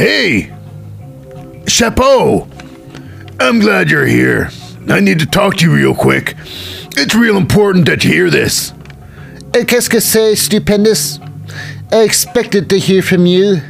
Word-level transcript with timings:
Hey! 0.00 0.50
Chapeau! 1.66 2.48
I'm 3.38 3.58
glad 3.58 3.90
you're 3.90 4.06
here. 4.06 4.48
I 4.88 4.98
need 4.98 5.18
to 5.18 5.26
talk 5.26 5.58
to 5.58 5.66
you 5.66 5.74
real 5.74 5.94
quick. 5.94 6.36
It's 6.96 7.14
real 7.14 7.36
important 7.36 7.84
that 7.84 8.02
you 8.02 8.10
hear 8.10 8.30
this. 8.30 8.72
Uh, 9.54 9.62
Qu'est-ce 9.66 9.90
que 9.90 10.00
c'est, 10.00 10.36
stupendous? 10.36 11.20
I 11.92 12.02
expected 12.02 12.70
to 12.70 12.78
hear 12.78 13.02
from 13.02 13.26
you. 13.26 13.60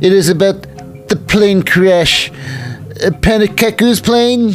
It 0.00 0.14
is 0.14 0.30
about 0.30 0.62
the 1.10 1.16
plane 1.28 1.62
crash. 1.62 2.30
Uh, 2.30 3.10
Panikaku's 3.10 4.00
plane? 4.00 4.54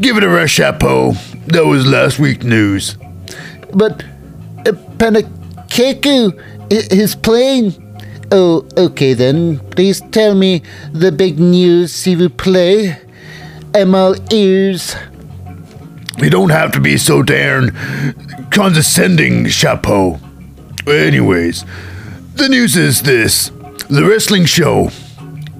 Give 0.00 0.16
it 0.16 0.24
a 0.24 0.28
rest, 0.28 0.54
Chapeau. 0.54 1.12
That 1.46 1.64
was 1.64 1.86
last 1.86 2.18
week's 2.18 2.44
news. 2.44 2.96
But 3.72 4.02
uh, 4.66 4.72
Panikaku, 4.98 6.32
his 6.90 7.14
plane? 7.14 7.87
Oh, 8.30 8.66
okay 8.76 9.14
then. 9.14 9.58
Please 9.70 10.00
tell 10.12 10.34
me 10.34 10.62
the 10.92 11.10
big 11.10 11.38
news, 11.38 11.92
s'il 11.92 12.18
vous 12.18 12.28
plaît. 12.28 12.96
I'm 13.74 13.94
all 13.94 14.14
ears. 14.32 14.94
You 16.18 16.30
don't 16.30 16.50
have 16.50 16.72
to 16.72 16.80
be 16.80 16.96
so 16.98 17.22
darn 17.22 17.70
condescending, 18.50 19.46
Chapeau. 19.48 20.18
Anyways, 20.86 21.64
the 22.34 22.48
news 22.48 22.76
is 22.76 23.02
this 23.02 23.50
the 23.88 24.04
wrestling 24.04 24.44
show. 24.44 24.90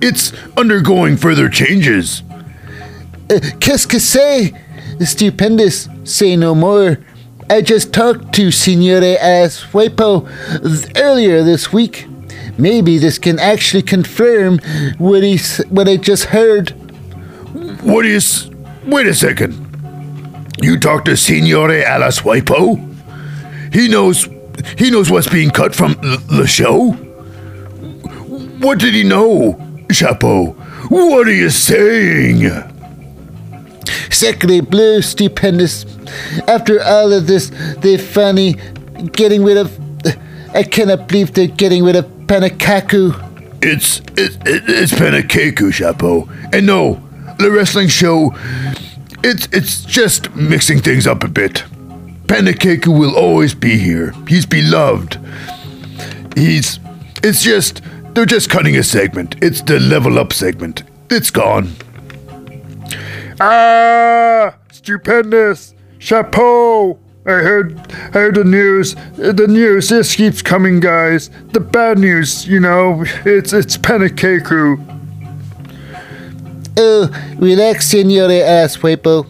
It's 0.01 0.33
undergoing 0.57 1.17
further 1.17 1.49
changes. 1.49 2.23
Uh, 3.31 3.41
Qu'est-ce 3.61 3.87
que 3.87 3.99
c'est? 3.99 4.53
Stupendous. 5.01 5.89
Say 6.05 6.37
no 6.37 6.55
more. 6.55 6.99
I 7.51 7.63
just 7.63 7.93
talked 7.93 8.35
to 8.35 8.51
Signore 8.51 9.17
Aswepo 9.19 10.27
th- 10.63 10.93
earlier 10.97 11.43
this 11.43 11.73
week. 11.73 12.07
Maybe 12.59 12.99
this 12.99 13.19
can 13.19 13.39
actually 13.39 13.83
confirm 13.83 14.59
what 14.99 15.23
he 15.23 15.39
what 15.69 15.89
I 15.89 15.97
just 15.97 16.25
heard. 16.25 16.71
What 17.83 18.03
do 18.03 18.09
you. 18.09 18.17
S- 18.17 18.51
Wait 18.85 19.07
a 19.07 19.15
second. 19.15 19.55
You 20.61 20.79
talked 20.79 21.05
to 21.07 21.13
Signore 21.13 21.85
Alaswipo? 21.85 22.77
He 23.73 23.87
knows. 23.89 24.29
He 24.77 24.91
knows 24.91 25.09
what's 25.11 25.29
being 25.29 25.51
cut 25.51 25.75
from 25.75 25.93
the, 25.93 26.47
show? 26.49 26.93
What 28.59 28.81
did 28.81 28.93
he 28.95 29.05
know, 29.05 29.57
Chapeau? 29.91 30.47
What 30.89 31.29
are 31.29 31.33
you 31.33 31.51
saying? 31.51 32.51
Sacre 34.11 34.63
bleu, 34.63 35.01
stupendous. 35.01 35.87
After 36.49 36.83
all 36.83 37.13
of 37.13 37.29
this, 37.29 37.53
they're 37.79 37.99
finally 37.99 38.57
getting 39.13 39.45
rid 39.45 39.59
of. 39.59 39.79
I 40.55 40.65
cannot 40.65 41.07
believe 41.07 41.35
they're 41.35 41.47
getting 41.47 41.85
rid 41.85 41.95
of 41.95 42.11
Panakaku. 42.29 43.15
It's 43.63 44.01
it, 44.19 44.37
it, 44.47 44.65
it's 44.69 44.93
Panakeku, 44.93 45.73
Chapeau. 45.73 46.29
And 46.53 46.67
no, 46.67 47.03
the 47.39 47.51
wrestling 47.51 47.89
show, 47.89 48.35
it's 49.25 49.49
it's 49.51 49.83
just 49.83 50.35
mixing 50.37 50.81
things 50.81 51.07
up 51.07 51.25
a 51.25 51.29
bit. 51.29 51.65
Panakeku 52.27 52.89
will 52.89 53.17
always 53.17 53.55
be 53.55 53.79
here. 53.79 54.13
He's 54.29 54.45
beloved. 54.45 55.19
He's 56.37 56.79
it's 57.25 57.43
just 57.43 57.81
they're 58.13 58.27
just 58.27 58.51
cutting 58.51 58.77
a 58.77 58.83
segment. 58.83 59.37
It's 59.43 59.63
the 59.63 59.81
level 59.81 60.19
up 60.19 60.35
segment. 60.35 60.83
It's 61.11 61.31
gone. 61.31 61.73
Ah, 63.41 64.55
stupendous! 64.71 65.75
Chapeau! 65.99 66.99
I 67.29 67.43
heard, 67.43 67.79
I 67.91 68.19
heard 68.21 68.37
the 68.37 68.45
news. 68.45 68.95
The 69.17 69.47
news. 69.47 69.91
This 69.91 70.17
keeps 70.17 70.41
coming, 70.41 70.81
guys. 70.81 71.29
The 71.53 71.61
bad 71.61 71.99
news, 71.99 72.49
you 72.49 72.59
know. 72.59 73.05
It's 73.27 73.53
it's 73.53 73.77
Panikaku. 73.77 74.83
Oh, 76.79 77.35
relax, 77.37 77.93
Signore 77.93 78.41
Aswepo. 78.41 79.27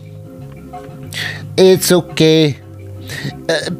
It's 1.56 1.90
okay. 1.90 2.60
Uh, 3.48 3.70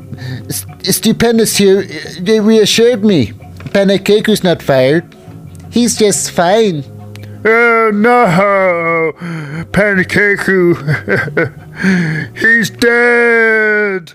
Stupendous 0.83 1.57
here 1.57 1.85
they 2.21 2.41
reassured 2.41 3.05
me. 3.05 3.27
Panakaku's 3.71 4.43
not 4.43 4.61
fired. 4.63 5.15
He's 5.71 5.97
just 5.97 6.33
fine. 6.33 6.83
Oh 7.45 7.93
no, 7.95 9.13
Panikaku. 9.71 10.75
He's 11.79 12.71
dead. 12.71 14.13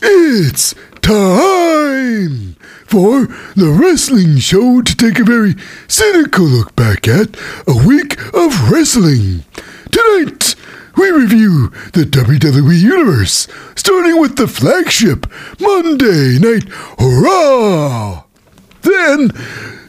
It's 0.00 0.74
time 1.02 2.56
for 2.86 3.26
the 3.54 3.76
wrestling 3.78 4.38
show 4.38 4.80
to 4.80 4.96
take 4.96 5.18
a 5.18 5.24
very 5.24 5.54
cynical 5.86 6.46
look 6.46 6.74
back 6.76 7.06
at 7.06 7.36
a 7.68 7.86
week 7.86 8.18
of 8.32 8.70
wrestling. 8.70 9.44
Tonight, 9.90 10.54
we 10.96 11.10
review 11.10 11.68
the 11.92 12.04
WWE 12.04 12.80
Universe, 12.80 13.48
starting 13.76 14.18
with 14.18 14.36
the 14.36 14.48
flagship 14.48 15.26
Monday 15.60 16.38
Night 16.38 16.64
Raw. 16.98 18.24
Then, 18.80 19.30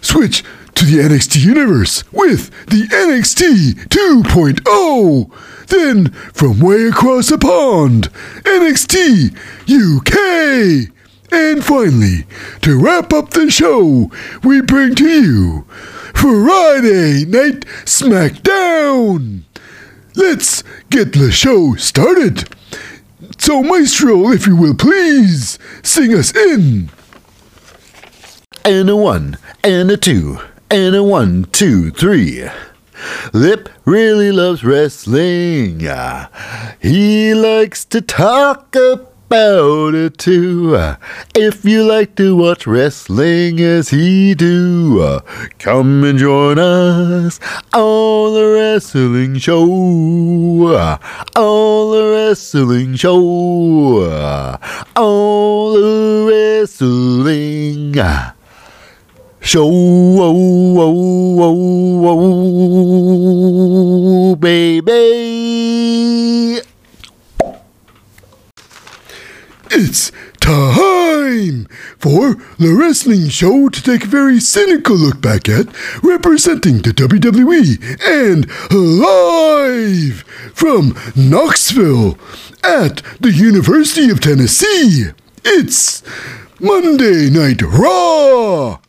switch 0.01 0.44
to 0.83 0.97
the 0.97 1.03
NXT 1.03 1.45
Universe 1.45 2.03
with 2.11 2.49
the 2.67 2.88
NXT 2.88 3.88
2.0. 3.88 5.67
Then, 5.67 6.11
from 6.33 6.59
way 6.59 6.88
across 6.88 7.29
the 7.29 7.38
pond, 7.38 8.09
NXT 8.44 9.33
UK. 9.69 10.91
And 11.31 11.63
finally, 11.63 12.25
to 12.61 12.79
wrap 12.79 13.13
up 13.13 13.31
the 13.31 13.49
show, 13.49 14.11
we 14.43 14.61
bring 14.61 14.95
to 14.95 15.07
you 15.07 15.66
Friday 16.13 17.25
Night 17.25 17.66
SmackDown. 17.85 19.43
Let's 20.16 20.63
get 20.89 21.13
the 21.13 21.31
show 21.31 21.75
started. 21.75 22.49
So, 23.38 23.63
Maestro, 23.63 24.31
if 24.31 24.47
you 24.47 24.55
will 24.55 24.75
please, 24.75 25.57
sing 25.81 26.13
us 26.13 26.35
in. 26.35 26.89
And 28.66 28.89
a 28.89 28.95
one, 28.95 29.38
and 29.63 29.89
a 29.91 29.97
two, 29.97 30.39
and 30.73 30.95
a 30.95 31.03
one, 31.03 31.45
two, 31.51 31.91
three. 31.91 32.50
Lip 33.31 33.69
really 33.85 34.31
loves 34.31 34.63
wrestling. 34.63 35.81
Ah, 35.88 36.31
He 36.79 37.35
likes 37.35 37.85
to 37.85 38.01
talk 38.01 38.75
about 38.75 39.94
it 39.94 40.17
too. 40.17 40.73
Ah, 40.75 40.97
If 41.35 41.63
you 41.63 41.84
like 41.84 42.16
to 42.16 42.35
watch 42.35 42.66
wrestling 42.66 43.59
as 43.59 43.89
he 43.89 44.34
do, 44.34 45.00
ah, 45.03 45.19
come 45.59 46.03
and 46.03 46.17
join 46.17 46.57
us 46.57 47.40
on 47.73 48.34
the 48.34 48.53
wrestling 48.55 49.38
show. 49.38 49.63
On 51.35 51.91
the 51.91 52.11
wrestling 52.16 52.95
show. 52.95 53.19
On 54.95 55.73
the 55.73 56.25
wrestling. 56.28 57.94
Show, 59.45 59.67
oh 59.69 60.19
oh 60.19 60.79
oh, 60.79 61.43
oh, 61.43 62.07
oh, 62.07 62.21
oh, 64.31 64.35
baby. 64.37 64.91
It's 69.69 70.13
time 70.39 71.67
for 71.99 72.35
the 72.57 72.73
wrestling 72.73 73.27
show 73.27 73.67
to 73.67 73.83
take 73.83 74.05
a 74.05 74.07
very 74.07 74.39
cynical 74.39 74.95
look 74.95 75.19
back 75.19 75.49
at 75.49 75.67
representing 76.01 76.77
the 76.77 76.91
WWE 76.91 77.99
and 78.01 78.47
live 78.71 80.21
from 80.55 80.95
Knoxville 81.17 82.17
at 82.63 83.03
the 83.19 83.33
University 83.33 84.09
of 84.09 84.21
Tennessee. 84.21 85.07
It's 85.43 86.01
Monday 86.61 87.29
Night 87.29 87.61
Raw. 87.61 88.79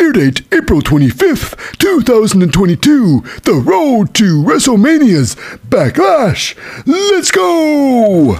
Air 0.00 0.12
date 0.12 0.40
April 0.54 0.80
25th, 0.80 1.76
2022. 1.76 3.20
The 3.42 3.52
road 3.52 4.14
to 4.14 4.42
WrestleMania's 4.42 5.34
Backlash. 5.68 6.56
Let's 6.86 7.30
go! 7.30 8.34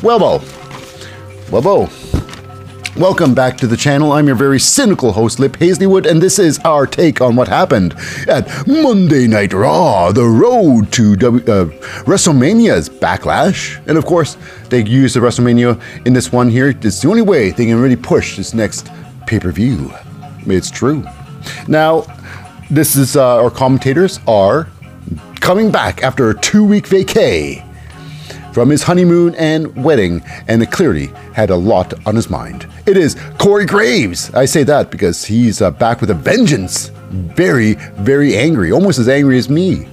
Welbo. 0.00 0.40
Welbo. 1.50 2.96
Welcome 2.96 3.34
back 3.34 3.58
to 3.58 3.66
the 3.66 3.76
channel. 3.76 4.12
I'm 4.12 4.26
your 4.26 4.36
very 4.36 4.58
cynical 4.58 5.12
host, 5.12 5.38
Lip 5.38 5.52
Hazleywood, 5.58 6.06
and 6.06 6.22
this 6.22 6.38
is 6.38 6.58
our 6.60 6.86
take 6.86 7.20
on 7.20 7.36
what 7.36 7.48
happened 7.48 7.94
at 8.26 8.66
Monday 8.66 9.26
Night 9.26 9.52
Raw, 9.52 10.12
the 10.12 10.24
road 10.24 10.90
to 10.92 11.14
w- 11.16 11.44
uh, 11.44 11.66
WrestleMania's 12.06 12.88
Backlash. 12.88 13.86
And 13.86 13.98
of 13.98 14.06
course, 14.06 14.38
they 14.70 14.82
use 14.82 15.12
the 15.12 15.20
WrestleMania 15.20 15.78
in 16.06 16.14
this 16.14 16.32
one 16.32 16.48
here. 16.48 16.70
It's 16.70 17.02
the 17.02 17.08
only 17.10 17.20
way 17.20 17.50
they 17.50 17.66
can 17.66 17.78
really 17.78 17.96
push 17.96 18.38
this 18.38 18.54
next 18.54 18.88
pay 19.26 19.40
per 19.40 19.50
view. 19.50 19.92
It's 20.48 20.70
true. 20.70 21.04
Now, 21.68 22.04
this 22.70 22.96
is 22.96 23.16
uh, 23.16 23.42
our 23.42 23.50
commentators 23.50 24.20
are 24.26 24.68
coming 25.40 25.70
back 25.70 26.02
after 26.02 26.30
a 26.30 26.40
two 26.40 26.64
week 26.64 26.86
vacay 26.86 27.62
from 28.52 28.70
his 28.70 28.82
honeymoon 28.82 29.34
and 29.34 29.76
wedding, 29.76 30.22
and 30.48 30.62
the 30.62 30.66
clearly 30.66 31.08
had 31.34 31.50
a 31.50 31.54
lot 31.56 31.92
on 32.06 32.16
his 32.16 32.30
mind. 32.30 32.66
It 32.86 32.96
is 32.96 33.14
Corey 33.38 33.66
Graves. 33.66 34.32
I 34.34 34.46
say 34.46 34.62
that 34.64 34.90
because 34.90 35.24
he's 35.24 35.60
uh, 35.60 35.70
back 35.70 36.00
with 36.00 36.10
a 36.10 36.14
vengeance. 36.14 36.88
Very, 37.10 37.74
very 37.98 38.36
angry, 38.36 38.72
almost 38.72 38.98
as 38.98 39.08
angry 39.08 39.38
as 39.38 39.48
me. 39.48 39.86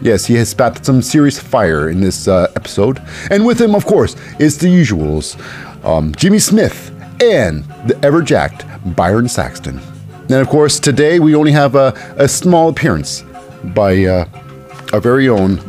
Yes, 0.00 0.24
he 0.24 0.34
has 0.34 0.48
spat 0.48 0.84
some 0.84 1.02
serious 1.02 1.38
fire 1.38 1.90
in 1.90 2.00
this 2.00 2.28
uh, 2.28 2.50
episode. 2.56 3.02
And 3.30 3.44
with 3.44 3.60
him, 3.60 3.74
of 3.74 3.84
course, 3.84 4.16
is 4.38 4.56
the 4.58 4.68
usuals 4.68 5.36
um, 5.84 6.14
Jimmy 6.14 6.38
Smith 6.38 6.90
and 7.22 7.64
the 7.86 7.98
ever 8.02 8.22
jacked 8.22 8.64
Byron 8.92 9.28
Saxton. 9.28 9.80
And 10.22 10.32
of 10.32 10.48
course, 10.48 10.78
today 10.78 11.20
we 11.20 11.34
only 11.34 11.52
have 11.52 11.74
a, 11.74 11.94
a 12.18 12.28
small 12.28 12.68
appearance 12.68 13.24
by 13.64 14.04
uh, 14.04 14.24
our 14.92 15.00
very 15.00 15.28
own 15.28 15.60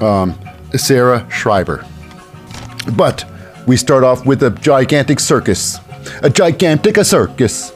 um, 0.00 0.38
Sarah 0.74 1.26
Schreiber. 1.30 1.84
But 2.96 3.24
we 3.66 3.76
start 3.76 4.04
off 4.04 4.26
with 4.26 4.42
a 4.42 4.50
gigantic 4.50 5.20
circus. 5.20 5.78
A 6.22 6.28
gigantic 6.28 6.98
a 6.98 7.04
circus. 7.04 7.72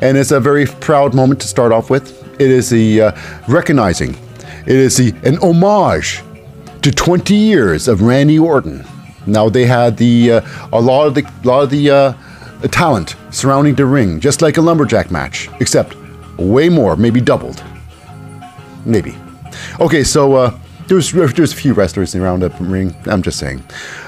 And 0.00 0.16
it's 0.16 0.30
a 0.30 0.40
very 0.40 0.66
proud 0.66 1.14
moment 1.14 1.40
to 1.42 1.48
start 1.48 1.72
off 1.72 1.90
with. 1.90 2.22
It 2.40 2.50
is 2.50 2.70
the 2.70 3.00
uh, 3.00 3.12
recognizing, 3.48 4.14
it 4.66 4.76
is 4.76 4.96
the, 4.96 5.14
an 5.24 5.38
homage 5.38 6.22
to 6.82 6.90
20 6.92 7.34
years 7.34 7.88
of 7.88 8.02
Randy 8.02 8.38
Orton. 8.38 8.84
Now 9.26 9.48
they 9.48 9.66
had 9.66 9.96
the 9.96 10.32
uh, 10.32 10.40
a 10.72 10.80
lot 10.80 11.06
of 11.06 11.14
the 11.14 11.22
lot 11.44 11.62
of 11.62 11.70
the 11.70 11.90
uh, 12.62 12.68
talent 12.68 13.16
surrounding 13.30 13.74
the 13.74 13.86
ring, 13.86 14.20
just 14.20 14.42
like 14.42 14.56
a 14.56 14.60
lumberjack 14.60 15.10
match, 15.10 15.48
except 15.60 15.94
way 16.38 16.68
more, 16.68 16.96
maybe 16.96 17.20
doubled, 17.20 17.62
maybe. 18.84 19.16
Okay, 19.80 20.04
so 20.04 20.34
uh, 20.34 20.58
there's 20.86 21.12
there's 21.12 21.52
a 21.52 21.56
few 21.56 21.74
wrestlers 21.74 22.14
around 22.14 22.40
the 22.40 22.50
ring. 22.60 22.94
I'm 23.06 23.22
just 23.22 23.38
saying, 23.38 23.62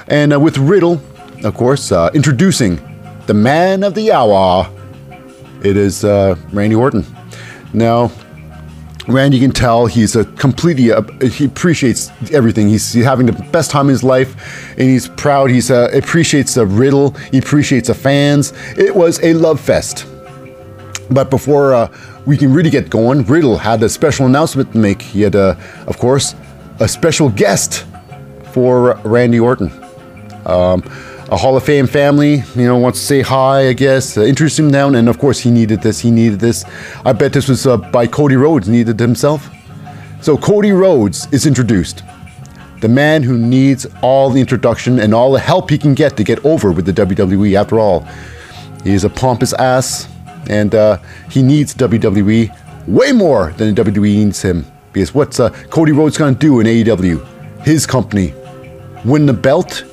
and 0.07 0.33
uh, 0.33 0.39
with 0.39 0.57
Riddle, 0.57 1.01
of 1.43 1.55
course, 1.55 1.91
uh, 1.91 2.09
introducing 2.13 2.79
the 3.27 3.33
man 3.33 3.83
of 3.83 3.93
the 3.93 4.11
hour. 4.11 4.69
It 5.61 5.75
is 5.75 6.05
uh, 6.05 6.35
Randy 6.53 6.75
Orton. 6.75 7.05
Now, 7.73 8.11
Randy 9.09 9.39
can 9.39 9.51
tell 9.51 9.87
he's 9.87 10.15
a 10.15 10.23
completely 10.23 10.91
uh, 10.91 11.01
he 11.21 11.45
appreciates 11.45 12.11
everything. 12.31 12.69
He's 12.69 12.93
having 12.93 13.25
the 13.25 13.33
best 13.51 13.71
time 13.71 13.85
in 13.85 13.89
his 13.89 14.03
life, 14.03 14.71
and 14.71 14.87
he's 14.87 15.07
proud. 15.07 15.49
He's 15.49 15.71
uh, 15.71 15.89
appreciates 15.93 16.53
the 16.53 16.65
Riddle. 16.65 17.11
He 17.31 17.39
appreciates 17.39 17.87
the 17.87 17.95
fans. 17.95 18.53
It 18.77 18.95
was 18.95 19.19
a 19.23 19.33
love 19.33 19.59
fest. 19.59 20.05
But 21.09 21.31
before 21.31 21.73
uh, 21.73 21.91
we 22.27 22.37
can 22.37 22.53
really 22.53 22.69
get 22.69 22.91
going, 22.91 23.25
Riddle 23.25 23.57
had 23.57 23.81
a 23.81 23.89
special 23.89 24.27
announcement 24.27 24.71
to 24.73 24.77
make. 24.77 25.01
He 25.01 25.21
had, 25.21 25.35
uh, 25.35 25.55
of 25.87 25.97
course, 25.97 26.35
a 26.79 26.87
special 26.87 27.29
guest 27.29 27.85
for 28.53 28.95
Randy 29.03 29.39
Orton. 29.39 29.71
Um, 30.45 30.83
a 31.31 31.37
Hall 31.37 31.55
of 31.55 31.63
Fame 31.63 31.85
family, 31.85 32.43
you 32.55 32.65
know, 32.65 32.77
wants 32.77 32.99
to 32.99 33.05
say 33.05 33.21
hi, 33.21 33.67
I 33.67 33.73
guess, 33.73 34.17
uh, 34.17 34.21
introduce 34.21 34.57
him 34.57 34.71
down, 34.71 34.95
and 34.95 35.07
of 35.07 35.19
course 35.19 35.39
he 35.39 35.51
needed 35.51 35.81
this, 35.81 35.99
he 35.99 36.09
needed 36.09 36.39
this. 36.39 36.65
I 37.05 37.13
bet 37.13 37.33
this 37.33 37.47
was 37.47 37.67
uh, 37.67 37.77
by 37.77 38.07
Cody 38.07 38.35
Rhodes, 38.35 38.67
needed 38.67 38.99
himself. 38.99 39.47
So 40.21 40.37
Cody 40.37 40.71
Rhodes 40.71 41.31
is 41.31 41.45
introduced. 41.45 42.03
The 42.81 42.89
man 42.89 43.21
who 43.21 43.37
needs 43.37 43.85
all 44.01 44.31
the 44.31 44.39
introduction 44.39 44.99
and 44.99 45.13
all 45.13 45.31
the 45.31 45.39
help 45.39 45.69
he 45.69 45.77
can 45.77 45.93
get 45.93 46.17
to 46.17 46.23
get 46.23 46.43
over 46.43 46.71
with 46.71 46.85
the 46.85 46.93
WWE. 46.93 47.53
After 47.55 47.79
all, 47.79 48.07
he 48.83 48.93
is 48.93 49.03
a 49.03 49.09
pompous 49.09 49.53
ass, 49.53 50.09
and 50.49 50.73
uh, 50.73 50.97
he 51.29 51.43
needs 51.43 51.75
WWE 51.75 52.87
way 52.87 53.11
more 53.11 53.51
than 53.53 53.75
the 53.75 53.83
WWE 53.83 54.25
needs 54.25 54.41
him. 54.41 54.65
Because 54.93 55.13
what's 55.13 55.39
uh, 55.39 55.49
Cody 55.69 55.91
Rhodes 55.91 56.17
going 56.17 56.33
to 56.33 56.39
do 56.39 56.59
in 56.59 56.65
AEW? 56.65 57.63
His 57.63 57.85
company 57.85 58.33
win 59.05 59.27
the 59.27 59.33
belt, 59.33 59.83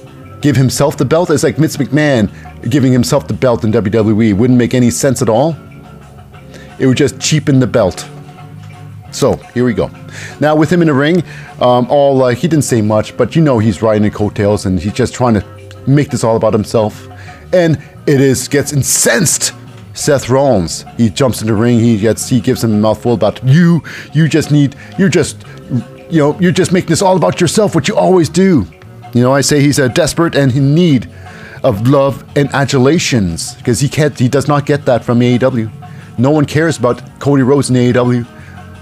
give 0.40 0.56
himself 0.56 0.96
the 0.96 1.04
belt. 1.04 1.30
It's 1.30 1.42
like 1.42 1.56
Vince 1.56 1.76
McMahon 1.76 2.30
giving 2.70 2.92
himself 2.92 3.26
the 3.28 3.34
belt 3.34 3.64
in 3.64 3.72
WWE. 3.72 4.36
Wouldn't 4.36 4.58
make 4.58 4.74
any 4.74 4.90
sense 4.90 5.22
at 5.22 5.28
all. 5.28 5.56
It 6.78 6.86
would 6.86 6.96
just 6.96 7.18
cheapen 7.20 7.60
the 7.60 7.66
belt. 7.66 8.08
So 9.12 9.36
here 9.54 9.64
we 9.64 9.72
go. 9.72 9.90
Now 10.40 10.54
with 10.54 10.70
him 10.70 10.82
in 10.82 10.88
the 10.88 10.94
ring, 10.94 11.22
um, 11.60 11.86
all 11.88 12.22
uh, 12.22 12.34
he 12.34 12.48
didn't 12.48 12.64
say 12.64 12.82
much, 12.82 13.16
but 13.16 13.34
you 13.34 13.42
know 13.42 13.58
he's 13.58 13.80
riding 13.80 14.02
the 14.02 14.10
coattails 14.10 14.66
and 14.66 14.78
he's 14.78 14.92
just 14.92 15.14
trying 15.14 15.34
to 15.34 15.44
make 15.86 16.10
this 16.10 16.22
all 16.22 16.36
about 16.36 16.52
himself. 16.52 17.08
And 17.52 17.82
it 18.06 18.20
is 18.20 18.48
gets 18.48 18.72
incensed. 18.72 19.52
Seth 19.94 20.28
Rollins, 20.28 20.84
he 20.98 21.08
jumps 21.08 21.40
in 21.40 21.46
the 21.46 21.54
ring. 21.54 21.80
He 21.80 21.98
gets 21.98 22.28
he 22.28 22.40
gives 22.40 22.62
him 22.62 22.74
a 22.74 22.76
mouthful 22.76 23.14
about 23.14 23.42
you. 23.42 23.82
You 24.12 24.28
just 24.28 24.50
need. 24.50 24.76
You're 24.98 25.08
just, 25.08 25.46
you 26.10 26.20
know, 26.20 26.38
you're 26.38 26.52
just 26.52 26.70
making 26.70 26.90
this 26.90 27.00
all 27.00 27.16
about 27.16 27.40
yourself, 27.40 27.74
what 27.74 27.88
you 27.88 27.96
always 27.96 28.28
do. 28.28 28.66
You 29.14 29.22
know, 29.22 29.32
I 29.32 29.40
say 29.40 29.60
he's 29.60 29.78
a 29.78 29.88
desperate 29.88 30.34
and 30.34 30.54
in 30.54 30.74
need 30.74 31.08
of 31.64 31.88
love 31.88 32.24
and 32.36 32.48
adulations 32.54 33.54
because 33.54 33.80
he 33.80 33.88
can't. 33.88 34.18
He 34.18 34.28
does 34.28 34.48
not 34.48 34.66
get 34.66 34.84
that 34.86 35.04
from 35.04 35.20
AEW. 35.20 35.70
No 36.18 36.30
one 36.30 36.44
cares 36.44 36.78
about 36.78 37.02
Cody 37.20 37.42
Rhodes 37.42 37.70
in 37.70 37.76
AEW, 37.76 38.26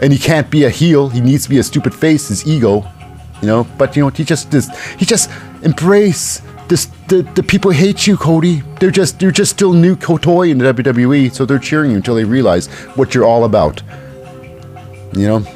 and 0.01 0.13
he 0.13 0.19
can't 0.19 0.51
be 0.51 0.65
a 0.65 0.71
heel. 0.71 1.09
He 1.09 1.21
needs 1.21 1.45
to 1.45 1.51
be 1.51 1.59
a 1.59 1.63
stupid 1.63 1.95
face. 1.95 2.29
His 2.29 2.47
ego, 2.47 2.85
you 3.41 3.49
know. 3.49 3.67
But 3.79 3.97
you 3.97 4.03
know, 4.03 4.11
he 4.11 4.25
just 4.25 4.51
this. 4.51 4.69
He 4.99 5.05
just 5.05 5.31
embrace 5.63 6.43
this. 6.69 6.87
The, 7.09 7.23
the 7.35 7.43
people 7.43 7.71
hate 7.71 8.07
you, 8.07 8.17
Cody. 8.17 8.63
They're 8.81 8.91
just 8.91 9.19
they're 9.19 9.31
just 9.31 9.53
still 9.53 9.73
new 9.73 9.97
toy 9.97 10.51
in 10.51 10.59
the 10.59 10.73
WWE, 10.73 11.33
so 11.35 11.45
they're 11.45 11.59
cheering 11.59 11.91
you 11.91 11.97
until 11.97 12.15
they 12.15 12.25
realize 12.25 12.67
what 12.97 13.15
you're 13.15 13.25
all 13.25 13.45
about. 13.45 13.83
You 15.13 15.29
know, 15.29 15.47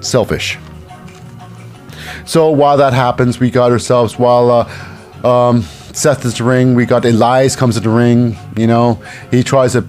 selfish. 0.00 0.58
So 2.26 2.50
while 2.50 2.76
that 2.78 2.92
happens, 2.92 3.38
we 3.38 3.50
got 3.50 3.70
ourselves 3.70 4.18
while 4.18 4.50
uh, 4.50 5.28
um, 5.28 5.62
Seth 5.62 6.24
is 6.24 6.36
the 6.38 6.44
ring, 6.44 6.74
we 6.74 6.86
got 6.86 7.04
Elias 7.04 7.54
comes 7.54 7.76
to 7.76 7.80
the 7.80 7.88
ring. 7.88 8.36
You 8.56 8.66
know, 8.66 9.02
he 9.30 9.42
tries 9.42 9.72
to. 9.72 9.84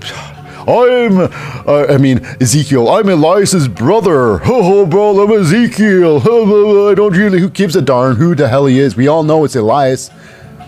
I'm, 0.68 1.20
uh, 1.20 1.86
I 1.90 1.98
mean, 1.98 2.26
Ezekiel. 2.42 2.90
I'm 2.90 3.08
Elias's 3.08 3.68
brother. 3.68 4.40
Ho 4.40 4.64
ho, 4.64 4.86
bro, 4.86 5.24
I'm 5.24 5.32
Ezekiel. 5.32 6.18
I 6.18 6.96
don't 6.96 7.16
really. 7.16 7.40
Who 7.40 7.50
gives 7.50 7.76
a 7.76 7.82
darn 7.82 8.16
who 8.16 8.34
the 8.34 8.48
hell 8.48 8.66
he 8.66 8.80
is? 8.80 8.96
We 8.96 9.08
all 9.08 9.24
know 9.24 9.46
it's 9.46 9.56
Elias. 9.56 10.10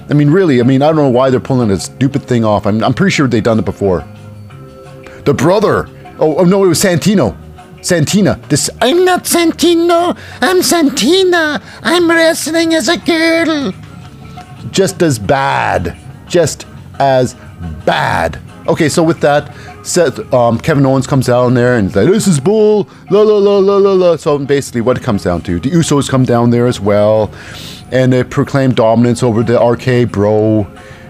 I 0.10 0.14
mean, 0.14 0.30
really. 0.30 0.60
I 0.60 0.64
mean, 0.64 0.82
I 0.82 0.88
don't 0.88 0.98
know 0.98 1.10
why 1.10 1.30
they're 1.30 1.40
pulling 1.40 1.70
this 1.70 1.86
stupid 1.86 2.24
thing 2.24 2.46
off. 2.46 2.66
I'm, 2.66 2.84
I'm 2.84 2.94
pretty 2.94 3.12
sure 3.12 3.28
they've 3.28 3.42
done 3.44 3.60
it 3.60 3.66
before. 3.66 4.08
The 5.26 5.34
brother. 5.34 5.90
Oh, 6.20 6.38
oh 6.38 6.44
no, 6.46 6.64
it 6.64 6.68
was 6.68 6.82
Santino. 6.82 7.36
Santina. 7.82 8.40
This 8.50 8.70
I'm 8.82 9.06
not 9.06 9.26
Santino. 9.26 10.18
I'm 10.42 10.62
Santina. 10.62 11.62
I'm 11.84 12.10
wrestling 12.10 12.74
as 12.74 12.88
a 12.88 12.98
girl. 12.98 13.74
just 14.72 15.02
as 15.02 15.18
bad. 15.20 15.98
Just 16.28 16.66
as 17.00 17.36
bad. 17.86 18.40
Okay, 18.68 18.90
so 18.90 19.02
with 19.02 19.22
that, 19.22 19.56
Seth, 19.86 20.34
um, 20.34 20.60
Kevin 20.60 20.86
Owens 20.86 21.08
comes 21.08 21.28
down 21.28 21.54
there 21.54 21.78
and 21.78 21.88
is 21.88 21.96
like, 21.96 22.08
"This 22.08 22.28
is 22.28 22.40
bull." 22.40 22.90
La 23.10 23.22
la 23.22 23.38
la 23.38 23.60
la 23.60 23.78
la 23.78 23.94
la. 23.94 24.16
So 24.18 24.38
basically, 24.38 24.82
what 24.82 24.98
it 24.98 25.04
comes 25.04 25.24
down 25.24 25.42
to, 25.44 25.60
the 25.60 25.72
Usos 25.72 26.10
come 26.10 26.26
down 26.26 26.50
there 26.50 26.68
as 26.68 26.80
well, 26.80 27.32
and 27.92 28.12
they 28.12 28.24
proclaim 28.24 28.74
dominance 28.74 29.24
over 29.24 29.44
the 29.44 29.58
RK 29.58 30.12
Bro, 30.12 30.68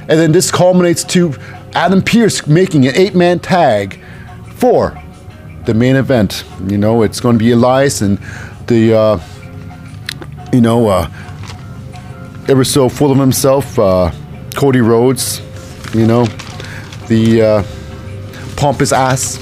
and 0.07 0.19
then 0.19 0.31
this 0.31 0.51
culminates 0.51 1.03
to 1.05 1.33
Adam 1.73 2.03
Pearce 2.03 2.45
making 2.45 2.85
an 2.85 2.95
eight-man 2.95 3.39
tag 3.39 3.99
for 4.57 4.95
the 5.67 5.73
main 5.75 5.95
event. 5.95 6.43
You 6.67 6.79
know, 6.79 7.03
it's 7.03 7.19
going 7.19 7.37
to 7.37 7.43
be 7.43 7.51
Elias 7.51 8.01
and 8.01 8.17
the, 8.65 8.97
uh, 8.97 9.19
you 10.51 10.61
know, 10.61 10.87
uh, 10.87 11.09
ever 12.47 12.63
so 12.63 12.89
full 12.89 13.11
of 13.11 13.19
himself, 13.19 13.77
uh, 13.77 14.11
Cody 14.55 14.81
Rhodes. 14.81 15.41
You 15.93 16.07
know, 16.07 16.25
the 17.07 17.41
uh, 17.41 17.63
pompous 18.55 18.91
ass. 18.91 19.37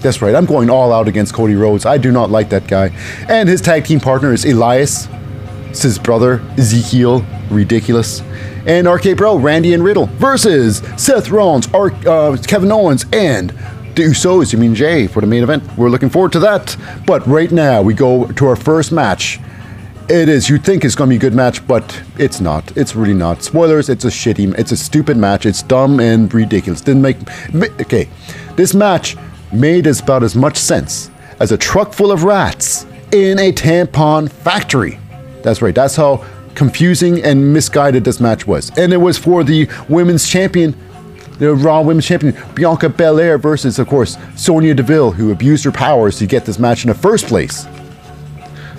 That's 0.00 0.22
right. 0.22 0.34
I'm 0.34 0.46
going 0.46 0.70
all 0.70 0.92
out 0.92 1.08
against 1.08 1.34
Cody 1.34 1.54
Rhodes. 1.54 1.84
I 1.84 1.98
do 1.98 2.12
not 2.12 2.30
like 2.30 2.50
that 2.50 2.68
guy. 2.68 2.88
And 3.28 3.48
his 3.48 3.60
tag 3.60 3.84
team 3.84 3.98
partner 3.98 4.32
is 4.32 4.44
Elias. 4.44 5.08
It's 5.70 5.82
his 5.82 5.98
brother 5.98 6.40
Ezekiel. 6.56 7.26
Ridiculous. 7.50 8.20
And 8.66 8.88
RK 8.88 9.16
Bro, 9.16 9.38
Randy 9.38 9.74
and 9.74 9.84
Riddle 9.84 10.06
versus 10.06 10.78
Seth 10.96 11.30
Rollins, 11.30 11.72
Ar- 11.72 11.92
uh, 12.06 12.36
Kevin 12.46 12.72
Owens, 12.72 13.06
and 13.12 13.52
Usos, 14.02 14.52
you 14.52 14.58
mean 14.58 14.74
Jey, 14.74 15.06
for 15.06 15.20
the 15.20 15.26
main 15.26 15.42
event. 15.42 15.64
We're 15.76 15.88
looking 15.88 16.10
forward 16.10 16.32
to 16.32 16.38
that. 16.40 16.76
But 17.06 17.26
right 17.26 17.50
now, 17.50 17.82
we 17.82 17.94
go 17.94 18.26
to 18.26 18.46
our 18.46 18.56
first 18.56 18.92
match. 18.92 19.40
It 20.08 20.28
is. 20.28 20.48
You'd 20.48 20.64
think 20.64 20.84
it's 20.84 20.94
going 20.94 21.10
to 21.10 21.12
be 21.12 21.16
a 21.16 21.20
good 21.20 21.34
match, 21.34 21.66
but 21.66 22.02
it's 22.18 22.40
not. 22.40 22.76
It's 22.76 22.94
really 22.94 23.14
not. 23.14 23.42
Spoilers. 23.42 23.88
It's 23.88 24.04
a 24.04 24.08
shitty. 24.08 24.56
It's 24.56 24.72
a 24.72 24.76
stupid 24.76 25.16
match. 25.16 25.46
It's 25.46 25.62
dumb 25.62 25.98
and 25.98 26.32
ridiculous. 26.32 26.80
Didn't 26.80 27.02
make. 27.02 27.16
Okay, 27.80 28.08
this 28.54 28.72
match 28.72 29.16
made 29.52 29.86
as 29.86 30.00
about 30.00 30.22
as 30.22 30.36
much 30.36 30.56
sense 30.56 31.10
as 31.40 31.52
a 31.52 31.58
truck 31.58 31.92
full 31.92 32.12
of 32.12 32.24
rats 32.24 32.84
in 33.12 33.38
a 33.38 33.52
tampon 33.52 34.30
factory. 34.30 34.98
That's 35.42 35.62
right. 35.62 35.74
That's 35.74 35.96
how 35.96 36.24
confusing 36.54 37.22
and 37.22 37.52
misguided 37.52 38.04
this 38.04 38.20
match 38.20 38.46
was. 38.46 38.76
And 38.78 38.92
it 38.92 38.96
was 38.96 39.18
for 39.18 39.44
the 39.44 39.68
women's 39.88 40.28
champion, 40.28 40.74
the 41.38 41.54
Raw 41.54 41.82
Women's 41.82 42.06
Champion, 42.06 42.34
Bianca 42.54 42.88
Belair 42.88 43.38
versus, 43.38 43.78
of 43.78 43.88
course, 43.88 44.16
Sonya 44.36 44.74
Deville, 44.74 45.10
who 45.12 45.32
abused 45.32 45.64
her 45.64 45.72
powers 45.72 46.18
to 46.18 46.26
get 46.26 46.44
this 46.44 46.58
match 46.58 46.84
in 46.84 46.88
the 46.88 46.94
first 46.94 47.26
place. 47.26 47.66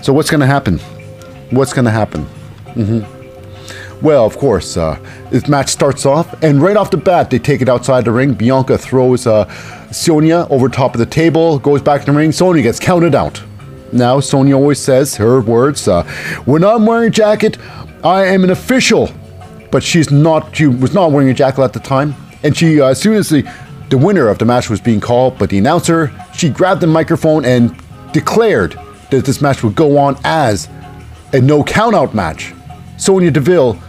So 0.01 0.13
what's 0.13 0.29
going 0.29 0.41
to 0.41 0.47
happen? 0.47 0.79
What's 1.51 1.73
going 1.73 1.85
to 1.85 1.91
happen? 1.91 2.23
hmm 2.73 3.01
Well, 4.01 4.25
of 4.25 4.37
course, 4.37 4.77
uh, 4.77 4.99
this 5.29 5.47
match 5.47 5.69
starts 5.69 6.05
off, 6.05 6.41
and 6.43 6.61
right 6.61 6.77
off 6.77 6.91
the 6.91 6.97
bat, 6.97 7.29
they 7.29 7.39
take 7.39 7.61
it 7.61 7.69
outside 7.69 8.05
the 8.05 8.11
ring. 8.11 8.33
Bianca 8.33 8.77
throws 8.77 9.27
uh, 9.27 9.45
Sonya 9.91 10.47
over 10.49 10.69
top 10.69 10.93
of 10.93 10.99
the 10.99 11.05
table, 11.05 11.59
goes 11.59 11.81
back 11.81 12.07
in 12.07 12.13
the 12.13 12.19
ring. 12.19 12.31
Sonya 12.31 12.61
gets 12.63 12.79
counted 12.79 13.15
out. 13.15 13.41
Now, 13.91 14.19
Sonya 14.19 14.55
always 14.55 14.79
says 14.79 15.15
her 15.15 15.41
words, 15.41 15.87
uh, 15.87 16.03
"When 16.45 16.63
I'm 16.63 16.85
wearing 16.85 17.07
a 17.07 17.11
jacket, 17.11 17.57
I 18.03 18.25
am 18.25 18.43
an 18.43 18.49
official." 18.49 19.09
But 19.71 19.81
she's 19.83 20.11
not. 20.11 20.55
She 20.55 20.67
was 20.67 20.93
not 20.93 21.11
wearing 21.11 21.29
a 21.29 21.33
jacket 21.33 21.61
at 21.61 21.73
the 21.73 21.79
time, 21.79 22.13
and 22.43 22.55
she, 22.55 22.81
uh, 22.81 22.87
as 22.87 23.01
soon 23.01 23.15
as 23.15 23.29
the 23.29 23.47
the 23.89 23.97
winner 23.97 24.27
of 24.27 24.37
the 24.37 24.45
match 24.45 24.69
was 24.69 24.81
being 24.81 24.99
called, 24.99 25.37
but 25.37 25.49
the 25.49 25.57
announcer, 25.57 26.11
she 26.33 26.49
grabbed 26.49 26.81
the 26.81 26.87
microphone 26.87 27.45
and 27.45 27.75
declared 28.11 28.77
that 29.11 29.25
this 29.25 29.41
match 29.41 29.63
would 29.63 29.75
go 29.75 29.97
on 29.97 30.17
as 30.25 30.67
a 31.33 31.39
no 31.39 31.63
countout 31.63 32.13
match. 32.13 32.53
Sonya 32.97 33.31
Deville 33.31 33.79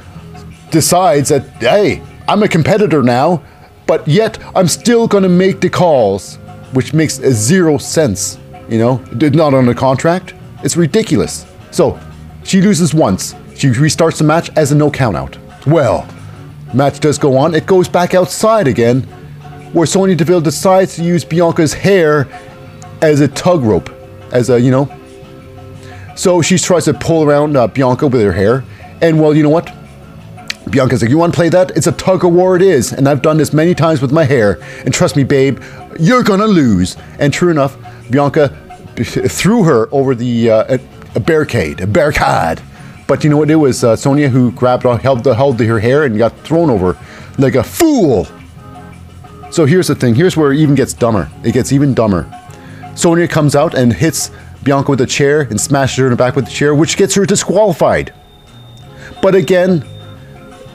decides 0.71 1.31
that, 1.31 1.43
hey, 1.59 2.03
I'm 2.29 2.43
a 2.43 2.49
competitor 2.49 3.03
now, 3.03 3.43
but 3.87 4.07
yet 4.07 4.39
I'm 4.55 4.69
still 4.69 5.09
to 5.25 5.29
make 5.29 5.61
the 5.61 5.71
calls, 5.71 6.37
which 6.73 6.93
makes 6.93 7.17
zero 7.17 7.79
sense. 7.79 8.39
You 8.69 8.79
know, 8.79 8.97
not 9.35 9.55
on 9.55 9.67
the 9.67 9.75
contract. 9.75 10.35
It's 10.63 10.77
ridiculous. 10.77 11.47
So 11.71 11.99
she 12.45 12.61
loses 12.61 12.93
once. 12.95 13.35
She 13.57 13.69
restarts 13.69 14.19
the 14.19 14.25
match 14.25 14.51
as 14.57 14.73
a 14.73 14.75
no 14.75 14.91
countout. 14.91 15.39
Well, 15.67 16.07
match 16.75 17.01
does 17.01 17.19
go 17.19 17.37
on. 17.37 17.55
It 17.55 17.67
goes 17.67 17.89
back 17.89 18.15
outside 18.15 18.69
again, 18.69 19.03
where 19.73 19.87
Sonya 19.87 20.17
Deville 20.17 20.41
decides 20.41 20.97
to 20.97 21.05
use 21.05 21.25
Bianca's 21.25 21.75
hair 21.75 22.29
as 23.01 23.21
a 23.21 23.29
tug 23.29 23.63
rope, 23.63 23.91
as 24.33 24.51
a 24.51 24.61
you 24.61 24.71
know. 24.71 24.91
So 26.17 26.43
she 26.43 26.59
tries 26.59 26.87
to 26.87 26.95
pull 26.95 27.25
around 27.25 27.57
uh, 27.57 27.69
Bianca 27.69 28.07
with 28.07 28.23
her 28.23 28.33
hair, 28.33 28.65
and 29.01 29.21
well, 29.21 29.37
you 29.37 29.43
know 29.43 29.51
what? 29.51 29.73
Bianca's 30.71 31.03
like, 31.03 31.11
You 31.11 31.19
want 31.19 31.33
to 31.33 31.37
play 31.37 31.49
that? 31.49 31.77
It's 31.77 31.87
a 31.87 31.93
tug 31.93 32.25
of 32.25 32.33
war, 32.33 32.57
it 32.57 32.63
is. 32.63 32.93
And 32.93 33.09
I've 33.09 33.23
done 33.23 33.37
this 33.37 33.53
many 33.53 33.75
times 33.75 34.03
with 34.03 34.13
my 34.13 34.25
hair. 34.25 34.61
And 34.85 34.93
trust 34.93 35.17
me, 35.17 35.25
babe, 35.25 35.63
you're 35.99 36.23
to 36.23 36.37
lose. 36.37 36.97
And 37.19 37.33
true 37.33 37.51
enough, 37.51 37.77
Bianca 38.11 38.49
threw 38.97 39.63
her 39.65 39.89
over 39.93 40.15
the 40.15 40.51
uh, 40.51 40.79
a 41.15 41.21
barricade, 41.21 41.81
a 41.81 41.87
barricade. 41.87 42.61
But 43.09 43.25
you 43.25 43.31
know 43.31 43.39
what? 43.39 43.51
It 43.51 43.57
was 43.57 43.83
uh, 43.83 43.97
Sonya 43.97 44.29
who 44.29 44.53
grabbed, 44.53 44.85
held, 44.85 45.25
held 45.25 45.59
her 45.59 45.81
hair 45.81 46.05
and 46.05 46.19
got 46.19 46.39
thrown 46.41 46.69
over 46.69 46.97
like 47.39 47.55
a 47.55 47.65
fool. 47.65 48.29
So 49.51 49.65
here's 49.65 49.89
the 49.89 49.95
thing. 49.95 50.15
Here's 50.15 50.37
where 50.37 50.53
it 50.53 50.59
even 50.59 50.75
gets 50.75 50.93
dumber. 50.93 51.31
It 51.43 51.53
gets 51.53 51.73
even 51.73 51.95
dumber. 51.95 52.31
Sonya 52.95 53.27
comes 53.27 53.57
out 53.57 53.73
and 53.73 53.95
hits 53.95 54.31
Bianca 54.63 54.91
with 54.91 55.01
a 55.01 55.07
chair 55.07 55.41
and 55.41 55.59
smashes 55.59 55.97
her 55.97 56.05
in 56.05 56.11
the 56.11 56.17
back 56.17 56.37
with 56.37 56.45
the 56.45 56.51
chair, 56.51 56.75
which 56.75 56.99
gets 56.99 57.15
her 57.15 57.25
disqualified. 57.25 58.13
But 59.23 59.35
again, 59.35 59.87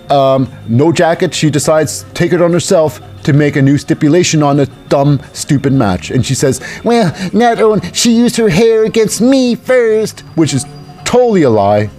um, 0.10 0.52
no 0.68 0.92
jacket. 0.92 1.36
She 1.36 1.52
decides 1.52 2.04
take 2.16 2.34
it 2.34 2.42
on 2.42 2.52
herself 2.52 3.00
to 3.26 3.34
make 3.34 3.58
a 3.58 3.62
new 3.62 3.78
stipulation 3.78 4.42
on 4.42 4.60
a 4.60 4.66
dumb, 4.90 5.22
stupid 5.34 5.72
match. 5.72 6.10
And 6.10 6.26
she 6.26 6.34
says, 6.34 6.62
"Well, 6.84 7.16
not 7.32 7.62
only 7.62 7.88
she 7.94 8.12
used 8.12 8.38
her 8.38 8.50
hair 8.50 8.86
against 8.86 9.22
me 9.22 9.54
first, 9.54 10.22
which 10.36 10.54
is 10.56 10.66
totally 11.06 11.44
a 11.44 11.50
lie. 11.50 11.92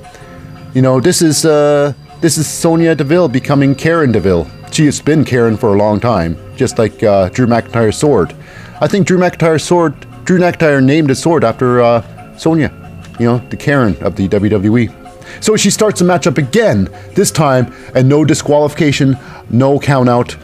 You 0.75 0.83
know, 0.83 0.99
this 0.99 1.23
is 1.23 1.45
uh, 1.45 1.93
this 2.21 2.37
is 2.37 2.49
Sonya 2.49 2.97
Deville 2.97 3.29
becoming 3.29 3.77
Karen 3.77 4.11
Deville. 4.11 4.51
She 4.73 4.87
has 4.87 5.01
been 5.01 5.25
Karen 5.25 5.57
for 5.57 5.73
a 5.73 5.79
long 5.79 6.01
time, 6.01 6.37
just 6.57 6.79
like 6.79 7.01
uh, 7.01 7.29
Drew 7.29 7.47
McIntyre's 7.47 7.97
sword. 7.97 8.35
I 8.81 8.89
think 8.89 9.07
Drew 9.07 9.17
McIntyre's 9.17 9.63
sword, 9.63 9.95
Drew 10.25 10.41
McIntyre 10.41 10.83
named 10.83 11.11
his 11.11 11.23
sword 11.23 11.45
after 11.45 11.81
uh, 11.81 12.37
Sonya. 12.37 12.73
You 13.21 13.27
know, 13.27 13.39
the 13.51 13.57
Karen 13.57 13.97
of 14.03 14.17
the 14.17 14.27
WWE. 14.27 14.93
So 15.41 15.55
she 15.55 15.71
starts 15.71 16.01
the 16.01 16.07
match 16.07 16.27
up 16.27 16.39
again, 16.39 16.89
this 17.15 17.31
time 17.31 17.73
and 17.95 18.09
no 18.09 18.25
disqualification, 18.25 19.17
no 19.51 19.79
count 19.79 20.09
out 20.09 20.37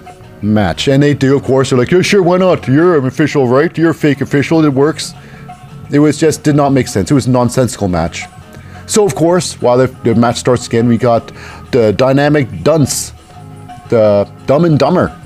match. 0.42 0.86
And 0.86 1.02
they 1.02 1.12
do, 1.12 1.36
of 1.36 1.42
course, 1.42 1.70
they're 1.70 1.78
like, 1.78 1.90
yeah, 1.90 2.02
sure, 2.02 2.22
why 2.22 2.38
not? 2.38 2.68
You're 2.68 2.96
an 2.96 3.06
official, 3.06 3.48
right? 3.48 3.76
You're 3.76 3.90
a 3.90 3.94
fake 3.94 4.20
official, 4.20 4.64
it 4.64 4.72
works. 4.72 5.12
It 5.90 5.98
was 5.98 6.18
just, 6.18 6.44
did 6.44 6.54
not 6.54 6.70
make 6.70 6.86
sense. 6.86 7.10
It 7.10 7.14
was 7.14 7.26
a 7.26 7.30
nonsensical 7.30 7.88
match. 7.88 8.26
So, 8.90 9.06
of 9.06 9.14
course, 9.14 9.54
while 9.62 9.78
the, 9.78 9.86
the 10.02 10.16
match 10.16 10.38
starts 10.38 10.66
again, 10.66 10.88
we 10.88 10.98
got 10.98 11.30
the 11.70 11.92
dynamic 11.92 12.64
dunce, 12.64 13.12
the 13.88 14.28
dumb 14.46 14.64
and 14.64 14.76
dumber. 14.80 15.16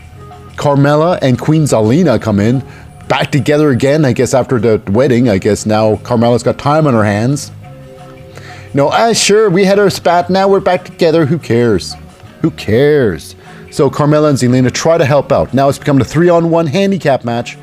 Carmella 0.56 1.18
and 1.22 1.38
Queen 1.38 1.62
Zelina 1.62 2.20
come 2.20 2.40
in, 2.40 2.62
back 3.08 3.32
together 3.32 3.70
again, 3.70 4.04
I 4.04 4.12
guess, 4.12 4.34
after 4.34 4.58
the 4.60 4.82
wedding. 4.92 5.30
I 5.30 5.38
guess 5.38 5.64
now 5.64 5.96
Carmella's 5.96 6.42
got 6.42 6.58
time 6.58 6.86
on 6.86 6.92
her 6.92 7.04
hands. 7.04 7.52
No, 8.74 8.90
ah, 8.90 9.14
sure, 9.14 9.48
we 9.48 9.64
had 9.64 9.78
our 9.78 9.88
spat, 9.88 10.28
now 10.28 10.46
we're 10.46 10.60
back 10.60 10.84
together. 10.84 11.24
Who 11.24 11.38
cares? 11.38 11.94
Who 12.42 12.50
cares? 12.50 13.34
So 13.70 13.88
Carmella 13.88 14.28
and 14.28 14.38
Zelina 14.38 14.70
try 14.70 14.98
to 14.98 15.06
help 15.06 15.32
out. 15.32 15.54
Now 15.54 15.70
it's 15.70 15.78
become 15.78 15.98
a 16.02 16.04
three 16.04 16.28
on 16.28 16.50
one 16.50 16.66
handicap 16.66 17.24
match, 17.24 17.54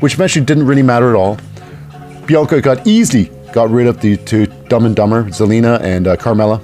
which 0.00 0.12
eventually 0.12 0.44
didn't 0.44 0.66
really 0.66 0.82
matter 0.82 1.08
at 1.08 1.16
all. 1.16 1.38
Bianca 2.26 2.60
got 2.60 2.86
easily 2.86 3.30
got 3.52 3.70
rid 3.70 3.86
of 3.86 4.00
the 4.00 4.16
two 4.16 4.46
Dumb 4.68 4.86
and 4.86 4.94
Dumber, 4.94 5.24
Zelina 5.24 5.80
and 5.80 6.06
uh, 6.06 6.16
Carmella. 6.16 6.62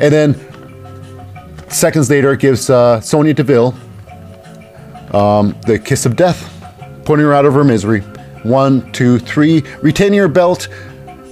And 0.00 0.12
then 0.12 1.70
seconds 1.70 2.10
later, 2.10 2.32
it 2.32 2.40
gives 2.40 2.70
uh, 2.70 3.00
Sonya 3.00 3.34
Deville 3.34 3.74
um, 5.12 5.56
the 5.66 5.78
kiss 5.78 6.06
of 6.06 6.16
death, 6.16 6.52
putting 7.04 7.24
her 7.24 7.34
out 7.34 7.44
of 7.44 7.54
her 7.54 7.64
misery. 7.64 8.00
One, 8.42 8.90
two, 8.92 9.18
three, 9.18 9.62
retaining 9.82 10.18
her 10.18 10.28
belt, 10.28 10.68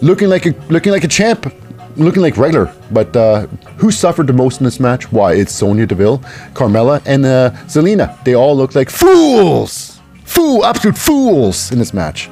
looking 0.02 0.28
like 0.28 0.46
a 0.46 0.50
looking 0.68 0.92
like 0.92 1.04
a 1.04 1.08
champ 1.08 1.52
looking 1.96 2.22
like 2.22 2.36
regular. 2.36 2.72
But 2.90 3.14
uh, 3.16 3.46
who 3.78 3.90
suffered 3.90 4.26
the 4.26 4.32
most 4.32 4.60
in 4.60 4.64
this 4.64 4.80
match? 4.80 5.10
Why, 5.12 5.34
it's 5.34 5.52
Sonya 5.52 5.86
Deville, 5.86 6.18
Carmella, 6.54 7.02
and 7.06 7.24
uh, 7.24 7.50
Zelina. 7.66 8.22
They 8.24 8.34
all 8.34 8.56
look 8.56 8.74
like 8.74 8.90
fools! 8.90 10.00
Fool, 10.24 10.64
absolute 10.64 10.98
fools 10.98 11.70
in 11.70 11.78
this 11.78 11.94
match. 11.94 12.30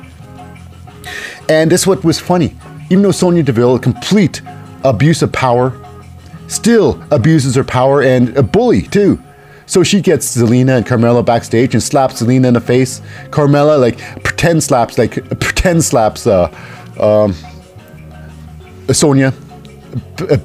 And 1.49 1.71
this 1.71 1.87
what 1.87 2.05
was 2.05 2.19
funny. 2.19 2.55
Even 2.91 3.03
though 3.03 3.11
Sonya 3.11 3.43
Deville, 3.43 3.77
a 3.77 3.79
complete 3.79 4.43
abuse 4.85 5.23
of 5.23 5.33
power, 5.33 5.73
still 6.49 7.03
abuses 7.11 7.55
her 7.55 7.65
power 7.65 8.03
and 8.03 8.37
a 8.37 8.43
bully 8.43 8.83
too. 8.83 9.21
So 9.67 9.83
she 9.83 10.01
gets 10.01 10.37
Zelina 10.37 10.77
and 10.77 10.87
Carmella 10.87 11.25
backstage 11.25 11.75
and 11.75 11.83
slaps 11.83 12.23
Zelina 12.23 12.47
in 12.47 12.55
the 12.55 12.61
face. 12.61 13.01
Carmella 13.31 13.81
like 13.81 13.99
pretend 14.23 14.63
slaps 14.63 14.99
like 14.99 15.15
pretend 15.41 15.85
slaps 15.85 16.27
uh, 16.27 16.53
um, 17.01 17.35
Sonya 18.93 19.33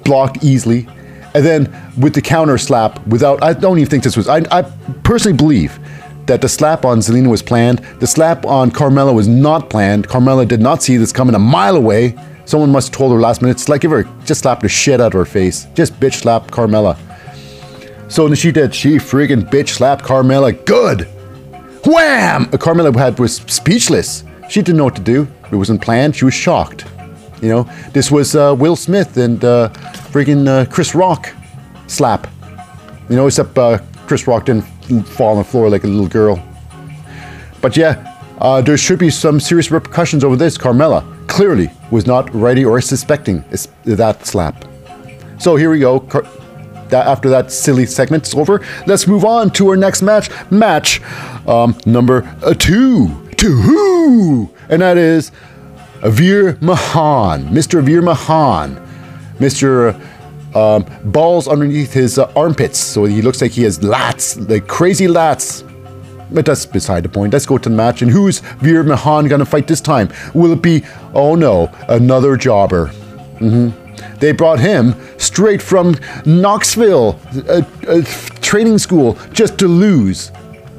block 0.03 0.43
easily. 0.43 0.87
And 1.33 1.45
then 1.45 1.91
with 1.97 2.15
the 2.15 2.21
counter 2.21 2.57
slap, 2.57 3.05
without, 3.05 3.43
I 3.43 3.53
don't 3.53 3.77
even 3.77 3.89
think 3.89 4.03
this 4.03 4.17
was, 4.17 4.27
I, 4.27 4.37
I 4.49 4.63
personally 5.03 5.37
believe 5.37 5.79
that 6.27 6.41
the 6.41 6.49
slap 6.49 6.85
on 6.85 6.99
Zelina 6.99 7.29
was 7.29 7.41
planned. 7.41 7.79
The 7.99 8.07
slap 8.07 8.45
on 8.45 8.69
Carmella 8.71 9.13
was 9.13 9.27
not 9.27 9.69
planned. 9.69 10.07
Carmella 10.07 10.47
did 10.47 10.61
not 10.61 10.83
see 10.83 10.97
this 10.97 11.11
coming 11.11 11.35
a 11.35 11.39
mile 11.39 11.75
away. 11.75 12.15
Someone 12.45 12.71
must 12.71 12.89
have 12.89 12.97
told 12.97 13.11
her 13.11 13.19
last 13.19 13.41
minute. 13.41 13.57
It's 13.57 13.67
like 13.67 13.83
if 13.83 13.91
her 13.91 14.03
just 14.25 14.41
slapped 14.41 14.61
the 14.61 14.69
shit 14.69 15.01
out 15.01 15.07
of 15.07 15.13
her 15.13 15.25
face. 15.25 15.67
Just 15.73 15.99
bitch 15.99 16.15
slap 16.15 16.51
Carmella. 16.51 16.97
So 18.09 18.33
she 18.35 18.51
did. 18.51 18.73
She 18.73 18.95
friggin' 18.95 19.49
bitch 19.49 19.69
slapped 19.69 20.03
Carmella. 20.03 20.53
Good. 20.65 21.07
Wham! 21.85 22.45
Carmella 22.45 22.95
had 22.95 23.19
was 23.19 23.37
speechless. 23.37 24.23
She 24.49 24.61
didn't 24.61 24.77
know 24.77 24.85
what 24.85 24.95
to 24.95 25.01
do. 25.01 25.27
It 25.51 25.55
wasn't 25.55 25.81
planned. 25.81 26.15
She 26.15 26.25
was 26.25 26.33
shocked. 26.33 26.85
You 27.41 27.49
know, 27.49 27.69
this 27.93 28.09
was 28.09 28.35
uh, 28.35 28.55
Will 28.57 28.75
Smith 28.75 29.17
and 29.17 29.43
uh, 29.43 29.69
friggin' 30.11 30.47
uh, 30.47 30.65
Chris 30.65 30.95
Rock 30.95 31.33
slap. 31.87 32.27
You 33.09 33.15
know, 33.15 33.27
except 33.27 33.57
uh, 33.57 33.79
Chris 34.07 34.25
Rock 34.25 34.45
didn't 34.45 34.65
fall 35.03 35.31
on 35.31 35.37
the 35.37 35.43
floor 35.43 35.69
like 35.69 35.83
a 35.83 35.87
little 35.87 36.07
girl. 36.07 36.43
But 37.61 37.75
yeah, 37.75 38.15
uh, 38.39 38.61
there 38.61 38.77
should 38.77 38.99
be 38.99 39.09
some 39.09 39.39
serious 39.39 39.71
repercussions 39.71 40.23
over 40.23 40.35
this. 40.35 40.57
Carmella 40.57 41.27
clearly 41.27 41.71
was 41.91 42.05
not 42.05 42.33
ready 42.33 42.63
or 42.63 42.79
suspecting 42.81 43.43
that 43.85 44.25
slap. 44.25 44.65
So 45.39 45.55
here 45.55 45.69
we 45.69 45.79
go. 45.79 45.99
Car- 45.99 46.25
that 46.89 47.05
after 47.05 47.29
that 47.29 47.51
silly 47.51 47.85
segment's 47.85 48.33
over, 48.33 48.65
let's 48.85 49.07
move 49.07 49.25
on 49.25 49.49
to 49.51 49.67
our 49.69 49.75
next 49.75 50.01
match. 50.01 50.29
Match 50.49 51.01
um, 51.47 51.77
number 51.85 52.23
uh, 52.43 52.53
two. 52.53 53.27
Two. 53.37 54.49
And 54.69 54.81
that 54.81 54.97
is 54.97 55.31
Veer 56.01 56.53
Mahaan. 56.53 57.49
Mr. 57.49 57.83
Veer 57.83 58.01
Mahaan. 58.01 58.83
Mr. 59.37 59.99
Um, 60.57 60.85
balls 61.11 61.47
underneath 61.47 61.93
his 61.93 62.17
uh, 62.17 62.31
armpits, 62.35 62.79
so 62.79 63.05
he 63.05 63.21
looks 63.21 63.43
like 63.43 63.51
he 63.51 63.61
has 63.61 63.77
lats, 63.77 64.49
like 64.49 64.65
crazy 64.65 65.05
lats. 65.05 65.63
But 66.31 66.47
that's 66.47 66.65
beside 66.65 67.03
the 67.03 67.09
point. 67.09 67.31
Let's 67.31 67.45
go 67.45 67.59
to 67.59 67.69
the 67.69 67.75
match. 67.75 68.01
And 68.01 68.09
who's 68.09 68.39
Veer 68.39 68.83
Mahaan 68.83 69.29
going 69.29 69.37
to 69.37 69.45
fight 69.45 69.67
this 69.67 69.81
time? 69.81 70.09
Will 70.33 70.51
it 70.53 70.63
be, 70.63 70.83
oh 71.13 71.35
no, 71.35 71.69
another 71.89 72.35
jobber? 72.37 72.87
Mm-hmm. 73.39 74.17
They 74.17 74.31
brought 74.31 74.59
him 74.59 74.95
straight 75.19 75.61
from 75.61 75.95
Knoxville, 76.25 77.19
a, 77.47 77.63
a 77.87 78.01
training 78.41 78.79
school, 78.79 79.13
just 79.31 79.59
to 79.59 79.67
lose 79.67 80.31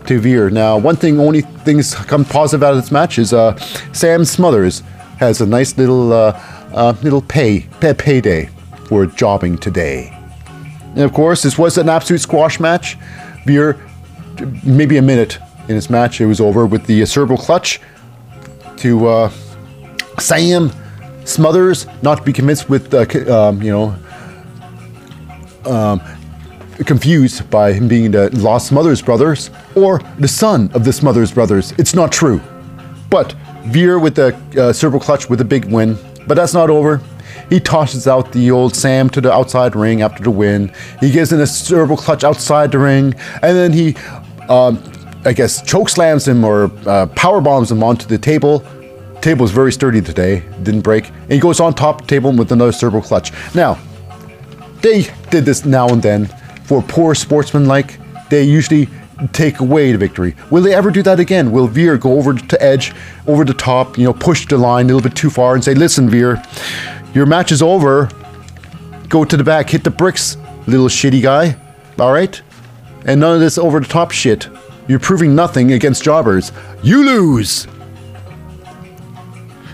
to 0.07 0.19
Veer. 0.19 0.51
Now, 0.51 0.77
one 0.77 0.97
thing, 0.97 1.21
only 1.21 1.43
things 1.43 1.95
come 1.95 2.25
positive 2.25 2.65
out 2.65 2.75
of 2.75 2.83
this 2.83 2.91
match 2.91 3.17
is 3.17 3.33
uh, 3.33 3.57
Sam 3.93 4.25
Smothers 4.25 4.83
has 5.19 5.41
a 5.41 5.47
nice 5.47 5.79
little 5.79 6.13
uh, 6.13 6.33
uh, 6.75 6.95
little 7.01 7.23
pay, 7.23 7.69
pay 7.81 7.95
payday 7.95 8.51
for 8.89 9.05
jobbing 9.05 9.59
today. 9.59 10.11
And 10.95 11.01
of 11.01 11.13
course, 11.13 11.43
this 11.43 11.59
was 11.59 11.77
an 11.77 11.89
absolute 11.89 12.21
squash 12.21 12.59
match. 12.59 12.97
Veer, 13.45 13.79
maybe 14.65 14.97
a 14.97 15.03
minute 15.03 15.39
in 15.69 15.75
this 15.75 15.91
match, 15.91 16.21
it 16.21 16.27
was 16.27 16.41
over 16.41 16.65
with 16.65 16.87
the 16.87 17.05
cerebral 17.05 17.39
clutch 17.39 17.81
to 18.79 19.07
uh, 19.07 19.31
Sam 20.19 20.73
Smothers, 21.25 21.87
not 22.03 22.17
to 22.17 22.23
be 22.25 22.33
convinced 22.33 22.71
with, 22.71 22.95
uh, 22.95 23.05
um, 23.31 23.63
you 23.63 23.71
know, 23.71 23.95
um, 25.71 26.01
confused 26.87 27.51
by 27.51 27.73
him 27.75 27.87
being 27.87 28.11
the 28.11 28.31
lost 28.39 28.69
Smothers 28.69 29.03
brothers 29.03 29.51
or 29.77 30.01
the 30.19 30.29
son 30.29 30.71
of 30.73 30.85
the 30.85 30.93
Smothers 30.93 31.31
brothers. 31.31 31.73
It's 31.73 31.95
not 31.95 32.11
true. 32.11 32.41
But 33.11 33.35
Veer 33.67 33.99
with 33.99 34.15
the 34.15 34.35
uh, 34.57 34.73
cerebral 34.73 35.03
clutch 35.03 35.29
with 35.29 35.43
a 35.43 35.45
big 35.45 35.67
win. 35.67 35.99
But 36.27 36.35
that's 36.35 36.55
not 36.55 36.71
over. 36.71 37.03
He 37.49 37.61
tosses 37.61 38.07
out 38.07 38.33
the 38.33 38.51
old 38.51 38.75
Sam 38.75 39.09
to 39.11 39.21
the 39.21 39.33
outside 39.33 39.75
ring 39.75 40.03
after 40.03 40.23
the 40.23 40.31
win. 40.31 40.73
He 41.01 41.11
gives 41.11 41.33
in 41.33 41.41
a 41.41 41.47
cerebral 41.47 41.97
clutch 41.97 42.25
outside 42.25 42.73
the 42.73 42.79
ring, 42.79 43.15
and 43.43 43.57
then 43.57 43.73
he, 43.73 43.95
um, 44.49 44.83
I 45.25 45.33
guess, 45.33 45.63
choke 45.63 45.89
slams 45.89 46.27
him 46.27 46.45
or 46.45 46.71
uh, 46.87 47.07
power 47.07 47.41
bombs 47.41 47.71
him 47.71 47.83
onto 47.83 48.07
the 48.07 48.19
table. 48.19 48.65
Table 49.21 49.45
is 49.45 49.51
very 49.51 49.73
sturdy 49.73 50.01
today, 50.01 50.45
didn't 50.63 50.83
break. 50.83 51.09
And 51.09 51.33
he 51.33 51.41
goes 51.41 51.59
on 51.61 51.75
top 51.75 52.03
of 52.03 52.07
the 52.07 52.11
table 52.11 52.33
with 52.33 52.53
another 52.53 52.73
cerebral 52.73 53.03
clutch. 53.03 53.33
Now, 53.55 53.79
they 54.83 55.07
did 55.31 55.45
this 55.45 55.65
now 55.65 55.89
and 55.89 56.03
then 56.03 56.27
for 56.65 56.83
poor 56.83 57.15
sportsmen 57.15 57.67
like 57.67 57.99
they 58.29 58.43
usually 58.43 58.89
take 59.33 59.59
away 59.59 59.91
the 59.91 59.99
victory 59.99 60.37
will 60.51 60.63
they 60.63 60.75
ever 60.75 60.91
do 60.91 61.03
that 61.03 61.19
again 61.19 61.51
will 61.51 61.67
veer 61.67 61.97
go 61.99 62.13
over 62.13 62.35
to 62.35 62.63
edge 62.63 62.93
over 63.27 63.45
the 63.45 63.55
top 63.55 63.99
you 63.99 64.05
know 64.05 64.13
push 64.13 64.47
the 64.47 64.57
line 64.57 64.85
a 64.85 64.95
little 64.95 65.01
bit 65.01 65.17
too 65.17 65.31
far 65.31 65.55
and 65.55 65.65
say 65.65 65.75
listen 65.75 66.09
veer 66.09 66.41
your 67.19 67.27
match 67.27 67.53
is 67.53 67.61
over 67.61 68.09
go 69.09 69.25
to 69.25 69.37
the 69.37 69.45
back 69.45 69.69
hit 69.69 69.85
the 69.85 69.91
bricks 69.91 70.37
little 70.67 70.89
shitty 70.89 71.23
guy 71.23 71.55
all 71.99 72.13
right 72.13 72.41
and 73.05 73.21
none 73.21 73.35
of 73.35 73.41
this 73.41 73.59
over 73.59 73.81
the 73.81 73.87
top 73.87 74.11
shit 74.11 74.49
you're 74.87 74.99
proving 74.99 75.35
nothing 75.35 75.73
against 75.73 76.03
jobbers 76.03 76.53
you 76.83 77.05
lose 77.05 77.67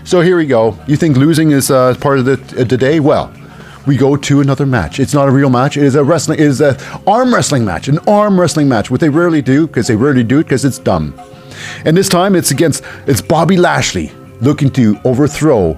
so 0.05 0.21
here 0.21 0.37
we 0.37 0.45
go. 0.45 0.77
You 0.85 0.97
think 0.97 1.17
losing 1.17 1.49
is 1.49 1.71
uh, 1.71 1.95
part 1.99 2.19
of 2.19 2.25
the, 2.25 2.33
uh, 2.61 2.63
the 2.63 2.77
day? 2.77 2.99
Well, 2.99 3.33
we 3.87 3.97
go 3.97 4.15
to 4.15 4.39
another 4.39 4.67
match. 4.67 4.99
It's 4.99 5.15
not 5.15 5.27
a 5.27 5.31
real 5.31 5.49
match. 5.49 5.77
It 5.77 5.83
is 5.83 5.95
a 5.95 6.03
wrestling. 6.03 6.37
It 6.37 6.45
is 6.45 6.61
a 6.61 6.77
arm 7.07 7.33
wrestling 7.33 7.65
match. 7.65 7.87
An 7.87 7.97
arm 8.07 8.39
wrestling 8.39 8.69
match. 8.69 8.91
What 8.91 8.99
they 8.99 9.09
rarely 9.09 9.41
do 9.41 9.65
because 9.65 9.87
they 9.87 9.95
rarely 9.95 10.23
do 10.23 10.39
it 10.39 10.43
because 10.43 10.63
it's 10.63 10.77
dumb. 10.77 11.19
And 11.85 11.97
this 11.97 12.07
time 12.07 12.35
it's 12.35 12.51
against 12.51 12.83
it's 13.07 13.19
Bobby 13.19 13.57
Lashley 13.57 14.11
looking 14.41 14.69
to 14.73 14.95
overthrow 15.05 15.73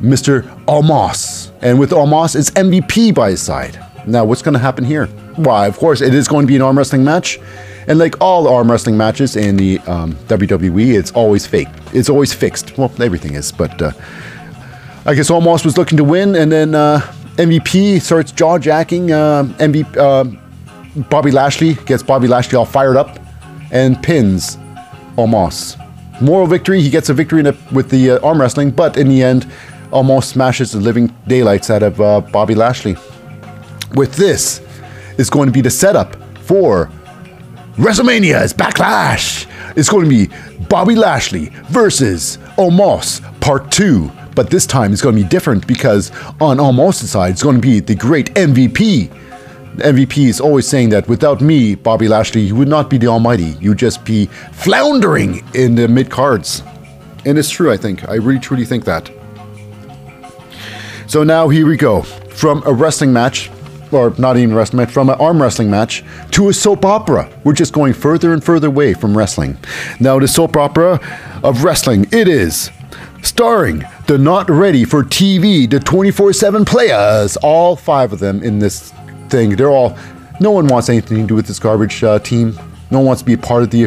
Mr. 0.00 0.42
Omos. 0.66 1.50
And 1.62 1.78
with 1.78 1.90
Omos, 1.90 2.36
it's 2.36 2.50
MVP 2.50 3.14
by 3.14 3.30
his 3.30 3.42
side. 3.42 3.78
Now, 4.06 4.24
what's 4.24 4.42
going 4.42 4.54
to 4.54 4.60
happen 4.60 4.84
here? 4.84 5.06
Why, 5.36 5.66
of 5.66 5.78
course, 5.78 6.00
it 6.00 6.14
is 6.14 6.28
going 6.28 6.46
to 6.46 6.48
be 6.48 6.56
an 6.56 6.62
arm 6.62 6.76
wrestling 6.76 7.04
match. 7.04 7.38
And 7.86 7.98
like 7.98 8.20
all 8.20 8.48
arm 8.48 8.70
wrestling 8.70 8.96
matches 8.96 9.36
in 9.36 9.56
the 9.56 9.78
um, 9.80 10.14
WWE, 10.28 10.98
it's 10.98 11.12
always 11.12 11.46
fake. 11.46 11.68
It's 11.92 12.08
always 12.08 12.32
fixed. 12.32 12.76
Well, 12.78 12.90
everything 13.00 13.34
is, 13.34 13.52
but 13.52 13.80
uh, 13.80 13.92
I 15.04 15.14
guess 15.14 15.30
Omos 15.30 15.64
was 15.64 15.76
looking 15.76 15.98
to 15.98 16.04
win, 16.04 16.34
and 16.34 16.50
then 16.50 16.74
uh, 16.74 17.00
MVP 17.36 18.00
starts 18.00 18.32
jaw 18.32 18.58
jacking. 18.58 19.12
Uh, 19.12 19.44
MVP, 19.58 19.96
uh, 19.96 21.02
Bobby 21.10 21.30
Lashley 21.30 21.74
gets 21.86 22.02
Bobby 22.02 22.26
Lashley 22.26 22.56
all 22.56 22.64
fired 22.64 22.96
up 22.96 23.18
and 23.70 24.02
pins 24.02 24.56
Omos. 25.18 25.78
Moral 26.22 26.46
victory. 26.46 26.80
He 26.80 26.88
gets 26.88 27.08
a 27.10 27.14
victory 27.14 27.46
a, 27.46 27.54
with 27.72 27.90
the 27.90 28.12
uh, 28.12 28.26
arm 28.26 28.40
wrestling, 28.40 28.70
but 28.70 28.96
in 28.96 29.08
the 29.08 29.22
end, 29.22 29.50
Omos 29.94 30.24
smashes 30.24 30.72
the 30.72 30.80
living 30.80 31.14
daylights 31.26 31.70
out 31.70 31.82
of 31.82 32.00
uh, 32.00 32.20
Bobby 32.20 32.54
Lashley. 32.54 32.96
With 33.94 34.14
this, 34.16 34.60
is 35.18 35.30
going 35.30 35.46
to 35.46 35.52
be 35.52 35.60
the 35.60 35.70
setup 35.70 36.16
for 36.40 36.90
WrestleMania's 37.76 38.52
Backlash. 38.52 39.46
It's 39.76 39.88
going 39.88 40.08
to 40.08 40.10
be 40.10 40.34
Bobby 40.68 40.94
Lashley 40.94 41.50
versus 41.68 42.38
Omos 42.56 43.20
Part 43.40 43.70
2. 43.70 44.10
But 44.34 44.50
this 44.50 44.66
time 44.66 44.92
it's 44.92 45.02
going 45.02 45.16
to 45.16 45.22
be 45.22 45.28
different 45.28 45.66
because 45.66 46.10
on 46.40 46.58
Omos' 46.58 47.04
side, 47.04 47.32
it's 47.32 47.42
going 47.42 47.56
to 47.56 47.62
be 47.62 47.80
the 47.80 47.94
great 47.94 48.34
MVP. 48.34 49.08
MVP 49.76 50.28
is 50.28 50.40
always 50.40 50.66
saying 50.66 50.88
that 50.90 51.06
without 51.08 51.40
me, 51.40 51.74
Bobby 51.74 52.08
Lashley, 52.08 52.40
you 52.42 52.54
would 52.56 52.68
not 52.68 52.90
be 52.90 52.98
the 52.98 53.06
Almighty. 53.06 53.56
You'd 53.60 53.78
just 53.78 54.04
be 54.04 54.26
floundering 54.52 55.44
in 55.54 55.74
the 55.74 55.88
mid 55.88 56.10
cards. 56.10 56.62
And 57.24 57.38
it's 57.38 57.50
true, 57.50 57.72
I 57.72 57.76
think. 57.76 58.08
I 58.08 58.14
really 58.14 58.40
truly 58.40 58.64
think 58.64 58.84
that. 58.84 59.10
So 61.06 61.22
now 61.22 61.48
here 61.48 61.66
we 61.66 61.76
go. 61.76 62.02
From 62.02 62.62
a 62.66 62.72
wrestling 62.72 63.12
match, 63.12 63.50
or 63.92 64.14
not 64.18 64.36
even 64.36 64.54
wrestling 64.54 64.78
match, 64.78 64.92
from 64.92 65.08
an 65.08 65.16
arm 65.20 65.40
wrestling 65.40 65.70
match 65.70 66.02
to 66.32 66.48
a 66.48 66.52
soap 66.52 66.84
opera. 66.84 67.30
We're 67.44 67.52
just 67.52 67.72
going 67.72 67.92
further 67.92 68.32
and 68.32 68.42
further 68.42 68.68
away 68.68 68.94
from 68.94 69.16
wrestling. 69.16 69.56
Now, 70.00 70.18
the 70.18 70.28
soap 70.28 70.56
opera 70.56 71.00
of 71.42 71.62
wrestling, 71.62 72.06
it 72.10 72.28
is 72.28 72.70
starring 73.22 73.84
the 74.06 74.18
not 74.18 74.50
ready 74.50 74.84
for 74.84 75.02
TV, 75.02 75.68
the 75.68 75.80
24 75.80 76.32
7 76.32 76.64
players, 76.64 77.36
all 77.38 77.76
five 77.76 78.12
of 78.12 78.18
them 78.18 78.42
in 78.42 78.58
this 78.58 78.92
thing. 79.28 79.56
They're 79.56 79.70
all, 79.70 79.96
no 80.40 80.50
one 80.50 80.66
wants 80.66 80.88
anything 80.88 81.18
to 81.18 81.26
do 81.26 81.34
with 81.34 81.46
this 81.46 81.58
garbage 81.58 82.02
uh, 82.02 82.18
team. 82.18 82.58
No 82.90 82.98
one 82.98 83.06
wants 83.06 83.22
to 83.22 83.26
be 83.26 83.32
a 83.32 83.38
part 83.38 83.62
of 83.62 83.70
the 83.70 83.86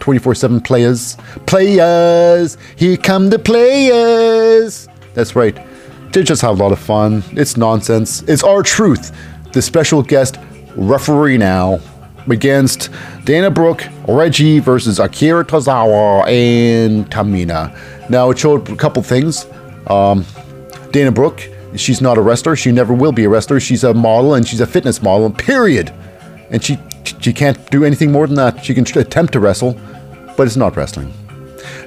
24 0.00 0.34
7 0.34 0.60
players. 0.60 1.16
Players! 1.46 2.56
Here 2.76 2.96
come 2.96 3.30
the 3.30 3.38
players! 3.38 4.88
That's 5.14 5.36
right. 5.36 5.56
They 6.14 6.22
just 6.22 6.42
have 6.42 6.60
a 6.60 6.62
lot 6.62 6.70
of 6.70 6.78
fun. 6.78 7.24
It's 7.32 7.56
nonsense. 7.56 8.22
It's 8.22 8.44
R-Truth. 8.44 9.10
The 9.52 9.60
special 9.60 10.00
guest 10.00 10.38
referee 10.76 11.38
now 11.38 11.80
against 12.28 12.88
Dana 13.24 13.50
Brooke, 13.50 13.82
Reggie 14.06 14.60
versus 14.60 15.00
Akira 15.00 15.44
Tozawa 15.44 16.24
and 16.28 17.10
Tamina. 17.10 17.76
Now 18.08 18.30
it 18.30 18.38
showed 18.38 18.68
a 18.68 18.76
couple 18.76 19.02
things. 19.02 19.46
Um, 19.88 20.24
Dana 20.92 21.10
Brooke, 21.10 21.48
she's 21.74 22.00
not 22.00 22.16
a 22.16 22.20
wrestler. 22.20 22.54
She 22.54 22.70
never 22.70 22.94
will 22.94 23.10
be 23.12 23.24
a 23.24 23.28
wrestler. 23.28 23.58
She's 23.58 23.82
a 23.82 23.92
model 23.92 24.34
and 24.34 24.46
she's 24.46 24.60
a 24.60 24.68
fitness 24.68 25.02
model. 25.02 25.30
Period. 25.30 25.92
And 26.50 26.62
she 26.62 26.78
she 27.20 27.32
can't 27.32 27.58
do 27.72 27.84
anything 27.84 28.12
more 28.12 28.28
than 28.28 28.36
that. 28.36 28.64
She 28.64 28.72
can 28.72 28.86
attempt 28.98 29.32
to 29.32 29.40
wrestle, 29.40 29.76
but 30.36 30.46
it's 30.46 30.56
not 30.56 30.76
wrestling. 30.76 31.12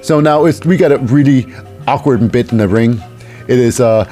So 0.01 0.19
now 0.19 0.43
it's 0.43 0.65
we 0.65 0.75
got 0.75 0.91
a 0.91 0.97
really 0.97 1.45
awkward 1.87 2.29
bit 2.29 2.51
in 2.51 2.57
the 2.57 2.67
ring. 2.67 3.01
It 3.47 3.60
is 3.60 3.79
uh, 3.79 4.03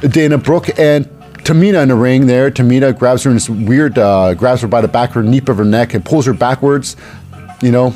Dana 0.00 0.38
Brooke 0.38 0.78
and 0.78 1.06
Tamina 1.44 1.82
in 1.82 1.88
the 1.88 1.94
ring 1.94 2.26
there. 2.26 2.50
Tamina 2.50 2.96
grabs 2.98 3.22
her 3.24 3.30
in 3.30 3.36
this 3.36 3.50
weird, 3.50 3.98
uh, 3.98 4.34
grabs 4.34 4.62
her 4.62 4.68
by 4.68 4.80
the 4.80 4.88
back 4.88 5.10
of 5.10 5.14
her 5.16 5.22
nape 5.22 5.48
of 5.48 5.58
her 5.58 5.64
neck 5.64 5.94
and 5.94 6.04
pulls 6.04 6.26
her 6.26 6.32
backwards, 6.32 6.96
you 7.60 7.70
know. 7.70 7.94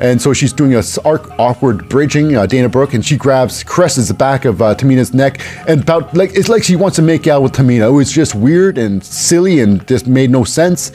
And 0.00 0.22
so 0.22 0.32
she's 0.32 0.52
doing 0.52 0.74
a 0.74 0.82
awkward 1.04 1.88
bridging, 1.88 2.36
uh, 2.36 2.46
Dana 2.46 2.68
Brooke, 2.68 2.94
and 2.94 3.04
she 3.04 3.16
grabs, 3.16 3.64
caresses 3.64 4.08
the 4.08 4.14
back 4.14 4.44
of 4.44 4.62
uh, 4.62 4.74
Tamina's 4.74 5.12
neck, 5.12 5.40
and 5.66 5.82
about 5.82 6.14
like 6.14 6.34
it's 6.34 6.48
like 6.48 6.62
she 6.62 6.76
wants 6.76 6.96
to 6.96 7.02
make 7.02 7.26
out 7.26 7.42
with 7.42 7.52
Tamina. 7.52 7.88
It 7.88 7.92
was 7.92 8.12
just 8.12 8.34
weird 8.34 8.78
and 8.78 9.02
silly 9.02 9.60
and 9.60 9.86
just 9.88 10.06
made 10.06 10.30
no 10.30 10.44
sense. 10.44 10.92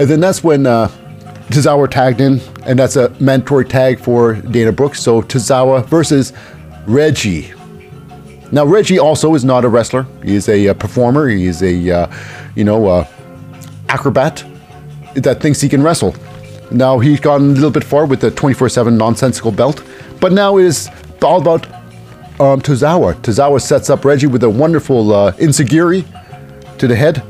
And 0.00 0.10
then 0.10 0.18
that's 0.18 0.42
when 0.42 0.66
uh, 0.66 0.90
tagged 1.90 2.20
in, 2.20 2.40
and 2.64 2.76
that's 2.76 2.96
a 2.96 3.10
mandatory 3.20 3.66
tag 3.66 4.00
for 4.00 4.34
Dana 4.34 4.72
Brooke. 4.72 4.96
So 4.96 5.22
Tozawa 5.22 5.86
versus 5.86 6.32
Reggie. 6.86 7.52
Now 8.54 8.64
Reggie 8.64 9.00
also 9.00 9.34
is 9.34 9.44
not 9.44 9.64
a 9.64 9.68
wrestler. 9.68 10.06
He 10.22 10.36
is 10.36 10.48
a, 10.48 10.68
uh 10.68 10.74
performer. 10.74 11.28
He 11.28 11.46
is 11.46 11.60
a, 11.60 11.90
uh, 11.90 12.06
you 12.54 12.62
know, 12.62 12.86
uh, 12.86 13.04
acrobat 13.88 14.44
that 15.16 15.40
thinks 15.40 15.60
he 15.60 15.68
can 15.68 15.82
wrestle. 15.82 16.14
Now 16.70 17.00
he's 17.00 17.18
gone 17.18 17.40
a 17.40 17.44
little 17.44 17.72
bit 17.72 17.82
far 17.82 18.06
with 18.06 18.20
the 18.20 18.30
24/7 18.30 18.96
nonsensical 18.96 19.50
belt, 19.50 19.82
but 20.20 20.30
now 20.30 20.58
it 20.58 20.66
is 20.66 20.88
all 21.20 21.40
about 21.40 21.66
um, 22.38 22.60
Tozawa. 22.60 23.14
Tozawa 23.22 23.60
sets 23.60 23.90
up 23.90 24.04
Reggie 24.04 24.28
with 24.28 24.44
a 24.44 24.50
wonderful 24.50 25.12
uh, 25.12 25.32
insecurity 25.40 26.04
to 26.78 26.86
the 26.86 26.94
head. 26.94 27.24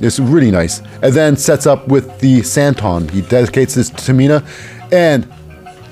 It's 0.00 0.18
really 0.18 0.50
nice. 0.50 0.80
And 1.02 1.12
then 1.12 1.36
sets 1.36 1.66
up 1.66 1.86
with 1.88 2.18
the 2.20 2.40
Senton. 2.40 3.10
He 3.10 3.20
dedicates 3.20 3.74
this 3.74 3.90
to 3.90 3.96
Tamina 3.96 4.42
and 4.90 5.30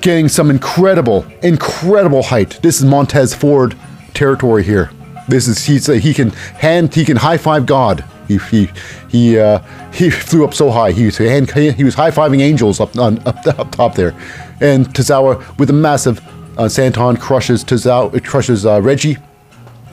getting 0.00 0.28
some 0.28 0.48
incredible, 0.48 1.26
incredible 1.42 2.22
height. 2.22 2.58
This 2.62 2.78
is 2.78 2.86
Montez 2.86 3.34
Ford 3.34 3.76
territory 4.14 4.62
here. 4.64 4.90
This 5.28 5.48
is 5.48 5.64
he's 5.64 5.88
uh, 5.88 5.92
he 5.92 6.12
can 6.12 6.30
hand 6.30 6.94
he 6.94 7.04
can 7.04 7.16
high 7.16 7.38
five 7.38 7.66
God. 7.66 8.04
He 8.26 8.38
he 8.38 8.70
he 9.08 9.38
uh, 9.38 9.60
he 9.92 10.10
flew 10.10 10.44
up 10.44 10.54
so 10.54 10.70
high. 10.70 10.92
He 10.92 11.06
was 11.06 11.18
hand, 11.18 11.50
he 11.50 11.84
was 11.84 11.94
high 11.94 12.10
fiving 12.10 12.40
angels 12.40 12.80
up 12.80 12.96
on 12.96 13.18
up, 13.26 13.46
up 13.58 13.72
top 13.72 13.94
there, 13.94 14.14
and 14.60 14.86
Tozawa 14.94 15.58
with 15.58 15.70
a 15.70 15.74
massive 15.74 16.18
uh, 16.58 16.64
Senton 16.64 17.18
crushes 17.18 17.64
it 17.64 18.24
crushes 18.24 18.66
uh, 18.66 18.80
Reggie, 18.82 19.16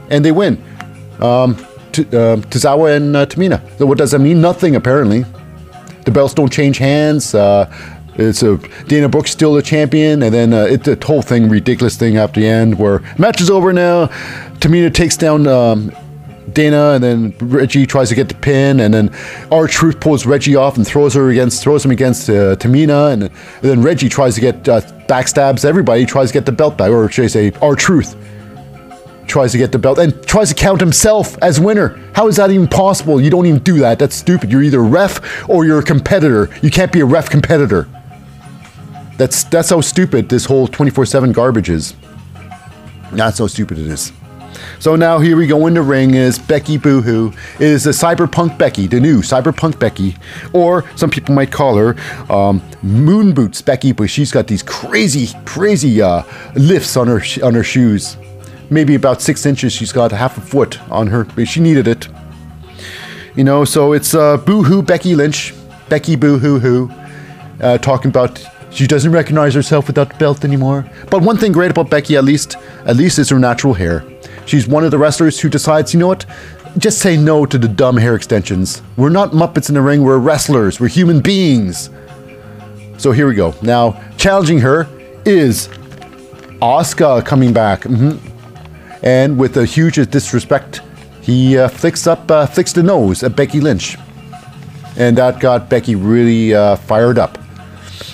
and 0.09 0.23
they 0.23 0.31
win. 0.31 0.61
Um, 1.19 1.55
T- 1.91 2.03
Tozawa 2.03 2.95
and 2.95 3.15
uh, 3.15 3.25
Tamina. 3.25 3.59
So 3.79 3.85
what 3.87 3.97
does 3.97 4.11
that 4.11 4.19
mean? 4.19 4.39
Nothing 4.39 4.75
apparently. 4.75 5.25
The 6.05 6.11
belts 6.11 6.33
don't 6.33 6.51
change 6.51 6.77
hands. 6.77 7.33
Uh, 7.33 7.65
it's 8.17 8.43
a 8.43 8.57
Dana 8.87 9.09
Brooks 9.09 9.31
still 9.31 9.53
the 9.53 9.61
champion, 9.61 10.23
and 10.23 10.33
then 10.33 10.53
uh, 10.53 10.63
it's 10.63 10.87
a 10.87 10.97
whole 11.05 11.21
thing, 11.21 11.49
ridiculous 11.49 11.95
thing 11.95 12.17
after 12.17 12.39
the 12.39 12.47
end 12.47 12.77
where 12.79 12.99
match 13.17 13.41
is 13.41 13.49
over 13.49 13.71
now. 13.73 14.07
Tamina 14.59 14.93
takes 14.93 15.15
down 15.15 15.47
um, 15.47 15.91
Dana, 16.53 16.91
and 16.91 17.03
then 17.03 17.35
Reggie 17.39 17.85
tries 17.85 18.09
to 18.09 18.15
get 18.15 18.29
the 18.29 18.35
pin, 18.35 18.79
and 18.79 18.93
then 18.93 19.13
R-Truth 19.51 19.99
pulls 19.99 20.25
Reggie 20.25 20.55
off 20.55 20.77
and 20.77 20.87
throws 20.87 21.13
her 21.13 21.29
against, 21.29 21.61
throws 21.61 21.85
him 21.85 21.91
against 21.91 22.29
uh, 22.29 22.55
Tamina, 22.55 23.13
and, 23.13 23.23
and 23.23 23.31
then 23.61 23.81
Reggie 23.81 24.09
tries 24.09 24.35
to 24.35 24.41
get 24.41 24.67
uh, 24.67 24.81
backstabs 25.07 25.65
everybody, 25.65 26.05
tries 26.05 26.29
to 26.29 26.33
get 26.33 26.45
the 26.45 26.51
belt 26.51 26.77
back, 26.77 26.89
or 26.89 27.09
should 27.11 27.25
I 27.25 27.27
say, 27.27 27.51
R-Truth 27.61 28.15
tries 29.27 29.51
to 29.51 29.57
get 29.57 29.73
the 29.73 29.77
belt 29.77 29.99
and 29.99 30.25
tries 30.25 30.49
to 30.49 30.55
count 30.55 30.79
himself 30.79 31.37
as 31.41 31.59
winner. 31.59 31.99
How 32.15 32.29
is 32.29 32.37
that 32.37 32.49
even 32.49 32.67
possible? 32.67 33.19
You 33.19 33.29
don't 33.29 33.45
even 33.45 33.59
do 33.61 33.79
that. 33.79 33.99
That's 33.99 34.15
stupid. 34.15 34.49
You're 34.49 34.63
either 34.63 34.79
a 34.79 34.83
ref 34.83 35.49
or 35.49 35.65
you're 35.65 35.79
a 35.79 35.83
competitor. 35.83 36.49
You 36.61 36.71
can't 36.71 36.93
be 36.93 37.01
a 37.01 37.05
ref 37.05 37.29
competitor. 37.29 37.89
That's 39.17 39.43
that's 39.45 39.69
how 39.69 39.81
stupid 39.81 40.29
this 40.29 40.45
whole 40.45 40.67
24/7 40.67 41.33
garbage 41.33 41.69
is. 41.69 41.95
That's 43.11 43.39
how 43.39 43.47
stupid 43.47 43.79
it 43.79 43.87
is. 43.87 44.11
So 44.79 44.95
now 44.95 45.17
here 45.19 45.35
we 45.35 45.47
go 45.47 45.65
in 45.67 45.73
the 45.73 45.81
ring 45.81 46.13
is 46.13 46.37
Becky 46.37 46.77
Boohoo. 46.77 47.31
Is 47.59 47.83
the 47.83 47.91
Cyberpunk 47.91 48.57
Becky, 48.57 48.87
the 48.87 48.99
new 48.99 49.21
Cyberpunk 49.21 49.79
Becky, 49.79 50.15
or 50.53 50.83
some 50.95 51.09
people 51.09 51.33
might 51.33 51.51
call 51.51 51.75
her 51.75 51.95
um, 52.31 52.61
Moon 52.83 53.33
Boots 53.33 53.61
Becky, 53.61 53.91
but 53.91 54.09
she's 54.09 54.31
got 54.31 54.47
these 54.47 54.61
crazy, 54.63 55.29
crazy 55.45 56.01
uh, 56.01 56.23
lifts 56.55 56.95
on 56.95 57.07
her 57.07 57.21
on 57.43 57.53
her 57.55 57.63
shoes. 57.63 58.17
Maybe 58.69 58.95
about 58.95 59.21
six 59.21 59.45
inches. 59.45 59.73
She's 59.73 59.91
got 59.91 60.11
half 60.11 60.37
a 60.37 60.41
foot 60.41 60.79
on 60.91 61.07
her. 61.07 61.23
but 61.23 61.47
She 61.47 61.59
needed 61.59 61.87
it. 61.87 62.07
You 63.35 63.43
know, 63.43 63.65
so 63.65 63.93
it's 63.93 64.13
uh, 64.13 64.37
Boohoo 64.37 64.81
Becky 64.81 65.15
Lynch, 65.15 65.53
Becky 65.89 66.15
Boohoo 66.15 66.59
Hoo, 66.59 66.91
uh, 67.61 67.77
talking 67.77 68.09
about 68.09 68.43
she 68.77 68.85
doesn't 68.85 69.11
recognize 69.11 69.55
herself 69.55 69.87
without 69.87 70.09
the 70.09 70.15
belt 70.15 70.45
anymore. 70.45 70.85
But 71.09 71.23
one 71.23 71.37
thing 71.37 71.51
great 71.51 71.71
about 71.71 71.89
Becky, 71.89 72.15
at 72.15 72.23
least, 72.23 72.57
at 72.85 72.95
least, 72.95 73.17
is 73.17 73.29
her 73.29 73.39
natural 73.39 73.73
hair. 73.73 74.03
She's 74.45 74.67
one 74.67 74.83
of 74.83 74.91
the 74.91 74.99
wrestlers 74.99 75.39
who 75.39 75.49
decides, 75.49 75.95
you 75.95 75.99
know 75.99 76.07
what? 76.07 76.27
Just 76.77 76.99
say 76.99 77.17
no 77.17 77.47
to 77.47 77.57
the 77.57 77.67
dumb 77.67 77.97
hair 77.97 78.13
extensions. 78.13 78.83
We're 78.95 79.09
not 79.09 79.31
Muppets 79.31 79.69
in 79.69 79.73
the 79.73 79.81
ring, 79.81 80.03
we're 80.03 80.19
wrestlers, 80.19 80.79
we're 80.79 80.89
human 80.89 81.21
beings. 81.21 81.89
So 82.99 83.11
here 83.11 83.27
we 83.27 83.33
go. 83.33 83.55
Now, 83.63 83.99
challenging 84.17 84.59
her 84.59 84.87
is 85.25 85.69
Asuka 86.61 87.25
coming 87.25 87.53
back. 87.53 87.81
Mhm. 87.81 88.19
And 89.01 89.39
with 89.39 89.57
a 89.57 89.65
huge 89.65 89.95
disrespect, 90.11 90.81
he 91.21 91.57
uh, 91.57 91.67
flicks 91.67 92.05
up, 92.05 92.29
uh, 92.29 92.45
flicks 92.45 92.73
the 92.73 92.83
nose 92.83 93.23
at 93.23 93.35
Becky 93.35 93.59
Lynch. 93.59 93.97
And 94.97 95.17
that 95.17 95.39
got 95.39 95.67
Becky 95.67 95.95
really 95.95 96.53
uh, 96.53 96.75
fired 96.75 97.17
up. 97.17 97.39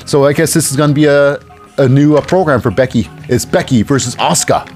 So 0.06 0.26
I 0.26 0.34
guess 0.34 0.54
this 0.54 0.72
is 0.72 0.78
going 0.78 0.90
to 0.90 0.94
be 0.94 1.06
a, 1.06 1.40
a 1.78 1.88
new 1.88 2.16
uh, 2.16 2.22
program 2.22 2.62
for 2.62 2.72
Becky. 2.72 3.10
It's 3.30 3.46
Becky 3.46 3.84
versus 3.84 4.16
Asuka. 4.16 4.68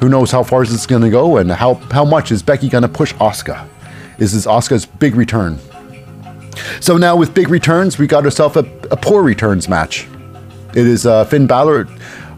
Who 0.00 0.08
knows 0.08 0.30
how 0.30 0.42
far 0.42 0.62
is 0.62 0.70
this 0.70 0.86
going 0.86 1.02
to 1.02 1.10
go 1.10 1.36
and 1.38 1.50
how, 1.50 1.74
how 1.74 2.04
much 2.04 2.32
is 2.32 2.42
Becky 2.42 2.68
going 2.68 2.82
to 2.82 2.88
push 2.88 3.14
Asuka? 3.14 3.66
Is 4.18 4.32
this 4.32 4.34
is 4.34 4.46
Asuka's 4.46 4.86
big 4.86 5.14
return. 5.14 5.58
So 6.80 6.96
now 6.96 7.16
with 7.16 7.34
big 7.34 7.48
returns, 7.48 7.98
we 7.98 8.06
got 8.06 8.24
ourselves 8.24 8.56
a, 8.56 8.60
a 8.90 8.96
poor 8.96 9.22
returns 9.22 9.68
match. 9.68 10.06
It 10.70 10.86
is 10.86 11.06
uh, 11.06 11.24
Finn 11.24 11.46
Balor, 11.46 11.86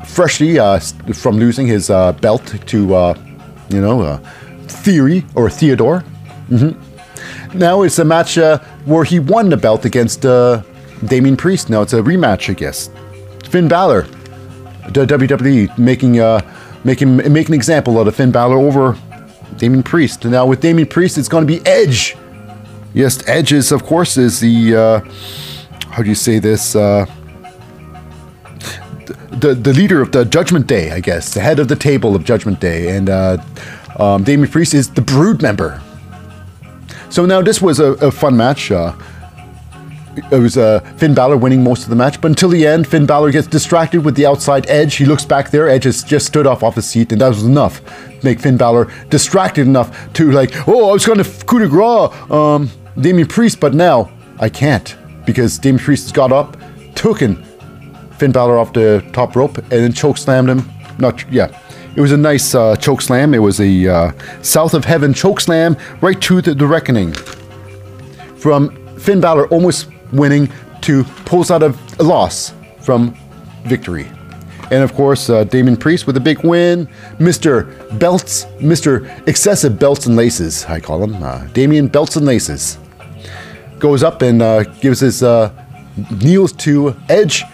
freshly 0.06 0.58
uh, 0.58 0.78
from 1.14 1.36
losing 1.36 1.66
his 1.66 1.90
uh, 1.90 2.12
belt 2.12 2.54
to, 2.66 2.94
uh, 2.94 3.14
you 3.68 3.80
know, 3.80 4.00
uh, 4.02 4.18
Theory 4.68 5.24
or 5.34 5.50
Theodore. 5.50 6.00
hmm 6.48 6.70
Now 7.54 7.82
it's 7.82 7.98
a 7.98 8.04
match 8.04 8.38
uh, 8.38 8.58
where 8.84 9.04
he 9.04 9.18
won 9.18 9.48
the 9.48 9.56
belt 9.56 9.84
against 9.84 10.24
Damien 11.04 11.36
Priest. 11.36 11.70
Now 11.70 11.82
it's 11.82 11.92
a 11.92 12.00
rematch, 12.00 12.50
I 12.50 12.54
guess. 12.54 12.90
Finn 13.48 13.68
Balor, 13.68 14.02
the 14.90 15.06
WWE 15.06 15.76
making 15.78 16.20
uh, 16.20 16.40
making 16.84 17.16
making 17.16 17.48
an 17.48 17.54
example 17.54 17.98
out 17.98 18.08
of 18.08 18.16
Finn 18.16 18.32
Balor 18.32 18.56
over 18.56 18.98
Damien 19.56 19.82
Priest. 19.82 20.24
Now 20.24 20.46
with 20.46 20.60
Damien 20.60 20.88
Priest, 20.88 21.18
it's 21.18 21.28
going 21.28 21.46
to 21.46 21.52
be 21.52 21.64
Edge. 21.66 22.16
Yes, 22.94 23.26
Edge 23.28 23.52
is 23.52 23.72
of 23.72 23.84
course 23.84 24.16
is 24.16 24.40
the 24.40 24.76
uh, 24.76 25.00
how 25.90 26.02
do 26.02 26.08
you 26.08 26.14
say 26.14 26.38
this? 26.38 26.74
Uh, 26.74 27.06
the 29.30 29.54
the 29.54 29.72
leader 29.72 30.00
of 30.00 30.12
the 30.12 30.24
Judgment 30.24 30.66
Day, 30.66 30.92
I 30.92 31.00
guess, 31.00 31.34
the 31.34 31.40
head 31.40 31.58
of 31.58 31.68
the 31.68 31.76
table 31.76 32.16
of 32.16 32.24
Judgment 32.24 32.60
Day, 32.60 32.96
and 32.96 33.10
uh, 33.10 33.38
um, 33.98 34.24
Damien 34.24 34.50
Priest 34.50 34.74
is 34.74 34.90
the 34.90 35.02
Brood 35.02 35.42
member. 35.42 35.80
So 37.10 37.24
now 37.24 37.40
this 37.40 37.62
was 37.62 37.78
a, 37.78 37.92
a 37.94 38.10
fun 38.10 38.36
match. 38.36 38.70
Uh, 38.70 38.94
it 40.30 40.38
was 40.38 40.56
uh, 40.56 40.80
Finn 40.96 41.14
Balor 41.14 41.36
winning 41.36 41.62
most 41.62 41.84
of 41.84 41.90
the 41.90 41.96
match, 41.96 42.20
but 42.20 42.28
until 42.28 42.48
the 42.48 42.66
end, 42.66 42.86
Finn 42.86 43.06
Balor 43.06 43.32
gets 43.32 43.46
distracted 43.46 44.04
with 44.04 44.14
the 44.14 44.26
outside 44.26 44.68
Edge. 44.68 44.96
He 44.96 45.04
looks 45.04 45.24
back 45.24 45.50
there. 45.50 45.68
Edge 45.68 45.84
has 45.84 46.02
just 46.02 46.26
stood 46.26 46.46
off 46.46 46.62
off 46.62 46.74
his 46.74 46.86
seat, 46.86 47.12
and 47.12 47.20
that 47.20 47.28
was 47.28 47.44
enough 47.44 47.80
make 48.22 48.40
Finn 48.40 48.56
Balor 48.56 48.92
distracted 49.08 49.66
enough 49.66 50.12
to 50.14 50.30
like, 50.32 50.68
oh, 50.68 50.90
I 50.90 50.92
was 50.92 51.06
going 51.06 51.22
to 51.22 51.44
coup 51.46 51.60
de 51.60 51.68
grace 51.68 52.10
um, 52.30 52.70
Damien 53.00 53.28
Priest, 53.28 53.60
but 53.60 53.74
now 53.74 54.10
I 54.40 54.48
can't 54.48 54.96
because 55.24 55.58
Damien 55.58 55.82
Priest 55.82 56.12
got 56.14 56.32
up, 56.32 56.56
taken 56.94 57.42
Finn 58.12 58.32
Balor 58.32 58.58
off 58.58 58.72
the 58.72 59.08
top 59.12 59.36
rope, 59.36 59.58
and 59.58 59.70
then 59.70 59.92
choke 59.92 60.18
slammed 60.18 60.48
him. 60.48 60.70
Not 60.98 61.30
yeah. 61.30 61.60
It 61.94 62.00
was 62.02 62.12
a 62.12 62.16
nice 62.16 62.54
uh, 62.54 62.76
choke 62.76 63.00
slam. 63.00 63.32
It 63.32 63.38
was 63.38 63.58
a 63.58 63.86
uh, 63.86 64.12
South 64.42 64.74
of 64.74 64.84
Heaven 64.84 65.14
choke 65.14 65.40
slam 65.40 65.76
right 66.02 66.20
to 66.22 66.42
the, 66.42 66.54
the 66.54 66.66
reckoning 66.66 67.12
from 68.36 68.70
Finn 68.98 69.20
Balor 69.20 69.48
almost 69.48 69.88
winning 70.12 70.50
to 70.82 71.04
pulls 71.24 71.50
out 71.50 71.62
a 71.62 71.74
loss 72.02 72.52
from 72.80 73.16
victory. 73.64 74.06
And 74.70 74.82
of 74.82 74.94
course, 74.94 75.30
uh, 75.30 75.44
Damien 75.44 75.76
Priest 75.76 76.06
with 76.06 76.16
a 76.16 76.20
big 76.20 76.42
win. 76.42 76.88
Mr. 77.18 77.98
Belts, 77.98 78.46
Mr. 78.58 79.26
Excessive 79.28 79.78
Belts 79.78 80.06
and 80.06 80.16
Laces, 80.16 80.64
I 80.64 80.80
call 80.80 81.04
him. 81.04 81.22
Uh, 81.22 81.46
Damien 81.52 81.86
Belts 81.86 82.16
and 82.16 82.26
Laces. 82.26 82.78
Goes 83.78 84.02
up 84.02 84.22
and 84.22 84.42
uh, 84.42 84.64
gives 84.80 85.00
his 85.00 85.22
uh, 85.22 85.52
kneels 86.22 86.52
to 86.52 86.96
Edge 87.08 87.44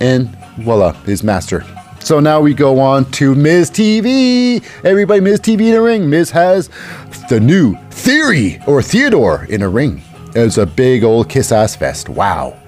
and 0.00 0.28
voila, 0.58 0.92
his 1.04 1.22
master. 1.22 1.64
So 2.00 2.20
now 2.20 2.40
we 2.40 2.54
go 2.54 2.78
on 2.78 3.10
to 3.12 3.34
Miz 3.34 3.70
TV. 3.70 4.62
Everybody, 4.84 5.20
Miz 5.20 5.40
TV 5.40 5.68
in 5.68 5.74
a 5.74 5.82
ring. 5.82 6.08
Miz 6.08 6.30
has 6.30 6.70
the 7.28 7.40
new 7.40 7.76
Theory 7.90 8.60
or 8.66 8.82
Theodore 8.82 9.44
in 9.48 9.62
a 9.62 9.68
ring. 9.68 10.02
It 10.34 10.42
was 10.42 10.58
a 10.58 10.66
big 10.66 11.04
old 11.04 11.28
kiss 11.28 11.52
ass 11.52 11.76
fest. 11.76 12.08
Wow. 12.08 12.60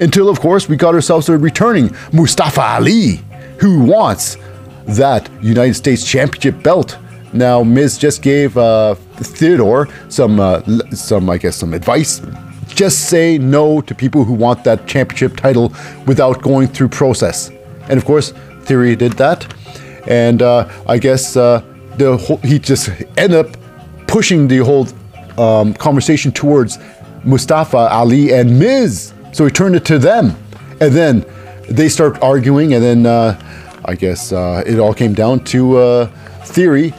Until, 0.00 0.28
of 0.28 0.40
course, 0.40 0.68
we 0.68 0.76
got 0.76 0.94
ourselves 0.94 1.28
a 1.28 1.38
returning 1.38 1.94
Mustafa 2.12 2.60
Ali, 2.60 3.20
who 3.58 3.84
wants 3.84 4.36
that 4.86 5.28
United 5.42 5.74
States 5.74 6.04
Championship 6.04 6.62
belt. 6.62 6.98
Now, 7.32 7.62
Miz 7.62 7.98
just 7.98 8.22
gave 8.22 8.56
uh, 8.56 8.94
Theodore 8.94 9.88
some, 10.08 10.38
uh, 10.38 10.60
some, 10.90 11.28
I 11.30 11.38
guess, 11.38 11.56
some 11.56 11.74
advice. 11.74 12.20
Just 12.68 13.08
say 13.08 13.38
no 13.38 13.80
to 13.80 13.94
people 13.94 14.24
who 14.24 14.34
want 14.34 14.64
that 14.64 14.86
championship 14.86 15.36
title 15.36 15.72
without 16.06 16.42
going 16.42 16.68
through 16.68 16.88
process. 16.88 17.50
And 17.88 17.98
of 17.98 18.04
course, 18.04 18.32
Theory 18.62 18.96
did 18.96 19.12
that, 19.12 19.46
and 20.08 20.42
uh, 20.42 20.68
I 20.88 20.98
guess 20.98 21.36
uh, 21.36 21.62
the 21.96 22.16
whole, 22.16 22.38
he 22.38 22.58
just 22.58 22.90
ended 23.16 23.46
up 23.46 23.56
pushing 24.08 24.48
the 24.48 24.58
whole 24.58 24.88
um, 25.38 25.72
conversation 25.74 26.32
towards 26.32 26.78
Mustafa 27.26 27.76
Ali 27.90 28.32
and 28.32 28.58
Miz. 28.58 29.12
So 29.32 29.44
he 29.44 29.50
turned 29.50 29.76
it 29.76 29.84
to 29.86 29.98
them, 29.98 30.34
and 30.80 30.94
then 30.94 31.26
they 31.68 31.88
start 31.88 32.22
arguing, 32.22 32.72
and 32.74 32.82
then 32.82 33.04
uh, 33.04 33.38
I 33.84 33.94
guess 33.94 34.32
uh, 34.32 34.62
it 34.66 34.78
all 34.78 34.94
came 34.94 35.12
down 35.12 35.40
to 35.44 35.76
uh, 35.76 36.06
Theory 36.44 36.94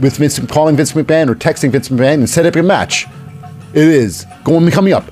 with 0.00 0.18
Vince 0.18 0.38
calling 0.46 0.76
Vince 0.76 0.92
McMahon 0.92 1.28
or 1.28 1.34
texting 1.34 1.70
Vince 1.70 1.88
McMahon 1.88 2.14
and 2.14 2.30
set 2.30 2.46
up 2.46 2.54
a 2.54 2.62
match. 2.62 3.06
It 3.74 3.88
is 3.88 4.26
going 4.44 4.70
coming 4.70 4.92
up. 4.92 5.04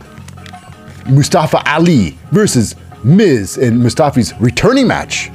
Mustafa 1.09 1.63
Ali 1.69 2.17
versus 2.31 2.77
Miz 3.03 3.57
in 3.57 3.83
Mustafa's 3.83 4.33
returning 4.39 4.87
match. 4.87 5.31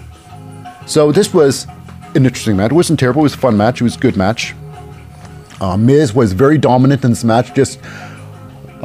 So 0.86 1.12
this 1.12 1.34
was 1.34 1.66
an 2.14 2.26
interesting 2.26 2.56
match. 2.56 2.72
It 2.72 2.76
wasn't 2.76 3.00
terrible. 3.00 3.22
It 3.22 3.24
was 3.24 3.34
a 3.34 3.40
fun 3.40 3.58
match. 3.58 3.82
It 3.82 3.84
was 3.84 3.96
a 3.96 4.00
good 4.00 4.16
match. 4.16 4.54
Uh, 5.60 5.76
Miz 5.76 6.14
was 6.14 6.34
very 6.34 6.58
dominant 6.58 7.04
in 7.04 7.10
this 7.10 7.24
match. 7.24 7.54
Just, 7.54 7.80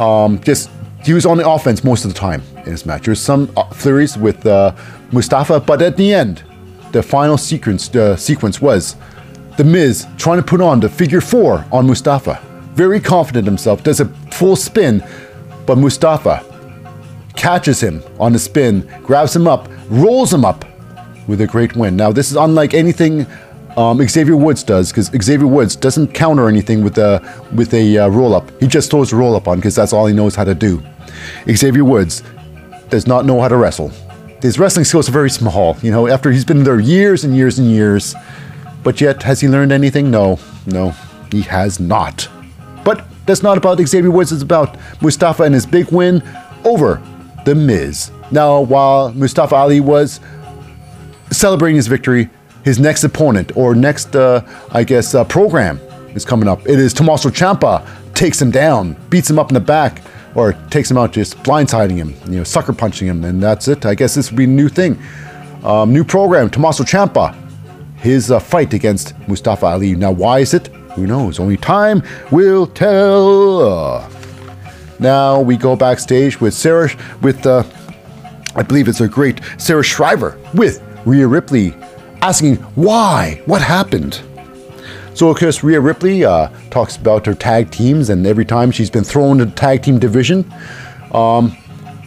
um, 0.00 0.40
just 0.40 0.70
he 1.04 1.12
was 1.12 1.24
on 1.26 1.36
the 1.36 1.48
offense 1.48 1.84
most 1.84 2.04
of 2.04 2.12
the 2.12 2.18
time 2.18 2.42
in 2.56 2.64
this 2.64 2.84
match. 2.84 3.04
There 3.04 3.12
was 3.12 3.22
some 3.22 3.50
uh, 3.56 3.64
flurries 3.70 4.18
with 4.18 4.44
uh, 4.46 4.74
Mustafa, 5.12 5.60
but 5.60 5.80
at 5.82 5.96
the 5.96 6.12
end, 6.12 6.42
the 6.92 7.02
final 7.02 7.38
sequence 7.38 7.88
the 7.88 8.16
sequence 8.16 8.60
was 8.60 8.96
the 9.56 9.64
Miz 9.64 10.06
trying 10.16 10.38
to 10.38 10.42
put 10.42 10.60
on 10.60 10.80
the 10.80 10.88
figure 10.88 11.20
four 11.20 11.64
on 11.70 11.86
Mustafa. 11.86 12.40
Very 12.74 13.00
confident 13.00 13.46
himself, 13.46 13.82
does 13.82 14.00
a 14.00 14.06
full 14.32 14.56
spin, 14.56 15.04
but 15.66 15.76
Mustafa 15.76 16.44
catches 17.36 17.80
him 17.80 18.02
on 18.18 18.32
the 18.32 18.38
spin, 18.38 18.90
grabs 19.02 19.34
him 19.36 19.46
up, 19.46 19.68
rolls 19.88 20.32
him 20.32 20.44
up 20.44 20.64
with 21.26 21.40
a 21.40 21.46
great 21.46 21.76
win. 21.76 21.96
Now, 21.96 22.10
this 22.10 22.30
is 22.30 22.36
unlike 22.36 22.74
anything 22.74 23.26
um, 23.76 24.06
Xavier 24.06 24.36
Woods 24.36 24.62
does, 24.62 24.90
because 24.90 25.06
Xavier 25.22 25.46
Woods 25.46 25.76
doesn't 25.76 26.08
counter 26.14 26.48
anything 26.48 26.82
with 26.82 26.98
a 26.98 27.20
with 27.54 27.72
a 27.74 27.98
uh, 27.98 28.08
roll 28.08 28.34
up. 28.34 28.50
He 28.60 28.66
just 28.66 28.90
throws 28.90 29.12
a 29.12 29.16
roll 29.16 29.36
up 29.36 29.48
on 29.48 29.58
because 29.58 29.74
that's 29.74 29.92
all 29.92 30.06
he 30.06 30.14
knows 30.14 30.34
how 30.34 30.44
to 30.44 30.54
do. 30.54 30.82
Xavier 31.50 31.84
Woods 31.84 32.22
does 32.88 33.06
not 33.06 33.24
know 33.24 33.40
how 33.40 33.48
to 33.48 33.56
wrestle. 33.56 33.92
His 34.42 34.58
wrestling 34.58 34.84
skills 34.84 35.08
are 35.08 35.12
very 35.12 35.30
small. 35.30 35.76
You 35.82 35.90
know, 35.90 36.08
after 36.08 36.30
he's 36.30 36.44
been 36.44 36.64
there 36.64 36.80
years 36.80 37.24
and 37.24 37.36
years 37.36 37.58
and 37.58 37.70
years, 37.70 38.14
but 38.82 39.00
yet 39.00 39.22
has 39.22 39.40
he 39.40 39.48
learned 39.48 39.72
anything? 39.72 40.10
No, 40.10 40.38
no. 40.66 40.94
He 41.30 41.42
has 41.42 41.78
not. 41.78 42.28
But 42.84 43.06
that's 43.26 43.42
not 43.42 43.58
about 43.58 43.78
Xavier 43.80 44.10
Woods, 44.10 44.32
it's 44.32 44.42
about 44.42 44.76
Mustafa 45.00 45.44
and 45.44 45.54
his 45.54 45.66
big 45.66 45.92
win 45.92 46.22
over 46.64 47.02
The 47.44 47.54
Miz. 47.54 48.10
Now, 48.30 48.60
while 48.60 49.12
Mustafa 49.12 49.54
Ali 49.54 49.80
was 49.80 50.20
celebrating 51.30 51.76
his 51.76 51.86
victory, 51.86 52.30
his 52.64 52.78
next 52.78 53.04
opponent, 53.04 53.56
or 53.56 53.74
next, 53.74 54.14
uh, 54.14 54.42
I 54.72 54.84
guess, 54.84 55.14
uh, 55.14 55.24
program 55.24 55.78
is 56.14 56.24
coming 56.24 56.48
up. 56.48 56.60
It 56.68 56.78
is 56.78 56.92
Tommaso 56.92 57.30
Ciampa 57.30 57.86
takes 58.14 58.40
him 58.40 58.50
down, 58.50 58.96
beats 59.08 59.30
him 59.30 59.38
up 59.38 59.50
in 59.50 59.54
the 59.54 59.60
back, 59.60 60.02
or 60.34 60.52
takes 60.70 60.90
him 60.90 60.98
out 60.98 61.12
just 61.12 61.36
blindsiding 61.38 61.96
him, 61.96 62.14
you 62.26 62.38
know, 62.38 62.44
sucker 62.44 62.72
punching 62.72 63.08
him, 63.08 63.24
and 63.24 63.42
that's 63.42 63.66
it. 63.68 63.86
I 63.86 63.94
guess 63.94 64.14
this 64.14 64.30
would 64.30 64.36
be 64.36 64.44
a 64.44 64.46
new 64.46 64.68
thing. 64.68 64.98
Um, 65.64 65.92
new 65.92 66.04
program, 66.04 66.50
Tommaso 66.50 66.84
Ciampa, 66.84 67.34
his 67.96 68.30
uh, 68.30 68.38
fight 68.38 68.72
against 68.74 69.14
Mustafa 69.28 69.66
Ali. 69.66 69.94
Now, 69.94 70.12
why 70.12 70.40
is 70.40 70.54
it? 70.54 70.68
Who 70.94 71.06
knows? 71.06 71.38
Only 71.38 71.56
time 71.56 72.02
will 72.30 72.66
tell. 72.66 74.08
Now 74.98 75.40
we 75.40 75.56
go 75.56 75.76
backstage 75.76 76.40
with 76.40 76.52
Sarah, 76.52 76.90
with 77.22 77.46
uh, 77.46 77.64
I 78.54 78.62
believe 78.62 78.88
it's 78.88 79.00
a 79.00 79.08
great 79.08 79.40
Sarah 79.58 79.82
Schreiber 79.82 80.38
with 80.54 80.82
Rhea 81.06 81.26
Ripley, 81.26 81.74
asking 82.22 82.56
why, 82.76 83.42
what 83.46 83.62
happened. 83.62 84.20
So 85.14 85.28
of 85.28 85.38
course, 85.38 85.62
Rhea 85.62 85.80
Ripley 85.80 86.24
uh, 86.24 86.48
talks 86.70 86.96
about 86.96 87.26
her 87.26 87.34
tag 87.34 87.70
teams, 87.70 88.10
and 88.10 88.26
every 88.26 88.44
time 88.44 88.70
she's 88.70 88.90
been 88.90 89.04
thrown 89.04 89.40
into 89.40 89.46
the 89.46 89.52
tag 89.52 89.82
team 89.82 89.98
division, 89.98 90.50
um, 91.12 91.56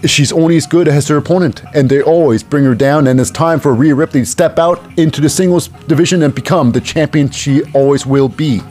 she's 0.06 0.32
only 0.32 0.58
as 0.58 0.66
good 0.66 0.88
as 0.88 1.08
her 1.10 1.18
opponent, 1.18 1.64
and 1.76 1.90
they 1.90 2.02
always 2.02 2.44
bring 2.44 2.64
her 2.64 2.76
down. 2.76 3.08
And 3.08 3.20
it's 3.20 3.30
time 3.30 3.60
for 3.60 3.74
Rhea 3.74 3.94
Ripley 3.94 4.22
to 4.22 4.26
step 4.26 4.58
out 4.58 4.82
into 4.98 5.22
the 5.22 5.30
singles 5.30 5.68
division 5.88 6.24
and 6.24 6.34
become 6.34 6.72
the 6.72 6.82
champion 6.82 7.30
she 7.30 7.64
always 7.74 8.06
will 8.06 8.30
be. 8.30 8.62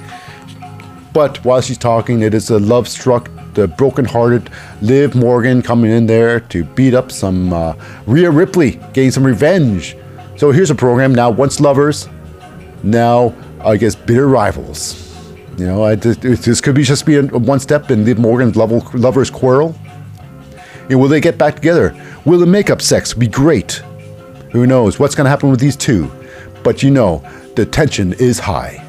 But 1.12 1.44
while 1.44 1.60
she's 1.60 1.78
talking, 1.78 2.22
it 2.22 2.32
is 2.34 2.50
a 2.50 2.58
love 2.58 2.88
struck, 2.88 3.30
the 3.54 3.68
broken-hearted 3.68 4.50
Liv 4.80 5.14
Morgan 5.14 5.60
coming 5.60 5.90
in 5.90 6.06
there 6.06 6.40
to 6.40 6.64
beat 6.64 6.94
up 6.94 7.12
some 7.12 7.52
uh, 7.52 7.74
Rhea 8.06 8.30
Ripley, 8.30 8.80
gain 8.94 9.10
some 9.10 9.24
revenge. 9.24 9.94
So 10.42 10.50
here's 10.50 10.70
a 10.70 10.74
program 10.74 11.14
now. 11.14 11.30
Once 11.30 11.60
lovers, 11.60 12.08
now 12.82 13.32
I 13.60 13.76
guess 13.76 13.94
bitter 13.94 14.26
rivals. 14.26 15.16
You 15.56 15.66
know, 15.66 15.84
I, 15.84 15.94
this, 15.94 16.60
could 16.60 16.74
be 16.74 16.82
just 16.82 17.06
be 17.06 17.14
a, 17.14 17.22
one 17.22 17.60
step 17.60 17.92
in 17.92 18.04
Liv 18.04 18.18
Morgan's 18.18 18.56
level, 18.56 18.84
lovers 18.94 19.30
quarrel. 19.30 19.78
And 20.90 21.00
will 21.00 21.06
they 21.06 21.20
get 21.20 21.38
back 21.38 21.54
together? 21.54 21.94
Will 22.24 22.40
the 22.40 22.46
makeup 22.46 22.82
sex 22.82 23.14
be 23.14 23.28
great? 23.28 23.84
Who 24.50 24.66
knows 24.66 24.98
what's 24.98 25.14
going 25.14 25.26
to 25.26 25.30
happen 25.30 25.48
with 25.48 25.60
these 25.60 25.76
two? 25.76 26.10
But 26.64 26.82
you 26.82 26.90
know, 26.90 27.24
the 27.54 27.64
tension 27.64 28.12
is 28.14 28.40
high. 28.40 28.84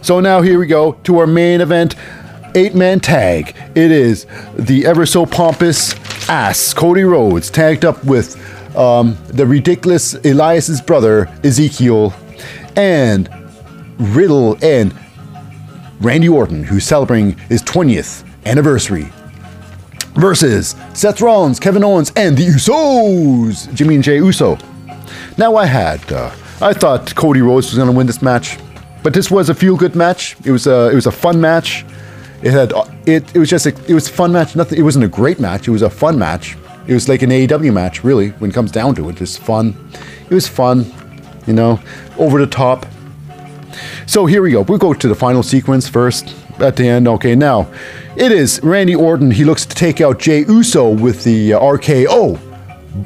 So 0.00 0.20
now 0.20 0.42
here 0.42 0.60
we 0.60 0.68
go 0.68 0.92
to 0.92 1.18
our 1.18 1.26
main 1.26 1.60
event 1.60 1.96
eight 2.54 2.76
man 2.76 3.00
tag. 3.00 3.56
It 3.74 3.90
is 3.90 4.26
the 4.54 4.86
ever 4.86 5.06
so 5.06 5.26
pompous 5.26 5.92
ass 6.28 6.72
Cody 6.72 7.02
Rhodes 7.02 7.50
tagged 7.50 7.84
up 7.84 8.04
with 8.04 8.40
um, 8.76 9.16
the 9.26 9.46
ridiculous 9.46 10.14
Elias's 10.24 10.80
brother 10.80 11.28
Ezekiel 11.42 12.14
and 12.76 13.28
Riddle 13.98 14.58
and 14.62 14.94
Randy 16.00 16.28
Orton, 16.28 16.64
who's 16.64 16.84
celebrating 16.84 17.36
his 17.48 17.62
20th 17.62 18.24
anniversary, 18.46 19.10
versus 20.14 20.74
Seth 20.92 21.20
Rollins, 21.20 21.58
Kevin 21.58 21.84
Owens, 21.84 22.12
and 22.16 22.36
the 22.36 22.46
Usos, 22.46 23.72
Jimmy 23.74 23.96
and 23.96 24.04
Jey 24.04 24.16
Uso. 24.16 24.58
Now 25.38 25.56
I 25.56 25.66
had, 25.66 26.12
uh, 26.12 26.30
I 26.60 26.72
thought 26.72 27.14
Cody 27.14 27.40
Rhodes 27.40 27.68
was 27.68 27.76
going 27.76 27.90
to 27.90 27.96
win 27.96 28.06
this 28.06 28.22
match, 28.22 28.58
but 29.02 29.14
this 29.14 29.30
was 29.30 29.48
a 29.48 29.54
feel-good 29.54 29.94
match. 29.94 30.36
It 30.44 30.50
was 30.50 30.66
a, 30.66 30.90
it 30.90 30.94
was 30.94 31.06
a 31.06 31.12
fun 31.12 31.40
match. 31.40 31.84
It 32.42 32.52
had, 32.52 32.72
it, 33.06 33.34
it 33.34 33.38
was 33.38 33.48
just, 33.48 33.66
a, 33.66 33.74
it 33.88 33.94
was 33.94 34.08
a 34.08 34.12
fun 34.12 34.32
match. 34.32 34.54
Nothing, 34.54 34.78
it 34.78 34.82
wasn't 34.82 35.04
a 35.04 35.08
great 35.08 35.40
match. 35.40 35.66
It 35.66 35.70
was 35.70 35.82
a 35.82 35.90
fun 35.90 36.18
match. 36.18 36.56
It 36.86 36.94
was 36.94 37.08
like 37.08 37.22
an 37.22 37.30
AEW 37.30 37.72
match, 37.72 38.04
really, 38.04 38.30
when 38.30 38.50
it 38.50 38.54
comes 38.54 38.70
down 38.70 38.94
to 38.96 39.08
it. 39.08 39.20
It's 39.20 39.36
fun. 39.36 39.76
It 40.28 40.34
was 40.34 40.46
fun, 40.46 40.92
you 41.46 41.52
know, 41.54 41.80
over 42.18 42.38
the 42.38 42.46
top. 42.46 42.86
So 44.06 44.26
here 44.26 44.42
we 44.42 44.52
go. 44.52 44.62
We'll 44.62 44.78
go 44.78 44.92
to 44.92 45.08
the 45.08 45.14
final 45.14 45.42
sequence 45.42 45.88
first 45.88 46.34
at 46.58 46.76
the 46.76 46.86
end. 46.86 47.08
Okay, 47.08 47.34
now 47.34 47.68
it 48.16 48.32
is 48.32 48.60
Randy 48.62 48.94
Orton. 48.94 49.30
He 49.30 49.44
looks 49.44 49.64
to 49.66 49.74
take 49.74 50.00
out 50.00 50.18
Jey 50.18 50.44
Uso 50.44 50.90
with 50.90 51.24
the 51.24 51.54
uh, 51.54 51.60
RKO, 51.60 52.38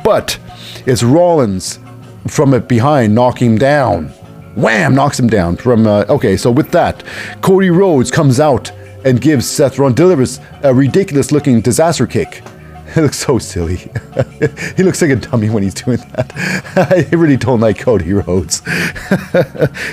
but 0.04 0.38
it's 0.86 1.02
Rollins 1.02 1.78
from 2.26 2.54
it 2.54 2.68
behind 2.68 3.14
knocking 3.14 3.52
him 3.52 3.58
down. 3.58 4.08
Wham! 4.56 4.94
Knocks 4.94 5.20
him 5.20 5.28
down 5.28 5.56
from. 5.56 5.86
Uh, 5.86 6.04
okay, 6.08 6.36
so 6.36 6.50
with 6.50 6.72
that, 6.72 7.04
Cody 7.42 7.70
Rhodes 7.70 8.10
comes 8.10 8.40
out 8.40 8.72
and 9.04 9.20
gives 9.20 9.48
Seth 9.48 9.78
Rollins 9.78 9.96
delivers 9.96 10.40
a 10.64 10.74
ridiculous 10.74 11.30
looking 11.30 11.60
disaster 11.60 12.06
kick. 12.06 12.42
It 12.96 13.02
looks 13.02 13.18
so 13.18 13.38
silly. 13.38 13.76
he 14.76 14.82
looks 14.82 15.02
like 15.02 15.10
a 15.10 15.16
dummy 15.16 15.50
when 15.50 15.62
he's 15.62 15.74
doing 15.74 15.98
that. 16.12 16.32
I 17.12 17.14
really 17.14 17.36
don't 17.36 17.60
like 17.60 17.78
Cody 17.78 18.12
Rhodes. 18.12 18.62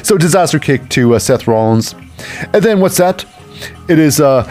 so 0.01 0.17
disaster 0.17 0.59
kick 0.59 0.87
to 0.89 1.15
uh, 1.15 1.19
Seth 1.19 1.45
Rollins, 1.45 1.93
and 2.53 2.63
then 2.63 2.79
what's 2.79 2.97
that? 2.97 3.25
It 3.89 3.99
is 3.99 4.21
uh, 4.21 4.43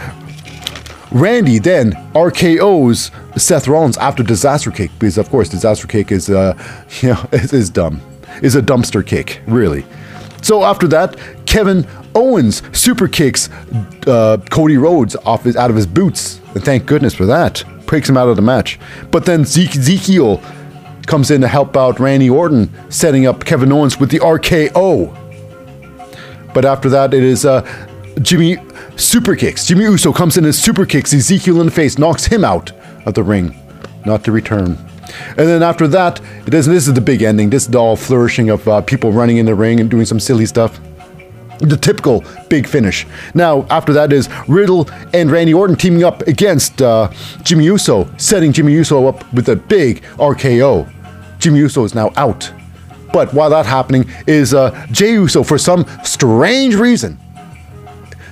Randy 1.11 1.57
then 1.57 1.93
RKO's 2.13 3.09
Seth 3.35 3.67
Rollins 3.67 3.97
after 3.97 4.21
disaster 4.21 4.69
kick 4.69 4.91
because 4.99 5.17
of 5.17 5.29
course 5.29 5.49
disaster 5.49 5.87
kick 5.87 6.11
is 6.11 6.29
uh, 6.29 6.53
you 7.01 7.09
know 7.09 7.29
is, 7.31 7.51
is 7.51 7.69
dumb, 7.71 7.99
is 8.43 8.55
a 8.55 8.61
dumpster 8.61 9.05
kick 9.05 9.41
really. 9.47 9.85
So 10.45 10.63
after 10.63 10.87
that, 10.89 11.17
Kevin 11.47 11.87
Owens 12.13 12.61
super 12.71 13.07
kicks 13.07 13.49
uh, 14.05 14.37
Cody 14.51 14.77
Rhodes 14.77 15.15
off 15.15 15.43
his, 15.43 15.55
out 15.55 15.71
of 15.71 15.75
his 15.75 15.87
boots, 15.87 16.39
and 16.53 16.63
thank 16.63 16.85
goodness 16.85 17.15
for 17.15 17.25
that 17.25 17.63
breaks 17.87 18.07
him 18.07 18.15
out 18.15 18.27
of 18.27 18.35
the 18.35 18.43
match. 18.43 18.79
But 19.09 19.25
then 19.25 19.41
Ezekiel 19.41 20.43
comes 21.07 21.31
in 21.31 21.41
to 21.41 21.47
help 21.47 21.75
out 21.75 21.99
Randy 21.99 22.29
Orton, 22.29 22.69
setting 22.91 23.25
up 23.25 23.43
Kevin 23.43 23.71
Owens 23.71 23.99
with 23.99 24.11
the 24.11 24.19
RKO. 24.19 25.11
But 26.53 26.63
after 26.63 26.89
that, 26.89 27.15
it 27.15 27.23
is 27.23 27.43
uh, 27.43 27.63
Jimmy 28.21 28.57
super 28.97 29.35
kicks. 29.35 29.65
Jimmy 29.65 29.85
Uso 29.85 30.13
comes 30.13 30.37
in 30.37 30.45
and 30.45 30.53
super 30.53 30.85
kicks 30.85 31.11
Ezekiel 31.11 31.59
in 31.59 31.65
the 31.65 31.71
face, 31.71 31.97
knocks 31.97 32.25
him 32.25 32.43
out 32.43 32.71
of 33.07 33.15
the 33.15 33.23
ring, 33.23 33.55
not 34.05 34.23
to 34.25 34.31
return. 34.31 34.77
And 35.29 35.47
then 35.47 35.63
after 35.63 35.87
that, 35.89 36.21
it 36.45 36.53
is, 36.53 36.65
this 36.65 36.87
is 36.87 36.93
the 36.93 37.01
big 37.01 37.21
ending. 37.21 37.49
This 37.49 37.67
is 37.67 37.75
all 37.75 37.95
flourishing 37.95 38.49
of 38.49 38.67
uh, 38.67 38.81
people 38.81 39.11
running 39.11 39.37
in 39.37 39.45
the 39.45 39.55
ring 39.55 39.79
and 39.79 39.89
doing 39.89 40.05
some 40.05 40.19
silly 40.19 40.45
stuff 40.45 40.79
the 41.59 41.77
typical 41.77 42.23
big 42.49 42.67
finish. 42.67 43.07
Now, 43.33 43.65
after 43.69 43.93
that 43.93 44.11
is 44.11 44.29
Riddle 44.47 44.89
and 45.13 45.31
Randy 45.31 45.53
Orton 45.53 45.75
teaming 45.75 46.03
up 46.03 46.21
against 46.23 46.81
uh, 46.81 47.11
Jimmy 47.43 47.65
Uso, 47.65 48.09
setting 48.17 48.51
Jimmy 48.51 48.73
Uso 48.73 49.07
up 49.07 49.31
with 49.33 49.49
a 49.49 49.55
big 49.55 50.01
RKO. 50.17 50.91
Jimmy 51.39 51.59
Uso 51.59 51.83
is 51.83 51.95
now 51.95 52.11
out. 52.15 52.51
But 53.13 53.33
while 53.33 53.49
that 53.49 53.65
happening 53.65 54.09
is 54.27 54.53
uh, 54.53 54.85
Jey 54.91 55.13
Uso, 55.13 55.43
for 55.43 55.57
some 55.57 55.85
strange 56.03 56.75
reason, 56.75 57.17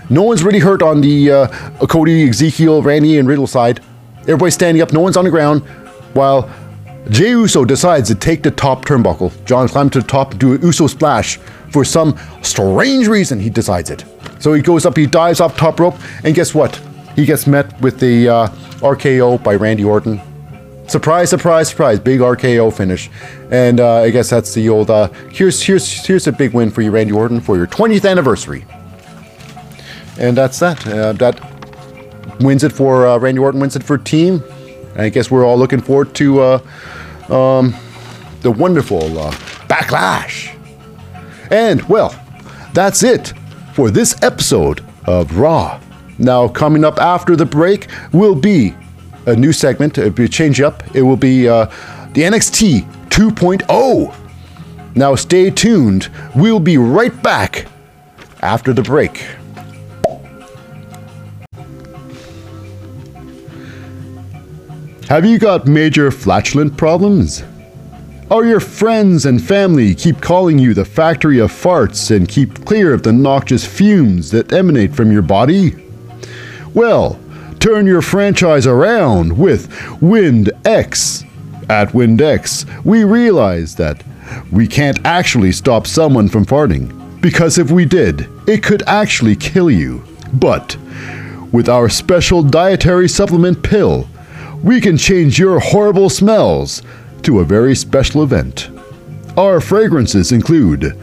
no 0.09 0.23
one's 0.23 0.43
really 0.43 0.59
hurt 0.59 0.81
on 0.81 0.99
the 0.99 1.31
uh, 1.31 1.47
Cody, 1.87 2.27
Ezekiel, 2.27 2.81
Randy, 2.81 3.17
and 3.17 3.27
Riddle 3.27 3.47
side. 3.47 3.79
Everybody's 4.21 4.53
standing 4.53 4.81
up, 4.81 4.91
no 4.91 4.99
one's 4.99 5.15
on 5.15 5.23
the 5.23 5.31
ground, 5.31 5.61
while 6.13 6.49
Jey 7.09 7.31
Uso 7.31 7.65
decides 7.65 8.07
to 8.09 8.15
take 8.15 8.43
the 8.43 8.51
top 8.51 8.85
turnbuckle. 8.85 9.31
John 9.45 9.67
climbs 9.67 9.91
to 9.91 10.01
the 10.01 10.07
top 10.07 10.31
and 10.31 10.39
do 10.39 10.53
an 10.53 10.61
Uso 10.61 10.87
splash. 10.87 11.37
For 11.71 11.83
some 11.83 12.17
strange 12.41 13.07
reason, 13.07 13.39
he 13.39 13.49
decides 13.49 13.89
it. 13.89 14.05
So 14.39 14.53
he 14.53 14.61
goes 14.61 14.85
up, 14.85 14.95
he 14.95 15.05
dives 15.05 15.41
off 15.41 15.57
top 15.57 15.79
rope, 15.79 15.95
and 16.23 16.33
guess 16.33 16.53
what? 16.53 16.79
He 17.15 17.25
gets 17.25 17.45
met 17.45 17.79
with 17.81 17.99
the 17.99 18.29
uh, 18.29 18.47
RKO 18.79 19.43
by 19.43 19.55
Randy 19.55 19.83
Orton. 19.83 20.21
Surprise, 20.87 21.29
surprise, 21.29 21.69
surprise! 21.69 21.99
Big 21.99 22.19
RKO 22.19 22.71
finish, 22.73 23.09
and 23.51 23.79
uh, 23.79 24.01
I 24.01 24.09
guess 24.09 24.29
that's 24.29 24.53
the 24.53 24.67
old. 24.67 24.89
Uh, 24.89 25.07
here's 25.31 25.61
here's 25.61 26.05
here's 26.05 26.27
a 26.27 26.31
big 26.31 26.53
win 26.53 26.69
for 26.69 26.81
you, 26.81 26.91
Randy 26.91 27.13
Orton, 27.13 27.39
for 27.39 27.55
your 27.55 27.67
20th 27.67 28.09
anniversary. 28.09 28.65
And 30.19 30.35
that's 30.35 30.59
that. 30.59 30.85
Uh, 30.85 31.13
that 31.13 31.39
wins 32.41 32.63
it 32.63 32.73
for 32.73 33.07
uh, 33.07 33.17
Randy 33.17 33.39
Orton. 33.39 33.61
Wins 33.61 33.77
it 33.77 33.83
for 33.83 33.97
team. 33.97 34.43
I 34.95 35.09
guess 35.09 35.31
we're 35.31 35.45
all 35.45 35.57
looking 35.57 35.81
forward 35.81 36.13
to 36.15 36.41
uh, 36.41 36.59
um, 37.29 37.73
the 38.41 38.51
wonderful 38.51 39.17
uh, 39.17 39.31
backlash. 39.67 40.57
And, 41.51 41.81
well, 41.83 42.15
that's 42.73 43.03
it 43.03 43.33
for 43.73 43.89
this 43.89 44.21
episode 44.21 44.83
of 45.05 45.37
Raw. 45.37 45.79
Now, 46.19 46.47
coming 46.47 46.85
up 46.85 46.99
after 46.99 47.35
the 47.35 47.45
break 47.45 47.89
will 48.11 48.35
be 48.35 48.75
a 49.25 49.35
new 49.35 49.53
segment, 49.53 49.97
a 49.97 50.27
change 50.27 50.61
up. 50.61 50.83
It 50.95 51.01
will 51.01 51.17
be 51.17 51.47
uh, 51.47 51.65
the 52.13 52.21
NXT 52.21 52.81
2.0. 53.09 54.15
Now, 54.95 55.15
stay 55.15 55.49
tuned. 55.49 56.09
We'll 56.35 56.59
be 56.59 56.77
right 56.77 57.23
back 57.23 57.67
after 58.41 58.73
the 58.73 58.83
break. 58.83 59.25
Have 65.13 65.27
you 65.27 65.37
got 65.37 65.67
major 65.67 66.09
flatulent 66.09 66.75
problems? 66.75 67.43
Are 68.31 68.45
your 68.45 68.59
friends 68.59 69.27
and 69.27 69.39
family 69.39 69.93
keep 69.93 70.19
calling 70.19 70.57
you 70.57 70.73
the 70.73 70.85
factory 70.85 71.37
of 71.37 71.51
farts 71.51 72.09
and 72.09 72.27
keep 72.27 72.65
clear 72.65 72.95
of 72.95 73.03
the 73.03 73.13
noxious 73.13 73.63
fumes 73.63 74.31
that 74.31 74.51
emanate 74.51 74.95
from 74.95 75.11
your 75.11 75.21
body? 75.21 75.75
Well, 76.73 77.19
turn 77.59 77.85
your 77.85 78.01
franchise 78.01 78.65
around 78.65 79.37
with 79.37 79.69
WindX. 80.01 81.29
At 81.69 81.89
WindX, 81.89 82.83
we 82.83 83.03
realize 83.03 83.75
that 83.75 84.03
we 84.51 84.65
can't 84.65 85.05
actually 85.05 85.51
stop 85.51 85.85
someone 85.85 86.27
from 86.27 86.43
farting, 86.43 87.21
because 87.21 87.59
if 87.59 87.69
we 87.69 87.85
did, 87.85 88.27
it 88.47 88.63
could 88.63 88.81
actually 88.87 89.35
kill 89.35 89.69
you. 89.69 90.03
But 90.33 90.75
with 91.51 91.69
our 91.69 91.87
special 91.87 92.41
dietary 92.41 93.07
supplement 93.07 93.61
pill, 93.61 94.09
we 94.63 94.79
can 94.79 94.97
change 94.97 95.37
your 95.37 95.59
horrible 95.59 96.09
smells 96.09 96.81
to 97.21 97.39
a 97.39 97.45
very 97.45 97.75
special 97.75 98.23
event. 98.23 98.69
Our 99.37 99.59
fragrances 99.59 100.31
include 100.31 100.97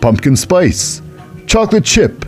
pumpkin 0.00 0.36
spice, 0.36 1.02
chocolate 1.46 1.84
chip, 1.84 2.24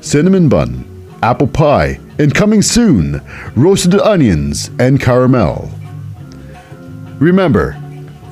cinnamon 0.00 0.48
bun, 0.48 0.84
apple 1.22 1.48
pie, 1.48 1.98
and 2.18 2.34
coming 2.34 2.62
soon, 2.62 3.20
roasted 3.56 4.00
onions 4.00 4.70
and 4.78 5.00
caramel. 5.00 5.70
Remember, 7.18 7.76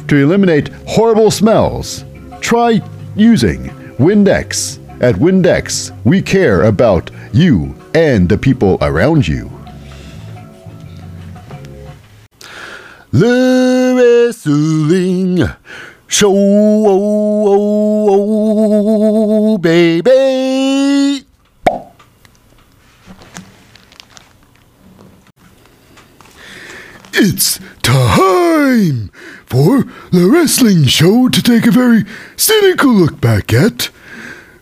to 0.09 0.16
eliminate 0.16 0.68
horrible 0.87 1.31
smells, 1.31 2.05
try 2.40 2.81
using 3.16 3.71
Windex. 3.99 4.79
At 5.03 5.16
Windex, 5.16 5.90
we 6.05 6.23
care 6.23 6.62
about 6.64 7.11
you 7.33 7.75
and 7.95 8.29
the 8.29 8.38
people 8.38 8.79
around 8.83 9.27
you. 9.27 9.51
Wrestling 13.12 15.38
show, 16.07 16.33
oh, 16.35 18.07
oh, 18.09 19.55
oh, 19.55 19.59
baby. 19.59 20.11
It's 27.14 27.61
time 27.83 29.11
for 29.44 29.85
the 30.11 30.31
wrestling 30.33 30.85
show 30.85 31.29
to 31.29 31.42
take 31.42 31.66
a 31.66 31.70
very 31.70 32.05
cynical 32.37 32.90
look 32.90 33.20
back 33.20 33.53
at. 33.53 33.90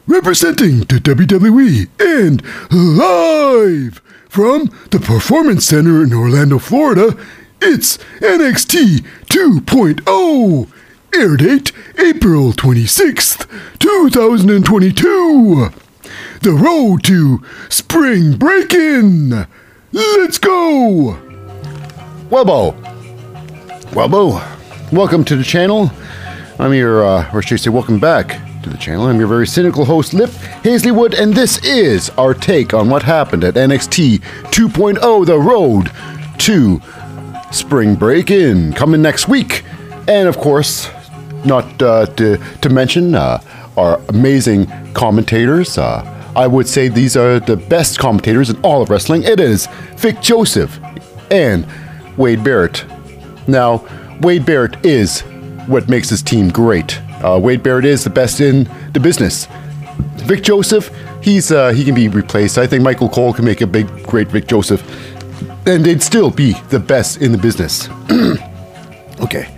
Representing 0.09 0.81
the 0.81 0.97
WWE 0.99 1.89
and 2.01 2.43
live 2.73 4.03
from 4.29 4.65
the 4.91 4.99
Performance 4.99 5.67
Center 5.67 6.03
in 6.03 6.13
Orlando, 6.13 6.59
Florida, 6.59 7.17
it's 7.63 7.99
NXT 8.21 9.01
2.0. 9.27 10.69
Air 11.15 11.37
date 11.37 11.73
April 11.99 12.53
26th, 12.53 13.79
2022. 13.79 15.71
The 16.41 16.53
road 16.53 17.05
to 17.05 17.45
spring 17.69 18.37
break-in. 18.37 19.47
Let's 19.93 20.39
go! 20.39 21.19
Webbo. 22.31 22.81
Webbo. 23.91 24.93
Welcome 24.93 25.25
to 25.25 25.37
the 25.37 25.45
channel. 25.45 25.91
I'm 26.59 26.73
your, 26.73 27.05
uh, 27.05 27.31
or 27.35 27.43
should 27.43 27.55
I 27.55 27.63
say, 27.65 27.71
welcome 27.71 27.99
back 27.99 28.41
to 28.63 28.71
the 28.71 28.79
channel. 28.79 29.07
I'm 29.07 29.19
your 29.19 29.29
very 29.29 29.47
cynical 29.47 29.85
host, 29.85 30.15
Lip 30.15 30.31
Hazleywood, 30.63 31.19
and 31.19 31.35
this 31.35 31.59
is 31.65 32.11
our 32.11 32.35
take 32.35 32.73
on 32.73 32.89
what 32.89 33.03
happened 33.03 33.45
at 33.45 33.55
NXT 33.55 34.21
2.0 34.21 35.27
The 35.27 35.39
Road 35.39 35.91
to 36.41 36.81
Spring 37.51 37.95
Break 37.95 38.31
In, 38.31 38.73
coming 38.73 39.03
next 39.03 39.29
week. 39.29 39.65
And 40.09 40.29
of 40.29 40.39
course, 40.39 40.89
not 41.45 41.83
uh, 41.83 42.07
to, 42.07 42.37
to 42.37 42.69
mention 42.69 43.15
uh, 43.15 43.41
our 43.77 44.01
amazing 44.09 44.67
commentators. 44.93 45.79
Uh, 45.79 46.05
I 46.37 46.47
would 46.47 46.69
say 46.69 46.89
these 46.89 47.17
are 47.17 47.41
the 47.41 47.57
best 47.57 47.99
commentators 47.99 48.51
in 48.51 48.61
all 48.63 48.83
of 48.83 48.91
wrestling. 48.91 49.25
It 49.25 49.41
is 49.41 49.67
Vic 49.97 50.21
Joseph 50.21 50.79
and 51.31 51.67
Wade 52.17 52.45
Barrett. 52.45 52.85
Now, 53.49 53.85
Wade 54.21 54.47
Barrett 54.47 54.85
is 54.85 55.23
what 55.67 55.89
makes 55.89 56.09
his 56.09 56.23
team 56.23 56.51
great. 56.51 57.01
Uh, 57.23 57.39
Wade 57.43 57.63
Barrett 57.63 57.85
is 57.85 58.05
the 58.05 58.11
best 58.11 58.41
in 58.41 58.69
the 58.93 59.01
business. 59.01 59.47
Vic 60.17 60.43
Joseph, 60.43 60.91
he's 61.23 61.51
uh, 61.51 61.71
he 61.71 61.85
can 61.85 61.95
be 61.95 62.09
replaced. 62.09 62.59
I 62.59 62.67
think 62.67 62.83
Michael 62.83 63.09
Cole 63.09 63.33
can 63.33 63.45
make 63.45 63.61
a 63.61 63.67
big, 63.67 63.89
great 64.05 64.29
Vic 64.29 64.47
Joseph, 64.47 64.83
and 65.67 65.85
they'd 65.85 66.03
still 66.03 66.31
be 66.31 66.53
the 66.71 66.79
best 66.79 67.21
in 67.23 67.33
the 67.33 67.39
business. 67.39 67.89
okay, 69.23 69.55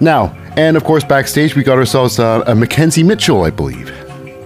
now 0.00 0.34
and 0.56 0.76
of 0.76 0.84
course 0.84 1.04
backstage 1.04 1.54
we 1.54 1.62
got 1.62 1.78
ourselves 1.78 2.18
uh, 2.18 2.42
a 2.46 2.54
Mackenzie 2.54 3.02
Mitchell, 3.02 3.44
I 3.44 3.50
believe. 3.50 3.92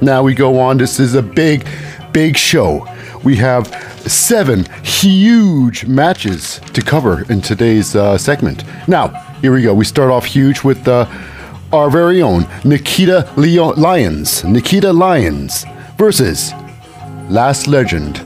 Now 0.02 0.22
we 0.22 0.34
go 0.34 0.58
on. 0.58 0.76
This 0.76 1.00
is 1.00 1.14
a 1.14 1.22
big, 1.22 1.66
big 2.12 2.36
show. 2.36 2.86
We 3.24 3.36
have 3.36 3.68
seven 4.06 4.66
huge 4.82 5.86
matches 5.86 6.60
to 6.74 6.82
cover 6.82 7.24
in 7.32 7.40
today's 7.40 7.96
uh, 7.96 8.18
segment. 8.18 8.64
Now, 8.86 9.08
here 9.40 9.52
we 9.52 9.62
go. 9.62 9.72
We 9.72 9.84
start 9.86 10.10
off 10.10 10.26
huge 10.26 10.62
with 10.62 10.86
uh, 10.86 11.06
our 11.72 11.90
very 11.90 12.20
own 12.20 12.46
Nikita 12.64 13.32
Leo- 13.36 13.74
Lyons. 13.76 14.44
Nikita 14.44 14.92
Lyons 14.92 15.64
versus 15.96 16.52
Lash 17.30 17.66
Legend. 17.66 18.18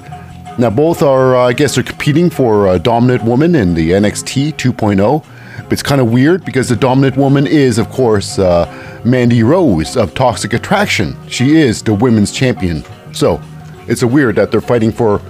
Now, 0.59 0.71
both 0.71 1.03
are, 1.03 1.37
uh, 1.37 1.47
I 1.47 1.53
guess, 1.53 1.79
are 1.79 1.85
competing 1.85 2.31
for 2.31 2.75
a 2.75 2.81
dominant 2.81 3.23
woman 3.23 3.55
in 3.55 3.75
the 3.75 3.93
NXT 3.93 4.55
2.0. 4.55 5.25
But 5.63 5.73
it's 5.73 5.85
kind 5.85 6.01
of 6.01 6.11
weird 6.11 6.45
because 6.45 6.69
the 6.69 6.75
dominant 6.75 7.17
woman 7.17 7.47
is, 7.47 7.79
of 7.79 7.89
course, 7.91 8.41
uh, 8.41 8.67
Mandy 9.05 9.45
Rose 9.45 9.97
of 9.97 10.15
Toxic 10.15 10.53
Attraction. 10.55 11.17
She 11.29 11.57
is 11.57 11.83
the 11.83 11.95
women's 11.95 12.33
champion. 12.33 12.83
So, 13.13 13.41
it's 13.87 14.03
a 14.03 14.09
weird 14.09 14.35
that 14.37 14.51
they're 14.51 14.61
fighting 14.61 14.91
for 14.91 15.23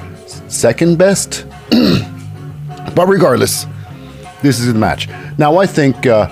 second 0.49 0.97
best. 0.97 1.47
but 2.95 3.07
regardless, 3.07 3.67
this 4.41 4.59
is 4.59 4.73
the 4.73 4.79
match. 4.79 5.09
Now, 5.37 5.59
I 5.59 5.67
think 5.67 6.07
uh, 6.07 6.29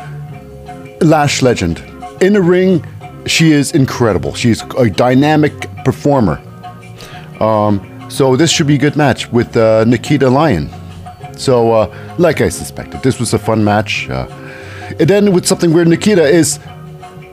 Lash 1.03 1.43
Legend 1.43 1.83
in 2.23 2.33
the 2.33 2.41
ring, 2.41 2.83
she 3.27 3.53
is 3.53 3.73
incredible. 3.73 4.35
She's 4.35 4.63
a 4.79 4.89
dynamic 4.89 5.53
performer. 5.85 6.41
Um, 7.41 7.96
so 8.17 8.35
this 8.35 8.51
should 8.51 8.67
be 8.67 8.77
a 8.77 8.79
good 8.79 8.97
match 8.97 9.31
with 9.31 9.55
uh, 9.59 9.85
Nikita 9.85 10.31
Lyon. 10.31 10.71
So, 11.37 11.73
uh, 11.73 12.15
like 12.17 12.41
I 12.41 12.49
suspected, 12.49 13.03
this 13.03 13.21
was 13.21 13.35
a 13.35 13.39
fun 13.39 13.63
match. 13.63 14.09
Uh, 14.09 14.27
it 14.99 15.11
ended 15.11 15.35
with 15.35 15.47
something 15.47 15.71
weird. 15.71 15.89
Nikita 15.89 16.27
is. 16.27 16.59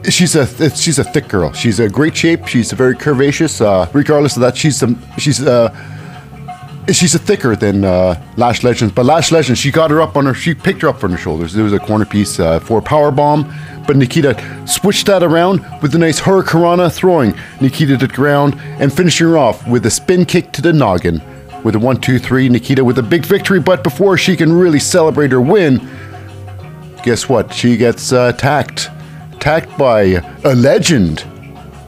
She's 0.09 0.35
a 0.35 0.45
she's 0.75 0.99
a 0.99 1.03
thick 1.05 1.29
girl. 1.29 1.53
She's 1.53 1.79
a 1.79 1.87
great 1.87 2.17
shape. 2.17 2.47
She's 2.47 2.73
very 2.73 2.95
curvaceous. 2.95 3.61
Uh, 3.61 3.89
regardless 3.93 4.35
of 4.35 4.41
that, 4.41 4.57
she's 4.57 4.83
a, 4.83 4.93
she's 5.17 5.41
uh, 5.41 5.69
she's 6.91 7.15
a 7.15 7.19
thicker 7.19 7.55
than 7.55 7.83
uh, 7.83 8.21
Lash 8.37 8.63
Legends. 8.63 8.93
But 8.93 9.05
Lash 9.05 9.31
Legends, 9.31 9.59
she 9.59 9.71
got 9.71 9.91
her 9.91 10.01
up 10.01 10.17
on 10.17 10.25
her. 10.25 10.33
She 10.33 10.53
picked 10.53 10.81
her 10.81 10.89
up 10.89 11.03
on 11.03 11.11
her 11.11 11.17
shoulders. 11.17 11.53
There 11.53 11.63
was 11.63 11.73
a 11.73 11.79
corner 11.79 12.05
piece 12.05 12.39
uh, 12.39 12.59
for 12.59 12.81
power 12.81 13.11
bomb. 13.11 13.53
But 13.87 13.97
Nikita 13.97 14.67
switched 14.67 15.07
that 15.07 15.23
around 15.23 15.65
with 15.81 15.93
a 15.95 15.97
nice 15.97 16.19
Hurricanrana, 16.19 16.91
throwing 16.91 17.37
Nikita 17.61 17.97
to 17.97 18.07
the 18.07 18.13
ground 18.13 18.55
and 18.79 18.91
finishing 18.91 19.27
her 19.27 19.37
off 19.37 19.67
with 19.67 19.85
a 19.85 19.91
spin 19.91 20.25
kick 20.25 20.51
to 20.53 20.61
the 20.61 20.73
noggin. 20.73 21.21
With 21.63 21.75
a 21.75 21.79
one, 21.79 21.99
two, 21.99 22.19
three, 22.19 22.49
Nikita 22.49 22.83
with 22.83 22.97
a 22.97 23.03
big 23.03 23.25
victory. 23.25 23.59
But 23.59 23.83
before 23.83 24.17
she 24.17 24.35
can 24.35 24.51
really 24.51 24.79
celebrate 24.79 25.31
her 25.31 25.41
win, 25.41 25.87
guess 27.03 27.29
what? 27.29 27.53
She 27.53 27.77
gets 27.77 28.11
uh, 28.11 28.31
attacked. 28.33 28.89
Attacked 29.33 29.77
by 29.77 30.01
a 30.43 30.55
legend. 30.55 31.21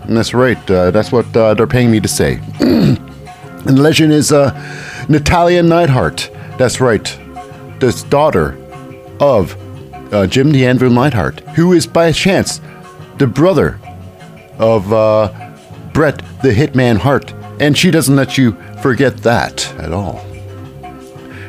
And 0.04 0.16
that's 0.16 0.34
right. 0.34 0.70
Uh, 0.70 0.92
that's 0.92 1.12
what 1.12 1.36
uh, 1.36 1.54
they're 1.54 1.68
paying 1.68 1.92
me 1.92 2.00
to 2.00 2.08
say. 2.08 2.40
and 3.66 3.78
the 3.78 3.82
legend 3.82 4.14
is 4.14 4.32
uh, 4.32 4.52
Natalya 5.10 5.64
Neidhart. 5.64 6.30
That's 6.58 6.80
right. 6.80 7.06
This 7.80 8.04
daughter 8.04 8.58
of 9.20 9.56
uh, 10.14 10.28
Jim 10.28 10.52
the 10.52 10.90
Neidhart, 10.90 11.40
who 11.56 11.74
is 11.74 11.88
by 11.88 12.12
chance 12.12 12.62
the 13.18 13.28
brother 13.28 13.80
of 14.60 14.92
uh, 14.94 15.54
Bret 15.94 16.18
the 16.42 16.54
Hitman 16.54 16.98
Hart. 16.98 17.34
And 17.60 17.78
she 17.78 17.92
doesn't 17.92 18.16
let 18.16 18.38
you 18.38 18.54
forget 18.82 19.18
that 19.18 19.74
at 19.80 19.94
all. 19.94 20.24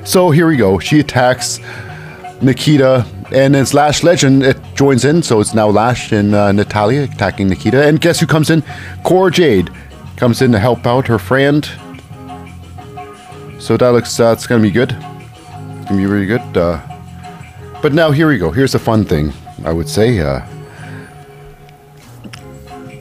So 0.04 0.30
here 0.30 0.46
we 0.46 0.56
go. 0.56 0.78
She 0.78 1.00
attacks 1.00 1.58
Nikita, 2.40 3.04
and 3.32 3.56
it's 3.56 3.74
Lash 3.74 4.04
Legend. 4.04 4.44
It 4.44 4.56
joins 4.74 5.04
in, 5.04 5.22
so 5.22 5.40
it's 5.40 5.52
now 5.52 5.68
Lash 5.68 6.12
and 6.12 6.34
uh, 6.34 6.52
Natalya 6.52 7.04
attacking 7.04 7.48
Nikita. 7.48 7.86
And 7.86 8.00
guess 8.00 8.20
who 8.20 8.26
comes 8.26 8.50
in? 8.50 8.62
Cora 9.02 9.32
Jade 9.32 9.70
comes 10.16 10.42
in 10.42 10.52
to 10.52 10.58
help 10.58 10.86
out 10.86 11.08
her 11.08 11.18
friend. 11.18 11.68
So 13.58 13.76
that 13.76 13.88
looks 13.90 14.18
uh, 14.20 14.32
it's 14.32 14.46
gonna 14.46 14.62
be 14.62 14.70
good. 14.70 14.92
It's 14.92 15.88
gonna 15.88 15.96
be 15.96 16.06
really 16.06 16.26
good. 16.26 16.56
Uh, 16.56 16.80
but 17.82 17.92
now 17.92 18.10
here 18.10 18.28
we 18.28 18.38
go. 18.38 18.50
Here's 18.50 18.74
a 18.74 18.78
fun 18.78 19.04
thing. 19.04 19.32
I 19.64 19.72
would 19.72 19.88
say. 19.88 20.20
Uh, 20.20 20.40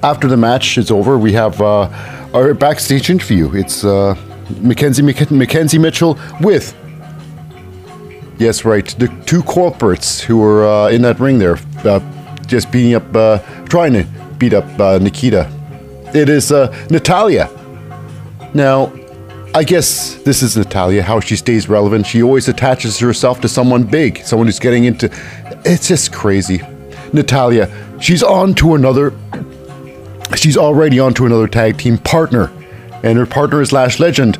after 0.03 0.27
the 0.27 0.37
match 0.37 0.77
is 0.77 0.91
over, 0.91 1.17
we 1.17 1.33
have 1.33 1.61
uh, 1.61 1.89
our 2.33 2.53
backstage 2.53 3.09
interview. 3.09 3.53
It's 3.55 3.83
uh, 3.83 4.15
Mackenzie 4.61 5.01
Mackenzie 5.01 5.79
Mitchell 5.79 6.17
with 6.41 6.75
Yes, 8.37 8.65
right. 8.65 8.85
The 8.85 9.07
two 9.25 9.41
corporates 9.43 10.19
who 10.19 10.37
were 10.37 10.65
uh, 10.67 10.89
in 10.89 11.01
that 11.03 11.19
ring 11.19 11.39
there, 11.39 11.57
uh, 11.85 12.01
just 12.45 12.69
beating 12.69 12.93
up, 12.93 13.15
uh, 13.15 13.37
trying 13.65 13.93
to 13.93 14.05
beat 14.37 14.53
up 14.53 14.65
uh, 14.77 14.97
Nikita. 14.97 15.49
It 16.13 16.27
is 16.27 16.51
uh, 16.51 16.67
Natalya. 16.89 17.49
Now, 18.53 18.87
I 19.55 19.63
guess 19.63 20.15
this 20.15 20.43
is 20.43 20.57
Natalya, 20.57 21.01
how 21.01 21.21
she 21.21 21.37
stays 21.37 21.69
relevant. 21.69 22.05
She 22.05 22.21
always 22.21 22.49
attaches 22.49 22.99
herself 22.99 23.39
to 23.39 23.47
someone 23.47 23.85
big, 23.85 24.17
someone 24.25 24.47
who's 24.49 24.59
getting 24.59 24.83
into. 24.83 25.09
It's 25.63 25.87
just 25.87 26.11
crazy. 26.11 26.59
Natalya, 27.13 27.71
she's 28.01 28.21
on 28.21 28.53
to 28.55 28.75
another. 28.75 29.13
She's 30.35 30.57
already 30.57 30.99
on 30.99 31.13
to 31.13 31.25
another 31.25 31.47
tag 31.47 31.77
team 31.77 31.97
partner, 31.97 32.51
and 33.01 33.17
her 33.17 33.25
partner 33.25 33.61
is 33.61 33.71
Lash 33.71 33.97
Legend. 33.97 34.37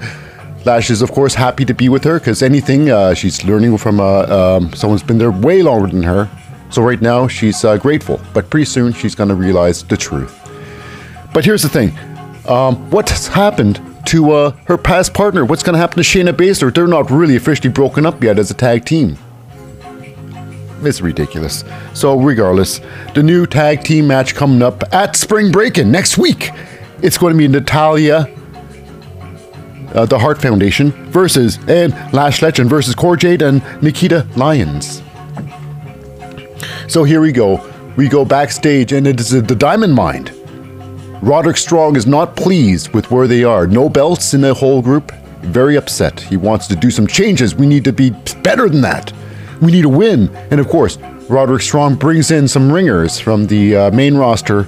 Lash 0.65 0.89
is, 0.89 1.01
of 1.01 1.13
course, 1.13 1.33
happy 1.33 1.63
to 1.63 1.73
be 1.73 1.87
with 1.87 2.03
her 2.03 2.19
because 2.19 2.43
anything 2.43 2.89
uh, 2.89 3.13
she's 3.13 3.41
learning 3.45 3.77
from 3.77 4.01
uh, 4.01 4.23
um, 4.23 4.73
someone's 4.73 5.01
been 5.01 5.17
there 5.17 5.31
way 5.31 5.61
longer 5.61 5.87
than 5.87 6.03
her. 6.03 6.29
So 6.71 6.81
right 6.81 7.01
now 7.01 7.29
she's 7.29 7.63
uh, 7.63 7.77
grateful, 7.77 8.19
but 8.33 8.49
pretty 8.49 8.65
soon 8.65 8.91
she's 8.91 9.15
going 9.15 9.29
to 9.29 9.35
realize 9.35 9.81
the 9.81 9.95
truth. 9.95 10.37
But 11.33 11.45
here's 11.45 11.61
the 11.61 11.69
thing: 11.69 11.97
um, 12.49 12.89
what's 12.91 13.27
happened 13.27 13.79
to 14.07 14.31
uh, 14.31 14.51
her 14.65 14.77
past 14.77 15.13
partner? 15.13 15.45
What's 15.45 15.63
going 15.63 15.73
to 15.73 15.79
happen 15.79 15.95
to 15.95 16.03
Shayna 16.03 16.33
Baszler? 16.33 16.73
They're 16.73 16.87
not 16.87 17.09
really 17.11 17.35
officially 17.35 17.69
broken 17.69 18.05
up 18.05 18.23
yet 18.23 18.39
as 18.39 18.51
a 18.51 18.53
tag 18.53 18.85
team. 18.85 19.17
It's 20.81 21.01
ridiculous. 21.01 21.63
So 21.93 22.17
regardless, 22.17 22.81
the 23.13 23.23
new 23.23 23.45
tag 23.45 23.83
team 23.83 24.07
match 24.07 24.35
coming 24.35 24.61
up 24.61 24.83
at 24.93 25.15
Spring 25.15 25.51
Breakin' 25.51 25.91
next 25.91 26.17
week. 26.17 26.51
It's 27.01 27.17
going 27.17 27.33
to 27.33 27.37
be 27.37 27.47
Natalya 27.47 28.29
uh, 29.95 30.05
the 30.05 30.19
Hart 30.19 30.41
Foundation 30.41 30.91
versus 31.09 31.57
and 31.67 31.93
Lash 32.13 32.41
Legend 32.41 32.69
versus 32.69 32.93
Cora 32.93 33.17
Jade 33.17 33.41
and 33.41 33.63
Nikita 33.81 34.27
Lyons. 34.35 35.01
So 36.87 37.03
here 37.03 37.21
we 37.21 37.31
go. 37.31 37.65
We 37.95 38.09
go 38.09 38.25
backstage, 38.25 38.91
and 38.91 39.07
it 39.07 39.19
is 39.19 39.29
the 39.29 39.41
Diamond 39.41 39.95
Mine. 39.95 40.34
Roderick 41.25 41.57
Strong 41.57 41.95
is 41.95 42.05
not 42.05 42.35
pleased 42.35 42.93
with 42.93 43.09
where 43.09 43.25
they 43.25 43.43
are. 43.43 43.65
No 43.65 43.89
belts 43.89 44.35
in 44.35 44.41
the 44.41 44.53
whole 44.53 44.83
group. 44.83 45.11
Very 45.41 45.75
upset. 45.75 46.19
He 46.19 46.37
wants 46.37 46.67
to 46.67 46.75
do 46.75 46.91
some 46.91 47.07
changes. 47.07 47.55
We 47.55 47.65
need 47.65 47.83
to 47.85 47.91
be 47.91 48.11
better 48.43 48.69
than 48.69 48.81
that. 48.81 49.11
We 49.59 49.71
need 49.71 49.85
a 49.85 49.89
win. 49.89 50.29
And 50.51 50.59
of 50.59 50.67
course, 50.67 50.99
Roderick 51.27 51.63
Strong 51.63 51.95
brings 51.95 52.29
in 52.29 52.47
some 52.47 52.71
ringers 52.71 53.19
from 53.19 53.47
the 53.47 53.75
uh, 53.75 53.89
main 53.91 54.13
roster. 54.13 54.67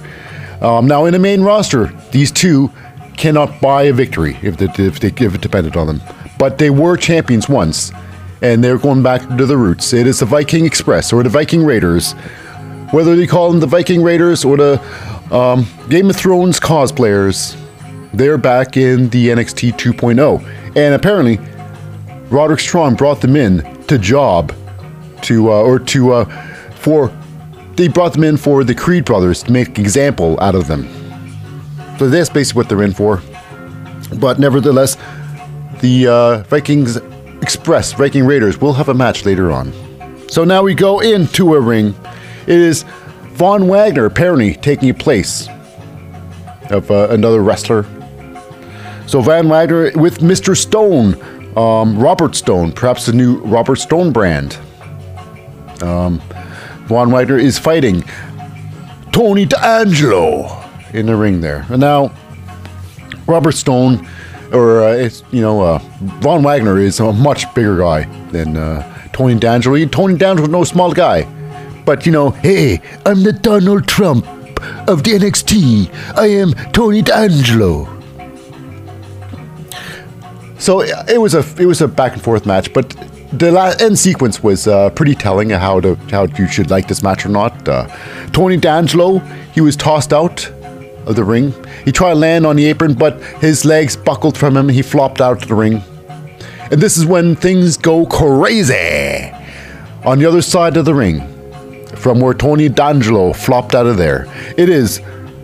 Um, 0.60 0.88
now, 0.88 1.04
in 1.04 1.12
the 1.12 1.20
main 1.20 1.42
roster, 1.42 1.92
these 2.10 2.32
two 2.32 2.72
cannot 3.16 3.60
buy 3.60 3.84
a 3.84 3.92
victory 3.92 4.36
if 4.42 4.56
they, 4.56 4.66
if 4.84 4.98
they 4.98 5.24
if 5.24 5.36
it 5.36 5.40
depended 5.40 5.76
on 5.76 5.86
them. 5.86 6.00
But 6.40 6.58
they 6.58 6.70
were 6.70 6.96
champions 6.96 7.48
once, 7.48 7.92
and 8.42 8.64
they're 8.64 8.78
going 8.78 9.04
back 9.04 9.22
to 9.36 9.46
the 9.46 9.56
roots. 9.56 9.92
It 9.92 10.08
is 10.08 10.18
the 10.18 10.26
Viking 10.26 10.66
Express 10.66 11.12
or 11.12 11.22
the 11.22 11.28
Viking 11.28 11.64
Raiders, 11.64 12.14
whether 12.90 13.14
they 13.14 13.28
call 13.28 13.48
them 13.52 13.60
the 13.60 13.68
Viking 13.68 14.02
Raiders 14.02 14.44
or 14.44 14.56
the 14.56 14.82
um, 15.32 15.66
Game 15.88 16.10
of 16.10 16.16
Thrones 16.16 16.58
cosplayers. 16.60 17.56
They're 18.12 18.38
back 18.38 18.76
in 18.76 19.10
the 19.10 19.28
NXT 19.28 19.72
2.0, 19.72 20.76
and 20.76 20.94
apparently, 20.94 21.38
Roderick 22.30 22.60
Strong 22.60 22.96
brought 22.96 23.20
them 23.20 23.36
in 23.36 23.62
to 23.86 23.98
job, 23.98 24.54
to 25.22 25.52
uh, 25.52 25.62
or 25.62 25.78
to 25.78 26.12
uh, 26.12 26.24
for 26.76 27.12
they 27.76 27.88
brought 27.88 28.12
them 28.12 28.24
in 28.24 28.36
for 28.36 28.64
the 28.64 28.74
Creed 28.74 29.04
brothers 29.04 29.42
to 29.44 29.52
make 29.52 29.78
example 29.78 30.38
out 30.40 30.54
of 30.54 30.66
them. 30.66 30.88
So 31.98 32.08
that's 32.08 32.28
basically 32.28 32.60
what 32.60 32.68
they're 32.68 32.82
in 32.82 32.92
for. 32.92 33.22
But 34.16 34.38
nevertheless, 34.38 34.96
the 35.80 36.08
uh, 36.08 36.38
Vikings 36.44 36.96
Express, 37.42 37.92
Viking 37.92 38.24
Raiders, 38.24 38.60
will 38.60 38.72
have 38.72 38.88
a 38.88 38.94
match 38.94 39.24
later 39.24 39.52
on. 39.52 39.72
So 40.28 40.44
now 40.44 40.62
we 40.62 40.74
go 40.74 41.00
into 41.00 41.54
a 41.54 41.60
ring. 41.60 41.94
It 42.42 42.58
is 42.58 42.84
Von 43.38 43.68
Wagner 43.68 44.04
apparently 44.04 44.54
taking 44.54 44.92
place 44.94 45.48
of 46.70 46.90
uh, 46.90 47.06
another 47.10 47.40
wrestler. 47.40 47.84
So 49.06 49.22
Von 49.22 49.48
Wagner 49.48 49.92
with 49.94 50.18
Mr. 50.18 50.56
Stone, 50.56 51.14
um, 51.56 51.96
Robert 51.96 52.34
Stone, 52.34 52.72
perhaps 52.72 53.06
the 53.06 53.12
new 53.12 53.38
Robert 53.42 53.76
Stone 53.76 54.12
brand. 54.12 54.58
Um, 55.80 56.20
Von 56.86 57.12
Wagner 57.12 57.38
is 57.38 57.60
fighting 57.60 58.02
Tony 59.12 59.44
D'Angelo 59.44 60.60
in 60.92 61.06
the 61.06 61.14
ring 61.14 61.40
there. 61.40 61.64
And 61.68 61.78
now, 61.80 62.12
Robert 63.28 63.52
Stone, 63.52 64.04
or 64.52 64.82
uh, 64.82 64.94
it's, 64.94 65.22
you 65.30 65.42
know, 65.42 65.60
uh, 65.60 65.78
Von 66.18 66.42
Wagner 66.42 66.76
is 66.80 66.98
a 66.98 67.12
much 67.12 67.54
bigger 67.54 67.78
guy 67.78 68.02
than 68.32 68.56
uh, 68.56 69.08
Tony 69.12 69.38
D'Angelo. 69.38 69.86
Tony 69.86 70.16
D'Angelo's 70.18 70.50
no 70.50 70.64
small 70.64 70.92
guy. 70.92 71.22
But, 71.88 72.04
you 72.04 72.12
know, 72.12 72.32
hey, 72.32 72.82
I'm 73.06 73.22
the 73.22 73.32
Donald 73.32 73.88
Trump 73.88 74.26
of 74.86 75.04
the 75.04 75.12
NXT. 75.12 75.90
I 76.18 76.26
am 76.26 76.52
Tony 76.72 77.00
D'Angelo. 77.00 77.88
So 80.58 80.82
it 80.82 81.18
was 81.18 81.32
a 81.32 81.42
it 81.58 81.64
was 81.64 81.80
a 81.80 81.88
back 81.88 82.12
and 82.12 82.20
forth 82.20 82.44
match, 82.44 82.74
but 82.74 82.90
the 83.32 83.50
last 83.50 83.80
end 83.80 83.98
sequence 83.98 84.42
was 84.42 84.68
uh, 84.68 84.90
pretty 84.90 85.14
telling 85.14 85.50
of 85.52 85.62
how 85.62 85.80
to 85.80 85.94
how 86.10 86.26
you 86.26 86.46
should 86.46 86.70
like 86.70 86.88
this 86.88 87.02
match 87.02 87.24
or 87.24 87.30
not. 87.30 87.66
Uh, 87.66 87.86
Tony 88.32 88.58
D'Angelo, 88.58 89.20
he 89.54 89.62
was 89.62 89.74
tossed 89.74 90.12
out 90.12 90.46
of 91.06 91.16
the 91.16 91.24
ring. 91.24 91.54
He 91.86 91.90
tried 91.90 92.12
to 92.12 92.16
land 92.16 92.44
on 92.44 92.56
the 92.56 92.66
apron, 92.66 92.92
but 92.92 93.18
his 93.40 93.64
legs 93.64 93.96
buckled 93.96 94.36
from 94.36 94.58
him. 94.58 94.68
He 94.68 94.82
flopped 94.82 95.22
out 95.22 95.40
of 95.40 95.48
the 95.48 95.54
ring. 95.54 95.82
And 96.70 96.82
this 96.82 96.98
is 96.98 97.06
when 97.06 97.34
things 97.34 97.78
go 97.78 98.04
crazy. 98.04 99.32
On 100.04 100.18
the 100.18 100.26
other 100.26 100.42
side 100.42 100.76
of 100.76 100.84
the 100.84 100.94
ring, 100.94 101.37
from 101.98 102.20
where 102.20 102.34
Tony 102.34 102.68
D'Angelo 102.68 103.32
flopped 103.32 103.74
out 103.74 103.86
of 103.86 103.96
there, 103.96 104.26
it 104.56 104.68
is 104.68 105.00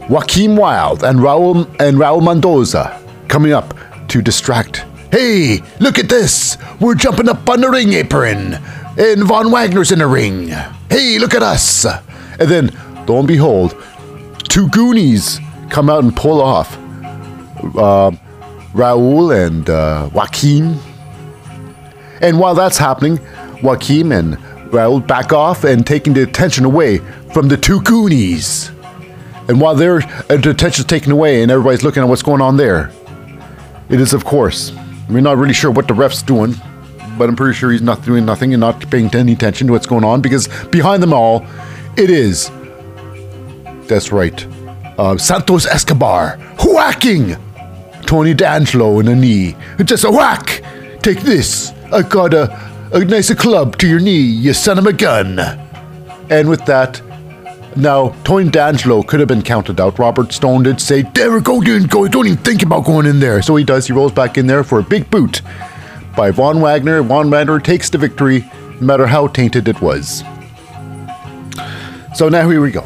Joaquin 0.08 0.56
Wilde 0.56 1.02
and 1.02 1.18
Raul 1.18 1.66
and 1.80 1.98
Raul 1.98 2.22
Mendoza 2.22 3.00
coming 3.28 3.52
up 3.52 3.74
to 4.08 4.22
distract. 4.22 4.84
Hey, 5.10 5.60
look 5.80 5.98
at 5.98 6.08
this! 6.08 6.56
We're 6.80 6.94
jumping 6.94 7.28
up 7.28 7.48
on 7.48 7.60
the 7.60 7.70
ring 7.70 7.92
apron, 7.92 8.54
and 8.98 9.24
Von 9.24 9.50
Wagner's 9.50 9.92
in 9.92 9.98
the 9.98 10.06
ring. 10.06 10.48
Hey, 10.90 11.18
look 11.18 11.34
at 11.34 11.42
us! 11.42 11.84
And 11.84 12.48
then, 12.48 12.70
lo 13.06 13.18
and 13.18 13.28
behold, 13.28 13.76
two 14.48 14.68
Goonies 14.68 15.38
come 15.70 15.88
out 15.88 16.04
and 16.04 16.14
pull 16.14 16.40
off 16.40 16.76
uh, 17.76 18.10
Raul 18.72 19.46
and 19.46 19.68
uh, 19.70 20.10
Joaquin. 20.12 20.78
And 22.20 22.38
while 22.38 22.54
that's 22.54 22.78
happening, 22.78 23.20
Joaquin 23.62 24.12
and 24.12 24.38
Raul 24.74 25.06
back 25.06 25.32
off 25.32 25.64
and 25.64 25.86
taking 25.86 26.12
the 26.12 26.22
attention 26.22 26.64
away 26.64 26.98
from 27.32 27.48
the 27.48 27.56
two 27.56 27.80
Goonies. 27.82 28.70
And 29.48 29.60
while 29.60 29.74
their 29.74 29.98
attention 30.28 30.68
is 30.68 30.84
taken 30.84 31.12
away 31.12 31.42
and 31.42 31.50
everybody's 31.50 31.82
looking 31.82 32.02
at 32.02 32.08
what's 32.08 32.22
going 32.22 32.40
on 32.40 32.56
there, 32.56 32.90
it 33.88 34.00
is, 34.00 34.12
of 34.12 34.24
course, 34.24 34.72
we're 35.08 35.20
not 35.20 35.36
really 35.36 35.52
sure 35.52 35.70
what 35.70 35.86
the 35.86 35.94
ref's 35.94 36.22
doing, 36.22 36.54
but 37.18 37.28
I'm 37.28 37.36
pretty 37.36 37.54
sure 37.54 37.70
he's 37.70 37.82
not 37.82 38.02
doing 38.04 38.24
nothing 38.24 38.54
and 38.54 38.60
not 38.60 38.90
paying 38.90 39.14
any 39.14 39.34
attention 39.34 39.66
to 39.68 39.72
what's 39.74 39.86
going 39.86 40.04
on 40.04 40.20
because 40.20 40.48
behind 40.66 41.02
them 41.02 41.12
all, 41.12 41.46
it 41.96 42.10
is. 42.10 42.50
That's 43.86 44.10
right. 44.10 44.46
Uh, 44.98 45.18
Santos 45.18 45.66
Escobar 45.66 46.38
whacking 46.64 47.36
Tony 48.06 48.34
D'Angelo 48.34 48.98
in 49.00 49.06
the 49.06 49.14
knee. 49.14 49.56
Just 49.84 50.04
a 50.04 50.10
whack. 50.10 50.62
Take 51.02 51.20
this. 51.20 51.72
I 51.92 52.02
got 52.02 52.32
a, 52.32 52.46
a 52.94 53.04
nice 53.04 53.34
club 53.34 53.76
to 53.78 53.88
your 53.88 53.98
knee, 53.98 54.20
you 54.20 54.52
son 54.52 54.78
of 54.78 54.86
a 54.86 54.92
gun. 54.92 55.40
And 56.30 56.48
with 56.48 56.64
that, 56.66 57.02
now 57.76 58.14
Tony 58.22 58.48
D'Angelo 58.48 59.02
could 59.02 59.18
have 59.18 59.28
been 59.28 59.42
counted 59.42 59.80
out. 59.80 59.98
Robert 59.98 60.32
Stone 60.32 60.62
did 60.62 60.80
say, 60.80 61.02
"Never 61.16 61.40
go 61.40 61.60
in, 61.60 61.88
go. 61.88 62.06
Don't 62.06 62.26
even 62.26 62.38
think 62.38 62.62
about 62.62 62.84
going 62.84 63.06
in 63.06 63.18
there." 63.18 63.42
So 63.42 63.56
he 63.56 63.64
does. 63.64 63.88
He 63.88 63.92
rolls 63.92 64.12
back 64.12 64.38
in 64.38 64.46
there 64.46 64.62
for 64.62 64.78
a 64.78 64.82
big 64.82 65.10
boot 65.10 65.42
by 66.16 66.30
Von 66.30 66.60
Wagner. 66.60 67.02
Von 67.02 67.30
Wagner 67.30 67.58
takes 67.58 67.90
the 67.90 67.98
victory, 67.98 68.48
no 68.80 68.86
matter 68.86 69.08
how 69.08 69.26
tainted 69.26 69.66
it 69.66 69.82
was. 69.82 70.22
So 72.14 72.28
now 72.28 72.48
here 72.48 72.60
we 72.60 72.70
go. 72.70 72.84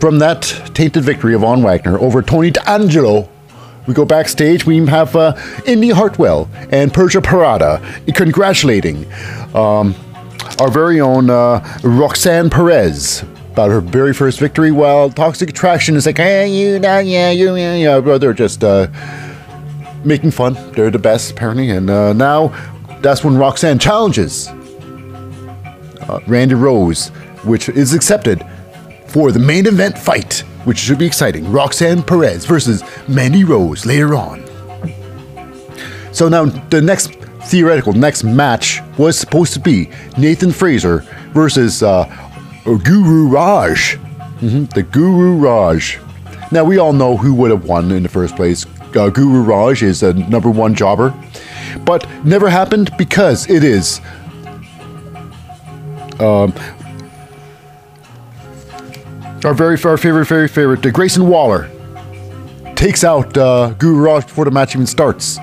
From 0.00 0.18
that 0.20 0.42
tainted 0.72 1.04
victory 1.04 1.34
of 1.34 1.42
Von 1.42 1.62
Wagner 1.62 1.98
over 2.00 2.22
Tony 2.22 2.50
D'Angelo, 2.50 3.28
we 3.90 3.94
go 3.94 4.04
backstage. 4.04 4.64
We 4.64 4.86
have 4.86 5.14
uh, 5.16 5.36
Indi 5.66 5.90
Hartwell 5.90 6.48
and 6.70 6.92
Persia 6.94 7.20
Pirotta 7.20 8.14
congratulating 8.14 9.04
um, 9.54 9.94
our 10.58 10.70
very 10.70 11.00
own 11.00 11.28
uh, 11.28 11.78
Roxanne 11.82 12.50
Perez 12.50 13.24
about 13.50 13.70
her 13.70 13.80
very 13.80 14.14
first 14.14 14.38
victory. 14.38 14.70
While 14.70 15.10
Toxic 15.10 15.50
Attraction 15.50 15.96
is 15.96 16.06
like, 16.06 16.18
hey, 16.18 16.48
you, 16.48 16.78
nah, 16.78 16.98
yeah, 16.98 17.30
you, 17.30 17.56
yeah, 17.56 17.74
yeah. 17.74 18.00
But 18.00 18.18
they're 18.18 18.32
just 18.32 18.62
uh, 18.62 18.86
making 20.04 20.30
fun. 20.30 20.54
They're 20.72 20.90
the 20.90 20.98
best, 20.98 21.32
apparently. 21.32 21.70
And 21.70 21.90
uh, 21.90 22.12
now 22.12 22.48
that's 23.00 23.24
when 23.24 23.36
Roxanne 23.36 23.80
challenges 23.80 24.48
uh, 24.48 26.20
Randy 26.28 26.54
Rose, 26.54 27.08
which 27.44 27.68
is 27.68 27.92
accepted 27.92 28.44
for 29.08 29.32
the 29.32 29.40
main 29.40 29.66
event 29.66 29.98
fight, 29.98 30.44
which 30.64 30.78
should 30.78 30.98
be 30.98 31.06
exciting. 31.06 31.50
Roxanne 31.50 32.02
Perez 32.02 32.44
versus 32.44 32.82
Mandy 33.08 33.44
Rose 33.44 33.86
later 33.86 34.14
on. 34.14 34.44
So 36.12 36.28
now 36.28 36.44
the 36.44 36.82
next 36.82 37.14
theoretical 37.44 37.92
next 37.92 38.24
match 38.24 38.80
was 38.98 39.18
supposed 39.18 39.52
to 39.54 39.60
be 39.60 39.90
Nathan 40.18 40.52
Frazer 40.52 40.98
versus 41.32 41.82
uh, 41.82 42.04
Guru 42.64 43.28
Raaj. 43.30 43.98
the 44.74 44.82
Guru 44.82 45.38
Raaj. 45.40 45.98
Now 46.52 46.64
we 46.64 46.78
all 46.78 46.92
know 46.92 47.16
who 47.16 47.34
would 47.34 47.50
have 47.50 47.64
won 47.64 47.90
in 47.92 48.02
the 48.02 48.08
first 48.08 48.36
place. 48.36 48.66
Uh, 48.94 49.08
Guru 49.08 49.44
Raaj 49.44 49.82
is 49.82 50.02
a 50.02 50.12
number 50.14 50.50
one 50.50 50.74
jobber, 50.74 51.14
but 51.84 52.08
never 52.24 52.48
happened 52.48 52.90
because 52.98 53.48
it 53.48 53.62
is. 53.62 54.00
Um, 56.18 56.52
our 59.44 59.54
very 59.54 59.78
our 59.84 59.96
favorite, 59.96 60.26
very 60.26 60.48
favorite, 60.48 60.84
uh, 60.84 60.90
Grayson 60.90 61.28
Waller 61.28 61.70
takes 62.76 63.04
out 63.04 63.36
uh, 63.36 63.70
Guru 63.78 64.02
Raaj 64.04 64.26
before 64.26 64.44
the 64.44 64.50
match 64.50 64.74
even 64.74 64.86
starts, 64.86 65.38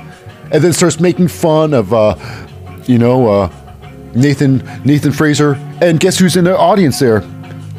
and 0.51 0.63
then 0.63 0.73
starts 0.73 0.99
making 0.99 1.27
fun 1.27 1.73
of, 1.73 1.93
uh, 1.93 2.15
you 2.85 2.97
know, 2.97 3.27
uh, 3.27 3.51
Nathan 4.13 4.57
Nathan 4.83 5.11
Frazer, 5.11 5.53
and 5.81 5.99
guess 5.99 6.17
who's 6.17 6.35
in 6.35 6.43
the 6.45 6.57
audience 6.57 6.99
there? 6.99 7.19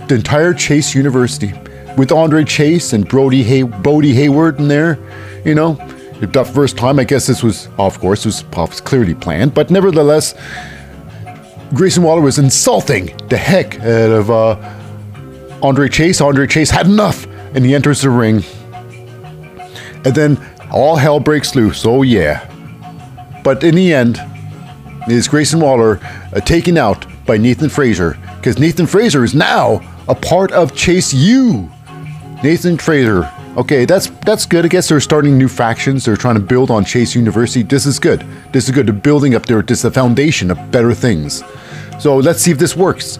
The 0.08 0.16
entire 0.16 0.54
Chase 0.54 0.94
University, 0.94 1.52
with 1.96 2.12
Andre 2.12 2.44
Chase 2.44 2.92
and 2.92 3.08
Brody 3.08 3.42
Hay- 3.42 3.62
Bodhi 3.62 4.12
Hayward 4.14 4.58
in 4.58 4.68
there. 4.68 4.98
You 5.44 5.54
know, 5.54 5.74
the 6.20 6.44
first 6.44 6.76
time 6.76 6.98
I 6.98 7.04
guess 7.04 7.26
this 7.26 7.42
was, 7.42 7.68
of 7.78 7.98
course, 8.00 8.24
was 8.24 8.42
clearly 8.84 9.14
planned, 9.14 9.54
but 9.54 9.70
nevertheless, 9.70 10.34
Grayson 11.74 12.02
Waller 12.02 12.22
was 12.22 12.38
insulting 12.38 13.14
the 13.28 13.36
heck 13.36 13.78
out 13.80 14.10
of 14.10 14.30
uh, 14.30 14.54
Andre 15.62 15.88
Chase. 15.88 16.20
Andre 16.20 16.46
Chase 16.46 16.70
had 16.70 16.86
enough, 16.86 17.26
and 17.54 17.64
he 17.64 17.74
enters 17.74 18.02
the 18.02 18.10
ring. 18.10 18.44
And 20.04 20.14
then 20.14 20.38
all 20.70 20.96
hell 20.96 21.20
breaks 21.20 21.54
loose. 21.54 21.84
Oh 21.84 22.02
yeah. 22.02 22.44
But 23.42 23.64
in 23.64 23.74
the 23.74 23.92
end, 23.92 24.20
it 25.06 25.12
is 25.12 25.28
Grayson 25.28 25.60
Waller 25.60 25.98
uh, 26.34 26.40
taken 26.40 26.76
out 26.76 27.06
by 27.24 27.36
Nathan 27.36 27.68
Frazer 27.68 28.18
because 28.36 28.58
Nathan 28.58 28.86
Frazer 28.86 29.24
is 29.24 29.34
now 29.34 29.80
a 30.08 30.14
part 30.14 30.52
of 30.52 30.74
Chase 30.74 31.12
U. 31.14 31.70
Nathan 32.42 32.78
Frazer. 32.78 33.30
Okay, 33.56 33.84
that's 33.84 34.08
that's 34.24 34.46
good. 34.46 34.64
I 34.64 34.68
guess 34.68 34.88
they're 34.88 35.00
starting 35.00 35.36
new 35.36 35.48
factions. 35.48 36.04
They're 36.04 36.16
trying 36.16 36.36
to 36.36 36.40
build 36.40 36.70
on 36.70 36.84
Chase 36.84 37.14
University. 37.14 37.62
This 37.62 37.86
is 37.86 37.98
good. 37.98 38.24
This 38.52 38.68
is 38.68 38.74
good. 38.74 38.86
They're 38.86 38.94
building 38.94 39.34
up 39.34 39.46
their 39.46 39.62
this 39.62 39.78
is 39.78 39.82
the 39.82 39.90
foundation 39.90 40.50
of 40.50 40.70
better 40.70 40.94
things. 40.94 41.42
So 41.98 42.16
let's 42.16 42.40
see 42.40 42.52
if 42.52 42.58
this 42.58 42.76
works. 42.76 43.18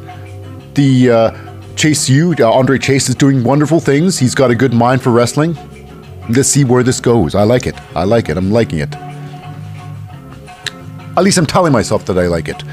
The 0.75 1.11
uh, 1.11 1.48
Chase 1.79 2.09
U, 2.09 2.35
uh, 2.41 2.51
Andre 2.51 2.77
Chase 2.77 3.09
is 3.09 3.15
doing 3.15 3.45
wonderful 3.45 3.79
things. 3.79 4.19
He's 4.19 4.35
got 4.35 4.51
a 4.51 4.55
good 4.57 4.75
mind 4.75 5.01
for 5.01 5.13
wrestling. 5.13 5.57
Let's 6.29 6.49
see 6.49 6.65
where 6.65 6.83
this 6.83 6.99
goes. 6.99 7.37
I 7.37 7.45
like 7.45 7.69
it. 7.69 7.77
I 7.95 8.03
like 8.03 8.29
it. 8.29 8.37
I'm 8.37 8.51
liking 8.51 8.81
it. 8.81 8.93
At 11.17 11.23
least 11.23 11.39
I'm 11.39 11.47
telling 11.47 11.73
myself 11.73 12.05
that 12.07 12.19
I 12.19 12.27
like 12.27 12.49
it. 12.49 12.65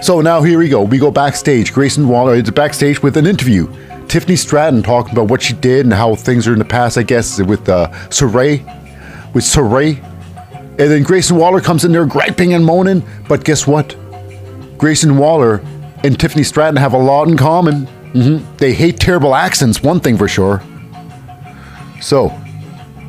So 0.00 0.20
now 0.20 0.40
here 0.40 0.60
we 0.60 0.68
go. 0.68 0.84
We 0.84 0.98
go 0.98 1.10
backstage. 1.10 1.72
Grayson 1.72 2.06
Waller 2.06 2.36
is 2.36 2.48
backstage 2.52 3.02
with 3.02 3.16
an 3.16 3.26
interview. 3.26 3.66
Tiffany 4.06 4.36
Stratton 4.36 4.84
talking 4.84 5.10
about 5.14 5.28
what 5.28 5.42
she 5.42 5.54
did 5.54 5.84
and 5.84 5.92
how 5.92 6.14
things 6.14 6.46
are 6.46 6.52
in 6.52 6.60
the 6.60 6.64
past, 6.64 6.96
I 6.96 7.02
guess, 7.02 7.42
with 7.42 7.68
uh, 7.68 7.88
Sarray. 8.08 8.62
With 9.34 9.42
Sarray. 9.42 10.00
And 10.78 10.78
then 10.78 11.02
Grayson 11.02 11.36
Waller 11.36 11.60
comes 11.60 11.84
in 11.84 11.90
there 11.90 12.06
griping 12.06 12.54
and 12.54 12.64
moaning. 12.64 13.02
But 13.28 13.42
guess 13.42 13.66
what? 13.66 13.96
Grayson 14.78 15.18
Waller 15.18 15.56
and 16.04 16.20
Tiffany 16.20 16.44
Stratton 16.44 16.76
have 16.76 16.92
a 16.92 16.98
lot 16.98 17.26
in 17.26 17.36
common. 17.36 17.88
Hmm 18.14 18.38
They 18.58 18.72
hate 18.72 19.00
terrible 19.00 19.34
accents, 19.34 19.82
one 19.82 20.00
thing 20.00 20.16
for 20.16 20.28
sure. 20.28 20.62
So, 22.00 22.30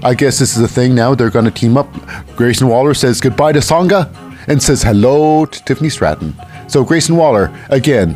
I 0.04 0.14
guess 0.14 0.40
this 0.40 0.58
is 0.58 0.64
a 0.64 0.68
thing 0.68 0.96
now. 0.96 1.16
They're 1.16 1.30
going 1.30 1.46
to 1.46 1.52
team 1.52 1.78
up. 1.78 1.88
Grayson 2.36 2.68
Waller 2.68 2.94
says 2.94 3.22
goodbye 3.22 3.54
to 3.54 3.62
Sanga 3.62 4.10
and 4.48 4.62
says 4.62 4.84
hello 4.84 5.46
to 5.46 5.64
Tiffany 5.66 5.90
Stratton. 5.90 6.36
So 6.68 6.84
Grayson 6.84 7.16
Waller 7.16 7.52
again 7.70 8.14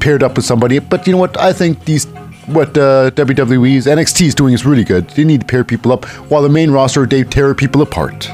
paired 0.00 0.22
up 0.22 0.36
with 0.36 0.44
somebody. 0.44 0.78
But 0.78 1.06
you 1.06 1.12
know 1.12 1.18
what? 1.18 1.38
I 1.38 1.52
think 1.52 1.84
these 1.84 2.06
what 2.46 2.76
uh, 2.76 3.10
WWE's 3.12 3.86
NXT 3.86 4.26
is 4.26 4.34
doing 4.34 4.54
is 4.54 4.66
really 4.66 4.84
good. 4.84 5.08
They 5.10 5.24
need 5.24 5.42
to 5.42 5.46
pair 5.46 5.62
people 5.62 5.92
up 5.92 6.04
while 6.30 6.42
the 6.42 6.48
main 6.48 6.70
roster 6.70 7.06
they 7.06 7.22
tear 7.22 7.54
people 7.54 7.82
apart. 7.82 8.28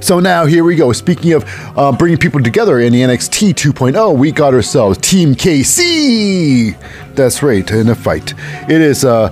So 0.00 0.20
now 0.20 0.46
here 0.46 0.64
we 0.64 0.76
go. 0.76 0.92
Speaking 0.92 1.32
of 1.32 1.44
uh, 1.76 1.92
bringing 1.92 2.18
people 2.18 2.42
together 2.42 2.80
in 2.80 2.92
the 2.92 3.00
NXT 3.00 3.54
2.0, 3.54 4.16
we 4.16 4.32
got 4.32 4.54
ourselves 4.54 4.98
Team 4.98 5.34
KC. 5.34 6.76
That's 7.14 7.42
right, 7.42 7.68
in 7.70 7.88
a 7.88 7.94
fight. 7.94 8.34
It 8.68 8.80
is 8.80 9.04
uh, 9.04 9.30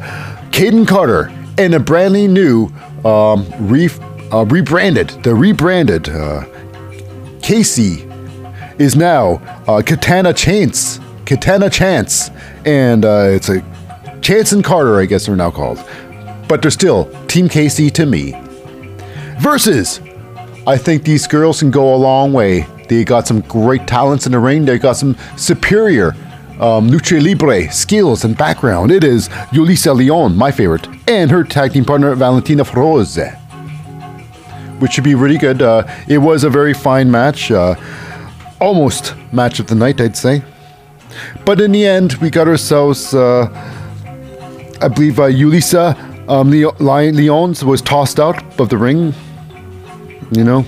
Kayden 0.50 0.86
Carter 0.86 1.30
and 1.58 1.74
a 1.74 1.78
brandly 1.78 2.28
new 2.28 2.66
um, 3.08 3.46
re- 3.58 3.90
uh, 4.32 4.44
rebranded, 4.46 5.08
the 5.22 5.34
rebranded 5.34 6.08
uh, 6.08 6.44
Kacy 7.40 8.08
is 8.80 8.96
now 8.96 9.34
uh, 9.66 9.82
Katana 9.84 10.32
Chance. 10.32 11.00
Katana 11.26 11.68
Chance. 11.68 12.30
And 12.64 13.04
uh, 13.04 13.28
it's 13.28 13.48
a 13.48 13.60
Chance 14.22 14.52
and 14.52 14.64
Carter, 14.64 15.00
I 15.00 15.06
guess 15.06 15.26
they're 15.26 15.36
now 15.36 15.50
called. 15.50 15.82
But 16.48 16.62
they're 16.62 16.70
still 16.70 17.06
Team 17.26 17.48
KC 17.48 17.90
to 17.92 18.06
me. 18.06 18.34
Versus, 19.40 20.00
I 20.66 20.78
think 20.78 21.02
these 21.04 21.26
girls 21.26 21.58
can 21.58 21.70
go 21.70 21.94
a 21.94 21.96
long 21.96 22.32
way. 22.32 22.66
They 22.88 23.04
got 23.04 23.26
some 23.26 23.40
great 23.42 23.86
talents 23.88 24.26
in 24.26 24.32
the 24.32 24.38
ring. 24.38 24.64
They 24.64 24.78
got 24.78 24.92
some 24.96 25.16
superior 25.36 26.14
um, 26.60 26.88
lucha 26.88 27.20
libre 27.20 27.70
skills 27.72 28.24
and 28.24 28.36
background. 28.36 28.92
It 28.92 29.02
is 29.02 29.28
Yulisa 29.50 29.94
Leon, 29.96 30.36
my 30.36 30.52
favorite, 30.52 30.86
and 31.08 31.30
her 31.30 31.42
tag 31.42 31.72
team 31.72 31.84
partner 31.84 32.14
Valentina 32.14 32.64
Feroze, 32.64 33.34
which 34.80 34.92
should 34.92 35.04
be 35.04 35.16
really 35.16 35.38
good. 35.38 35.62
Uh, 35.62 35.82
it 36.06 36.18
was 36.18 36.44
a 36.44 36.50
very 36.50 36.74
fine 36.74 37.10
match, 37.10 37.50
uh, 37.50 37.74
almost 38.60 39.14
match 39.32 39.58
of 39.58 39.66
the 39.66 39.74
night, 39.74 40.00
I'd 40.00 40.16
say. 40.16 40.42
But 41.44 41.60
in 41.60 41.72
the 41.72 41.84
end, 41.84 42.14
we 42.14 42.30
got 42.30 42.46
ourselves, 42.46 43.12
uh, 43.12 43.48
I 44.80 44.86
believe, 44.88 45.18
uh, 45.18 45.24
Yulisa 45.24 45.98
um, 46.28 46.50
Leo- 46.50 46.76
Lion- 46.78 47.16
Leons 47.16 47.64
was 47.64 47.82
tossed 47.82 48.20
out 48.20 48.60
of 48.60 48.68
the 48.68 48.78
ring. 48.78 49.12
You 50.32 50.44
know, 50.44 50.64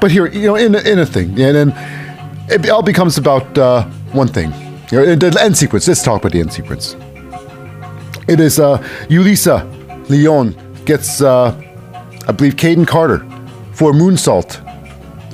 but 0.00 0.10
here, 0.10 0.26
you 0.26 0.46
know, 0.46 0.56
in 0.56 0.74
in 0.74 0.98
a 0.98 1.06
thing, 1.06 1.28
and 1.40 1.54
then 1.54 1.72
it 2.48 2.68
all 2.70 2.82
becomes 2.82 3.18
about 3.18 3.56
uh, 3.58 3.84
one 4.12 4.28
thing. 4.28 4.52
You 4.90 5.06
know, 5.06 5.14
the 5.14 5.38
end 5.40 5.56
sequence. 5.56 5.86
Let's 5.88 6.02
talk 6.02 6.20
about 6.20 6.32
the 6.32 6.40
end 6.40 6.52
sequence. 6.52 6.96
It 8.26 8.40
is 8.40 8.58
uh, 8.58 8.78
Yulisa 9.08 9.64
Leon 10.08 10.54
gets, 10.84 11.20
uh, 11.20 11.54
I 12.28 12.32
believe, 12.32 12.56
Kayden 12.56 12.86
Carter 12.86 13.18
for 13.72 13.92
moonsault. 13.92 14.60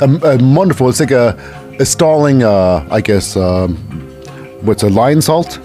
A, 0.02 0.26
a 0.26 0.54
wonderful. 0.54 0.88
It's 0.88 1.00
like 1.00 1.10
a, 1.10 1.36
a 1.78 1.84
stalling, 1.84 2.42
uh, 2.42 2.86
I 2.90 3.00
guess, 3.00 3.36
um, 3.36 3.76
what's 4.62 4.82
a 4.82 4.88
lionsault? 4.88 5.58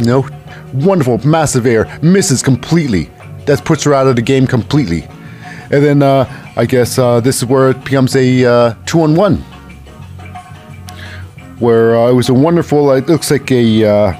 You 0.00 0.06
know, 0.06 0.28
wonderful, 0.72 1.18
massive 1.26 1.66
air, 1.66 1.98
misses 2.02 2.42
completely. 2.42 3.10
That 3.46 3.64
puts 3.64 3.84
her 3.84 3.94
out 3.94 4.06
of 4.06 4.16
the 4.16 4.22
game 4.22 4.46
completely. 4.46 5.06
And 5.70 5.84
then 5.84 6.02
uh, 6.02 6.24
I 6.56 6.66
guess 6.66 6.98
uh, 7.00 7.18
this 7.18 7.38
is 7.38 7.46
where 7.46 7.70
it 7.70 7.84
becomes 7.84 8.14
a 8.14 8.44
uh, 8.44 8.74
two 8.86 9.02
on 9.02 9.16
one, 9.16 9.38
where 11.58 11.96
uh, 11.96 12.10
it 12.10 12.14
was 12.14 12.28
a 12.28 12.34
wonderful. 12.34 12.92
It 12.92 13.08
looks 13.08 13.28
like 13.32 13.50
a 13.50 13.84
uh, 13.84 14.12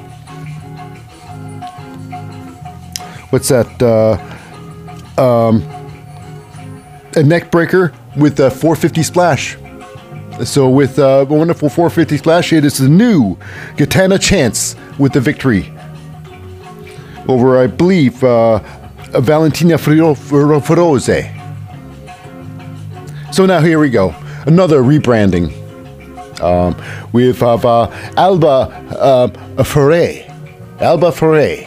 what's 3.31 3.49
that? 3.51 3.81
Uh, 3.81 4.19
um, 5.17 5.63
a 7.17 7.23
neck 7.23 7.53
breaker 7.53 7.93
with 8.17 8.41
a 8.41 8.51
450 8.51 9.05
splash. 9.05 9.57
So 10.45 10.69
with 10.69 10.99
uh, 10.99 11.25
a 11.29 11.33
wonderful 11.33 11.69
450 11.69 12.17
splash, 12.17 12.53
it 12.53 12.65
is 12.65 12.79
the 12.79 12.89
new 12.89 13.39
Katana 13.77 14.19
Chance 14.19 14.75
with 14.99 15.13
the 15.13 15.21
victory 15.21 15.73
over, 17.29 17.57
I 17.63 17.69
believe, 17.69 18.15
Valentina 18.15 19.77
Feroze. 19.77 21.44
So 23.35 23.47
now 23.47 23.61
here 23.61 23.81
we 23.81 23.91
go, 23.91 24.15
another 24.47 24.81
rebranding. 24.81 25.51
Um, 26.41 26.81
we 27.13 27.27
have 27.27 27.43
uh, 27.65 27.91
Alba 28.17 28.47
uh, 28.97 29.65
Fyre, 29.65 30.25
Alba 30.79 31.11
Fyre, 31.11 31.67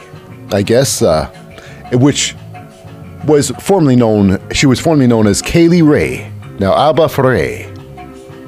I 0.53 0.61
guess, 0.61 1.01
uh, 1.01 1.25
which 1.91 2.35
was 3.25 3.51
formerly 3.59 3.97
known. 3.97 4.39
She 4.53 4.65
was 4.65 4.79
formerly 4.79 5.07
known 5.07 5.27
as 5.27 5.41
Kay 5.41 5.67
Lee 5.67 5.81
Ray. 5.81 6.31
Now 6.57 6.73
Alba 6.73 7.09
Fyre. 7.09 7.69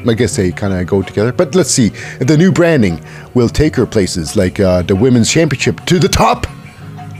I 0.07 0.13
guess 0.13 0.37
they 0.37 0.53
kind 0.53 0.73
of 0.73 0.87
go 0.87 1.01
together. 1.01 1.33
But 1.33 1.55
let's 1.55 1.71
see. 1.71 1.89
The 2.19 2.37
new 2.37 2.53
branding 2.53 3.03
will 3.33 3.49
take 3.49 3.75
her 3.75 3.85
places 3.85 4.37
like 4.37 4.61
uh, 4.61 4.83
the 4.83 4.95
women's 4.95 5.29
championship 5.29 5.85
to 5.87 5.99
the 5.99 6.07
top. 6.07 6.47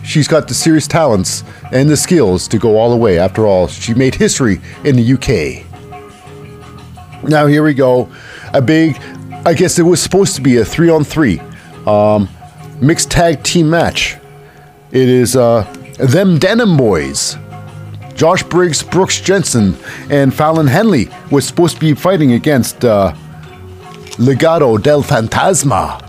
She's 0.06 0.30
got 0.30 0.48
the 0.48 0.54
serious 0.54 0.88
talents 0.88 1.44
and 1.74 1.90
the 1.90 1.98
skills 1.98 2.48
to 2.48 2.58
go 2.58 2.78
all 2.78 2.90
the 2.90 2.96
way. 2.96 3.20
After 3.20 3.46
all, 3.46 3.68
she 3.68 3.94
made 3.94 4.16
history 4.16 4.62
in 4.86 4.96
the 4.96 5.14
UK. 5.14 5.69
Now 7.24 7.48
here 7.48 7.64
we 7.64 7.74
go. 7.74 8.12
A 8.54 8.62
big, 8.62 8.98
I 9.46 9.54
guess 9.54 9.80
it 9.80 9.84
was 9.84 10.02
supposed 10.02 10.36
to 10.36 10.42
be 10.42 10.58
a 10.58 10.66
three 10.66 10.90
on 10.90 11.04
three 11.04 11.42
um, 11.86 12.30
mixed 12.82 13.12
tag 13.12 13.44
team 13.44 13.70
match. 13.70 14.18
It 14.92 15.08
is 15.10 15.36
uh, 15.36 15.64
them 16.00 16.40
Denim 16.40 16.78
Boys. 16.78 17.38
Josh 18.16 18.44
Briggs, 18.44 18.84
Brooks 18.84 19.22
Jensen, 19.22 19.78
and 20.10 20.34
Fallon 20.34 20.68
Henley 20.68 21.08
was 21.32 21.48
supposed 21.48 21.76
to 21.76 21.80
be 21.80 21.94
fighting 21.94 22.34
against 22.34 22.84
uh, 22.84 23.14
Legado 24.18 24.82
del 24.82 25.02
Fantasma. 25.04 26.02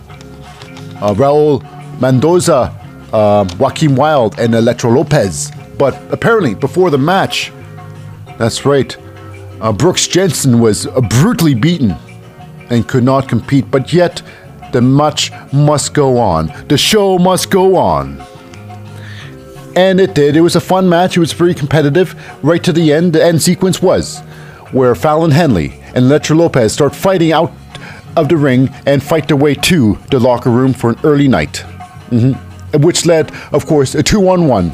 Uh, 1.00 1.14
Raul 1.14 1.62
Mendoza, 2.00 2.74
uh, 3.12 3.48
Joaquin 3.58 3.94
Wilde, 3.94 4.38
and 4.40 4.54
Elektra 4.54 4.90
Lopez. 4.90 5.52
But 5.78 5.96
apparently, 6.12 6.54
before 6.54 6.90
the 6.90 6.98
match, 6.98 7.52
that's 8.38 8.64
right, 8.66 8.96
uh, 9.60 9.72
Brooks 9.72 10.06
Jensen 10.06 10.60
was 10.60 10.86
brutally 11.08 11.54
beaten 11.54 11.94
and 12.70 12.86
could 12.86 13.04
not 13.04 13.28
compete. 13.28 13.70
But 13.70 13.92
yet, 13.92 14.22
the 14.72 14.80
match 14.80 15.30
must 15.52 15.94
go 15.94 16.18
on. 16.18 16.46
The 16.68 16.78
show 16.78 17.18
must 17.18 17.50
go 17.50 17.76
on. 17.76 18.22
And 19.76 20.00
it 20.00 20.14
did. 20.14 20.36
It 20.36 20.40
was 20.40 20.56
a 20.56 20.60
fun 20.60 20.88
match. 20.88 21.16
It 21.16 21.20
was 21.20 21.32
very 21.32 21.54
competitive. 21.54 22.14
Right 22.42 22.62
to 22.64 22.72
the 22.72 22.92
end, 22.92 23.12
the 23.12 23.24
end 23.24 23.40
sequence 23.42 23.80
was 23.82 24.20
where 24.72 24.94
Fallon 24.94 25.32
Henley 25.32 25.80
and 25.94 26.04
Elektra 26.04 26.36
Lopez 26.36 26.72
start 26.72 26.94
fighting 26.94 27.32
out 27.32 27.52
of 28.16 28.28
the 28.28 28.36
ring 28.36 28.68
and 28.86 29.02
fight 29.02 29.28
their 29.28 29.36
way 29.36 29.54
to 29.54 29.98
the 30.10 30.18
locker 30.18 30.50
room 30.50 30.72
for 30.72 30.90
an 30.90 30.98
early 31.04 31.28
night. 31.28 31.58
hmm 32.10 32.32
Which 32.78 33.06
led, 33.06 33.32
of 33.52 33.66
course, 33.66 33.94
a 33.94 34.02
2 34.02 34.28
on 34.28 34.46
1. 34.46 34.72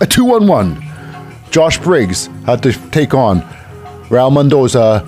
A 0.00 0.06
2 0.06 0.34
on 0.34 0.46
1. 0.46 0.84
Josh 1.50 1.78
Briggs 1.78 2.28
had 2.46 2.62
to 2.62 2.72
take 2.90 3.14
on 3.14 3.42
Raul 4.10 4.32
Mendoza 4.32 5.06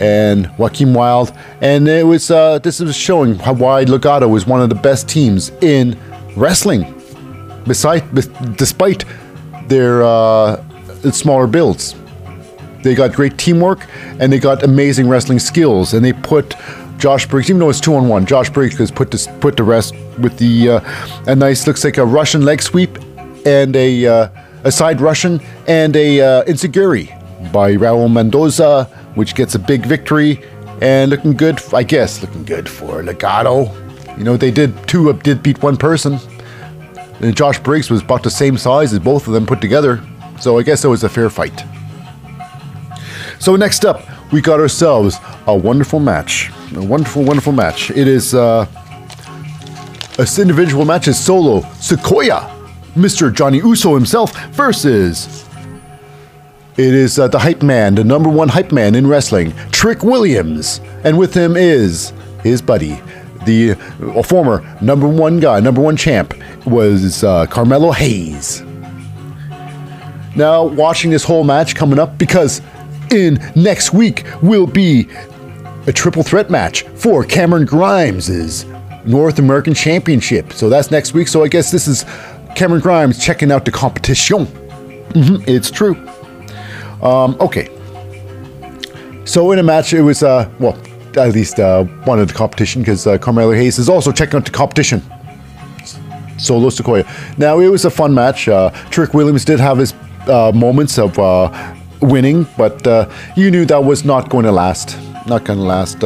and 0.00 0.50
Joaquin 0.58 0.92
Wilde. 0.92 1.32
And 1.60 1.88
it 1.88 2.04
was 2.04 2.30
uh, 2.30 2.58
this 2.58 2.80
was 2.80 2.96
showing 2.96 3.36
how 3.36 3.54
why 3.54 3.84
Legado 3.84 4.28
was 4.28 4.46
one 4.46 4.60
of 4.60 4.68
the 4.68 4.74
best 4.74 5.08
teams 5.08 5.50
in 5.62 5.98
wrestling. 6.36 6.94
Beside, 7.64 8.02
despite 8.56 9.04
their 9.68 10.02
uh, 10.02 10.62
smaller 11.10 11.46
builds, 11.46 11.94
they 12.82 12.94
got 12.94 13.12
great 13.12 13.36
teamwork 13.38 13.86
and 14.20 14.32
they 14.32 14.38
got 14.38 14.62
amazing 14.62 15.08
wrestling 15.08 15.38
skills. 15.38 15.94
And 15.94 16.04
they 16.04 16.12
put 16.12 16.54
Josh 16.96 17.26
Briggs, 17.26 17.50
even 17.50 17.60
though 17.60 17.70
it's 17.70 17.80
two 17.80 17.94
on 17.94 18.08
one, 18.08 18.26
Josh 18.26 18.50
Briggs 18.50 18.78
has 18.78 18.90
put 18.90 19.10
this 19.10 19.28
put 19.40 19.56
the 19.56 19.64
rest 19.64 19.94
with 20.18 20.36
the 20.38 20.70
uh, 20.70 21.22
a 21.26 21.36
nice 21.36 21.66
looks 21.66 21.84
like 21.84 21.98
a 21.98 22.04
Russian 22.04 22.42
leg 22.42 22.62
sweep 22.62 22.98
and 23.46 23.76
a 23.76 24.06
uh, 24.06 24.28
a 24.64 24.72
side 24.72 25.00
Russian 25.00 25.40
and 25.68 25.94
a 25.94 26.20
uh, 26.20 26.44
Enzuigiri 26.44 27.17
by 27.52 27.74
Raul 27.74 28.12
Mendoza, 28.12 28.84
which 29.14 29.34
gets 29.34 29.54
a 29.54 29.58
big 29.58 29.86
victory 29.86 30.42
and 30.80 31.10
looking 31.10 31.34
good. 31.34 31.62
I 31.72 31.82
guess 31.82 32.22
looking 32.22 32.44
good 32.44 32.68
for 32.68 33.02
Legado. 33.02 33.74
You 34.18 34.24
know 34.24 34.36
they 34.36 34.50
did 34.50 34.74
two 34.88 35.12
did 35.12 35.42
beat 35.42 35.62
one 35.62 35.76
person. 35.76 36.18
And 37.20 37.36
Josh 37.36 37.58
Briggs 37.58 37.90
was 37.90 38.02
about 38.02 38.22
the 38.22 38.30
same 38.30 38.56
size 38.56 38.92
as 38.92 39.00
both 39.00 39.26
of 39.26 39.32
them 39.32 39.44
put 39.44 39.60
together, 39.60 40.00
so 40.40 40.58
I 40.58 40.62
guess 40.62 40.84
it 40.84 40.88
was 40.88 41.02
a 41.02 41.08
fair 41.08 41.28
fight. 41.30 41.64
So 43.40 43.56
next 43.56 43.84
up, 43.84 44.02
we 44.32 44.40
got 44.40 44.60
ourselves 44.60 45.16
a 45.46 45.56
wonderful 45.56 46.00
match. 46.00 46.50
A 46.76 46.84
wonderful, 46.84 47.24
wonderful 47.24 47.52
match. 47.52 47.90
It 47.90 48.06
is 48.06 48.34
uh, 48.34 48.66
a 50.18 50.28
individual 50.40 50.84
match 50.84 51.08
is 51.08 51.18
solo 51.18 51.60
Sikoa, 51.60 52.50
Mr. 52.94 53.32
Johnny 53.32 53.58
Uso 53.58 53.94
himself 53.94 54.36
versus. 54.50 55.47
It 56.78 56.94
is 56.94 57.18
uh, 57.18 57.26
the 57.26 57.40
hype 57.40 57.64
man, 57.64 57.96
the 57.96 58.04
number 58.04 58.28
one 58.28 58.48
hype 58.48 58.70
man 58.70 58.94
in 58.94 59.08
wrestling, 59.08 59.52
Trick 59.72 60.04
Williams, 60.04 60.80
and 61.02 61.18
with 61.18 61.34
him 61.34 61.56
is 61.56 62.12
his 62.44 62.62
buddy, 62.62 63.00
the 63.44 63.72
uh, 63.72 64.22
former 64.22 64.64
number 64.80 65.08
one 65.08 65.40
guy, 65.40 65.58
number 65.58 65.80
one 65.80 65.96
champ, 65.96 66.34
was 66.66 67.24
uh, 67.24 67.46
Carmelo 67.46 67.90
Hayes. 67.90 68.62
Now, 70.36 70.64
watching 70.66 71.10
this 71.10 71.24
whole 71.24 71.42
match 71.42 71.74
coming 71.74 71.98
up 71.98 72.16
because 72.16 72.62
in 73.10 73.40
next 73.56 73.92
week 73.92 74.24
will 74.40 74.68
be 74.68 75.08
a 75.88 75.92
triple 75.92 76.22
threat 76.22 76.48
match 76.48 76.82
for 76.94 77.24
Cameron 77.24 77.64
Grimes' 77.64 78.64
North 79.04 79.40
American 79.40 79.74
Championship. 79.74 80.52
So 80.52 80.68
that's 80.68 80.92
next 80.92 81.12
week. 81.12 81.26
So 81.26 81.42
I 81.42 81.48
guess 81.48 81.72
this 81.72 81.88
is 81.88 82.04
Cameron 82.54 82.82
Grimes 82.82 83.18
checking 83.18 83.50
out 83.50 83.64
the 83.64 83.72
competition. 83.72 84.46
Mhm, 85.14 85.42
it's 85.48 85.72
true. 85.72 85.96
Um, 87.02 87.36
okay. 87.40 87.70
So 89.24 89.52
in 89.52 89.58
a 89.58 89.62
match, 89.62 89.92
it 89.92 90.02
was 90.02 90.22
uh, 90.22 90.50
well, 90.58 90.76
at 91.16 91.32
least 91.32 91.58
uh, 91.60 91.84
one 92.04 92.18
of 92.18 92.28
the 92.28 92.34
competition 92.34 92.82
because 92.82 93.06
uh, 93.06 93.18
Carmelo 93.18 93.52
Hayes 93.52 93.78
is 93.78 93.88
also 93.88 94.12
checking 94.12 94.36
out 94.36 94.44
the 94.44 94.50
competition. 94.50 95.02
Solo 96.38 96.68
Sikoa. 96.68 97.04
Now 97.36 97.58
it 97.60 97.68
was 97.68 97.84
a 97.84 97.90
fun 97.90 98.14
match. 98.14 98.48
Uh, 98.48 98.70
Trick 98.90 99.12
Williams 99.12 99.44
did 99.44 99.58
have 99.58 99.78
his 99.78 99.92
uh, 100.28 100.52
moments 100.54 100.98
of 100.98 101.18
uh, 101.18 101.74
winning, 102.00 102.46
but 102.56 102.86
uh, 102.86 103.10
you 103.36 103.50
knew 103.50 103.64
that 103.66 103.82
was 103.82 104.04
not 104.04 104.28
going 104.30 104.44
to 104.44 104.52
last. 104.52 104.96
Not 105.26 105.44
going 105.44 105.58
to 105.58 105.64
last. 105.64 106.04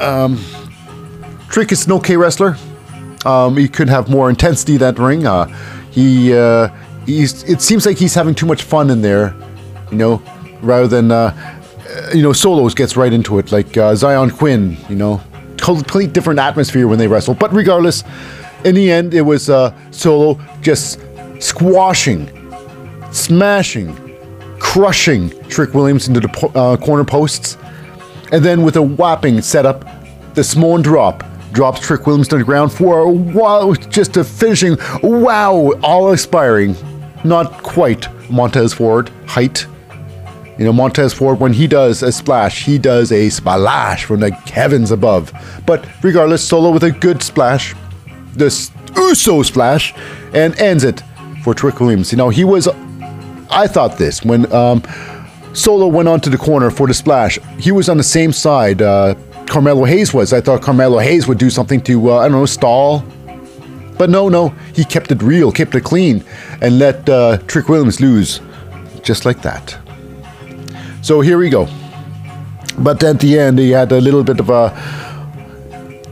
Um, 0.00 0.42
Trick 1.48 1.70
is 1.70 1.86
an 1.86 1.92
okay 1.92 2.16
wrestler. 2.16 2.56
Um, 3.26 3.56
he 3.56 3.68
could 3.68 3.88
have 3.88 4.08
more 4.08 4.30
intensity 4.30 4.78
that 4.78 4.98
ring. 4.98 5.26
He. 5.90 6.32
It 7.12 7.60
seems 7.60 7.86
like 7.86 7.98
he's 7.98 8.14
having 8.14 8.34
too 8.34 8.46
much 8.46 8.62
fun 8.62 8.88
in 8.88 9.02
there, 9.02 9.34
you 9.90 9.98
know, 9.98 10.22
rather 10.62 10.88
than 10.88 11.10
uh, 11.10 11.34
uh, 11.88 12.10
you 12.14 12.22
know 12.22 12.32
solos 12.32 12.74
gets 12.74 12.96
right 12.96 13.12
into 13.12 13.38
it 13.38 13.52
like 13.52 13.76
uh, 13.76 13.92
Xyon 13.94 14.36
Quinn. 14.36 14.76
You 14.88 14.96
know, 14.96 15.20
complete 15.58 16.12
different 16.12 16.40
atmosphere 16.40 16.88
when 16.88 16.98
they 16.98 17.06
wrestle. 17.06 17.34
But 17.34 17.52
regardless, 17.52 18.04
in 18.64 18.74
the 18.74 18.90
end, 18.90 19.14
it 19.14 19.22
was 19.22 19.50
uh, 19.50 19.74
solo 19.90 20.40
just 20.60 21.00
squashing, 21.40 22.30
smashing, 23.12 23.96
crushing 24.58 25.30
Trick 25.48 25.74
Williams 25.74 26.08
into 26.08 26.20
the 26.20 26.50
uh, 26.54 26.76
corner 26.76 27.04
posts, 27.04 27.56
and 28.32 28.44
then 28.44 28.62
with 28.62 28.76
a 28.76 28.82
whopping 28.82 29.40
setup, 29.42 29.84
the 30.34 30.44
Samoan 30.44 30.82
drop 30.82 31.24
drops 31.52 31.80
Trick 31.80 32.06
Williams 32.06 32.28
to 32.28 32.38
the 32.38 32.44
ground 32.44 32.72
for 32.72 33.00
a 33.00 33.10
wow, 33.10 33.74
just 33.74 34.16
a 34.16 34.24
finishing 34.24 34.76
wow, 35.02 35.72
all 35.82 36.12
expiring, 36.12 36.76
not 37.24 37.62
quite 37.62 38.06
Montez 38.30 38.72
Ford 38.72 39.08
height. 39.26 39.66
You 40.60 40.66
know, 40.66 40.74
Montez 40.74 41.14
Ford, 41.14 41.40
when 41.40 41.54
he 41.54 41.66
does 41.66 42.02
a 42.02 42.12
splash, 42.12 42.66
he 42.66 42.76
does 42.76 43.12
a 43.12 43.30
splash 43.30 44.04
from 44.04 44.20
the 44.20 44.30
heavens 44.30 44.90
above. 44.90 45.32
But 45.64 45.88
regardless, 46.04 46.46
Solo 46.46 46.70
with 46.70 46.84
a 46.84 46.90
good 46.90 47.22
splash, 47.22 47.74
this 48.34 48.70
Uso 48.94 49.42
splash, 49.42 49.94
and 50.34 50.54
ends 50.60 50.84
it 50.84 51.02
for 51.44 51.54
Trick 51.54 51.80
Williams. 51.80 52.12
You 52.12 52.18
know, 52.18 52.28
he 52.28 52.44
was, 52.44 52.68
I 53.48 53.68
thought 53.68 53.96
this, 53.96 54.22
when 54.22 54.52
um, 54.52 54.82
Solo 55.54 55.86
went 55.86 56.08
onto 56.08 56.28
the 56.28 56.36
corner 56.36 56.70
for 56.70 56.86
the 56.86 56.92
splash, 56.92 57.38
he 57.58 57.72
was 57.72 57.88
on 57.88 57.96
the 57.96 58.02
same 58.02 58.30
side 58.30 58.82
uh, 58.82 59.14
Carmelo 59.46 59.84
Hayes 59.84 60.12
was. 60.12 60.34
I 60.34 60.42
thought 60.42 60.60
Carmelo 60.60 60.98
Hayes 60.98 61.26
would 61.26 61.38
do 61.38 61.48
something 61.48 61.80
to, 61.84 62.10
uh, 62.10 62.18
I 62.18 62.28
don't 62.28 62.32
know, 62.32 62.44
stall. 62.44 63.02
But 63.96 64.10
no, 64.10 64.28
no, 64.28 64.50
he 64.74 64.84
kept 64.84 65.10
it 65.10 65.22
real, 65.22 65.52
kept 65.52 65.74
it 65.74 65.84
clean, 65.84 66.22
and 66.60 66.78
let 66.78 67.08
uh, 67.08 67.38
Trick 67.46 67.70
Williams 67.70 67.98
lose 67.98 68.42
just 69.02 69.24
like 69.24 69.40
that. 69.40 69.78
So 71.02 71.20
here 71.20 71.38
we 71.38 71.48
go. 71.48 71.68
But 72.78 73.02
at 73.02 73.20
the 73.20 73.38
end, 73.38 73.58
he 73.58 73.70
had 73.70 73.92
a 73.92 74.00
little 74.00 74.22
bit 74.22 74.40
of 74.40 74.50
a, 74.50 74.72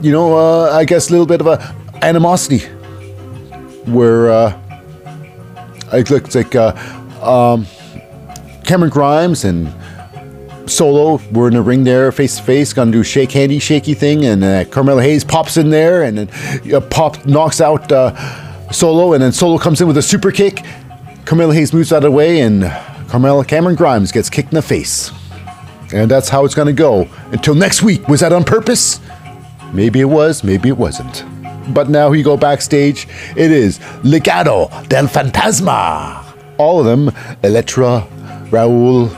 you 0.00 0.12
know, 0.12 0.36
uh, 0.36 0.70
I 0.72 0.84
guess 0.84 1.08
a 1.08 1.12
little 1.12 1.26
bit 1.26 1.40
of 1.40 1.46
a 1.46 1.74
animosity, 2.02 2.60
where 3.86 4.30
uh, 4.30 4.58
it 5.92 6.10
looks 6.10 6.34
like 6.34 6.54
uh, 6.54 6.72
um, 7.22 7.66
Cameron 8.64 8.90
Grimes 8.90 9.44
and 9.44 9.72
Solo 10.70 11.20
were 11.32 11.48
in 11.48 11.54
the 11.54 11.62
ring 11.62 11.84
there, 11.84 12.12
face 12.12 12.36
to 12.36 12.42
face, 12.42 12.72
gonna 12.72 12.92
do 12.92 13.02
shake 13.02 13.32
handy, 13.32 13.58
shaky 13.58 13.94
thing, 13.94 14.24
and 14.26 14.44
uh, 14.44 14.64
Carmelo 14.66 15.00
Hayes 15.00 15.24
pops 15.24 15.56
in 15.56 15.70
there 15.70 16.02
and 16.02 16.18
then 16.18 16.74
uh, 16.74 16.80
pop 16.80 17.24
knocks 17.24 17.60
out 17.60 17.90
uh, 17.90 18.70
Solo, 18.70 19.14
and 19.14 19.22
then 19.22 19.32
Solo 19.32 19.58
comes 19.58 19.80
in 19.80 19.86
with 19.86 19.96
a 19.96 20.02
super 20.02 20.30
kick. 20.30 20.62
Carmelo 21.24 21.52
Hayes 21.52 21.72
moves 21.72 21.92
out 21.92 21.98
of 21.98 22.02
the 22.04 22.10
way, 22.10 22.40
and 22.40 22.64
Carmelo 23.08 23.42
Cameron 23.42 23.74
Grimes 23.74 24.12
gets 24.12 24.28
kicked 24.28 24.50
in 24.50 24.56
the 24.56 24.62
face. 24.62 25.10
And 25.92 26.10
that's 26.10 26.28
how 26.28 26.44
it's 26.44 26.54
gonna 26.54 26.72
go 26.72 27.08
until 27.32 27.54
next 27.54 27.82
week. 27.82 28.06
Was 28.08 28.20
that 28.20 28.32
on 28.32 28.44
purpose? 28.44 29.00
Maybe 29.72 30.00
it 30.00 30.04
was, 30.06 30.44
maybe 30.44 30.68
it 30.68 30.76
wasn't. 30.76 31.24
But 31.72 31.88
now 31.88 32.12
you 32.12 32.22
go 32.22 32.36
backstage, 32.36 33.08
it 33.36 33.50
is 33.50 33.78
Legado 34.02 34.68
del 34.88 35.06
Fantasma. 35.06 36.24
All 36.58 36.80
of 36.80 36.86
them, 36.86 37.14
Elektra, 37.42 38.06
Raul, 38.50 39.10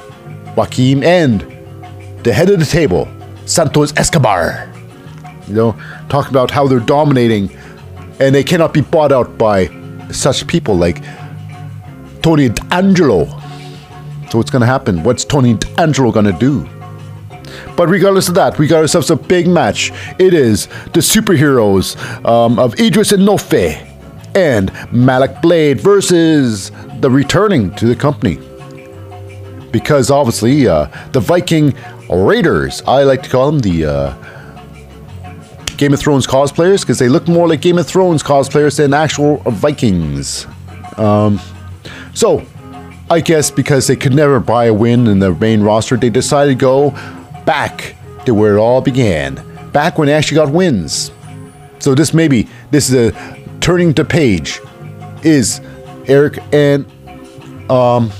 Joaquin, 0.56 1.02
and 1.02 1.40
the 2.22 2.32
head 2.32 2.50
of 2.50 2.58
the 2.58 2.66
table, 2.66 3.08
Santos 3.46 3.92
Escobar. 3.96 4.72
You 5.48 5.54
know, 5.54 5.82
talking 6.08 6.30
about 6.30 6.50
how 6.50 6.68
they're 6.68 6.80
dominating 6.80 7.50
and 8.20 8.34
they 8.34 8.44
cannot 8.44 8.72
be 8.72 8.82
bought 8.82 9.10
out 9.10 9.36
by 9.38 9.68
such 10.12 10.46
people 10.46 10.76
like 10.76 11.02
Tony 12.22 12.50
D'Angelo. 12.50 13.39
So 14.30 14.38
what's 14.38 14.50
going 14.50 14.60
to 14.60 14.66
happen? 14.66 15.02
What's 15.02 15.24
Tony 15.24 15.54
D'Angelo 15.54 16.12
going 16.12 16.26
to 16.26 16.32
do? 16.32 16.68
But 17.76 17.88
regardless 17.88 18.28
of 18.28 18.36
that, 18.36 18.58
we 18.58 18.68
got 18.68 18.78
ourselves 18.78 19.10
a 19.10 19.16
big 19.16 19.48
match. 19.48 19.90
It 20.20 20.34
is 20.34 20.66
the 20.92 21.00
superheroes 21.00 21.96
um, 22.24 22.58
of 22.58 22.78
Edris 22.78 23.10
Enofe 23.10 23.86
and 24.36 24.72
Malik 24.92 25.42
Blade 25.42 25.80
versus 25.80 26.70
the 27.00 27.10
returning 27.10 27.74
to 27.74 27.86
the 27.86 27.96
company. 27.96 28.38
Because 29.72 30.10
obviously, 30.12 30.68
uh, 30.68 30.86
the 31.10 31.20
Viking 31.20 31.74
Raiders, 32.08 32.82
I 32.86 33.02
like 33.02 33.24
to 33.24 33.30
call 33.30 33.50
them 33.50 33.58
the 33.60 33.84
uh, 33.84 34.14
Game 35.76 35.92
of 35.92 35.98
Thrones 35.98 36.26
cosplayers 36.26 36.82
because 36.82 36.98
they 36.98 37.08
look 37.08 37.26
more 37.26 37.48
like 37.48 37.62
Game 37.62 37.78
of 37.78 37.86
Thrones 37.86 38.22
cosplayers 38.22 38.76
than 38.76 38.94
actual 38.94 39.38
Vikings. 39.38 40.46
Um, 40.96 41.40
so, 42.14 42.44
I 43.12 43.18
guess 43.18 43.50
because 43.50 43.88
they 43.88 43.96
could 43.96 44.14
never 44.14 44.38
buy 44.38 44.66
a 44.66 44.72
win 44.72 45.08
in 45.08 45.18
the 45.18 45.34
main 45.34 45.62
roster, 45.62 45.96
they 45.96 46.10
decided 46.10 46.52
to 46.52 46.54
go 46.54 46.90
back 47.44 47.96
to 48.24 48.32
where 48.32 48.56
it 48.56 48.60
all 48.60 48.80
began. 48.80 49.34
Back 49.72 49.98
when 49.98 50.06
they 50.06 50.14
actually 50.14 50.36
got 50.36 50.52
wins. 50.52 51.10
So 51.80 51.96
this 51.96 52.14
maybe 52.14 52.48
this 52.70 52.88
is 52.88 53.12
a 53.12 53.40
turning 53.60 53.94
to 53.94 54.04
page. 54.04 54.60
Is 55.24 55.60
Erik 56.06 56.38
and 56.52 56.86
um, 57.68 58.12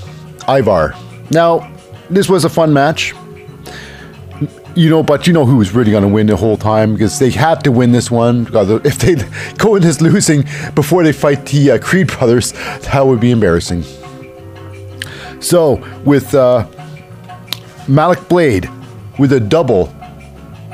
Ivar. 0.49 0.93
Now, 1.31 1.73
this 2.09 2.27
was 2.27 2.43
a 2.43 2.49
fun 2.49 2.73
match. 2.73 3.13
You 4.75 4.89
know, 4.89 5.03
but 5.03 5.25
you 5.25 5.31
know 5.31 5.45
who 5.45 5.55
was 5.55 5.73
really 5.73 5.91
going 5.91 6.03
to 6.03 6.09
win 6.09 6.27
the 6.27 6.35
whole 6.35 6.57
time 6.57 6.93
because 6.93 7.17
they 7.17 7.29
had 7.29 7.63
to 7.63 7.71
win 7.71 7.93
this 7.93 8.11
one. 8.11 8.45
If 8.53 8.99
they 8.99 9.15
go 9.57 9.75
in 9.75 9.83
this 9.83 10.01
losing 10.01 10.43
before 10.75 11.03
they 11.03 11.13
fight 11.13 11.45
the 11.45 11.71
uh, 11.71 11.79
Creed 11.79 12.07
brothers, 12.07 12.51
that 12.51 13.05
would 13.05 13.21
be 13.21 13.31
embarrassing. 13.31 13.85
So, 15.41 15.83
with 16.05 16.33
uh, 16.35 16.67
Malik 17.87 18.29
Blade 18.29 18.69
with 19.17 19.33
a 19.33 19.39
double 19.39 19.93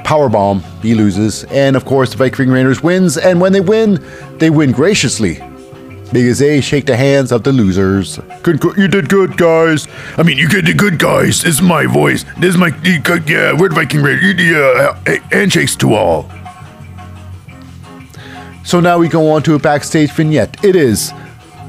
power 0.03 0.29
bomb, 0.29 0.61
he 0.81 0.93
loses, 0.93 1.45
and 1.45 1.75
of 1.75 1.85
course 1.85 2.11
the 2.11 2.17
Viking 2.17 2.49
Raiders 2.49 2.83
wins. 2.83 3.17
And 3.17 3.41
when 3.41 3.53
they 3.53 3.61
win, 3.61 4.05
they 4.37 4.49
win 4.49 4.71
graciously 4.73 5.41
because 6.11 6.39
they 6.39 6.61
shake 6.61 6.85
the 6.85 6.95
hands 6.95 7.31
of 7.31 7.43
the 7.43 7.51
losers. 7.51 8.19
Good, 8.43 8.61
you 8.77 8.87
did 8.87 9.09
good, 9.09 9.37
guys. 9.37 9.87
I 10.17 10.23
mean, 10.23 10.37
you 10.37 10.47
did 10.47 10.77
good, 10.77 10.99
guys. 10.99 11.41
This 11.41 11.55
is 11.55 11.61
my 11.61 11.85
voice. 11.85 12.23
This 12.37 12.55
is 12.55 12.57
my 12.57 12.67
yeah. 13.27 13.53
We're 13.57 13.69
the 13.69 13.75
Viking 13.75 14.01
Raiders. 14.01 14.35
Yeah, 14.37 14.97
uh, 15.07 15.17
handshakes 15.31 15.75
to 15.77 15.93
all. 15.93 16.29
So 18.65 18.81
now 18.81 18.97
we 18.97 19.07
go 19.07 19.31
on 19.31 19.43
to 19.43 19.55
a 19.55 19.59
backstage 19.59 20.11
vignette. 20.11 20.61
It 20.63 20.75
is 20.75 21.13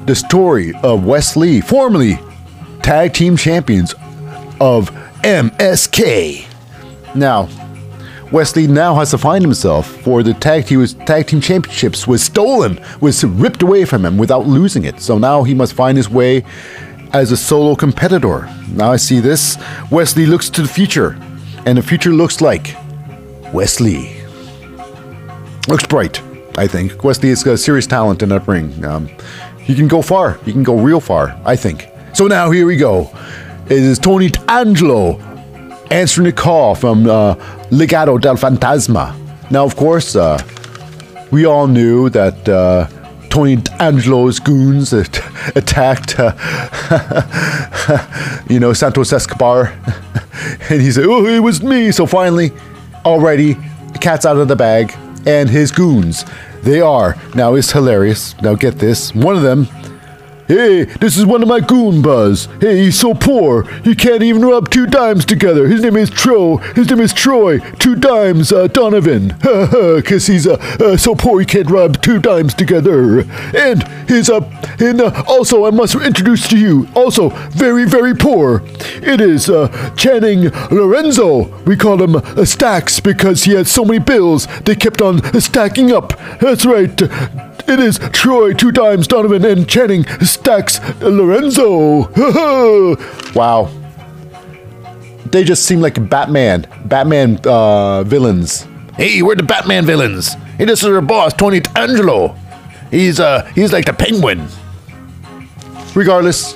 the 0.07 0.17
story 0.17 0.73
of 0.83 1.05
Wes 1.05 1.37
Lee, 1.37 1.61
formerly 1.61 2.19
tag 2.89 3.13
team 3.13 3.37
champions 3.37 3.93
of 4.63 4.91
MSK. 5.23 6.47
Now, 7.15 7.47
Wes 8.33 8.57
Lee 8.57 8.67
now 8.67 8.95
has 8.95 9.11
to 9.11 9.19
find 9.19 9.45
himself 9.45 9.87
for 10.01 10.23
the 10.23 10.33
tag 10.33 10.65
team, 10.65 10.83
tag 11.05 11.27
team 11.27 11.43
championships 11.43 12.07
was 12.07 12.23
stolen, 12.23 12.81
was 13.03 13.23
ripped 13.23 13.61
away 13.61 13.85
from 13.85 14.07
him 14.07 14.17
without 14.17 14.47
losing 14.47 14.85
it. 14.85 15.03
So 15.03 15.19
now 15.19 15.43
he 15.43 15.53
must 15.53 15.75
find 15.75 15.99
his 15.99 16.09
way 16.09 16.47
as 17.13 17.31
a 17.31 17.37
solo 17.37 17.75
competitor. 17.75 18.49
Now 18.71 18.93
I 18.93 18.97
see 18.97 19.21
this. 19.21 19.59
Wes 19.91 20.17
Lee 20.17 20.25
looks 20.25 20.49
to 20.49 20.63
the 20.63 20.69
future, 20.69 21.19
and 21.67 21.77
the 21.77 21.83
future 21.83 22.13
looks 22.13 22.41
like 22.41 22.75
Wes 23.53 23.81
Lee. 23.81 24.19
Looks 25.69 25.85
bright, 25.87 26.23
I 26.57 26.67
think. 26.67 27.05
Wes 27.05 27.23
Lee 27.23 27.29
has 27.29 27.45
got 27.45 27.53
a 27.53 27.59
serious 27.59 27.87
talent 27.87 28.23
in 28.23 28.31
that 28.31 28.49
ring. 28.49 28.83
Um, 28.83 29.11
he 29.61 29.75
can 29.75 29.89
go 29.89 30.01
far. 30.01 30.39
He 30.47 30.53
can 30.53 30.63
go 30.63 30.79
real 30.79 31.01
far, 31.01 31.39
I 31.45 31.55
think. 31.55 31.88
So 32.13 32.27
now 32.27 32.51
here 32.51 32.67
we 32.67 32.77
go. 32.77 33.11
It 33.67 33.79
is 33.79 33.99
Tony 33.99 34.31
Angelo 34.49 35.19
answering 35.91 36.27
the 36.27 36.33
call 36.33 36.75
from 36.75 37.07
uh, 37.09 37.35
Legado 37.71 38.21
del 38.21 38.37
Fantasma. 38.37 39.15
Now, 39.51 39.65
of 39.65 39.77
course, 39.77 40.17
uh, 40.17 40.43
we 41.31 41.45
all 41.47 41.67
knew 41.67 42.09
that 42.11 42.49
uh, 42.49 42.89
Tony 43.29 43.59
Angelo's 43.79 44.39
goons 44.41 44.93
at- 44.93 45.23
attacked, 45.57 46.17
uh, 46.19 46.33
you 48.49 48.59
know, 48.61 48.73
Santos 48.73 49.13
Escobar. 49.13 49.67
and 50.71 50.81
he 50.81 50.91
said, 50.91 51.05
Oh, 51.07 51.27
it 51.27 51.41
was 51.41 51.63
me. 51.63 51.93
So 51.93 52.07
finally, 52.07 52.53
already, 53.05 53.55
the 53.93 53.99
cat's 54.01 54.27
out 54.27 54.37
of 54.37 54.49
the 54.49 54.57
bag. 54.57 54.95
And 55.27 55.49
his 55.51 55.71
goons, 55.73 56.25
they 56.63 56.81
are. 56.81 57.17
Now, 57.35 57.55
it's 57.55 57.71
hilarious. 57.73 58.35
Now, 58.41 58.55
get 58.55 58.79
this. 58.79 59.15
One 59.15 59.37
of 59.37 59.43
them 59.43 59.67
Hey, 60.49 60.85
this 60.85 61.19
is 61.19 61.27
one 61.27 61.43
of 61.43 61.49
my 61.49 61.61
goon 61.61 62.01
buzz. 62.01 62.47
Hey, 62.59 62.79
he's 62.85 62.99
so 62.99 63.13
poor, 63.13 63.65
he 63.83 63.95
can't 63.95 64.23
even 64.23 64.41
rub 64.41 64.71
two 64.71 64.87
dimes 64.87 65.27
together. 65.27 65.69
His 65.69 65.83
name 65.83 65.95
is 65.95 66.09
Tro. 66.09 66.57
His 66.57 66.89
name 66.89 67.01
is 67.01 67.13
Troy. 67.13 67.59
Two 67.79 67.95
dimes, 67.95 68.51
uh, 68.51 68.67
Donovan. 68.69 69.29
Ha 69.43 69.67
ha, 69.71 70.01
cause 70.01 70.27
he's 70.27 70.47
uh, 70.47 70.55
uh, 70.81 70.97
so 70.97 71.15
poor 71.15 71.39
he 71.41 71.45
can't 71.45 71.69
rub 71.71 72.01
two 72.01 72.19
dimes 72.19 72.55
together. 72.55 73.27
And 73.55 73.87
his, 74.09 74.31
uh, 74.31 74.41
and 74.81 75.03
uh, 75.03 75.23
also 75.29 75.67
I 75.67 75.71
must 75.71 75.95
introduce 75.97 76.49
to 76.49 76.57
you, 76.57 76.89
also 76.95 77.29
very, 77.51 77.85
very 77.85 78.15
poor. 78.15 78.63
It 79.03 79.21
is, 79.21 79.51
uh, 79.51 79.69
Channing 79.97 80.49
Lorenzo. 80.71 81.59
We 81.65 81.77
call 81.77 82.03
him 82.03 82.17
uh, 82.17 82.47
Stacks 82.47 83.01
because 83.01 83.45
he 83.45 83.53
had 83.53 83.67
so 83.67 83.85
many 83.85 83.99
bills, 83.99 84.47
they 84.65 84.77
kept 84.77 85.03
on 85.03 85.23
stacking 85.43 85.93
up. 85.93 86.19
That's 86.41 86.65
right. 86.65 86.99
It 87.69 87.81
is 87.81 87.99
Troy 88.15 88.55
two 88.55 88.73
times 88.73 89.07
Donovan 89.07 89.45
and 89.45 89.69
Channing 89.69 90.07
stacks 90.21 90.81
Lorenzo. 91.03 92.09
wow. 93.35 93.71
They 95.27 95.45
just 95.45 95.67
seem 95.67 95.83
like 95.83 96.09
Batman, 96.09 96.67
Batman 96.87 97.39
uh, 97.45 98.05
villains. 98.05 98.67
Hey, 98.97 99.21
we're 99.21 99.35
the 99.35 99.43
Batman 99.43 99.85
villains. 99.85 100.33
Hey, 100.57 100.65
this 100.65 100.83
is 100.83 100.89
our 100.89 101.03
boss, 101.03 101.35
Tony 101.35 101.61
Angelo. 101.77 102.35
He's 102.91 103.21
uh, 103.21 103.45
he's 103.55 103.71
like 103.71 103.85
the 103.85 103.93
Penguin. 103.93 104.49
Regardless, 105.95 106.55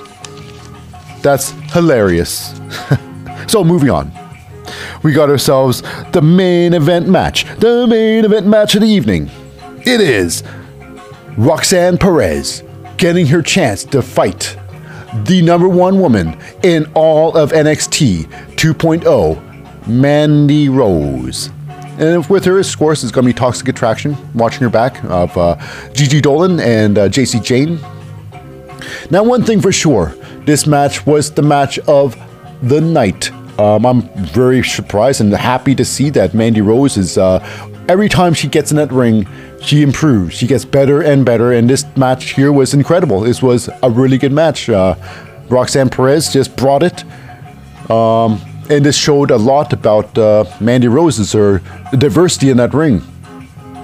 that's 1.21 1.51
hilarious. 1.73 2.59
so 3.47 3.63
moving 3.63 3.91
on. 3.91 4.11
We 5.03 5.13
got 5.13 5.29
ourselves 5.29 5.83
the 6.11 6.23
main 6.23 6.73
event 6.73 7.07
match. 7.07 7.45
The 7.59 7.85
main 7.85 8.25
event 8.25 8.47
match 8.47 8.73
of 8.73 8.81
the 8.81 8.87
evening. 8.87 9.29
It 9.85 10.01
is 10.01 10.41
Roxanne 11.37 11.97
Perez 11.97 12.63
getting 12.97 13.25
her 13.27 13.41
chance 13.41 13.83
to 13.85 14.01
fight 14.01 14.57
the 15.25 15.41
number 15.41 15.67
one 15.67 15.99
woman 15.99 16.37
in 16.63 16.91
all 16.95 17.35
of 17.37 17.51
NXT 17.51 18.25
2.0, 18.55 19.87
Mandy 19.87 20.69
Rose. 20.69 21.49
And 21.99 22.25
with 22.27 22.45
her, 22.45 22.59
of 22.59 22.77
course, 22.77 23.03
is 23.03 23.11
going 23.11 23.25
to 23.25 23.29
be 23.29 23.37
Toxic 23.37 23.67
Attraction, 23.67 24.17
watching 24.33 24.61
her 24.61 24.69
back 24.69 25.03
of 25.05 25.37
uh, 25.37 25.55
Gigi 25.93 26.21
Dolan 26.21 26.59
and 26.59 26.97
uh, 26.97 27.09
Jacy 27.09 27.39
Jayne. 27.39 27.79
Now, 29.11 29.23
one 29.23 29.43
thing 29.43 29.61
for 29.61 29.71
sure, 29.71 30.15
this 30.45 30.65
match 30.65 31.05
was 31.05 31.31
the 31.31 31.43
match 31.43 31.77
of 31.79 32.15
the 32.63 32.81
night. 32.81 33.31
Um, 33.59 33.85
I'm 33.85 34.01
very 34.25 34.63
surprised 34.63 35.21
and 35.21 35.31
happy 35.31 35.75
to 35.75 35.85
see 35.85 36.09
that 36.11 36.33
Mandy 36.33 36.61
Rose 36.61 36.97
is, 36.97 37.19
uh, 37.19 37.39
every 37.87 38.09
time 38.09 38.33
she 38.33 38.47
gets 38.47 38.71
in 38.71 38.77
that 38.77 38.91
ring, 38.91 39.27
she 39.61 39.81
improves. 39.81 40.35
She 40.35 40.47
gets 40.47 40.65
better 40.65 41.01
and 41.01 41.25
better, 41.25 41.53
and 41.53 41.69
this 41.69 41.85
match 41.95 42.31
here 42.31 42.51
was 42.51 42.73
incredible. 42.73 43.21
This 43.21 43.41
was 43.41 43.69
a 43.81 43.89
really 43.89 44.17
good 44.17 44.31
match. 44.31 44.69
Uh, 44.69 44.95
Roxanne 45.49 45.89
Perez 45.89 46.31
just 46.31 46.55
brought 46.55 46.83
it. 46.83 47.03
Um, 47.89 48.41
and 48.69 48.85
this 48.85 48.95
showed 48.95 49.31
a 49.31 49.37
lot 49.37 49.73
about 49.73 50.17
uh, 50.17 50.45
Mandy 50.61 50.87
Rose's 50.87 51.33
her 51.33 51.61
diversity 51.97 52.49
in 52.49 52.57
that 52.57 52.73
ring. 52.73 53.01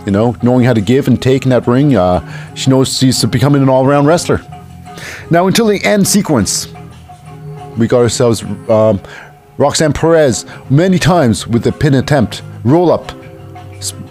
You 0.06 0.12
know, 0.12 0.36
knowing 0.41 0.64
how 0.64 0.74
to 0.74 0.82
give 0.82 1.08
and 1.08 1.22
take 1.22 1.43
in 1.43 1.50
that 1.50 1.68
ring. 1.68 1.95
Uh, 1.95 2.56
she 2.56 2.70
knows 2.70 2.97
she's 2.97 3.24
becoming 3.26 3.62
an 3.62 3.70
all-around 3.70 4.06
wrestler. 4.06 4.41
Now, 5.30 5.47
until 5.47 5.68
the 5.68 5.84
end 5.84 6.08
sequence, 6.08 6.68
we 7.78 7.88
got 7.88 8.00
ourselves 8.00 8.43
um, 8.70 9.00
Roxanne 9.58 9.93
Perez 9.93 10.45
many 10.70 10.97
times 10.97 11.45
with 11.45 11.64
the 11.64 11.72
pin 11.72 11.95
attempt, 11.95 12.41
roll 12.64 12.91
up, 12.91 13.12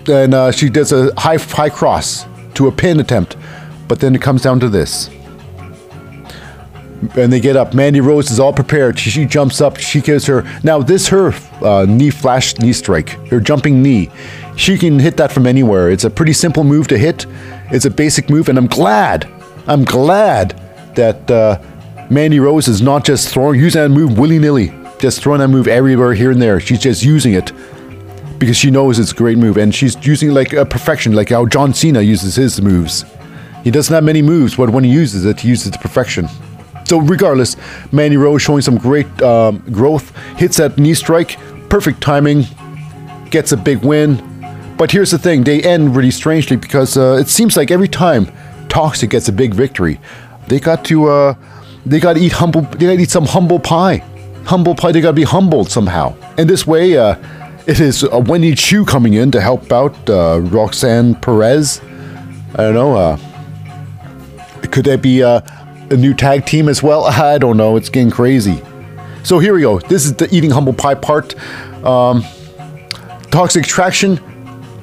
and 0.09 0.35
uh, 0.35 0.51
she 0.51 0.69
does 0.69 0.93
a 0.93 1.13
high 1.19 1.37
high 1.37 1.71
cross 1.71 2.27
to 2.55 2.69
a 2.69 2.73
pin 2.73 3.01
attempt, 3.01 3.37
but 3.87 4.01
then 4.01 4.15
it 4.15 4.23
comes 4.23 4.43
down 4.43 4.61
to 4.61 4.69
this. 4.69 5.09
And 7.17 7.33
they 7.33 7.39
get 7.39 7.57
up. 7.57 7.75
Mandy 7.75 8.01
Rose 8.01 8.31
is 8.31 8.41
all 8.41 8.53
prepared. 8.53 8.99
She, 8.99 9.11
she 9.11 9.25
jumps 9.25 9.61
up. 9.61 9.77
She 9.77 10.01
gives 10.01 10.27
her 10.27 10.43
now 10.65 10.81
this 10.81 11.09
her 11.09 11.33
uh, 11.63 11.87
knee 11.89 12.11
flash 12.11 12.59
knee 12.59 12.73
strike, 12.73 13.11
her 13.29 13.39
jumping 13.39 13.83
knee. 13.83 14.11
She 14.57 14.77
can 14.77 14.99
hit 14.99 15.17
that 15.19 15.31
from 15.31 15.47
anywhere. 15.47 15.91
It's 15.91 16.05
a 16.05 16.11
pretty 16.11 16.33
simple 16.33 16.65
move 16.65 16.89
to 16.89 16.99
hit. 16.99 17.27
It's 17.71 17.85
a 17.85 17.91
basic 17.91 18.29
move, 18.29 18.49
and 18.49 18.59
I'm 18.59 18.67
glad. 18.67 19.31
I'm 19.69 19.85
glad 19.85 20.61
that 20.97 21.31
uh, 21.31 21.61
Mandy 22.11 22.41
Rose 22.41 22.67
is 22.67 22.83
not 22.83 23.05
just 23.05 23.29
throwing 23.29 23.61
using 23.61 23.83
that 23.83 23.91
move 23.91 24.19
willy 24.19 24.41
nilly, 24.41 24.73
just 24.99 25.23
throwing 25.23 25.39
that 25.39 25.49
move 25.49 25.69
everywhere 25.69 26.15
here 26.15 26.33
and 26.33 26.43
there. 26.43 26.59
She's 26.59 26.81
just 26.81 27.05
using 27.05 27.35
it 27.35 27.53
because 28.39 28.57
she 28.57 28.71
knows 28.71 28.99
it's 28.99 29.13
a 29.13 29.15
great 29.15 29.39
move, 29.39 29.57
and 29.57 29.75
she's 29.75 29.97
using 30.07 30.33
like 30.33 30.53
a 30.53 30.65
perfection, 30.65 31.13
like 31.13 31.31
how 31.31 31.47
John 31.47 31.75
Cena 31.75 32.01
uses 32.01 32.37
his 32.37 32.61
moves. 32.61 33.05
He 33.65 33.71
doesn't 33.71 33.93
have 33.93 34.05
many 34.05 34.23
moves, 34.23 34.57
but 34.57 34.71
when 34.71 34.85
he 34.85 34.91
uses 34.91 35.25
it, 35.25 35.41
he 35.41 35.49
uses 35.49 35.69
it 35.69 35.73
to 35.73 35.79
perfection. 35.79 36.29
So 36.85 36.99
regardless, 36.99 37.57
Mandy 37.93 38.17
Rose 38.17 38.41
showing 38.41 38.63
some 38.63 38.79
great 38.79 39.11
um, 39.21 39.59
growth, 39.71 40.17
hits 40.39 40.57
that 40.57 40.79
knee 40.79 40.95
strike, 40.95 41.39
perfect 41.69 42.01
timing, 42.01 42.45
gets 43.31 43.53
a 43.53 43.57
big 43.57 43.85
win. 43.85 44.25
But 44.79 44.91
here's 44.91 45.11
the 45.11 45.19
thing: 45.19 45.45
they 45.45 45.61
end 45.63 45.97
really 45.97 46.11
strangely 46.11 46.57
because 46.57 46.97
uh, 46.97 47.19
it 47.21 47.29
seems 47.29 47.57
like 47.57 47.71
every 47.71 47.89
time 47.89 48.31
Toxic 48.69 49.11
gets 49.11 49.29
a 49.29 49.33
big 49.33 49.53
victory, 49.53 50.01
they 50.47 50.61
got 50.61 50.85
to 50.87 51.09
uh, 51.09 51.35
they 51.85 52.01
got 52.01 52.15
to 52.15 52.21
eat 52.21 52.33
humble, 52.33 52.63
they 52.63 52.87
got 52.87 52.97
to 52.97 53.03
eat 53.03 53.11
some 53.11 53.27
humble 53.27 53.59
pie, 53.59 54.03
humble 54.45 54.75
pie. 54.75 54.93
They 54.93 55.01
got 55.01 55.11
to 55.11 55.15
be 55.15 55.25
humbled 55.25 55.71
somehow. 55.71 56.15
And 56.39 56.49
this 56.49 56.67
way, 56.67 56.97
uh, 56.97 57.17
it 57.69 57.81
is 57.81 58.03
uh, 58.03 58.19
Wendy 58.27 58.55
Choo 58.55 58.87
coming 58.87 59.13
in 59.13 59.31
to 59.31 59.43
help 59.43 59.71
out 59.71 59.95
uh, 60.09 60.41
Roxanne 60.41 61.15
Perez. 61.15 61.83
I 62.55 62.63
don't 62.63 62.75
know. 62.75 62.97
Uh, 62.97 63.17
could 64.71 64.87
that 64.87 65.03
be 65.03 65.23
uh, 65.23 65.43
a 65.91 65.97
new 65.97 66.15
tag 66.15 66.47
team 66.47 66.71
as 66.71 66.83
well? 66.83 67.05
I 67.05 67.37
don't 67.37 67.59
know. 67.59 67.77
It's 67.77 67.91
getting 67.91 68.11
crazy. 68.11 68.63
So 69.23 69.39
here 69.39 69.53
we 69.53 69.61
go. 69.61 69.81
This 69.81 70.07
is 70.07 70.15
the 70.15 70.35
eating 70.35 70.51
humble 70.51 70.73
pie 70.73 70.95
part. 70.95 71.35
Um, 71.85 72.25
Toxic 73.31 73.65
Attraction 73.67 74.17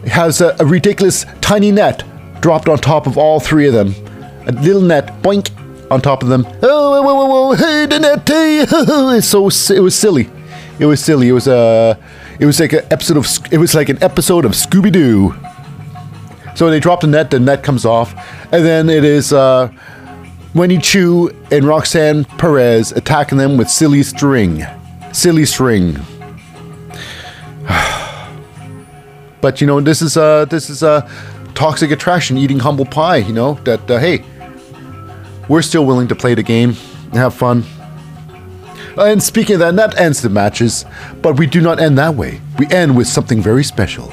has 0.05 0.39
a, 0.41 0.55
a 0.59 0.65
ridiculous 0.65 1.25
tiny 1.41 1.71
net 1.71 2.03
dropped 2.39 2.69
on 2.69 2.77
top 2.77 3.07
of 3.07 3.17
all 3.17 3.39
three 3.39 3.67
of 3.67 3.73
them. 3.73 3.95
A 4.47 4.51
little 4.51 4.83
net, 4.83 5.07
boink, 5.23 5.49
on 5.89 6.01
top 6.01 6.21
of 6.21 6.29
them. 6.29 6.45
Oh, 6.61 7.01
whoa, 7.01 7.13
whoa, 7.15 7.25
whoa, 7.25 7.53
hey, 7.55 7.87
the 7.87 7.99
net, 7.99 8.27
hey, 8.27 8.59
it's 9.17 9.27
so 9.27 9.47
it 9.73 9.79
was 9.79 9.95
silly. 9.95 10.29
It 10.77 10.85
was 10.85 11.03
silly. 11.03 11.29
It 11.29 11.31
was 11.31 11.47
uh, 11.47 11.95
it 12.39 12.45
was 12.45 12.59
like 12.59 12.73
an 12.73 12.85
episode 12.91 13.17
of 13.17 13.27
it 13.51 13.57
was 13.57 13.75
like 13.75 13.89
an 13.89 14.01
episode 14.01 14.45
of 14.45 14.51
Scooby 14.51 14.91
Doo. 14.91 15.35
So 16.55 16.69
they 16.69 16.79
drop 16.79 17.01
the 17.01 17.07
net, 17.07 17.31
the 17.31 17.39
net 17.39 17.63
comes 17.63 17.85
off, 17.85 18.15
and 18.53 18.65
then 18.65 18.89
it 18.89 19.03
is 19.03 19.33
uh, 19.33 19.69
Wendy 20.53 20.77
Choo 20.77 21.29
and 21.51 21.65
Roxanne 21.65 22.23
Perez 22.23 22.93
attacking 22.93 23.37
them 23.37 23.57
with 23.57 23.69
silly 23.69 24.03
string, 24.03 24.65
silly 25.11 25.45
string. 25.45 25.99
But 29.41 29.61
you 29.61 29.67
know, 29.67 29.79
this 29.79 30.01
is 30.01 30.17
uh 30.17 30.45
this 30.45 30.71
is 30.71 30.81
a 30.81 31.07
toxic 31.53 31.91
attraction 31.91 32.35
eating 32.35 32.57
humble 32.57 32.85
pie. 32.85 33.17
You 33.17 33.33
know 33.33 33.53
that 33.65 33.91
uh, 33.91 33.99
hey, 33.99 34.23
we're 35.47 35.61
still 35.61 35.85
willing 35.85 36.07
to 36.07 36.15
play 36.15 36.33
the 36.33 36.41
game 36.41 36.75
have 37.17 37.33
fun. 37.33 37.63
Uh, 38.97 39.05
and 39.05 39.21
speaking 39.21 39.55
of 39.55 39.59
that, 39.59 39.75
that 39.75 39.99
ends 39.99 40.21
the 40.21 40.29
matches, 40.29 40.85
but 41.21 41.37
we 41.37 41.45
do 41.45 41.59
not 41.59 41.79
end 41.79 41.97
that 41.97 42.15
way. 42.15 42.39
We 42.57 42.67
end 42.67 42.95
with 42.95 43.07
something 43.07 43.41
very 43.41 43.63
special. 43.63 44.11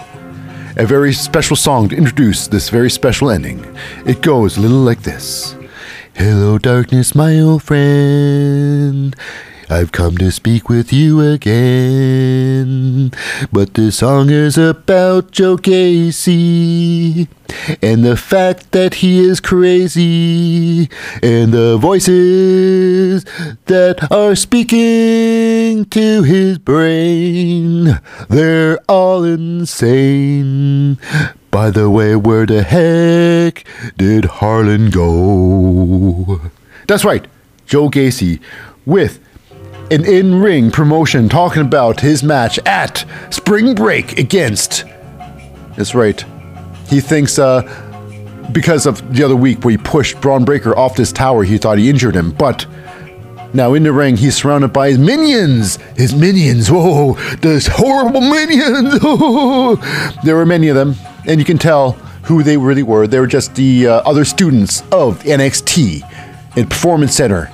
A 0.77 0.87
very 0.87 1.13
special 1.13 1.55
song 1.55 1.89
to 1.91 1.97
introduce 1.97 2.49
this 2.49 2.69
very 2.69 2.91
special 2.91 3.31
ending. 3.31 3.65
It 4.07 4.23
goes 4.23 4.57
a 4.57 4.61
little 4.61 4.79
like 4.79 5.03
this 5.03 5.55
Hello, 6.15 6.59
darkness, 6.59 7.15
my 7.15 7.39
old 7.39 7.63
friend. 7.63 9.15
I've 9.73 9.91
come 9.91 10.19
to 10.19 10.31
speak 10.31 10.69
with 10.69 10.93
you 10.93 11.23
again. 11.23 13.11
But 13.51 13.73
this 13.73 13.97
song 13.97 14.29
is 14.29 14.59
about 14.59 15.31
Joe 15.31 15.57
Gacy 15.57 17.27
and 17.81 18.05
the 18.05 18.19
fact 18.19 18.73
that 18.73 18.97
he 18.97 19.21
is 19.21 19.41
crazy 19.41 20.91
and 21.23 21.55
the 21.55 21.79
voices 21.79 23.25
that 23.65 24.13
are 24.13 24.35
speaking 24.35 25.87
to 25.87 26.23
his 26.23 26.59
brain. 26.59 27.99
They're 28.29 28.79
all 28.91 29.25
insane. 29.25 30.99
By 31.51 31.71
the 31.71 31.89
way, 31.89 32.15
where 32.15 32.45
the 32.45 32.63
heck 32.63 33.65
did 33.97 34.27
Harland 34.27 34.93
go? 34.93 36.43
That's 36.87 37.07
right, 37.07 37.27
Joe 37.65 37.89
Gacy 37.89 38.39
with 38.85 39.19
an 39.93 40.07
in 40.07 40.41
ring 40.41 40.71
promotion 40.71 41.29
talking 41.29 41.61
about 41.61 42.01
his 42.01 42.23
match 42.23 42.59
at 42.65 43.05
Spring 43.31 43.75
Break 43.75 44.19
against. 44.19 44.85
That's 45.77 45.95
right. 45.95 46.25
He 46.89 47.01
thinks 47.01 47.39
uh, 47.39 47.63
because 48.53 48.87
of 48.87 49.15
the 49.15 49.23
other 49.23 49.37
week 49.37 49.65
where 49.65 49.73
he 49.73 49.79
pushed 49.79 50.19
Bron 50.23 50.47
Breakker 50.47 50.77
off 50.77 50.97
this 50.97 51.13
tower, 51.13 51.45
he 51.45 51.59
thought 51.59 51.77
he 51.77 51.91
injured 51.91 52.15
him. 52.15 52.33
But 52.33 52.67
now 53.53 53.75
in 53.75 53.83
the 53.83 53.93
ring, 53.93 54.17
he's 54.17 54.35
surrounded 54.35 54.73
by 54.73 54.89
his 54.89 54.99
minions. 54.99 55.77
His 55.95 56.15
minions. 56.15 56.71
Whoa, 56.71 57.15
those 57.37 57.67
horrible 57.67 58.23
minions. 58.23 58.99
there 60.25 60.37
were 60.37 60.47
many 60.47 60.69
of 60.69 60.75
them, 60.75 60.95
and 61.27 61.39
you 61.39 61.45
can 61.45 61.59
tell 61.59 61.93
who 62.25 62.43
they 62.43 62.57
really 62.57 62.83
were. 62.83 63.07
They 63.07 63.21
were 63.21 63.27
just 63.27 63.55
the 63.57 63.89
uh, 63.89 63.93
other 64.09 64.25
students 64.25 64.81
of 64.91 65.23
NXT 65.23 66.57
in 66.57 66.67
Performance 66.67 67.15
Center 67.15 67.51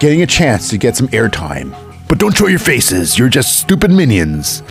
getting 0.00 0.22
a 0.22 0.26
chance 0.26 0.68
to 0.70 0.78
get 0.78 0.96
some 0.96 1.06
airtime. 1.08 1.76
But 2.08 2.18
don't 2.18 2.36
show 2.36 2.48
your 2.48 2.58
faces. 2.58 3.16
You're 3.16 3.28
just 3.28 3.60
stupid 3.60 3.92
minions. 3.92 4.64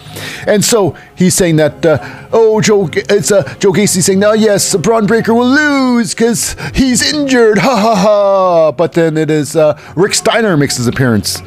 And 0.46 0.66
so 0.66 0.98
he's 1.16 1.36
saying 1.36 1.56
that, 1.56 1.86
uh, 1.86 2.28
oh, 2.34 2.60
Joe, 2.60 2.90
it's 2.92 3.32
uh, 3.32 3.44
Joe 3.60 3.72
Gacy 3.72 4.02
saying, 4.02 4.20
now 4.20 4.34
yes, 4.34 4.76
Bron 4.76 5.08
Breakker 5.08 5.34
will 5.34 5.48
lose 5.48 6.14
because 6.14 6.58
he's 6.76 7.14
injured. 7.14 7.60
Ha 7.60 7.78
ha 7.78 7.96
ha. 7.96 8.72
But 8.74 8.92
then 8.92 9.16
it 9.16 9.32
is 9.32 9.56
uh, 9.56 9.80
Rick 9.96 10.16
Steiner 10.16 10.58
makes 10.58 10.76
his 10.76 10.88
appearance. 10.88 11.42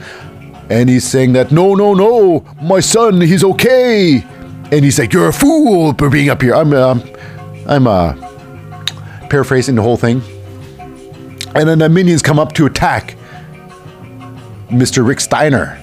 And 0.70 0.88
he's 0.88 1.04
saying 1.04 1.34
that, 1.34 1.52
no, 1.52 1.74
no, 1.74 1.92
no, 1.92 2.40
my 2.62 2.80
son, 2.80 3.20
he's 3.20 3.44
okay. 3.44 4.24
And 4.70 4.82
he's 4.82 4.98
like, 4.98 5.12
you're 5.12 5.28
a 5.28 5.32
fool 5.32 5.92
for 5.92 6.08
being 6.08 6.30
up 6.30 6.40
here. 6.40 6.54
I'm, 6.54 6.72
uh, 6.72 6.98
I'm 7.66 7.86
uh, 7.86 8.14
paraphrasing 9.28 9.74
the 9.74 9.82
whole 9.82 9.98
thing. 9.98 10.22
And 11.54 11.68
then 11.68 11.80
the 11.80 11.90
minions 11.90 12.22
come 12.22 12.38
up 12.38 12.54
to 12.54 12.64
attack 12.64 13.16
Mr. 14.72 15.06
Rick 15.06 15.20
Steiner. 15.20 15.78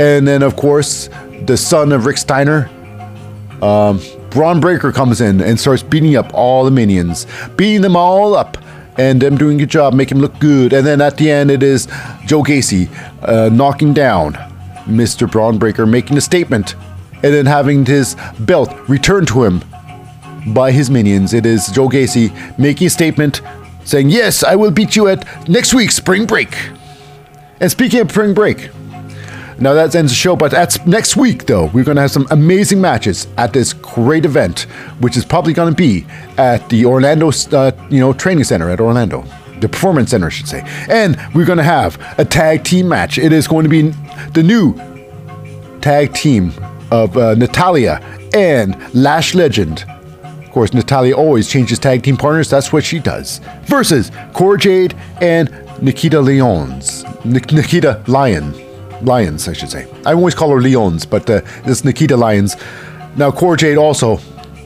And 0.00 0.26
then, 0.26 0.42
of 0.42 0.56
course, 0.56 1.08
the 1.42 1.56
son 1.56 1.92
of 1.92 2.06
Rick 2.06 2.18
Steiner, 2.18 2.70
um, 3.62 4.00
Bron 4.30 4.60
Breakker 4.60 4.92
comes 4.92 5.20
in 5.20 5.40
and 5.40 5.58
starts 5.58 5.82
beating 5.82 6.16
up 6.16 6.32
all 6.34 6.64
the 6.64 6.70
minions, 6.70 7.26
beating 7.56 7.82
them 7.82 7.96
all 7.96 8.34
up, 8.34 8.56
and 8.98 9.22
them 9.22 9.38
doing 9.38 9.56
a 9.56 9.60
good 9.60 9.70
job, 9.70 9.94
making 9.94 10.18
him 10.18 10.22
look 10.22 10.38
good. 10.38 10.72
And 10.72 10.86
then 10.86 11.00
at 11.00 11.16
the 11.16 11.30
end, 11.30 11.50
it 11.50 11.62
is 11.62 11.86
Joe 12.26 12.42
Gacy 12.42 12.88
uh, 13.22 13.48
knocking 13.48 13.94
down 13.94 14.34
Mr. 14.86 15.30
Bron 15.30 15.58
Breakker, 15.58 15.86
making 15.86 16.16
a 16.16 16.20
statement, 16.20 16.74
and 17.14 17.34
then 17.34 17.46
having 17.46 17.84
his 17.86 18.16
belt 18.40 18.72
returned 18.88 19.28
to 19.28 19.44
him 19.44 19.62
by 20.52 20.72
his 20.72 20.90
minions. 20.90 21.34
It 21.34 21.46
is 21.46 21.68
Joe 21.68 21.88
Gacy 21.88 22.58
making 22.58 22.88
a 22.88 22.90
statement 22.90 23.40
saying, 23.84 24.10
Yes, 24.10 24.42
I 24.42 24.56
will 24.56 24.70
beat 24.70 24.96
you 24.96 25.08
at 25.08 25.48
next 25.48 25.74
week's 25.74 25.96
spring 25.96 26.26
break. 26.26 26.54
And 27.60 27.70
speaking 27.70 28.00
of 28.00 28.10
spring 28.10 28.34
break, 28.34 28.70
now 29.60 29.74
that 29.74 29.94
ends 29.94 30.12
the 30.12 30.16
show, 30.16 30.36
but 30.36 30.52
that's 30.52 30.84
next 30.86 31.16
week 31.16 31.46
though. 31.46 31.66
We're 31.66 31.84
going 31.84 31.96
to 31.96 32.02
have 32.02 32.12
some 32.12 32.28
amazing 32.30 32.80
matches 32.80 33.26
at 33.36 33.52
this 33.52 33.72
great 33.72 34.24
event, 34.24 34.62
which 35.00 35.16
is 35.16 35.24
probably 35.24 35.52
going 35.52 35.74
to 35.74 35.76
be 35.76 36.06
at 36.36 36.68
the 36.68 36.84
Orlando, 36.84 37.32
uh, 37.52 37.72
you 37.90 37.98
know, 37.98 38.12
training 38.12 38.44
center 38.44 38.70
at 38.70 38.80
Orlando, 38.80 39.24
the 39.58 39.68
performance 39.68 40.10
center, 40.10 40.26
I 40.26 40.30
should 40.30 40.46
say. 40.46 40.62
And 40.88 41.18
we're 41.34 41.44
going 41.46 41.58
to 41.58 41.64
have 41.64 41.98
a 42.18 42.24
tag 42.24 42.62
team 42.62 42.88
match. 42.88 43.18
It 43.18 43.32
is 43.32 43.48
going 43.48 43.64
to 43.64 43.68
be 43.68 43.90
the 44.32 44.44
new 44.44 44.74
tag 45.80 46.14
team 46.14 46.52
of 46.92 47.16
uh, 47.16 47.34
Natalya 47.34 48.00
and 48.34 48.94
Lash 48.94 49.34
Legend. 49.34 49.84
Of 50.22 50.52
course, 50.52 50.72
Natalya 50.72 51.16
always 51.16 51.48
changes 51.50 51.80
tag 51.80 52.04
team 52.04 52.16
partners. 52.16 52.48
That's 52.48 52.72
what 52.72 52.84
she 52.84 53.00
does. 53.00 53.40
Versus 53.64 54.12
Cora 54.34 54.58
Jade 54.58 54.94
and 55.20 55.48
Nikita 55.82 56.20
Lyons. 56.20 57.04
Nik- 57.24 57.52
Nikita 57.52 58.02
Lyon. 58.06 58.54
Lions, 59.04 59.46
I 59.48 59.52
should 59.52 59.70
say. 59.70 59.86
I 60.04 60.12
always 60.12 60.34
call 60.34 60.50
her 60.50 60.60
Leons, 60.60 61.08
but 61.08 61.28
uh, 61.30 61.40
it's 61.64 61.84
Nikita 61.84 62.16
Lyons. 62.16 62.56
Now, 63.16 63.30
Cora 63.30 63.56
Jade 63.56 63.78
also 63.78 64.18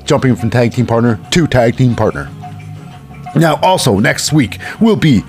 jumping 0.04 0.34
from 0.36 0.48
tag 0.50 0.72
team 0.72 0.86
partner 0.86 1.20
to 1.32 1.46
tag 1.46 1.76
team 1.76 1.94
partner. 1.94 2.30
Now, 3.36 3.56
also 3.62 3.98
next 3.98 4.32
week 4.32 4.58
will 4.80 4.96
be 4.96 5.22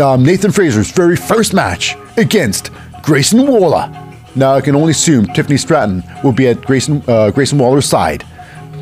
um, 0.00 0.22
Nathan 0.24 0.52
Frazer's 0.52 0.90
very 0.90 1.16
first 1.16 1.54
match 1.54 1.96
against 2.16 2.70
Grayson 3.02 3.46
Waller. 3.46 3.90
Now, 4.36 4.54
I 4.54 4.60
can 4.60 4.74
only 4.74 4.90
assume 4.90 5.26
Tiffany 5.26 5.56
Stratton 5.56 6.02
will 6.22 6.32
be 6.32 6.48
at 6.48 6.60
Grayson 6.62 7.02
uh, 7.06 7.30
Grayson 7.30 7.58
Waller's 7.58 7.86
side, 7.86 8.24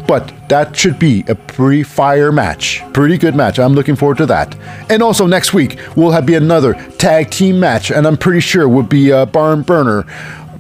but 0.07 0.33
that 0.49 0.77
should 0.77 0.99
be 0.99 1.25
a 1.29 1.35
pretty 1.35 1.83
fire 1.83 2.33
match, 2.33 2.83
pretty 2.93 3.17
good 3.17 3.35
match. 3.35 3.59
I'm 3.59 3.75
looking 3.75 3.97
forward 3.97 4.19
to 4.19 4.27
that. 4.27 4.57
And 4.91 5.03
also 5.03 5.27
next 5.27 5.55
week 5.55 5.79
will 5.97 6.11
have 6.11 6.27
be 6.27 6.35
another 6.35 6.75
tag 6.99 7.31
team 7.31 7.59
match, 7.59 7.91
and 7.91 8.07
I'm 8.07 8.17
pretty 8.17 8.41
sure 8.41 8.63
it 8.63 8.69
will 8.69 8.83
be 8.83 9.11
a 9.11 9.27
barn 9.27 9.63
burner 9.63 10.05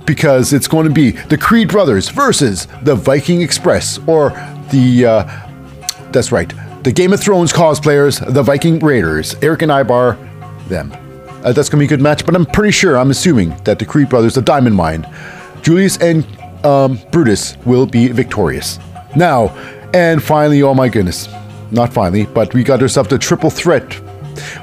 because 0.07 0.53
it's 0.53 0.69
going 0.69 0.87
to 0.87 0.93
be 0.93 1.13
the 1.13 1.39
Creed 1.39 1.69
brothers 1.69 2.09
versus 2.09 2.67
the 2.83 2.95
Viking 2.95 3.43
Express, 3.43 3.99
or 4.07 4.31
the 4.71 5.07
uh, 5.07 5.49
that's 6.11 6.33
right. 6.33 6.53
The 6.83 6.93
Game 6.93 7.13
of 7.13 7.21
Thrones 7.21 7.53
cosplayers, 7.53 8.19
the 8.33 8.43
Viking 8.43 8.79
Raiders, 8.81 9.35
Erik 9.43 9.63
and 9.63 9.71
Ivar, 9.71 10.19
them. 10.69 10.93
Uh, 11.45 11.53
that's 11.53 11.69
gonna 11.69 11.81
be 11.81 11.87
a 11.87 11.89
good 11.89 12.01
match, 12.01 12.25
but 12.27 12.35
I'm 12.35 12.47
pretty 12.47 12.73
sure, 12.73 12.97
I'm 12.97 13.11
assuming 13.11 13.57
that 13.65 13.79
the 13.79 13.85
Creed 13.85 14.09
brothers, 14.09 14.35
the 14.35 14.43
Diamond 14.43 14.77
Mine, 14.77 15.07
Julius 15.63 15.97
and 15.99 16.27
um, 16.65 16.99
Brutus 17.11 17.57
will 17.65 17.87
be 17.87 18.09
victorious. 18.09 18.79
Now, 19.17 19.49
and 19.95 20.23
finally, 20.23 20.63
oh 20.63 20.75
my 20.75 20.89
goodness, 20.89 21.29
not 21.71 21.93
finally, 21.93 22.27
but 22.27 22.55
we 22.55 22.63
got 22.63 22.81
ourselves 22.83 23.11
the 23.11 23.19
triple 23.19 23.51
threat 23.51 24.01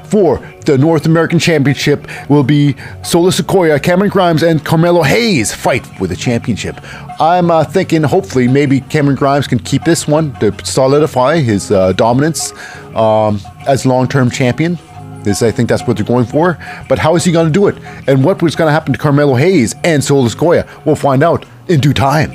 for 0.04 0.38
the 0.66 0.76
North 0.76 1.06
American 1.06 1.38
Championship 1.38 2.06
will 2.28 2.42
be 2.42 2.74
Solo 3.02 3.30
Sikoa, 3.30 3.82
Cameron 3.82 4.10
Grimes, 4.10 4.42
and 4.42 4.64
Carmelo 4.64 5.02
Hayes 5.02 5.54
fight 5.54 5.86
for 5.86 6.06
the 6.06 6.16
championship. 6.16 6.76
I'm 7.20 7.50
uh, 7.50 7.64
thinking 7.64 8.02
hopefully 8.02 8.48
maybe 8.48 8.80
Cameron 8.80 9.16
Grimes 9.16 9.46
can 9.46 9.58
keep 9.58 9.84
this 9.84 10.06
one 10.06 10.32
to 10.40 10.54
solidify 10.64 11.38
his 11.38 11.70
uh, 11.70 11.92
dominance 11.92 12.52
um, 12.94 13.40
as 13.66 13.86
long-term 13.86 14.30
champion. 14.30 14.78
This, 15.22 15.42
I 15.42 15.50
think 15.50 15.68
that's 15.68 15.86
what 15.86 15.96
they're 15.96 16.06
going 16.06 16.24
for. 16.24 16.58
But 16.88 16.98
how 16.98 17.14
is 17.14 17.24
he 17.24 17.32
going 17.32 17.46
to 17.46 17.52
do 17.52 17.68
it? 17.68 17.76
And 18.06 18.24
what 18.24 18.42
was 18.42 18.56
going 18.56 18.68
to 18.68 18.72
happen 18.72 18.92
to 18.92 18.98
Carmelo 18.98 19.34
Hayes 19.34 19.74
and 19.84 20.02
Solo 20.02 20.28
Sikoa? 20.28 20.66
We'll 20.86 20.96
find 20.96 21.22
out 21.22 21.44
in 21.68 21.80
due 21.80 21.92
time. 21.92 22.32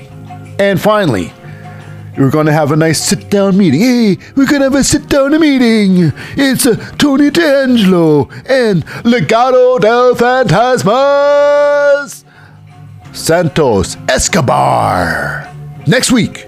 And 0.59 0.79
finally, 0.79 1.33
we're 2.17 2.29
going 2.31 2.45
to 2.45 2.53
have 2.53 2.71
a 2.71 2.75
nice 2.75 3.01
sit 3.01 3.29
down 3.29 3.57
meeting. 3.57 3.81
Hey, 3.81 4.17
we're 4.35 4.45
going 4.45 4.61
to 4.61 4.69
have 4.69 4.75
a 4.75 4.83
sit 4.83 5.09
down 5.09 5.31
meeting. 5.39 6.13
It's 6.37 6.65
uh, 6.65 6.75
Tony 6.97 7.29
D'Angelo 7.29 8.29
and 8.47 8.85
Legado 9.03 9.79
del 9.79 10.15
Fantasmas 10.15 11.45
Santos 13.13 13.97
Escobar. 14.07 15.53
Next 15.87 16.11
week, 16.11 16.47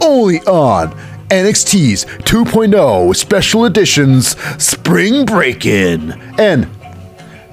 only 0.00 0.40
on 0.40 0.90
NXT's 1.28 2.04
2.0 2.04 3.16
Special 3.16 3.64
Editions 3.64 4.36
Spring 4.62 5.24
Break 5.24 5.64
In. 5.64 6.12
And 6.38 6.68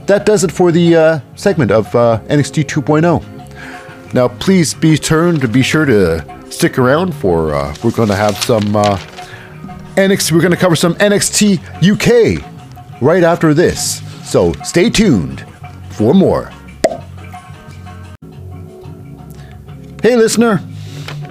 that 0.07 0.25
does 0.25 0.43
it 0.43 0.51
for 0.51 0.71
the 0.71 0.95
uh, 0.95 1.19
segment 1.35 1.71
of 1.71 1.93
uh, 1.95 2.19
NXT 2.27 2.65
2.0. 2.65 4.13
Now, 4.13 4.27
please 4.27 4.73
be 4.73 4.97
turned 4.97 5.41
to 5.41 5.47
be 5.47 5.61
sure 5.61 5.85
to 5.85 6.36
stick 6.49 6.77
around 6.77 7.13
for 7.13 7.53
uh, 7.53 7.75
we're 7.83 7.91
going 7.91 8.09
to 8.09 8.15
have 8.15 8.37
some 8.37 8.75
uh, 8.75 8.97
NXT. 9.95 10.31
We're 10.31 10.41
going 10.41 10.51
to 10.51 10.57
cover 10.57 10.75
some 10.75 10.95
NXT 10.95 11.59
UK 11.81 13.01
right 13.01 13.23
after 13.23 13.53
this. 13.53 14.01
So 14.29 14.53
stay 14.63 14.89
tuned 14.89 15.45
for 15.91 16.13
more. 16.13 16.51
Hey, 20.01 20.15
listener, 20.15 20.61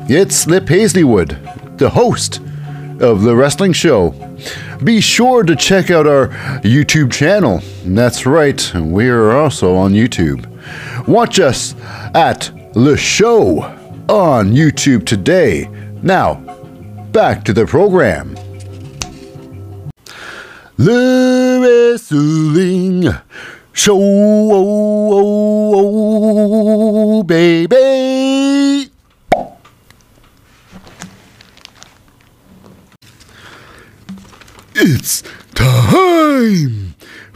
it's 0.08 0.46
Lip 0.46 0.64
Hazleywood, 0.64 1.78
the 1.78 1.90
host 1.90 2.40
of 3.00 3.22
the 3.22 3.34
wrestling 3.36 3.72
show. 3.72 4.10
Be 4.82 5.00
sure 5.00 5.42
to 5.44 5.56
check 5.56 5.90
out 5.90 6.06
our 6.06 6.28
YouTube 6.62 7.12
channel. 7.12 7.60
That's 7.84 8.26
right, 8.26 8.74
we 8.74 9.08
are 9.08 9.32
also 9.32 9.74
on 9.76 9.92
YouTube. 9.92 10.46
Watch 11.06 11.38
us 11.38 11.74
at 12.14 12.50
the 12.74 12.96
show 12.96 13.72
on 14.08 14.52
YouTube 14.52 15.04
today. 15.06 15.68
Now, 16.02 16.34
back 17.12 17.44
to 17.44 17.52
the 17.52 17.66
program. 17.66 18.36
The 20.76 21.92
wrestling 21.92 23.14
show, 23.72 23.98
oh, 23.98 25.12
oh, 25.74 27.18
oh, 27.18 27.22
baby. 27.22 28.90
It's 34.74 35.22
time 35.54 36.85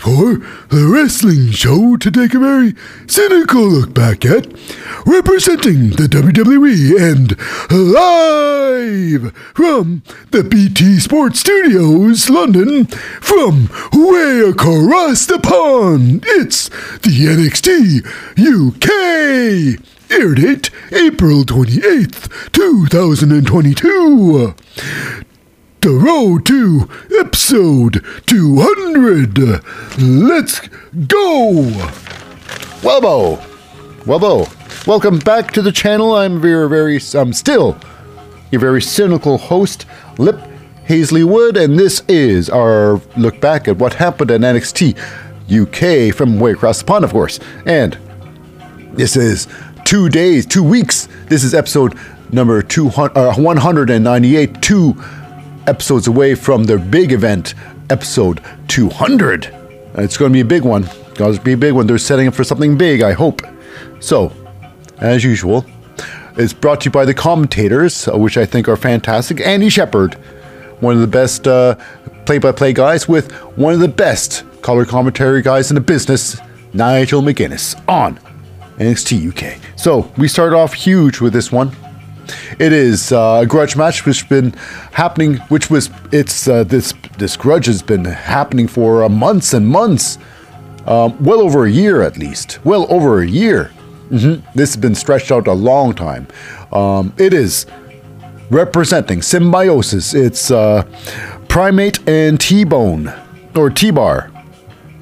for 0.00 0.38
the 0.68 0.86
wrestling 0.90 1.50
show 1.50 1.98
to 1.98 2.10
take 2.10 2.32
a 2.32 2.38
very 2.38 2.74
cynical 3.06 3.68
look 3.68 3.92
back 3.92 4.24
at 4.24 4.46
representing 5.04 5.90
the 5.90 6.08
WWE 6.08 6.98
and 6.98 7.36
live 7.70 9.34
from 9.54 10.02
the 10.30 10.42
BT 10.42 11.00
Sports 11.00 11.40
Studios, 11.40 12.30
London, 12.30 12.86
from 13.20 13.68
way 13.92 14.40
across 14.40 15.26
the 15.26 15.38
pond. 15.38 16.24
It's 16.26 16.70
the 17.00 17.26
NXT 17.28 18.06
UK. 18.40 19.78
Air 20.10 20.34
date 20.34 20.70
April 20.92 21.44
28th, 21.44 22.50
2022 22.52 24.54
the 25.80 25.90
road 25.90 26.44
to 26.44 26.88
episode 27.18 28.04
200. 28.26 29.38
Let's 29.98 30.60
go! 31.06 31.62
Webbo, 32.82 33.38
Webbo, 34.04 34.86
welcome 34.86 35.18
back 35.20 35.52
to 35.52 35.62
the 35.62 35.72
channel. 35.72 36.16
I'm 36.16 36.40
very, 36.40 36.68
very, 36.68 37.00
I'm 37.14 37.32
still 37.32 37.78
your 38.50 38.60
very 38.60 38.82
cynical 38.82 39.38
host, 39.38 39.86
Lip 40.18 40.38
Hazley 40.86 41.24
Wood, 41.24 41.56
and 41.56 41.78
this 41.78 42.02
is 42.08 42.50
our 42.50 43.00
look 43.16 43.40
back 43.40 43.66
at 43.66 43.78
what 43.78 43.94
happened 43.94 44.30
in 44.30 44.42
NXT 44.42 44.98
UK 45.50 46.14
from 46.14 46.38
way 46.38 46.52
across 46.52 46.80
the 46.80 46.84
pond, 46.84 47.04
of 47.04 47.12
course. 47.12 47.40
And 47.64 47.96
this 48.92 49.16
is 49.16 49.48
two 49.84 50.10
days, 50.10 50.44
two 50.44 50.64
weeks. 50.64 51.08
This 51.28 51.42
is 51.42 51.54
episode 51.54 51.98
number 52.32 52.60
200, 52.62 53.16
uh, 53.16 53.34
198, 53.34 54.60
two 54.60 54.94
episodes 55.70 56.08
away 56.08 56.34
from 56.34 56.64
their 56.64 56.78
big 56.78 57.12
event, 57.12 57.54
episode 57.90 58.42
200. 58.66 59.54
It's 59.94 60.16
going 60.16 60.32
to 60.32 60.32
be 60.32 60.40
a 60.40 60.44
big 60.44 60.64
one. 60.64 60.84
To 61.14 61.40
be 61.44 61.52
a 61.52 61.56
big 61.56 61.74
one. 61.74 61.86
They're 61.86 61.98
setting 61.98 62.26
up 62.26 62.34
for 62.34 62.42
something 62.42 62.76
big, 62.76 63.02
I 63.02 63.12
hope. 63.12 63.40
So, 64.00 64.32
as 64.98 65.22
usual, 65.22 65.64
it's 66.36 66.52
brought 66.52 66.80
to 66.80 66.84
you 66.86 66.90
by 66.90 67.04
the 67.04 67.14
commentators, 67.14 68.08
uh, 68.08 68.18
which 68.18 68.36
I 68.36 68.46
think 68.46 68.68
are 68.68 68.76
fantastic. 68.76 69.40
Andy 69.40 69.68
Shepherd, 69.68 70.14
one 70.80 70.94
of 70.94 71.00
the 71.00 71.06
best 71.06 71.44
play 72.26 72.38
by 72.38 72.50
play 72.50 72.72
guys, 72.72 73.08
with 73.08 73.30
one 73.56 73.72
of 73.72 73.80
the 73.80 73.88
best 73.88 74.44
color 74.62 74.84
commentary 74.84 75.40
guys 75.40 75.70
in 75.70 75.76
the 75.76 75.80
business, 75.80 76.36
Nigel 76.72 77.22
McGuinness, 77.22 77.80
on 77.88 78.18
NXT 78.78 79.28
UK. 79.30 79.60
So, 79.78 80.10
we 80.18 80.26
start 80.26 80.52
off 80.52 80.72
huge 80.74 81.20
with 81.20 81.32
this 81.32 81.52
one. 81.52 81.70
It 82.58 82.72
is 82.72 83.12
uh, 83.12 83.40
a 83.42 83.46
grudge 83.46 83.76
match 83.76 84.04
which 84.06 84.20
has 84.20 84.28
been 84.28 84.52
happening, 84.92 85.36
which 85.48 85.70
was 85.70 85.90
it's 86.12 86.48
uh, 86.48 86.64
this 86.64 86.94
this 87.18 87.36
grudge 87.36 87.66
has 87.66 87.82
been 87.82 88.04
happening 88.04 88.68
for 88.68 89.04
uh, 89.04 89.08
months 89.08 89.54
and 89.54 89.68
months, 89.68 90.18
um, 90.86 91.22
well 91.22 91.40
over 91.40 91.64
a 91.64 91.70
year 91.70 92.02
at 92.02 92.16
least, 92.16 92.58
well 92.64 92.86
over 92.90 93.22
a 93.22 93.26
year. 93.26 93.70
Mm-hmm. 94.10 94.44
This 94.54 94.74
has 94.74 94.76
been 94.76 94.94
stretched 94.94 95.30
out 95.30 95.46
a 95.46 95.52
long 95.52 95.94
time. 95.94 96.26
Um, 96.72 97.12
it 97.16 97.32
is 97.32 97.66
representing 98.50 99.22
symbiosis. 99.22 100.14
It's 100.14 100.50
uh, 100.50 100.82
primate 101.48 102.06
and 102.08 102.40
T-bone 102.40 103.12
or 103.54 103.70
T-bar. 103.70 104.30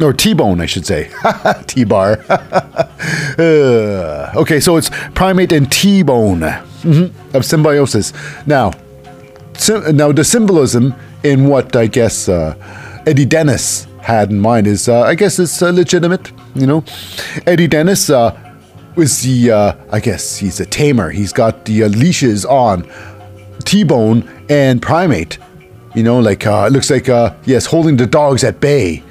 Or 0.00 0.12
T-bone, 0.12 0.60
I 0.60 0.66
should 0.66 0.86
say. 0.86 1.10
T-bar. 1.66 2.24
uh, 3.38 4.32
okay, 4.36 4.60
so 4.60 4.76
it's 4.76 4.90
primate 5.14 5.52
and 5.52 5.70
T-bone 5.70 6.40
mm-hmm, 6.40 7.36
of 7.36 7.44
symbiosis. 7.44 8.12
Now, 8.46 8.70
now 9.92 10.12
the 10.12 10.24
symbolism 10.24 10.94
in 11.24 11.48
what 11.48 11.74
I 11.74 11.88
guess 11.88 12.28
uh, 12.28 12.54
Eddie 13.06 13.24
Dennis 13.24 13.88
had 14.00 14.30
in 14.30 14.40
mind 14.40 14.66
is, 14.66 14.88
uh, 14.88 15.02
I 15.02 15.16
guess, 15.16 15.38
it's 15.38 15.60
uh, 15.60 15.70
legitimate. 15.70 16.30
You 16.54 16.66
know, 16.66 16.84
Eddie 17.46 17.66
Dennis 17.66 18.08
was 18.08 19.22
the, 19.22 19.50
uh, 19.50 19.74
I 19.90 20.00
guess, 20.00 20.36
he's 20.36 20.60
a 20.60 20.66
tamer. 20.66 21.10
He's 21.10 21.32
got 21.32 21.64
the 21.64 21.84
leashes 21.88 22.44
on 22.44 22.88
T-Bone 23.64 24.28
and 24.48 24.80
Primate. 24.80 25.38
You 25.94 26.04
know, 26.04 26.20
like 26.20 26.46
it 26.46 26.72
looks 26.72 26.90
like 26.90 27.08
yes, 27.44 27.66
holding 27.66 27.96
the 27.96 28.06
dogs 28.06 28.44
at 28.44 28.60
bay. 28.60 29.02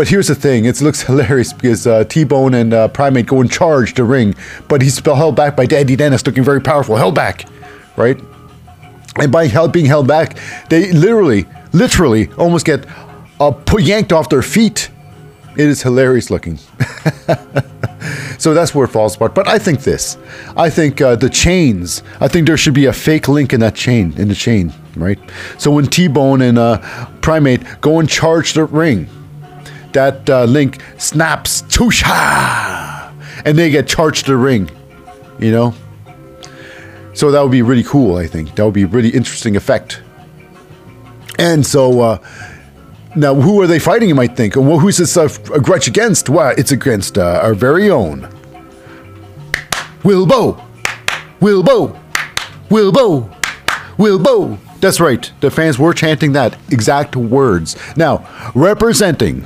But 0.00 0.08
here's 0.08 0.28
the 0.28 0.34
thing: 0.34 0.64
it 0.64 0.80
looks 0.80 1.02
hilarious 1.10 1.52
because 1.52 1.86
uh, 1.86 2.04
T-Bone 2.04 2.54
and 2.54 2.72
uh, 2.72 2.88
Primate 2.88 3.26
go 3.26 3.42
and 3.42 3.52
charge 3.52 3.92
the 3.92 4.02
ring, 4.02 4.34
but 4.66 4.80
he's 4.80 4.98
held 4.98 5.36
back 5.36 5.54
by 5.56 5.66
Daddy 5.66 5.94
Dennis, 5.94 6.24
looking 6.24 6.42
very 6.42 6.62
powerful, 6.62 6.96
held 6.96 7.14
back, 7.14 7.44
right? 7.98 8.18
And 9.16 9.30
by 9.30 9.46
held, 9.46 9.74
being 9.74 9.84
held 9.84 10.08
back, 10.08 10.38
they 10.70 10.90
literally, 10.92 11.44
literally, 11.74 12.32
almost 12.38 12.64
get 12.64 12.86
uh, 13.40 13.52
yanked 13.78 14.10
off 14.10 14.30
their 14.30 14.40
feet. 14.40 14.88
It 15.58 15.68
is 15.68 15.82
hilarious 15.82 16.30
looking. 16.30 16.56
so 18.38 18.54
that's 18.54 18.74
where 18.74 18.86
it 18.86 18.92
falls 18.92 19.16
apart. 19.16 19.34
But 19.34 19.48
I 19.48 19.58
think 19.58 19.82
this. 19.82 20.16
I 20.56 20.70
think 20.70 21.02
uh, 21.02 21.16
the 21.16 21.28
chains. 21.28 22.02
I 22.20 22.28
think 22.28 22.46
there 22.46 22.56
should 22.56 22.72
be 22.72 22.86
a 22.86 22.92
fake 22.94 23.28
link 23.28 23.52
in 23.52 23.60
that 23.60 23.74
chain, 23.74 24.14
in 24.16 24.28
the 24.28 24.34
chain, 24.34 24.72
right? 24.96 25.18
So 25.58 25.70
when 25.70 25.88
T-Bone 25.88 26.40
and 26.40 26.58
uh, 26.58 26.78
Primate 27.20 27.82
go 27.82 28.00
and 28.00 28.08
charge 28.08 28.54
the 28.54 28.64
ring 28.64 29.06
that 29.92 30.28
uh, 30.28 30.44
link 30.44 30.82
snaps 30.98 31.62
Tusha, 31.62 33.12
and 33.44 33.58
they 33.58 33.70
get 33.70 33.86
charged 33.88 34.26
the 34.26 34.36
ring, 34.36 34.70
you 35.38 35.50
know. 35.50 35.74
So 37.14 37.30
that 37.30 37.42
would 37.42 37.52
be 37.52 37.62
really 37.62 37.82
cool. 37.84 38.16
I 38.16 38.26
think 38.26 38.54
that 38.54 38.64
would 38.64 38.74
be 38.74 38.84
a 38.84 38.86
really 38.86 39.10
interesting 39.10 39.56
effect. 39.56 40.00
And 41.38 41.66
so 41.66 42.00
uh, 42.00 42.18
now, 43.16 43.34
who 43.34 43.60
are 43.60 43.66
they 43.66 43.78
fighting? 43.78 44.08
You 44.08 44.14
might 44.14 44.36
think. 44.36 44.54
Well, 44.54 44.78
who's 44.78 44.98
this 44.98 45.16
uh, 45.16 45.28
a 45.52 45.60
grudge 45.60 45.88
against? 45.88 46.28
Well, 46.28 46.54
it's 46.56 46.70
against 46.70 47.18
uh, 47.18 47.40
our 47.42 47.54
very 47.54 47.90
own 47.90 48.28
Wilbo, 50.02 50.62
Wilbo, 51.40 52.00
Wilbo, 52.68 53.36
Wilbo. 53.96 54.58
That's 54.80 55.00
right. 55.00 55.30
The 55.40 55.50
fans 55.50 55.78
were 55.78 55.92
chanting 55.92 56.32
that 56.32 56.56
exact 56.70 57.16
words. 57.16 57.76
Now, 57.96 58.26
representing 58.54 59.44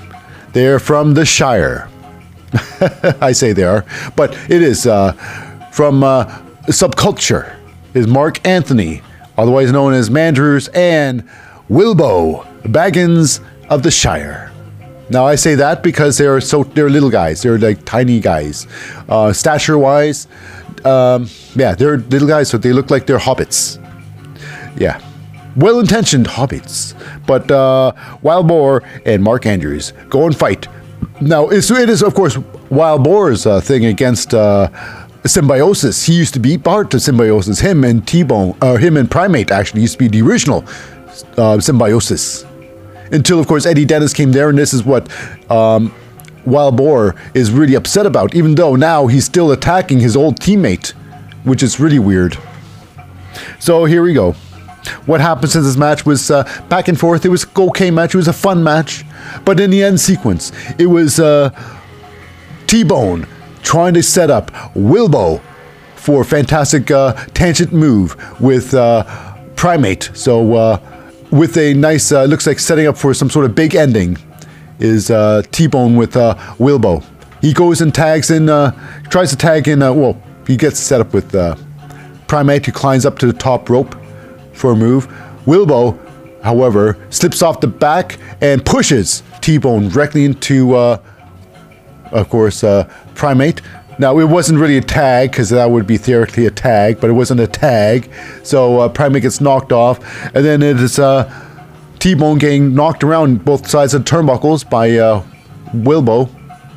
they're 0.55 0.79
from 0.79 1.15
the 1.15 1.27
Shire. 1.27 1.89
I 3.21 3.33
say 3.33 3.53
they 3.53 3.65
are, 3.65 3.85
but 4.17 4.33
it 4.49 4.63
is 4.63 4.87
uh, 4.87 5.13
from 5.73 6.03
uh, 6.03 6.25
subculture. 6.69 7.57
Is 7.95 8.09
Mark 8.09 8.45
Anthony, 8.47 9.03
otherwise 9.37 9.71
known 9.71 9.93
as 9.93 10.11
Mandrews, 10.11 10.69
and 10.75 11.29
Wilbo 11.71 12.45
Baggins 12.63 13.41
of 13.69 13.83
the 13.85 13.91
Shire. 13.91 14.51
Now 15.11 15.27
I 15.27 15.35
say 15.37 15.55
that 15.57 15.83
because 15.83 16.19
they're 16.19 16.41
so 16.41 16.65
they're 16.65 16.91
little 16.91 17.11
guys. 17.11 17.43
They're 17.43 17.59
like 17.59 17.85
tiny 17.85 18.19
guys, 18.21 18.67
uh, 19.09 19.33
stature 19.33 19.79
wise. 19.79 20.27
um, 20.85 21.29
yeah, 21.55 21.75
they're 21.75 21.99
little 21.99 22.27
guys, 22.29 22.49
so 22.49 22.59
they 22.59 22.73
look 22.73 22.91
like 22.91 23.07
they're 23.07 23.19
hobbits. 23.19 23.79
Yeah, 24.77 25.01
well-intentioned 25.57 26.27
hobbits. 26.27 26.95
But 27.27 27.51
uh, 27.51 27.93
Wild 28.23 28.49
Boar 28.49 28.83
and 29.05 29.23
Mark 29.23 29.47
Andrews 29.47 29.93
go 30.09 30.27
and 30.27 30.37
fight. 30.37 30.69
Now, 31.21 31.49
it's, 31.49 31.71
it 31.71 31.89
is 31.89 32.03
of 32.03 32.15
course 32.15 32.37
Wild 32.71 33.05
Boar's 33.05 33.47
uh, 33.47 33.61
thing 33.61 33.85
against 33.87 34.35
uh, 34.35 34.69
Symbiosis. 35.27 36.05
He 36.05 36.15
used 36.15 36.35
to 36.35 36.41
be 36.41 36.59
part 36.59 36.93
of 36.93 37.01
Symbiosis. 37.01 37.61
Him 37.61 37.85
and 37.85 38.07
T-Bone, 38.07 38.57
or 38.61 38.79
him 38.79 38.97
and 38.97 39.11
Primate 39.11 39.51
actually 39.51 39.83
used 39.83 39.95
to 39.95 39.99
be 39.99 40.09
the 40.09 40.23
original 40.23 40.65
uh, 41.37 41.59
Symbiosis. 41.61 42.45
Until 43.13 43.39
of 43.39 43.47
course 43.47 43.65
Eddie 43.65 43.85
Dennis 43.85 44.13
came 44.13 44.33
there, 44.33 44.49
and 44.49 44.59
this 44.59 44.75
is 44.75 44.83
what 44.83 45.09
um, 45.51 45.95
Wild 46.47 46.77
Boar 46.77 47.15
is 47.35 47.51
really 47.51 47.75
upset 47.75 48.07
about. 48.07 48.35
Even 48.35 48.55
though 48.55 48.77
now 48.77 49.07
he's 49.07 49.25
still 49.25 49.53
attacking 49.53 50.01
his 50.01 50.17
old 50.17 50.41
teammate, 50.41 50.91
which 51.45 51.63
is 51.63 51.79
really 51.79 51.99
weird. 51.99 52.37
So 53.61 53.85
here 53.85 54.03
we 54.03 54.15
go. 54.15 54.35
What 55.07 55.21
happens 55.21 55.57
in 55.57 55.63
this 55.63 55.77
match 55.77 56.05
was 56.05 56.31
uh, 56.31 56.45
back 56.69 56.89
and 56.89 56.99
forth. 56.99 57.25
It 57.25 57.31
was 57.31 57.45
an 57.45 57.51
okay 57.57 57.91
match. 57.91 58.15
It 58.15 58.19
was 58.19 58.29
a 58.29 58.33
fun 58.33 58.63
match, 58.63 59.05
but 59.45 59.59
in 59.59 59.71
the 59.71 59.83
end 59.83 59.99
sequence, 60.01 60.53
it 60.79 60.87
was 60.87 61.19
uh, 61.19 61.51
T-Bone 62.67 63.27
trying 63.63 63.95
to 63.95 64.03
set 64.03 64.31
up 64.31 64.51
Wilbo 64.75 65.41
for 65.97 66.21
a 66.21 66.25
fantastic 66.25 66.91
uh, 66.91 67.15
tangent 67.33 67.73
move 67.73 68.15
with 68.41 68.75
uh, 68.75 69.05
Primate. 69.57 70.11
So 70.13 70.55
uh, 70.55 70.79
with 71.31 71.57
a 71.57 71.73
nice, 71.73 72.13
uh, 72.13 72.25
looks 72.25 72.47
like 72.47 72.59
setting 72.59 72.87
up 72.87 72.99
for 72.99 73.15
some 73.15 73.31
sort 73.31 73.47
of 73.47 73.55
big 73.55 73.75
ending 73.75 74.19
is 74.81 75.07
T-Bone 75.51 75.97
with 75.97 76.13
Wilbo. 76.13 77.03
He 77.41 77.55
goes 77.55 77.81
and 77.81 77.95
tags 77.95 78.31
in, 78.31 78.47
tries 79.09 79.31
to 79.31 79.37
tag 79.37 79.67
in. 79.69 79.81
Well, 79.81 80.21
he 80.47 80.57
gets 80.57 80.79
set 80.79 81.01
up 81.01 81.15
with 81.15 81.33
Primate, 82.27 82.67
who 82.67 82.73
climbs 82.73 83.07
up 83.07 83.19
to 83.21 83.27
the 83.27 83.33
top 83.33 83.71
rope 83.71 83.95
for 84.55 84.73
a 84.73 84.77
move. 84.77 85.07
Wilbo, 85.47 85.99
however, 86.43 86.97
slips 87.11 87.43
off 87.43 87.61
the 87.61 87.67
back 87.67 88.19
and 88.41 88.65
pushes 88.65 89.23
T-Bone 89.41 89.89
directly 89.89 90.25
into, 90.25 90.75
uh, 90.75 90.99
of 92.13 92.29
course, 92.29 92.65
uh, 92.65 92.85
Primate. 93.15 93.61
Now, 93.99 94.19
it 94.19 94.25
wasn't 94.25 94.59
really 94.59 94.77
a 94.79 94.81
tag, 94.81 95.31
because 95.31 95.51
that 95.51 95.71
would 95.71 95.87
be 95.87 95.97
theoretically 95.97 96.47
a 96.47 96.51
tag, 96.51 97.01
but 97.01 97.11
it 97.11 97.13
wasn't 97.13 97.41
a 97.41 97.47
tag. 97.47 98.11
So 98.43 98.81
uh, 98.81 98.89
Primate 98.89 99.23
gets 99.23 99.41
knocked 99.41 99.73
off, 99.73 100.01
and 100.35 100.45
then 100.45 100.63
it 100.63 100.81
is 100.81 100.99
uh, 100.99 101.31
T-Bone 102.01 102.39
getting 102.39 102.75
knocked 102.75 103.05
around 103.05 103.45
both 103.45 103.69
sides 103.69 103.95
of 103.95 104.05
the 104.05 104.11
turnbuckles 104.11 104.69
by 104.69 104.99
uh, 104.99 105.23
Wilbo. 105.73 106.29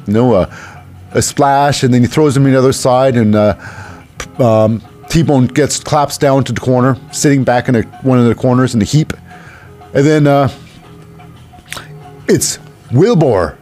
You 0.05 0.13
know, 0.13 0.33
uh, 0.33 0.73
a 1.11 1.21
splash, 1.21 1.83
and 1.83 1.93
then 1.93 2.01
he 2.01 2.07
throws 2.07 2.37
him 2.37 2.45
on 2.45 2.51
the 2.51 2.57
other 2.57 2.73
side, 2.73 3.15
and 3.15 3.35
um, 3.35 4.81
T-Bone 5.17 5.47
gets 5.47 5.79
claps 5.79 6.15
down 6.15 6.43
to 6.43 6.53
the 6.53 6.61
corner, 6.61 6.95
sitting 7.11 7.43
back 7.43 7.67
in 7.67 7.75
a, 7.75 7.81
one 8.03 8.19
of 8.19 8.25
the 8.25 8.35
corners 8.35 8.75
in 8.75 8.79
the 8.79 8.85
heap. 8.85 9.13
And 9.95 10.05
then 10.05 10.27
uh, 10.27 10.47
it's 12.27 12.59
Wilbur 12.91 13.57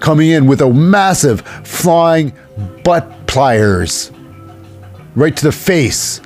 coming 0.00 0.28
in 0.28 0.46
with 0.46 0.60
a 0.60 0.70
massive 0.70 1.40
flying 1.66 2.34
butt 2.84 3.10
pliers 3.26 4.12
right 5.14 5.34
to 5.34 5.44
the 5.44 5.52
face 5.52 6.20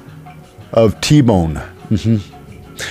of 0.73 1.01
T-Bone. 1.01 1.55
hmm 1.91 2.17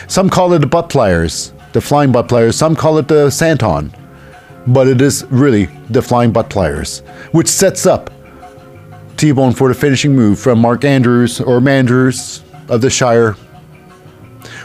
Some 0.07 0.29
call 0.29 0.53
it 0.53 0.59
the 0.59 0.67
butt 0.67 0.87
pliers, 0.87 1.51
the 1.73 1.81
flying 1.81 2.13
butt 2.13 2.29
pliers. 2.29 2.55
Some 2.55 2.73
call 2.73 2.97
it 2.99 3.09
the 3.09 3.27
Senton, 3.27 3.93
but 4.67 4.87
it 4.87 5.01
is 5.01 5.25
really 5.29 5.65
the 5.89 6.01
flying 6.01 6.31
butt 6.31 6.49
pliers, 6.49 6.99
which 7.33 7.49
sets 7.49 7.85
up 7.85 8.09
T-Bone 9.17 9.53
for 9.53 9.67
the 9.67 9.73
finishing 9.73 10.15
move 10.15 10.39
from 10.39 10.59
Mark 10.59 10.83
Andrews 10.83 11.39
or 11.39 11.59
Mandrews 11.59 12.41
of 12.69 12.81
the 12.81 12.89
Shire 12.89 13.35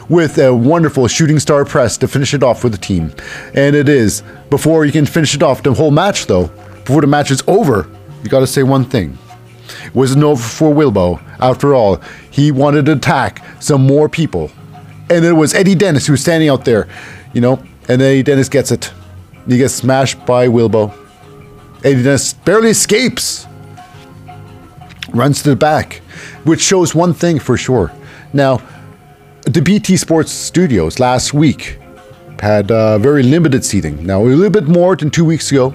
with 0.09 0.37
a 0.37 0.53
wonderful 0.53 1.07
shooting 1.07 1.39
star 1.39 1.65
press 1.65 1.97
to 1.97 2.07
finish 2.07 2.33
it 2.33 2.43
off 2.43 2.61
for 2.61 2.69
the 2.69 2.77
team. 2.77 3.13
And 3.53 3.75
it 3.75 3.89
is, 3.89 4.23
before 4.49 4.85
you 4.85 4.91
can 4.91 5.05
finish 5.05 5.35
it 5.35 5.43
off, 5.43 5.63
the 5.63 5.73
whole 5.73 5.91
match 5.91 6.27
though, 6.27 6.47
before 6.85 7.01
the 7.01 7.07
match 7.07 7.31
is 7.31 7.43
over, 7.47 7.89
you 8.23 8.29
gotta 8.29 8.47
say 8.47 8.63
one 8.63 8.85
thing. 8.85 9.17
It 9.85 9.93
wasn't 9.93 10.23
over 10.23 10.41
for 10.41 10.73
Wilbo. 10.73 11.21
After 11.39 11.73
all, 11.75 12.01
he 12.31 12.51
wanted 12.51 12.85
to 12.85 12.93
attack 12.93 13.43
some 13.61 13.85
more 13.85 14.07
people. 14.07 14.51
And 15.09 15.23
it 15.23 15.33
was 15.33 15.53
Eddie 15.53 15.75
Dennis 15.75 16.07
who 16.07 16.13
was 16.13 16.21
standing 16.21 16.49
out 16.49 16.65
there, 16.65 16.87
you 17.33 17.41
know, 17.41 17.61
and 17.87 18.01
Eddie 18.01 18.23
Dennis 18.23 18.49
gets 18.49 18.71
it. 18.71 18.91
He 19.47 19.57
gets 19.57 19.73
smashed 19.73 20.25
by 20.25 20.47
Wilbo. 20.47 20.93
Eddie 21.83 22.03
Dennis 22.03 22.33
barely 22.33 22.69
escapes. 22.69 23.45
Runs 25.13 25.41
to 25.43 25.49
the 25.51 25.55
back, 25.55 26.01
which 26.43 26.61
shows 26.61 26.93
one 26.93 27.13
thing 27.13 27.39
for 27.39 27.57
sure. 27.57 27.91
Now, 28.33 28.61
the 29.43 29.61
BT 29.61 29.97
Sports 29.97 30.31
Studios 30.31 30.99
last 30.99 31.33
week 31.33 31.79
had 32.39 32.71
uh, 32.71 32.97
very 32.97 33.23
limited 33.23 33.63
seating. 33.63 34.05
Now, 34.05 34.21
a 34.21 34.25
little 34.25 34.49
bit 34.49 34.67
more 34.67 34.95
than 34.95 35.09
two 35.09 35.25
weeks 35.25 35.51
ago. 35.51 35.73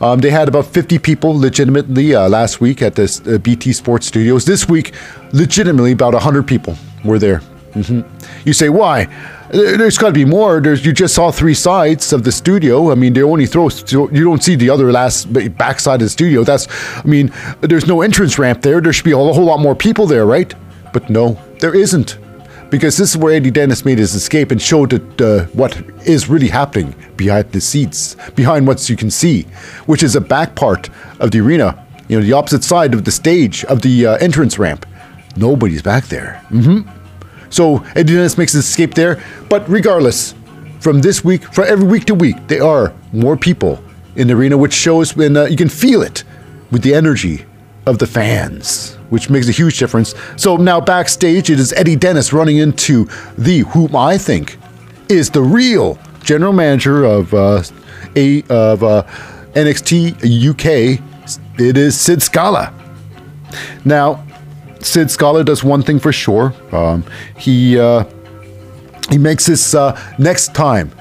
Um, 0.00 0.20
they 0.20 0.30
had 0.30 0.48
about 0.48 0.66
50 0.66 0.98
people 0.98 1.38
legitimately 1.38 2.14
uh, 2.14 2.28
last 2.28 2.60
week 2.60 2.82
at 2.82 2.94
this 2.94 3.26
uh, 3.26 3.38
BT 3.38 3.72
Sports 3.72 4.06
Studios. 4.06 4.44
This 4.44 4.68
week, 4.68 4.92
legitimately, 5.32 5.92
about 5.92 6.12
100 6.12 6.46
people 6.46 6.76
were 7.04 7.18
there. 7.18 7.40
Hmm 7.82 8.00
You 8.44 8.52
say, 8.52 8.68
why? 8.68 9.06
There- 9.50 9.76
There's 9.78 9.98
got 9.98 10.08
to 10.08 10.12
be 10.12 10.24
more. 10.24 10.60
There's, 10.60 10.84
you 10.84 10.92
just 10.92 11.14
saw 11.14 11.30
three 11.30 11.54
sides 11.54 12.12
of 12.12 12.24
the 12.24 12.32
studio. 12.32 12.90
I 12.90 12.94
mean, 12.94 13.12
they 13.12 13.22
only 13.22 13.46
throw, 13.46 13.68
you 13.90 14.24
don't 14.24 14.42
see 14.42 14.56
the 14.56 14.70
other 14.70 14.90
last 14.92 15.32
ba- 15.32 15.48
backside 15.50 16.00
of 16.02 16.06
the 16.06 16.10
studio. 16.10 16.42
That's, 16.44 16.66
I 16.96 17.06
mean, 17.06 17.32
there's 17.60 17.86
no 17.86 18.02
entrance 18.02 18.38
ramp 18.38 18.62
there. 18.62 18.80
There 18.80 18.92
should 18.92 19.04
be 19.04 19.12
a 19.12 19.16
whole 19.16 19.44
lot 19.44 19.60
more 19.60 19.74
people 19.74 20.06
there, 20.06 20.26
right? 20.26 20.52
But 20.92 21.10
no, 21.10 21.38
there 21.60 21.74
isn't 21.74 22.18
because 22.70 22.96
this 22.96 23.10
is 23.10 23.16
where 23.16 23.32
Eddie 23.34 23.52
Dennis 23.52 23.84
made 23.84 23.98
his 23.98 24.14
escape 24.14 24.50
and 24.50 24.60
showed 24.60 24.92
it, 24.92 25.20
uh, 25.20 25.44
what 25.54 25.76
is 26.04 26.28
really 26.28 26.48
happening 26.48 26.94
behind 27.16 27.52
the 27.52 27.60
seats, 27.60 28.16
behind 28.34 28.66
what 28.66 28.88
you 28.90 28.96
can 28.96 29.10
see, 29.10 29.42
which 29.86 30.02
is 30.02 30.16
a 30.16 30.20
back 30.20 30.56
part 30.56 30.90
of 31.20 31.30
the 31.30 31.38
arena, 31.40 31.86
you 32.08 32.18
know, 32.18 32.24
the 32.26 32.32
opposite 32.32 32.64
side 32.64 32.92
of 32.94 33.04
the 33.04 33.12
stage 33.12 33.64
of 33.66 33.82
the 33.82 34.06
uh, 34.06 34.16
entrance 34.16 34.58
ramp. 34.58 34.84
Nobody's 35.36 35.82
back 35.82 36.06
there. 36.06 36.40
hmm 36.48 36.80
So 37.50 37.84
Eddie 37.94 38.14
Dennis 38.14 38.38
makes 38.38 38.52
his 38.52 38.66
escape 38.66 38.94
there, 38.94 39.22
but 39.48 39.68
regardless, 39.68 40.34
from 40.80 41.00
this 41.00 41.24
week, 41.24 41.42
from 41.52 41.66
every 41.68 41.86
week 41.86 42.04
to 42.06 42.14
week, 42.14 42.36
there 42.48 42.64
are 42.64 42.92
more 43.12 43.36
people 43.36 43.82
in 44.14 44.28
the 44.28 44.34
arena, 44.34 44.56
which 44.56 44.72
shows 44.72 45.16
when 45.16 45.36
uh, 45.36 45.44
you 45.44 45.56
can 45.56 45.68
feel 45.68 46.02
it 46.02 46.24
with 46.70 46.82
the 46.82 46.94
energy 46.94 47.44
of 47.86 47.98
the 47.98 48.06
fans, 48.06 48.94
which 49.10 49.30
makes 49.30 49.48
a 49.48 49.52
huge 49.52 49.78
difference. 49.78 50.14
So 50.36 50.56
now 50.56 50.80
backstage, 50.80 51.50
it 51.50 51.60
is 51.60 51.72
Eddie 51.72 51.96
Dennis 51.96 52.32
running 52.32 52.58
into 52.58 53.08
the 53.38 53.60
whom 53.60 53.94
I 53.94 54.18
think 54.18 54.58
is 55.08 55.30
the 55.30 55.42
real 55.42 55.98
general 56.22 56.52
manager 56.52 57.04
of 57.04 57.32
uh, 57.32 57.62
a 58.16 58.42
of 58.48 58.82
uh, 58.82 59.04
NXT 59.52 60.50
UK. 60.50 61.00
It 61.58 61.76
is 61.76 61.98
Sid 61.98 62.22
Scala. 62.22 62.74
Now, 63.84 64.25
Sid 64.86 65.10
Scala 65.10 65.42
does 65.42 65.64
one 65.64 65.82
thing 65.82 65.98
for 65.98 66.12
sure. 66.12 66.54
Um, 66.72 67.04
he 67.36 67.78
uh, 67.78 68.04
he 69.10 69.18
makes 69.18 69.46
this 69.46 69.74
uh, 69.74 70.00
next 70.18 70.54
time 70.54 70.92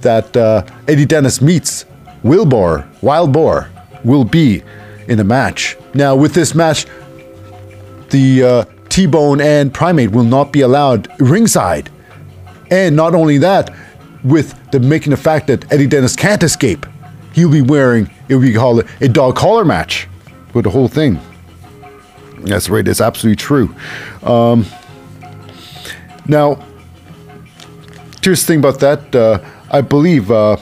that 0.00 0.36
uh, 0.36 0.66
Eddie 0.88 1.06
Dennis 1.06 1.40
meets 1.40 1.86
Wilbur, 2.24 2.88
Wild 3.00 3.32
Boar, 3.32 3.70
will 4.04 4.24
be 4.24 4.62
in 5.06 5.20
a 5.20 5.24
match. 5.24 5.76
Now, 5.94 6.16
with 6.16 6.34
this 6.34 6.54
match, 6.54 6.86
the 8.10 8.42
uh, 8.42 8.64
T-Bone 8.88 9.40
and 9.40 9.72
Primate 9.72 10.10
will 10.10 10.24
not 10.24 10.52
be 10.52 10.62
allowed 10.62 11.08
ringside. 11.20 11.90
And 12.70 12.96
not 12.96 13.14
only 13.14 13.38
that, 13.38 13.74
with 14.24 14.54
the 14.72 14.80
making 14.80 15.10
the 15.10 15.16
fact 15.16 15.46
that 15.46 15.72
Eddie 15.72 15.86
Dennis 15.86 16.16
can't 16.16 16.42
escape, 16.42 16.86
he'll 17.34 17.50
be 17.50 17.62
wearing, 17.62 18.10
it 18.28 18.34
will 18.34 18.42
be 18.42 18.54
called 18.54 18.84
a 19.00 19.08
dog 19.08 19.36
collar 19.36 19.64
match 19.64 20.08
with 20.54 20.64
the 20.64 20.70
whole 20.70 20.88
thing. 20.88 21.20
That's 22.44 22.68
right, 22.68 22.84
That's 22.84 23.00
absolutely 23.00 23.36
true. 23.36 23.74
Um, 24.22 24.66
now, 26.26 26.64
here's 28.22 28.40
the 28.40 28.46
thing 28.46 28.58
about 28.58 28.80
that. 28.80 29.14
Uh, 29.14 29.38
I 29.70 29.80
believe 29.80 30.30
uh, 30.30 30.56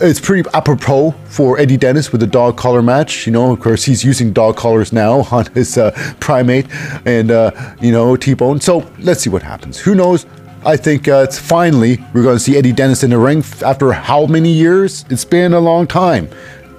it's 0.00 0.20
pretty 0.20 0.48
apropos 0.52 1.12
for 1.26 1.58
Eddie 1.58 1.76
Dennis 1.76 2.12
with 2.12 2.20
the 2.20 2.26
dog 2.26 2.56
collar 2.56 2.82
match. 2.82 3.26
You 3.26 3.32
know, 3.32 3.52
of 3.52 3.60
course, 3.60 3.84
he's 3.84 4.04
using 4.04 4.32
dog 4.32 4.56
collars 4.56 4.92
now 4.92 5.20
on 5.30 5.46
his 5.54 5.78
uh, 5.78 5.90
primate 6.20 6.66
and, 7.04 7.30
uh, 7.30 7.50
you 7.80 7.92
know, 7.92 8.16
T 8.16 8.34
Bone. 8.34 8.60
So 8.60 8.88
let's 8.98 9.22
see 9.22 9.30
what 9.30 9.42
happens. 9.42 9.78
Who 9.78 9.94
knows? 9.94 10.26
I 10.66 10.76
think 10.76 11.08
uh, 11.08 11.26
it's 11.28 11.38
finally 11.38 11.98
we're 12.14 12.22
going 12.22 12.36
to 12.36 12.42
see 12.42 12.56
Eddie 12.56 12.72
Dennis 12.72 13.04
in 13.04 13.10
the 13.10 13.18
ring 13.18 13.44
after 13.64 13.92
how 13.92 14.26
many 14.26 14.50
years? 14.50 15.04
It's 15.10 15.24
been 15.24 15.52
a 15.52 15.60
long 15.60 15.86
time. 15.86 16.28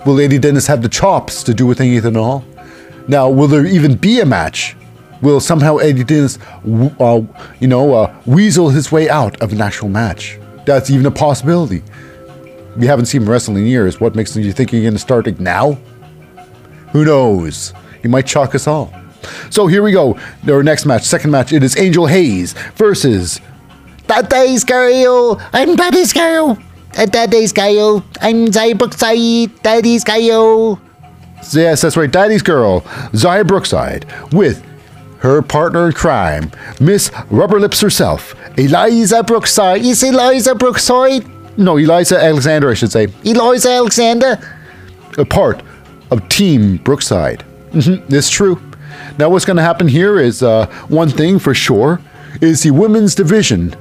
Will 0.05 0.19
Eddie 0.19 0.39
Dennis 0.39 0.65
have 0.67 0.81
the 0.81 0.89
chops 0.89 1.43
to 1.43 1.53
do 1.53 1.67
with 1.67 1.79
anything 1.79 2.15
at 2.15 2.19
all? 2.19 2.43
Now, 3.07 3.30
will 3.30 3.48
there 3.48 3.65
even 3.65 3.95
be 3.95 4.19
a 4.19 4.26
match? 4.26 4.76
Will 5.22 5.40
somehow 5.40 5.77
Eddie 5.77 6.03
Dennis, 6.03 6.38
uh, 6.99 7.22
you 7.60 7.68
know, 7.68 7.94
uh, 7.94 8.15
weasel 8.26 8.69
his 8.69 8.91
way 8.91 9.10
out 9.10 9.41
of 9.41 9.53
an 9.53 9.61
actual 9.61 9.90
match? 9.90 10.40
That's 10.65 10.90
even 10.90 11.06
a 11.06 11.11
possibility. 11.11 11.84
We 12.76 12.88
haven't 12.88 13.06
seen 13.06 13.22
him 13.22 13.30
wrestling 13.30 13.57
in 13.57 13.68
years. 13.68 13.99
What 13.99 14.15
makes 14.15 14.36
you 14.36 14.52
think 14.52 14.72
he's 14.72 14.82
going 14.82 14.94
to 14.94 14.99
start 14.99 15.27
it 15.27 15.40
now? 15.40 15.77
Who 16.91 17.06
knows? 17.06 17.73
He 18.02 18.07
might 18.07 18.27
shock 18.27 18.56
us 18.56 18.68
all. 18.68 18.94
So 19.49 19.68
here 19.68 19.82
we 19.82 19.91
go. 19.91 20.19
Our 20.48 20.64
next 20.64 20.86
match, 20.86 21.03
second 21.03 21.32
match, 21.32 21.53
it 21.53 21.64
is 21.64 21.77
Angel 21.77 22.06
Hayes 22.06 22.53
versus 22.76 23.40
Daddy's 24.07 24.64
girl. 24.64 25.41
I'm 25.53 25.76
girl. 25.76 26.57
Uh, 26.98 27.06
Daddy's 27.06 27.52
girl. 27.52 28.06
I'm 28.22 28.48
Xia 28.48 28.77
Brookside. 28.77 29.61
Daddy's 29.64 30.03
girl. 30.03 30.80
Yes, 31.53 31.81
that's 31.81 31.95
right. 31.97 32.09
Daddy's 32.11 32.41
girl, 32.41 32.81
Xia 33.11 33.45
Brookside, 33.47 34.05
with 34.31 34.63
her 35.19 35.41
partner 35.41 35.87
in 35.87 35.93
crime, 35.93 36.51
Miss 36.79 37.11
Rubber 37.29 37.59
Lips 37.59 37.81
herself, 37.81 38.35
Eliza 38.57 39.23
Brookside. 39.23 39.81
Is 39.81 40.03
Eliza 40.03 40.55
Brookside? 40.55 41.25
No, 41.57 41.77
Eliza 41.77 42.17
Alexander, 42.21 42.69
I 42.69 42.73
should 42.73 42.91
say. 42.91 43.07
Eliza 43.23 43.69
Alexander. 43.71 44.37
A 45.17 45.25
part 45.25 45.61
of 46.11 46.27
Team 46.29 46.77
Brookside. 46.77 47.43
it's 47.73 48.29
true. 48.29 48.61
Now, 49.17 49.29
what's 49.29 49.45
going 49.45 49.57
to 49.57 49.63
happen 49.63 49.87
here 49.87 50.19
is 50.19 50.43
uh, 50.43 50.65
one 50.89 51.09
thing 51.09 51.39
for 51.39 51.53
sure 51.53 52.01
is 52.41 52.63
the 52.63 52.71
women's 52.71 53.15
division 53.15 53.73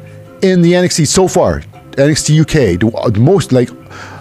in 0.43 0.63
the 0.63 0.73
NXT 0.73 1.07
so 1.09 1.27
far, 1.27 1.61
NXT 1.93 2.41
UK, 2.41 3.13
the 3.13 3.21
most 3.21 3.53
like 3.53 3.71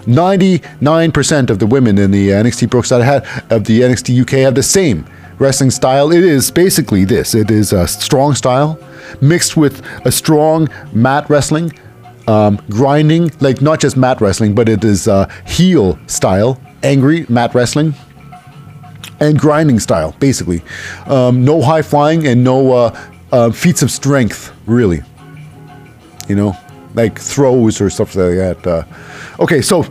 99% 0.06 1.50
of 1.50 1.60
the 1.60 1.68
women 1.68 1.98
in 1.98 2.12
the 2.12 2.30
NXT 2.30 2.70
Brookside 2.70 3.02
had, 3.02 3.24
of 3.52 3.66
the 3.66 3.82
NXT 3.82 4.22
UK 4.22 4.32
have 4.40 4.56
the 4.56 4.64
same 4.64 5.06
wrestling 5.40 5.72
style. 5.72 6.12
It 6.12 6.24
is 6.24 6.52
basically 6.52 7.06
this 7.06 7.36
it 7.36 7.52
is 7.52 7.74
a 7.74 7.88
strong 7.88 8.36
style 8.36 8.80
mixed 9.22 9.58
with 9.58 9.86
a 10.06 10.12
strong 10.12 10.70
mat 10.94 11.30
wrestling, 11.30 11.72
um, 12.28 12.60
grinding, 12.70 13.32
like 13.40 13.62
not 13.62 13.80
just 13.80 13.98
mat 13.98 14.22
wrestling, 14.22 14.56
but 14.56 14.70
it 14.70 14.84
is 14.84 15.08
uh, 15.08 15.30
heel 15.46 16.00
style, 16.08 16.60
angry 16.84 17.26
mat 17.30 17.54
wrestling 17.54 17.94
and 19.20 19.40
grinding 19.40 19.80
style, 19.80 20.16
basically. 20.20 20.62
Um, 21.06 21.46
no 21.46 21.62
high 21.62 21.82
flying 21.82 22.28
and 22.28 22.44
no 22.44 22.72
uh, 22.72 23.10
uh, 23.32 23.52
feats 23.52 23.82
of 23.82 23.92
strength, 23.92 24.54
really. 24.66 25.02
You 26.28 26.36
know, 26.36 26.58
like 26.94 27.20
throws 27.20 27.82
or 27.82 27.90
stuff 27.90 28.16
like 28.16 28.36
that. 28.36 28.68
Uh, 28.68 28.84
okay, 29.44 29.62
so 29.62 29.86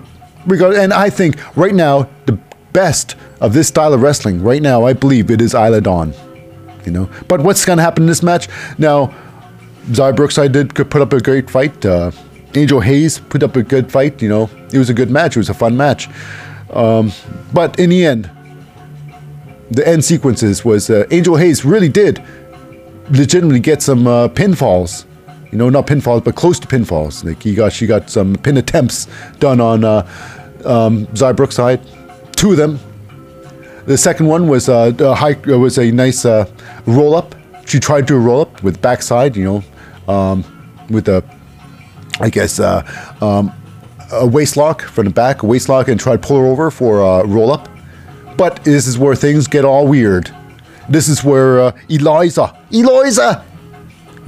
we 0.46 0.56
got, 0.56 0.74
and 0.74 0.92
I 0.92 1.10
think 1.10 1.36
right 1.56 1.74
now 1.74 2.08
the 2.26 2.38
best 2.72 3.16
of 3.40 3.52
this 3.52 3.68
style 3.68 3.92
of 3.92 4.02
wrestling 4.02 4.42
right 4.42 4.62
now, 4.62 4.84
I 4.84 4.92
believe 4.92 5.30
it 5.30 5.40
is 5.40 5.54
Isla 5.54 5.80
Dawn. 5.80 6.14
You 6.84 6.92
know, 6.92 7.08
but 7.28 7.42
what's 7.42 7.64
going 7.64 7.78
to 7.78 7.82
happen 7.82 8.04
in 8.04 8.08
this 8.08 8.22
match 8.22 8.48
now? 8.78 9.14
Xia 9.90 10.14
Brookside 10.14 10.52
did 10.52 10.74
could 10.74 10.90
put 10.90 11.02
up 11.02 11.12
a 11.12 11.20
great 11.20 11.50
fight. 11.50 11.84
Uh, 11.84 12.10
Angel 12.54 12.80
Hayes 12.80 13.18
put 13.18 13.42
up 13.42 13.56
a 13.56 13.62
good 13.62 13.90
fight. 13.90 14.22
You 14.22 14.28
know, 14.28 14.50
it 14.72 14.78
was 14.78 14.90
a 14.90 14.94
good 14.94 15.10
match. 15.10 15.36
It 15.36 15.40
was 15.40 15.48
a 15.48 15.54
fun 15.54 15.76
match. 15.76 16.08
Um, 16.70 17.12
but 17.52 17.78
in 17.78 17.90
the 17.90 18.04
end, 18.04 18.30
the 19.70 19.86
end 19.86 20.04
sequences 20.04 20.64
was 20.64 20.90
uh, 20.90 21.06
Angel 21.10 21.36
Hayes 21.36 21.64
really 21.64 21.88
did 21.88 22.22
legitimately 23.10 23.60
get 23.60 23.82
some 23.82 24.06
uh, 24.06 24.28
pinfalls. 24.28 25.04
You 25.52 25.58
know, 25.58 25.68
not 25.68 25.86
pinfalls, 25.86 26.24
but 26.24 26.34
close 26.34 26.58
to 26.60 26.66
pinfalls. 26.66 27.24
Like 27.24 27.42
he 27.42 27.54
got, 27.54 27.74
she 27.74 27.86
got 27.86 28.08
some 28.08 28.36
pin 28.36 28.56
attempts 28.56 29.06
done 29.38 29.60
on 29.60 29.84
uh, 29.84 29.98
um, 30.64 31.06
Xia 31.08 31.36
Brookside, 31.36 31.80
two 32.34 32.52
of 32.52 32.56
them. 32.56 32.80
The 33.84 33.98
second 33.98 34.26
one 34.26 34.48
was 34.48 34.70
uh, 34.70 34.92
a 34.98 35.14
high, 35.14 35.34
uh, 35.34 35.58
was 35.58 35.78
a 35.78 35.92
nice 35.92 36.24
uh, 36.24 36.50
roll 36.86 37.14
up. 37.14 37.34
She 37.66 37.78
tried 37.78 38.08
to 38.08 38.18
roll 38.18 38.40
up 38.40 38.62
with 38.62 38.80
backside, 38.80 39.36
you 39.36 39.44
know, 39.44 40.12
um, 40.12 40.42
with 40.88 41.08
a, 41.08 41.22
I 42.18 42.30
guess, 42.30 42.58
uh, 42.58 42.82
um, 43.20 43.52
a 44.10 44.26
waist 44.26 44.56
lock 44.56 44.80
from 44.80 45.04
the 45.04 45.10
back, 45.10 45.42
a 45.42 45.46
waist 45.46 45.68
lock, 45.68 45.88
and 45.88 46.00
tried 46.00 46.22
to 46.22 46.28
pull 46.28 46.38
her 46.38 46.46
over 46.46 46.70
for 46.70 47.00
a 47.00 47.26
roll 47.26 47.52
up. 47.52 47.68
But 48.38 48.64
this 48.64 48.86
is 48.86 48.98
where 48.98 49.14
things 49.14 49.48
get 49.48 49.66
all 49.66 49.86
weird. 49.86 50.34
This 50.88 51.08
is 51.08 51.22
where 51.22 51.60
uh, 51.60 51.72
Eliza, 51.90 52.56
Eliza, 52.70 53.44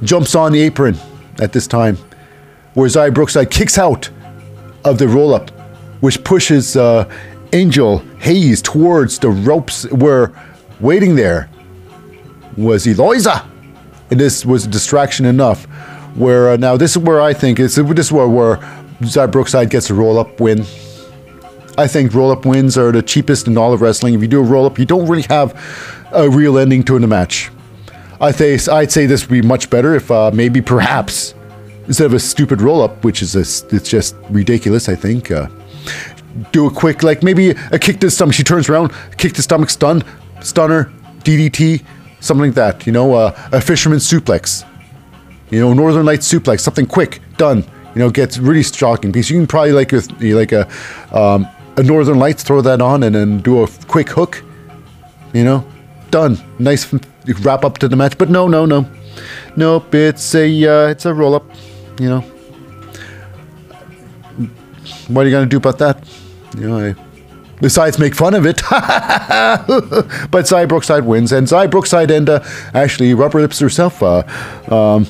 jumps 0.03 0.35
on 0.35 0.53
the 0.53 0.61
apron 0.61 0.99
at 1.41 1.53
this 1.53 1.67
time, 1.67 1.97
where 2.75 2.89
Xia 2.89 3.13
Brookside 3.13 3.51
kicks 3.51 3.79
out 3.79 4.11
of 4.85 4.99
the 4.99 5.09
roll 5.09 5.35
up, 5.35 5.51
which 6.01 6.23
pushes 6.25 6.77
uh, 6.77 7.11
Angel 7.53 7.99
Hayes 8.19 8.61
towards 8.63 9.19
the 9.19 9.31
ropes. 9.31 9.91
Where 9.91 10.33
waiting 10.81 11.17
there 11.17 11.49
was 12.57 12.87
Eliza, 12.87 13.47
and 14.11 14.21
this 14.21 14.45
was 14.45 14.67
a 14.67 14.69
distraction 14.69 15.27
enough. 15.27 15.65
Where 16.17 16.51
uh, 16.51 16.57
now 16.57 16.77
this 16.77 16.93
is 16.93 16.99
where 16.99 17.21
I 17.21 17.33
think 17.33 17.59
it's 17.59 17.77
this 17.77 18.07
is 18.07 18.13
where 18.13 18.29
where 18.29 18.57
Xia 19.01 19.31
Brookside 19.31 19.71
gets 19.71 19.91
a 19.91 19.95
roll 19.95 20.19
up 20.19 20.41
win. 20.41 20.65
I 21.77 21.89
think 21.89 22.15
roll 22.15 22.31
up 22.31 22.47
wins 22.47 22.79
are 22.79 22.93
the 22.93 23.03
cheapest 23.03 23.49
in 23.49 23.59
all 23.59 23.73
of 23.73 23.81
wrestling. 23.81 24.15
If 24.15 24.23
you 24.23 24.29
do 24.29 24.39
a 24.39 24.45
roll 24.45 24.65
up, 24.65 24.79
you 24.79 24.85
don't 24.85 25.09
really 25.09 25.23
have 25.23 25.53
a 26.13 26.31
real 26.31 26.57
ending 26.57 26.85
to 26.85 26.99
the 26.99 27.09
match. 27.09 27.51
I 28.25 28.33
think 28.33 28.67
I'd 28.71 28.91
say 28.91 29.05
this 29.05 29.29
would 29.29 29.33
be 29.33 29.43
much 29.43 29.69
better 29.69 29.95
if 29.95 30.11
uh, 30.11 30.31
maybe 30.33 30.63
perhaps 30.63 31.35
instead 31.87 32.07
of 32.07 32.15
a 32.15 32.19
stupid 32.19 32.63
roll 32.63 32.81
up, 32.81 33.05
which 33.05 33.21
is 33.21 33.37
a, 33.37 33.41
it's 33.41 33.87
just 33.87 34.17
ridiculous. 34.31 34.89
I 34.89 34.95
think 34.95 35.31
uh, 35.31 35.49
do 36.51 36.67
a 36.67 36.71
quick 36.71 37.03
like 37.03 37.23
maybe 37.23 37.51
a 37.51 37.79
kick 37.79 38.01
to 38.01 38.07
the 38.07 38.11
stomach. 38.11 38.35
She 38.35 38.43
turns 38.43 38.71
around, 38.71 38.93
kick 39.19 39.33
to 39.33 39.37
the 39.37 39.43
stomach, 39.43 39.69
stun, 39.69 40.03
stunner, 40.41 40.91
DDT, 41.19 41.85
something 42.21 42.47
like 42.47 42.55
that. 42.55 42.87
You 42.87 42.93
know, 42.93 43.13
uh, 43.13 43.49
a 43.53 43.61
fisherman 43.61 43.99
suplex. 43.99 44.67
You 45.51 45.61
know, 45.61 45.75
Northern 45.75 46.07
Lights 46.07 46.27
suplex, 46.33 46.61
something 46.61 46.87
quick, 46.87 47.21
done. 47.37 47.63
You 47.95 47.99
know, 47.99 48.11
gets 48.11 48.39
really 48.39 48.63
shocking 48.63 49.13
because 49.13 49.29
you 49.29 49.39
can 49.39 49.47
probably 49.47 49.73
like 49.73 49.93
with 49.93 50.11
like 50.23 50.53
a 50.53 50.67
um, 51.13 51.47
a 51.77 51.83
Northern 51.83 52.19
Lights, 52.19 52.43
throw 52.43 52.63
that 52.63 52.81
on 52.81 53.03
and 53.03 53.15
then 53.15 53.41
do 53.41 53.65
a 53.65 53.69
quick 53.87 54.09
hook. 54.09 54.43
You 55.35 55.45
know, 55.45 55.67
done. 56.11 56.39
Nice 56.59 56.91
wrap 57.43 57.65
up 57.65 57.79
to 57.79 57.89
the 57.89 57.97
match. 57.97 58.17
But 58.19 58.31
no, 58.31 58.49
no, 58.49 58.67
no, 58.67 58.89
nope. 59.57 59.95
It's 59.95 60.35
a 60.35 60.47
uh, 60.67 60.89
it's 60.89 61.07
a 61.07 61.15
roll 61.15 61.35
up. 61.35 61.45
You 61.99 62.09
know, 62.09 62.21
what 65.09 65.25
are 65.25 65.29
you 65.29 65.35
gonna 65.35 65.47
do 65.47 65.59
about 65.59 65.79
that? 65.79 66.07
You 66.57 66.69
know, 66.69 66.79
I, 66.79 66.95
besides 67.61 67.99
make 67.99 68.15
fun 68.15 68.35
of 68.35 68.47
it. 68.47 68.63
but 68.71 70.45
Xia 70.45 70.69
Brookside 70.69 71.05
wins, 71.05 71.33
and 71.33 71.47
Xia 71.47 71.71
Brookside 71.71 72.11
and 72.11 72.29
uh, 72.29 72.41
actually 72.75 73.15
Rubber 73.15 73.41
Lips 73.41 73.59
herself, 73.59 74.03
uh, 74.03 74.23
um, 74.71 75.07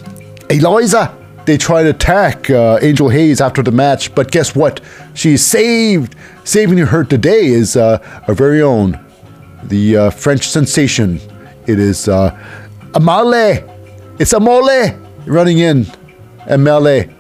Eliza. 0.51 1.17
They 1.47 1.59
try 1.59 1.83
to 1.83 1.91
attack 1.91 2.49
uh, 2.49 2.79
Angel 2.81 3.11
Hayes 3.11 3.43
after 3.43 3.63
the 3.63 3.71
match, 3.71 4.15
but 4.15 4.31
guess 4.31 4.57
what? 4.57 4.81
She's 5.13 5.45
saved. 5.45 6.17
Saving 6.45 6.79
her 6.79 7.05
today 7.05 7.47
is 7.47 7.77
uh, 7.77 7.99
our 8.27 8.35
very 8.35 8.63
own, 8.63 8.99
the 9.65 9.97
uh, 9.97 10.11
French 10.11 10.49
sensation. 10.49 11.21
It 11.67 11.79
is 11.79 12.09
uh, 12.09 12.31
Amale. 12.93 13.63
It's 14.19 14.33
Amale 14.33 14.97
running 15.27 15.59
in. 15.59 15.85
Amale 16.47 17.13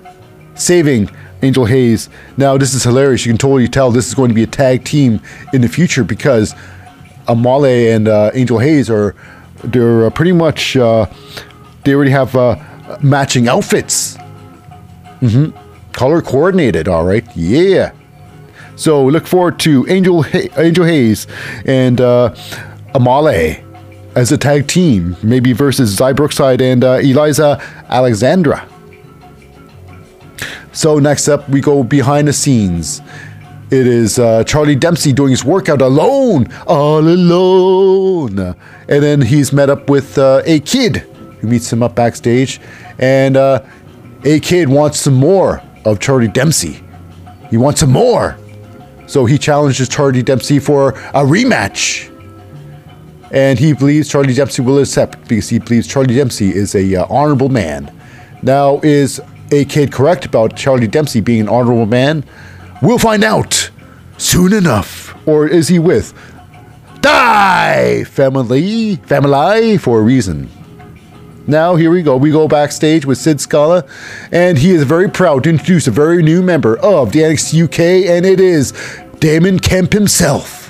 saving 0.54 1.10
Angel 1.42 1.64
Hayes. 1.64 2.08
Now, 2.36 2.56
this 2.58 2.74
is 2.74 2.82
hilarious. 2.84 3.24
You 3.26 3.32
can 3.32 3.38
totally 3.38 3.68
tell 3.68 3.90
this 3.90 4.06
is 4.06 4.14
going 4.14 4.28
to 4.28 4.34
be 4.34 4.42
a 4.42 4.46
tag 4.46 4.84
team 4.84 5.20
in 5.52 5.60
the 5.62 5.68
future 5.68 6.04
because 6.04 6.54
Amale 7.26 7.94
and 7.94 8.08
uh, 8.08 8.30
Angel 8.34 8.58
Hayes 8.58 8.90
are 8.90 9.14
they're 9.64 10.06
uh, 10.06 10.10
pretty 10.10 10.32
much 10.32 10.76
uh, 10.76 11.06
they 11.84 11.94
already 11.94 12.10
have 12.10 12.36
uh, 12.36 12.56
matching 13.02 13.48
outfits. 13.48 14.16
hmm 15.20 15.50
Color 15.92 16.22
coordinated. 16.22 16.88
All 16.88 17.04
right. 17.04 17.24
Yeah. 17.36 17.92
So 18.76 19.06
look 19.06 19.26
forward 19.28 19.60
to 19.60 19.86
Angel 19.88 20.22
Hay- 20.22 20.50
Angel 20.58 20.84
Hayes 20.84 21.26
and 21.64 22.00
uh, 22.00 22.34
Amale 22.94 23.62
as 24.14 24.32
a 24.32 24.38
tag 24.38 24.66
team, 24.66 25.16
maybe 25.22 25.52
versus 25.52 25.96
Xia 25.96 26.14
Brookside 26.14 26.60
and 26.60 26.84
uh, 26.84 26.98
Eliza 27.02 27.60
Alexandra. 27.88 28.68
So 30.72 30.98
next 30.98 31.28
up, 31.28 31.48
we 31.48 31.60
go 31.60 31.82
behind 31.82 32.28
the 32.28 32.32
scenes. 32.32 33.00
It 33.70 33.86
is 33.86 34.18
uh, 34.18 34.44
Charlie 34.44 34.76
Dempsey 34.76 35.12
doing 35.12 35.30
his 35.30 35.44
workout 35.44 35.80
alone, 35.80 36.52
all 36.66 37.00
alone, 37.00 38.38
and 38.38 39.02
then 39.02 39.20
he's 39.20 39.52
met 39.52 39.70
up 39.70 39.88
with 39.88 40.18
uh, 40.18 40.42
A-Kid 40.44 40.98
who 41.40 41.48
meets 41.48 41.72
him 41.72 41.82
up 41.82 41.94
backstage, 41.94 42.60
and 42.98 43.36
uh, 43.36 43.64
A-Kid 44.24 44.68
wants 44.68 45.00
some 45.00 45.14
more 45.14 45.62
of 45.84 45.98
Charlie 45.98 46.28
Dempsey. 46.28 46.82
He 47.50 47.56
wants 47.56 47.80
some 47.80 47.92
more, 47.92 48.38
so 49.06 49.26
he 49.26 49.38
challenges 49.38 49.88
Charlie 49.88 50.22
Dempsey 50.22 50.58
for 50.58 50.90
a 50.90 51.22
rematch 51.22 52.13
and 53.34 53.58
he 53.58 53.72
believes 53.72 54.08
Charlie 54.08 54.32
Dempsey 54.32 54.62
will 54.62 54.78
accept 54.78 55.26
because 55.26 55.48
he 55.48 55.58
believes 55.58 55.88
Charlie 55.88 56.14
Dempsey 56.14 56.54
is 56.54 56.76
a 56.76 56.94
uh, 56.94 57.06
honorable 57.10 57.48
man. 57.48 57.92
Now, 58.42 58.78
is 58.84 59.20
A-Kid 59.50 59.90
correct 59.90 60.24
about 60.24 60.56
Charlie 60.56 60.86
Dempsey 60.86 61.20
being 61.20 61.40
an 61.40 61.48
honorable 61.48 61.86
man? 61.86 62.24
We'll 62.80 62.98
find 62.98 63.24
out 63.24 63.70
soon 64.18 64.52
enough. 64.52 65.16
Or 65.26 65.48
is 65.48 65.66
he 65.66 65.80
with 65.80 66.14
Die 67.00 68.04
Family 68.04 68.96
Family 68.96 69.78
for 69.78 69.98
a 69.98 70.02
reason? 70.02 70.48
Now 71.46 71.74
here 71.74 71.90
we 71.90 72.02
go. 72.02 72.16
We 72.16 72.30
go 72.30 72.46
backstage 72.46 73.04
with 73.04 73.18
Sid 73.18 73.40
Scala, 73.40 73.84
and 74.30 74.56
he 74.56 74.70
is 74.70 74.84
very 74.84 75.10
proud 75.10 75.44
to 75.44 75.50
introduce 75.50 75.86
a 75.86 75.90
very 75.90 76.22
new 76.22 76.40
member 76.40 76.78
of 76.78 77.12
the 77.12 77.20
NXT 77.20 77.64
UK, 77.64 78.08
and 78.10 78.24
it 78.24 78.40
is 78.40 78.72
Damon 79.18 79.58
Kemp 79.58 79.92
himself. 79.92 80.63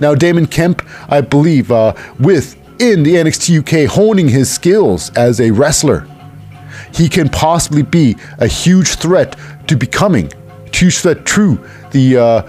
Now, 0.00 0.14
Damon 0.14 0.46
Kemp, 0.46 0.82
I 1.08 1.20
believe, 1.20 1.70
uh, 1.70 1.94
with 2.18 2.56
in 2.80 3.02
the 3.02 3.14
NXT 3.16 3.60
UK 3.60 3.90
honing 3.90 4.28
his 4.28 4.50
skills 4.50 5.10
as 5.10 5.40
a 5.40 5.50
wrestler, 5.50 6.08
he 6.94 7.08
can 7.08 7.28
possibly 7.28 7.82
be 7.82 8.16
a 8.38 8.46
huge 8.46 8.94
threat 8.94 9.38
to 9.68 9.76
becoming, 9.76 10.32
huge 10.72 10.98
threat 10.98 11.24
to 11.26 11.62
the 11.90 12.16
uh, 12.16 12.42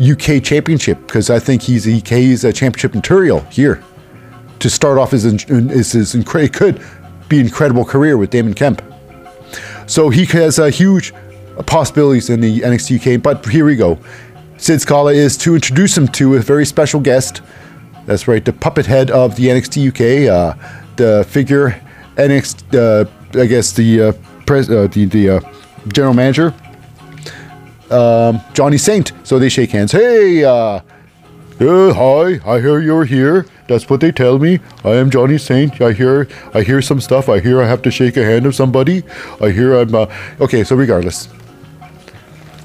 UK 0.00 0.42
Championship 0.42 0.98
because 1.06 1.30
I 1.30 1.38
think 1.38 1.62
he's 1.62 1.84
he, 1.84 2.00
he's 2.00 2.44
a 2.44 2.52
championship 2.52 2.94
material 2.94 3.40
here 3.50 3.82
to 4.58 4.68
start 4.70 4.98
off 4.98 5.10
his 5.10 5.22
his, 5.22 5.92
his 5.92 6.14
incre- 6.14 6.52
could 6.52 6.82
be 7.28 7.40
incredible 7.40 7.84
career 7.84 8.18
with 8.18 8.30
Damon 8.30 8.54
Kemp. 8.54 8.82
So 9.86 10.10
he 10.10 10.26
has 10.26 10.58
a 10.58 10.70
huge 10.70 11.12
possibilities 11.66 12.30
in 12.30 12.40
the 12.40 12.60
NXT 12.60 13.16
UK. 13.16 13.22
But 13.22 13.46
here 13.46 13.64
we 13.64 13.76
go. 13.76 13.98
Sid 14.60 14.82
Scala 14.82 15.14
is 15.14 15.38
to 15.38 15.54
introduce 15.54 15.96
him 15.96 16.06
to 16.08 16.34
a 16.34 16.40
very 16.40 16.66
special 16.66 17.00
guest. 17.00 17.40
That's 18.04 18.28
right, 18.28 18.44
the 18.44 18.52
puppet 18.52 18.84
head 18.84 19.10
of 19.10 19.34
the 19.34 19.46
NXT 19.46 19.88
UK, 19.88 20.30
uh, 20.30 20.54
the 20.96 21.24
figure 21.26 21.80
NXT, 22.16 22.74
uh, 22.74 23.40
I 23.40 23.46
guess 23.46 23.72
the 23.72 24.02
uh, 24.02 24.12
pres- 24.44 24.68
uh, 24.68 24.86
the 24.88 25.06
the 25.06 25.30
uh, 25.30 25.40
general 25.88 26.12
manager, 26.12 26.54
um, 27.90 28.42
Johnny 28.52 28.76
Saint. 28.76 29.12
So 29.24 29.38
they 29.38 29.48
shake 29.48 29.70
hands. 29.70 29.92
Hey, 29.92 30.44
uh, 30.44 30.80
hi, 31.58 32.40
I 32.44 32.60
hear 32.60 32.80
you're 32.80 33.06
here. 33.06 33.46
That's 33.66 33.88
what 33.88 34.02
they 34.02 34.12
tell 34.12 34.38
me. 34.38 34.58
I 34.84 34.90
am 34.90 35.08
Johnny 35.08 35.38
Saint. 35.38 35.80
I 35.80 35.92
hear, 35.92 36.28
I 36.52 36.60
hear 36.62 36.82
some 36.82 37.00
stuff. 37.00 37.30
I 37.30 37.40
hear 37.40 37.62
I 37.62 37.66
have 37.66 37.80
to 37.82 37.90
shake 37.90 38.18
a 38.18 38.24
hand 38.24 38.44
of 38.44 38.54
somebody. 38.54 39.04
I 39.40 39.52
hear 39.52 39.74
I'm. 39.74 39.94
Uh, 39.94 40.06
okay, 40.38 40.64
so 40.64 40.76
regardless. 40.76 41.28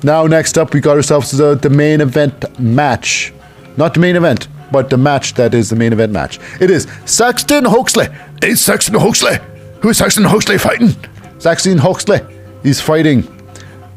Now, 0.04 0.28
next 0.28 0.58
up, 0.58 0.74
we 0.74 0.82
got 0.82 0.98
ourselves 0.98 1.32
the, 1.32 1.56
the 1.56 1.70
main 1.70 2.02
event 2.02 2.60
match. 2.60 3.34
Not 3.78 3.94
the 3.94 4.00
main 4.00 4.16
event, 4.16 4.48
but 4.72 4.90
the 4.90 4.98
match 4.98 5.34
that 5.36 5.54
is 5.54 5.70
the 5.70 5.76
main 5.76 5.94
event 5.94 6.12
match. 6.12 6.40
It 6.60 6.70
is 6.70 6.88
Saxon 7.06 7.66
Huxley. 7.66 8.08
It's 8.42 8.62
Saxon 8.62 8.96
Huxley. 8.96 9.38
Who's 9.82 9.98
Saxon 9.98 10.24
Huxley 10.24 10.58
fighting? 10.58 10.96
Saxon 11.40 11.78
Huxley 11.78 12.20
is 12.64 12.82
fighting 12.82 13.24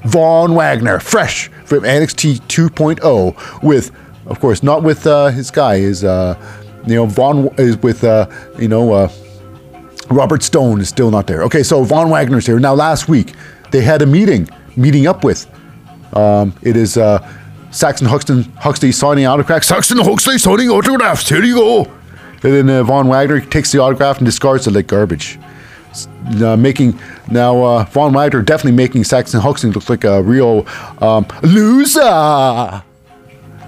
Von 0.04 0.54
Wagner, 0.54 1.00
fresh 1.00 1.48
from 1.64 1.80
NXT 1.80 2.40
2.0, 2.48 3.62
with, 3.62 3.90
of 4.26 4.40
course, 4.40 4.62
not 4.62 4.82
with 4.82 5.06
uh, 5.06 5.28
his 5.28 5.50
guy. 5.50 5.76
Is 5.76 6.04
uh, 6.04 6.34
you 6.86 6.94
know 6.94 7.06
Von 7.06 7.48
is 7.58 7.76
with 7.78 8.04
uh, 8.04 8.28
you 8.58 8.68
know 8.68 8.92
uh, 8.92 9.12
Robert 10.10 10.42
Stone 10.42 10.80
is 10.80 10.88
still 10.88 11.10
not 11.10 11.26
there. 11.26 11.42
Okay, 11.44 11.62
so 11.62 11.84
Von 11.84 12.10
Wagner's 12.10 12.46
here 12.46 12.58
now. 12.58 12.74
Last 12.74 13.08
week 13.08 13.34
they 13.70 13.80
had 13.80 14.02
a 14.02 14.06
meeting, 14.06 14.48
meeting 14.76 15.06
up 15.06 15.24
with. 15.24 15.46
Um, 16.12 16.54
it 16.62 16.76
is 16.76 16.96
uh, 16.96 17.26
Saxon 17.70 18.06
Huxton, 18.06 18.44
Huxley 18.56 18.92
signing 18.92 19.26
autographs. 19.26 19.66
Saxon 19.68 19.98
Huxley 19.98 20.38
signing 20.38 20.68
autographs. 20.70 21.28
Here 21.28 21.42
you 21.42 21.54
go. 21.54 21.84
And 22.42 22.52
then 22.54 22.70
uh, 22.70 22.84
Von 22.84 23.08
Wagner 23.08 23.40
takes 23.40 23.72
the 23.72 23.80
autograph 23.80 24.18
and 24.18 24.26
discards 24.26 24.66
it 24.66 24.72
like 24.72 24.86
garbage. 24.86 25.38
Uh, 26.40 26.56
making 26.56 26.98
now 27.30 27.62
uh, 27.62 27.84
Von 27.84 28.12
Wagner 28.12 28.42
definitely 28.42 28.76
making 28.76 29.04
Saxon 29.04 29.40
Huxley 29.40 29.70
look 29.70 29.88
like 29.88 30.04
a 30.04 30.22
real 30.22 30.66
um, 31.00 31.26
loser. 31.42 32.82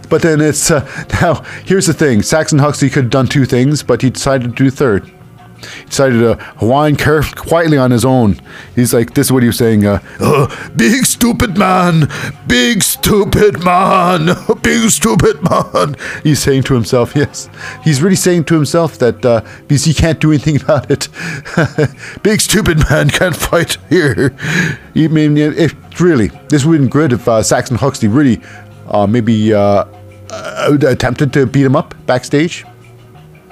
But 0.09 0.23
then 0.23 0.41
it's 0.41 0.71
uh, 0.71 0.87
now 1.21 1.43
here's 1.65 1.87
the 1.87 1.95
thing: 1.95 2.23
Saxon 2.23 2.59
Huxley 2.59 2.91
could 2.91 3.05
have 3.05 3.11
done 3.11 3.27
two 3.27 3.47
things, 3.47 3.83
but 3.83 4.03
he 4.03 4.11
decided 4.11 4.57
to 4.57 4.65
do 4.65 4.71
third. 4.71 5.11
He 5.63 5.85
decided 5.87 6.19
to 6.21 6.35
whine 6.65 6.97
quietly 6.97 7.79
on 7.79 7.91
his 7.91 8.05
own. 8.05 8.41
He's 8.75 8.93
like, 8.95 9.15
this 9.15 9.29
is 9.29 9.33
what 9.33 9.43
he 9.43 9.49
was 9.49 9.59
saying. 9.59 9.87
Uh, 9.87 10.01
Uh, 10.21 10.47
big 10.77 11.05
stupid 11.07 11.57
man. 11.59 12.09
Big 12.47 12.83
stupid 12.83 13.65
man. 13.65 14.31
Big 14.63 14.91
stupid 14.91 15.39
man. 15.49 15.97
he's 16.23 16.39
saying 16.41 16.63
to 16.65 16.75
himself, 16.75 17.15
yes, 17.17 17.49
he's 17.83 18.03
really 18.03 18.17
saying 18.17 18.45
to 18.45 18.55
himself 18.55 18.99
that 18.99 19.25
uh, 19.25 19.41
because 19.67 19.85
he 19.85 19.95
can't 19.95 20.21
do 20.21 20.31
anything 20.31 20.57
about 20.61 20.91
it. 20.91 21.09
Big 22.23 22.41
stupid 22.41 22.79
man 22.91 23.09
can't 23.11 23.37
fight 23.37 23.77
here. 23.89 24.35
I 24.95 25.09
mean, 25.09 25.37
if 25.37 25.75
really, 26.01 26.29
this 26.49 26.65
would 26.65 26.75
have 26.75 26.83
been 26.83 26.91
good 26.91 27.13
if 27.13 27.27
uh, 27.29 27.43
Saxon 27.43 27.77
Huxley 27.77 28.09
really 28.09 28.41
uh, 28.89 29.07
maybe 29.07 29.53
uh, 29.55 29.85
uh, 30.31 30.79
attempted 30.87 31.33
to 31.33 31.47
beat 31.47 31.65
him 31.65 31.77
up 31.77 31.95
backstage. 32.07 32.65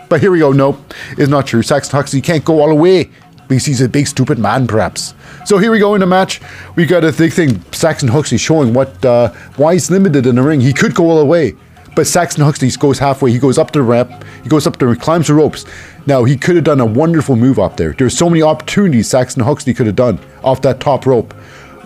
But 0.08 0.20
here 0.20 0.30
we 0.30 0.38
go. 0.38 0.52
No, 0.52 0.82
it's 1.16 1.28
not 1.28 1.46
true. 1.46 1.62
Saxon 1.62 1.92
Huxley 1.96 2.20
can't 2.20 2.44
go 2.44 2.60
all 2.60 2.68
the 2.68 2.74
way 2.74 3.10
because 3.48 3.64
he's 3.64 3.80
a 3.80 3.88
big 3.88 4.06
stupid 4.06 4.38
man, 4.38 4.66
perhaps. 4.66 5.14
So 5.44 5.58
here 5.58 5.70
we 5.70 5.78
go 5.78 5.94
in 5.94 6.00
the 6.00 6.06
match. 6.06 6.40
We 6.76 6.86
got 6.86 7.04
a 7.04 7.12
big 7.12 7.32
thing. 7.32 7.62
Saxon 7.72 8.08
Huxley 8.08 8.38
showing 8.38 8.74
what 8.74 9.04
uh, 9.04 9.30
why 9.56 9.74
he's 9.74 9.90
limited 9.90 10.26
in 10.26 10.36
the 10.36 10.42
ring. 10.42 10.60
He 10.60 10.72
could 10.72 10.94
go 10.94 11.10
all 11.10 11.18
the 11.18 11.24
way, 11.24 11.54
but 11.96 12.06
Saxon 12.06 12.44
Huxley 12.44 12.70
goes 12.70 12.98
halfway. 12.98 13.32
He 13.32 13.38
goes 13.38 13.58
up 13.58 13.72
the 13.72 13.82
ramp. 13.82 14.24
He 14.42 14.48
goes 14.48 14.66
up 14.66 14.78
there, 14.78 14.88
and 14.88 15.00
climbs 15.00 15.28
the 15.28 15.34
ropes. 15.34 15.64
Now 16.06 16.24
he 16.24 16.36
could 16.36 16.56
have 16.56 16.64
done 16.64 16.80
a 16.80 16.86
wonderful 16.86 17.36
move 17.36 17.58
up 17.58 17.76
there. 17.76 17.92
There's 17.92 18.16
so 18.16 18.28
many 18.30 18.42
opportunities 18.42 19.08
Saxon 19.08 19.42
Huxley 19.42 19.74
could 19.74 19.86
have 19.86 19.96
done 19.96 20.18
off 20.42 20.62
that 20.62 20.80
top 20.80 21.06
rope. 21.06 21.34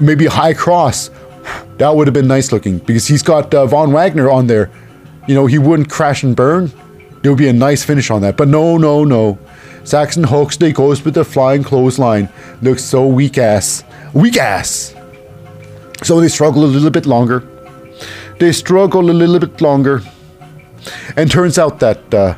Maybe 0.00 0.26
a 0.26 0.30
high 0.30 0.54
cross. 0.54 1.10
That 1.78 1.96
would 1.96 2.06
have 2.06 2.14
been 2.14 2.28
nice 2.28 2.52
looking 2.52 2.78
because 2.78 3.08
he's 3.08 3.24
got 3.24 3.52
uh, 3.52 3.66
Von 3.66 3.90
Wagner 3.90 4.30
on 4.30 4.46
there. 4.46 4.70
You 5.26 5.34
know, 5.34 5.46
he 5.46 5.58
wouldn't 5.58 5.90
crash 5.90 6.22
and 6.22 6.36
burn. 6.36 6.70
There 7.22 7.30
would 7.30 7.38
be 7.38 7.48
a 7.48 7.52
nice 7.52 7.84
finish 7.84 8.10
on 8.10 8.20
that. 8.22 8.36
But 8.36 8.48
no, 8.48 8.76
no, 8.76 9.04
no. 9.04 9.38
Saxon 9.84 10.24
Huxley 10.24 10.72
goes 10.72 11.04
with 11.04 11.14
the 11.14 11.24
flying 11.24 11.62
clothesline. 11.62 12.28
Looks 12.60 12.84
so 12.84 13.06
weak 13.06 13.38
ass. 13.38 13.84
Weak 14.12 14.36
ass. 14.36 14.94
So 16.02 16.20
they 16.20 16.28
struggle 16.28 16.64
a 16.64 16.66
little 16.66 16.90
bit 16.90 17.06
longer. 17.06 17.46
They 18.38 18.52
struggle 18.52 19.10
a 19.10 19.12
little 19.12 19.38
bit 19.38 19.60
longer. 19.60 20.02
And 21.16 21.30
turns 21.30 21.58
out 21.58 21.78
that 21.80 22.12
uh, 22.12 22.34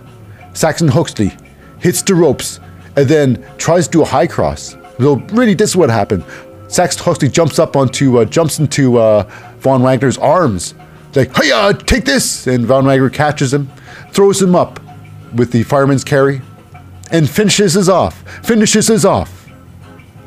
Saxon 0.52 0.88
Huxley 0.88 1.32
hits 1.80 2.02
the 2.02 2.14
ropes 2.14 2.60
and 2.96 3.08
then 3.08 3.44
tries 3.56 3.86
to 3.86 3.92
do 3.92 4.02
a 4.02 4.06
high 4.06 4.26
cross. 4.26 4.76
So 4.98 5.16
really, 5.32 5.54
this 5.54 5.70
is 5.70 5.76
what 5.76 5.90
happened. 5.90 6.24
Saxon 6.68 7.04
Huxley 7.04 7.28
jumps 7.28 7.58
up 7.58 7.76
onto, 7.76 8.18
uh, 8.18 8.24
jumps 8.26 8.58
into 8.58 8.98
uh, 8.98 9.22
Von 9.58 9.82
Wagner's 9.82 10.18
arms. 10.18 10.74
Like, 11.14 11.34
hey, 11.36 11.72
take 11.86 12.04
this! 12.04 12.46
And 12.46 12.66
Von 12.66 12.84
Wagner 12.84 13.08
catches 13.10 13.54
him, 13.54 13.70
throws 14.14 14.40
him 14.40 14.54
up 14.54 14.80
with 15.34 15.50
the 15.50 15.64
fireman's 15.64 16.04
carry, 16.04 16.40
and 17.10 17.28
finishes 17.28 17.76
us 17.76 17.88
off. 17.88 18.22
Finishes 18.46 18.88
us 18.88 19.04
off. 19.04 19.48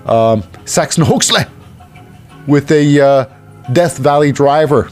Um, 0.05 0.43
Saxon 0.65 1.03
Huxley 1.05 1.43
with 2.45 2.71
a 2.71 3.01
uh, 3.01 3.25
Death 3.73 3.97
Valley 3.97 4.31
driver. 4.31 4.89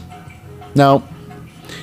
Now, 0.74 1.02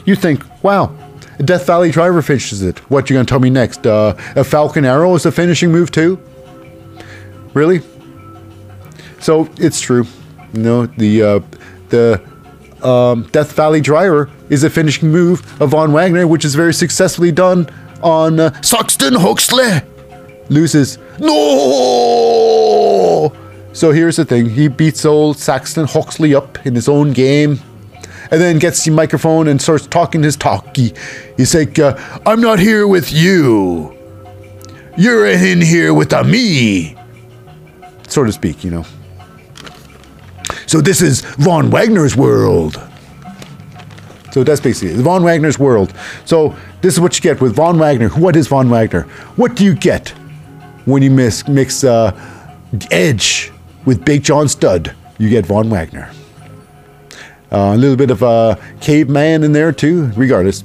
you 0.06 0.16
think, 0.16 0.44
wow, 0.64 0.96
a 1.40 1.44
Death 1.44 1.66
Valley 1.66 1.92
driver 1.92 2.22
finishes 2.22 2.62
it. 2.62 2.80
What 2.90 3.10
you 3.10 3.16
gonna 3.16 3.26
tell 3.26 3.40
me 3.40 3.50
next? 3.50 3.86
Uh, 3.86 4.16
a 4.36 4.44
Falcon 4.44 4.86
Arrow 4.86 5.16
is 5.16 5.26
a 5.26 5.32
finishing 5.32 5.72
move 5.72 5.92
too? 5.92 6.20
Really? 7.54 7.82
So 9.20 9.50
it's 9.58 9.80
true. 9.80 10.06
You 10.54 10.62
know, 10.62 10.86
the 10.86 11.22
uh, 11.24 11.40
the 11.90 12.88
um, 12.88 13.24
Death 13.32 13.54
Valley 13.54 13.82
driver 13.82 14.30
is 14.54 14.64
a 14.64 14.70
finishing 14.70 15.12
move 15.12 15.42
of 15.62 15.72
Von 15.72 15.92
Wagner, 15.92 16.28
which 16.28 16.46
is 16.46 16.54
very 16.56 16.74
successfully 16.74 17.32
done 17.32 17.68
on 18.04 18.40
uh, 18.40 18.62
Saxon 18.62 19.16
Huxley. 19.16 19.82
loses. 20.50 21.00
No! 21.20 21.34
So 23.74 23.92
here's 23.92 24.18
the 24.18 24.26
thing 24.26 24.50
he 24.50 24.68
beats 24.68 25.04
old 25.06 25.40
Saxon 25.40 25.88
Huxley 25.88 26.36
up 26.36 26.64
in 26.66 26.76
his 26.76 26.88
own 26.88 27.12
game. 27.14 27.60
And 28.32 28.40
then 28.42 28.58
gets 28.58 28.86
the 28.86 28.92
microphone 28.92 29.48
and 29.48 29.62
starts 29.62 29.86
talking 29.86 30.24
his 30.24 30.36
talkie. 30.36 30.94
He's 31.38 31.54
like, 31.54 31.78
uh, 31.78 31.96
I'm 32.26 32.42
not 32.42 32.58
here 32.58 32.88
with 32.88 33.12
you. 33.12 33.96
You're 34.98 35.28
in 35.28 35.62
here 35.62 35.94
with 35.94 36.14
a 36.14 36.24
me. 36.24 36.96
so 38.08 38.24
to 38.24 38.32
speak, 38.32 38.64
you 38.64 38.72
know. 38.72 38.86
So 40.68 40.82
this 40.82 41.02
is 41.02 41.22
Von 41.38 41.70
Wagner's 41.70 42.16
world. 42.16 42.82
So 44.34 44.44
that's 44.44 44.60
basically 44.60 44.96
it. 44.96 45.02
Von 45.02 45.24
Wagner's 45.24 45.60
world. 45.60 45.94
So 46.26 46.56
this 46.82 46.96
is 46.96 47.00
what 47.00 47.16
you 47.16 47.22
get 47.22 47.40
with 47.40 47.56
Von 47.56 47.78
Wagner. 47.78 48.10
What 48.10 48.36
is 48.36 48.48
Von 48.48 48.68
Wagner? 48.68 49.04
What 49.36 49.56
do 49.56 49.64
you 49.64 49.76
get 49.76 50.10
when 50.86 51.04
you 51.04 51.12
mix, 51.12 51.48
mix 51.48 51.84
uh, 51.84 52.12
Edge 52.90 53.52
with 53.86 54.04
Big 54.04 54.24
John 54.24 54.48
Studd? 54.48 54.96
You 55.20 55.30
get 55.30 55.46
Von 55.46 55.70
Wagner. 55.70 56.12
Uh, 57.52 57.74
a 57.76 57.78
little 57.78 57.96
bit 57.96 58.10
of 58.10 58.24
a 58.24 58.60
caveman 58.82 59.44
in 59.44 59.52
there 59.52 59.72
too. 59.72 60.08
Regardless, 60.16 60.64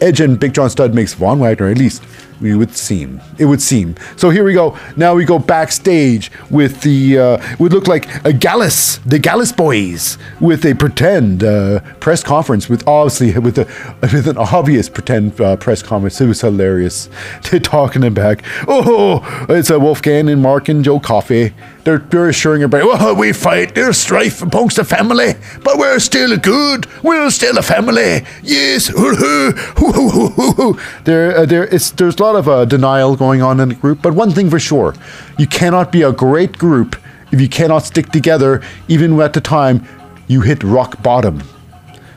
Edge 0.00 0.20
and 0.20 0.38
Big 0.38 0.54
John 0.54 0.70
Studd 0.70 0.94
makes 0.94 1.14
Von 1.14 1.40
Wagner 1.40 1.70
at 1.70 1.76
least. 1.76 2.04
We 2.40 2.54
would 2.54 2.74
seem. 2.74 3.20
It 3.38 3.44
would 3.44 3.60
seem. 3.60 3.96
So 4.16 4.30
here 4.30 4.44
we 4.44 4.54
go. 4.54 4.78
Now 4.96 5.14
we 5.14 5.24
go 5.24 5.38
backstage 5.38 6.30
with 6.50 6.80
the 6.80 7.18
uh, 7.18 7.56
would 7.58 7.72
look 7.72 7.86
like 7.86 8.24
a 8.24 8.32
Gallus, 8.32 8.96
the 9.04 9.18
Gallus 9.18 9.52
boys, 9.52 10.16
with 10.40 10.64
a 10.64 10.74
pretend 10.74 11.44
uh, 11.44 11.80
press 12.00 12.22
conference 12.22 12.68
with 12.68 12.86
obviously 12.88 13.38
with 13.38 13.58
a 13.58 13.66
with 14.00 14.26
an 14.26 14.38
obvious 14.38 14.88
pretend 14.88 15.38
uh, 15.40 15.56
press 15.56 15.82
conference. 15.82 16.20
It 16.20 16.26
was 16.26 16.40
hilarious. 16.40 17.08
They're 17.50 17.60
talking 17.60 18.02
them 18.02 18.14
back. 18.14 18.42
Oh, 18.66 19.46
it's 19.48 19.70
a 19.70 19.78
Wolfgang 19.78 20.28
and 20.28 20.40
Mark 20.40 20.68
and 20.68 20.82
Joe 20.82 21.00
Coffey. 21.00 21.52
They're, 21.84 21.98
they're 21.98 22.28
assuring 22.28 22.62
everybody, 22.62 22.84
well, 22.84 23.16
we 23.16 23.32
fight, 23.32 23.74
there's 23.74 23.98
strife 23.98 24.42
amongst 24.42 24.76
the 24.76 24.84
family, 24.84 25.34
but 25.64 25.78
we're 25.78 25.98
still 25.98 26.36
good. 26.36 26.86
We're 27.02 27.30
still 27.30 27.56
a 27.58 27.62
family. 27.62 28.24
Yes. 28.42 28.88
there, 31.04 31.38
uh, 31.38 31.46
there's 31.46 31.92
a 31.92 32.22
lot 32.22 32.36
of 32.36 32.48
uh, 32.48 32.64
denial 32.66 33.16
going 33.16 33.42
on 33.42 33.60
in 33.60 33.70
the 33.70 33.74
group, 33.74 34.02
but 34.02 34.14
one 34.14 34.30
thing 34.30 34.50
for 34.50 34.58
sure, 34.58 34.94
you 35.38 35.46
cannot 35.46 35.90
be 35.90 36.02
a 36.02 36.12
great 36.12 36.58
group 36.58 36.96
if 37.32 37.40
you 37.40 37.48
cannot 37.48 37.84
stick 37.84 38.10
together, 38.10 38.60
even 38.88 39.18
at 39.20 39.32
the 39.32 39.40
time 39.40 39.86
you 40.26 40.42
hit 40.42 40.62
rock 40.62 41.02
bottom. 41.02 41.42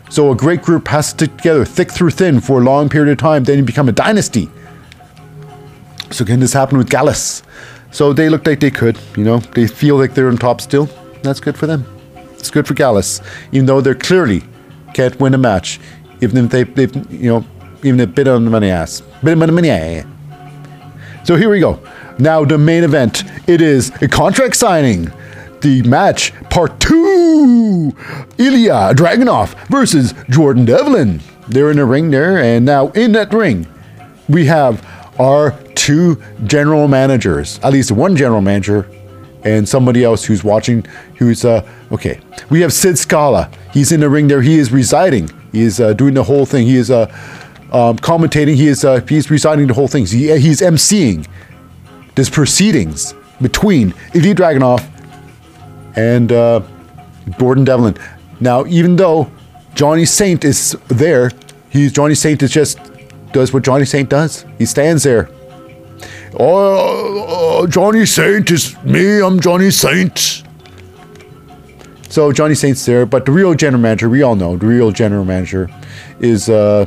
So 0.09 0.31
a 0.31 0.35
great 0.35 0.61
group 0.61 0.89
has 0.89 1.13
to 1.13 1.25
stick 1.25 1.37
together, 1.37 1.65
thick 1.65 1.91
through 1.91 2.11
thin, 2.11 2.39
for 2.39 2.61
a 2.61 2.63
long 2.63 2.89
period 2.89 3.11
of 3.11 3.17
time, 3.17 3.45
then 3.45 3.57
you 3.57 3.63
become 3.63 3.89
a 3.89 3.91
dynasty. 3.91 4.49
So 6.11 6.25
can 6.25 6.39
this 6.39 6.53
happen 6.53 6.77
with 6.77 6.89
Gallus? 6.89 7.41
So 7.93 8.11
they 8.11 8.27
look 8.27 8.45
like 8.45 8.59
they 8.59 8.71
could, 8.71 8.97
you 9.15 9.23
know, 9.23 9.37
they 9.37 9.67
feel 9.67 9.97
like 9.97 10.13
they're 10.15 10.27
on 10.27 10.37
top 10.37 10.59
still. 10.59 10.89
That's 11.21 11.39
good 11.39 11.57
for 11.57 11.67
them. 11.67 11.85
It's 12.33 12.49
good 12.49 12.67
for 12.67 12.73
Gallus, 12.73 13.21
even 13.51 13.67
though 13.67 13.79
they're 13.79 13.95
clearly 13.95 14.43
can't 14.93 15.19
win 15.19 15.33
a 15.33 15.37
match, 15.37 15.79
even 16.21 16.45
if 16.45 16.51
they, 16.51 16.63
they've, 16.63 17.11
you 17.11 17.29
know, 17.29 17.45
even 17.83 17.99
a 17.99 18.07
bit 18.07 18.27
on 18.27 18.45
the 18.45 18.51
money 18.51 18.69
ass, 18.69 19.01
bit 19.23 19.37
the 19.39 19.51
money. 19.51 20.03
So 21.25 21.35
here 21.35 21.49
we 21.49 21.59
go. 21.59 21.79
Now 22.19 22.45
the 22.45 22.57
main 22.57 22.83
event. 22.83 23.23
It 23.47 23.61
is 23.61 23.89
a 24.01 24.07
contract 24.07 24.55
signing. 24.55 25.11
The 25.61 25.81
match 25.83 26.33
part 26.49 26.79
two. 26.79 27.91
Ilya 28.37 28.93
Dragunov 28.93 29.55
versus 29.67 30.13
Jordan 30.29 30.65
Devlin. 30.65 31.21
They're 31.47 31.71
in 31.71 31.77
the 31.77 31.85
ring 31.85 32.11
there, 32.11 32.37
and 32.37 32.65
now 32.65 32.89
in 32.89 33.11
that 33.13 33.33
ring, 33.33 33.67
we 34.29 34.45
have 34.45 34.81
our 35.19 35.51
two 35.75 36.21
general 36.45 36.87
managers, 36.87 37.59
at 37.63 37.71
least 37.73 37.91
one 37.91 38.15
general 38.15 38.41
manager, 38.41 38.89
and 39.43 39.67
somebody 39.67 40.03
else 40.03 40.23
who's 40.23 40.43
watching. 40.43 40.85
Who's 41.17 41.45
uh 41.45 41.67
okay? 41.91 42.19
We 42.49 42.61
have 42.61 42.73
Sid 42.73 42.97
Scala. 42.97 43.49
He's 43.71 43.91
in 43.91 43.99
the 43.99 44.09
ring 44.09 44.27
there. 44.27 44.41
He 44.41 44.57
is 44.57 44.71
residing. 44.71 45.29
He 45.51 45.61
is 45.61 45.79
uh, 45.79 45.93
doing 45.93 46.13
the 46.13 46.23
whole 46.23 46.45
thing. 46.45 46.65
He 46.65 46.77
is 46.77 46.89
uh, 46.89 47.05
um, 47.71 47.97
commentating. 47.97 48.55
He 48.55 48.67
is 48.67 48.83
uh, 48.83 49.01
he's 49.07 49.29
residing 49.29 49.67
the 49.67 49.73
whole 49.73 49.87
thing. 49.87 50.05
He, 50.05 50.37
he's 50.39 50.61
emceeing 50.61 51.27
this 52.15 52.29
proceedings 52.29 53.13
between 53.41 53.93
Ilya 54.13 54.35
Dragunov 54.35 54.83
and 55.95 56.31
uh, 56.31 56.61
Jordan 57.39 57.63
Devlin. 57.63 57.95
Now, 58.39 58.65
even 58.65 58.95
though 58.95 59.31
Johnny 59.75 60.05
Saint 60.05 60.43
is 60.43 60.77
there, 60.87 61.31
he's 61.69 61.91
Johnny 61.91 62.15
Saint 62.15 62.41
is 62.43 62.51
just 62.51 62.79
does 63.33 63.53
what 63.53 63.63
Johnny 63.63 63.85
Saint 63.85 64.09
does. 64.09 64.45
He 64.57 64.65
stands 64.65 65.03
there. 65.03 65.29
Oh, 66.39 67.63
uh, 67.63 67.67
Johnny 67.67 68.05
Saint 68.05 68.49
is 68.49 68.81
me. 68.83 69.21
I'm 69.21 69.39
Johnny 69.39 69.69
Saint. 69.69 70.43
So 72.09 72.31
Johnny 72.31 72.55
Saint's 72.55 72.85
there, 72.85 73.05
but 73.05 73.25
the 73.25 73.31
real 73.31 73.53
general 73.55 73.81
manager, 73.81 74.07
we 74.07 74.21
all 74.21 74.35
know, 74.35 74.55
the 74.55 74.67
real 74.67 74.91
general 74.91 75.25
manager 75.25 75.69
is 76.19 76.47
uh, 76.47 76.85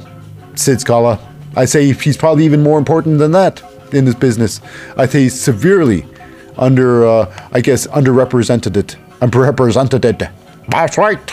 Sid 0.55 0.81
Scala. 0.81 1.19
I 1.57 1.65
say 1.65 1.93
he's 1.93 2.17
probably 2.17 2.45
even 2.45 2.63
more 2.63 2.79
important 2.79 3.19
than 3.19 3.33
that 3.33 3.63
in 3.93 4.05
this 4.05 4.15
business. 4.15 4.61
I 4.97 5.07
say 5.07 5.25
he's 5.25 5.41
severely 5.41 6.07
under, 6.57 7.07
uh, 7.07 7.49
I 7.53 7.61
guess, 7.61 7.87
underrepresented 7.89 8.77
it. 8.77 8.97
Underrepresented 9.21 10.05
it. 10.05 10.31
That's 10.69 10.99
right. 10.99 11.33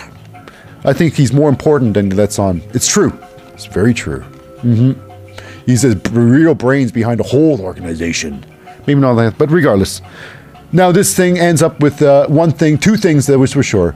I 0.85 0.93
think 0.93 1.13
he's 1.13 1.31
more 1.31 1.49
important 1.49 1.93
than 1.93 2.11
he 2.11 2.17
lets 2.17 2.39
on. 2.39 2.61
It's 2.73 2.87
true. 2.87 3.17
It's 3.53 3.65
very 3.65 3.93
true. 3.93 4.23
Mm-hmm. 4.63 4.99
He's 5.65 5.83
the 5.83 5.95
real 6.11 6.55
brains 6.55 6.91
behind 6.91 7.19
the 7.19 7.23
whole 7.23 7.61
organization. 7.61 8.45
Maybe 8.85 8.99
not 8.99 9.15
that, 9.15 9.37
but 9.37 9.49
regardless. 9.49 10.01
Now 10.71 10.91
this 10.91 11.15
thing 11.15 11.39
ends 11.39 11.61
up 11.61 11.79
with 11.79 12.01
uh, 12.01 12.27
one 12.27 12.51
thing, 12.51 12.77
two 12.77 12.97
things 12.97 13.27
that 13.27 13.37
was 13.39 13.53
for 13.53 13.63
sure. 13.63 13.95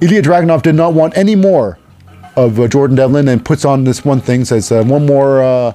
Ilya 0.00 0.22
Dragunov 0.22 0.62
did 0.62 0.74
not 0.74 0.94
want 0.94 1.16
any 1.16 1.34
more 1.34 1.78
of 2.36 2.58
uh, 2.58 2.68
Jordan 2.68 2.96
Devlin 2.96 3.28
and 3.28 3.44
puts 3.44 3.64
on 3.64 3.84
this 3.84 4.04
one 4.04 4.20
thing, 4.20 4.44
says 4.44 4.70
uh, 4.72 4.82
one 4.84 5.06
more 5.06 5.42
uh, 5.42 5.72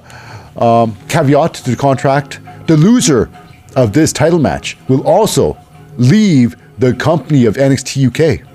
um, 0.56 0.96
caveat 1.08 1.54
to 1.54 1.70
the 1.70 1.76
contract. 1.76 2.40
The 2.66 2.76
loser 2.76 3.30
of 3.76 3.92
this 3.92 4.12
title 4.12 4.38
match 4.38 4.76
will 4.88 5.06
also 5.06 5.56
leave 5.96 6.56
the 6.78 6.94
company 6.94 7.44
of 7.46 7.56
NXT 7.56 8.06
UK. 8.40 8.46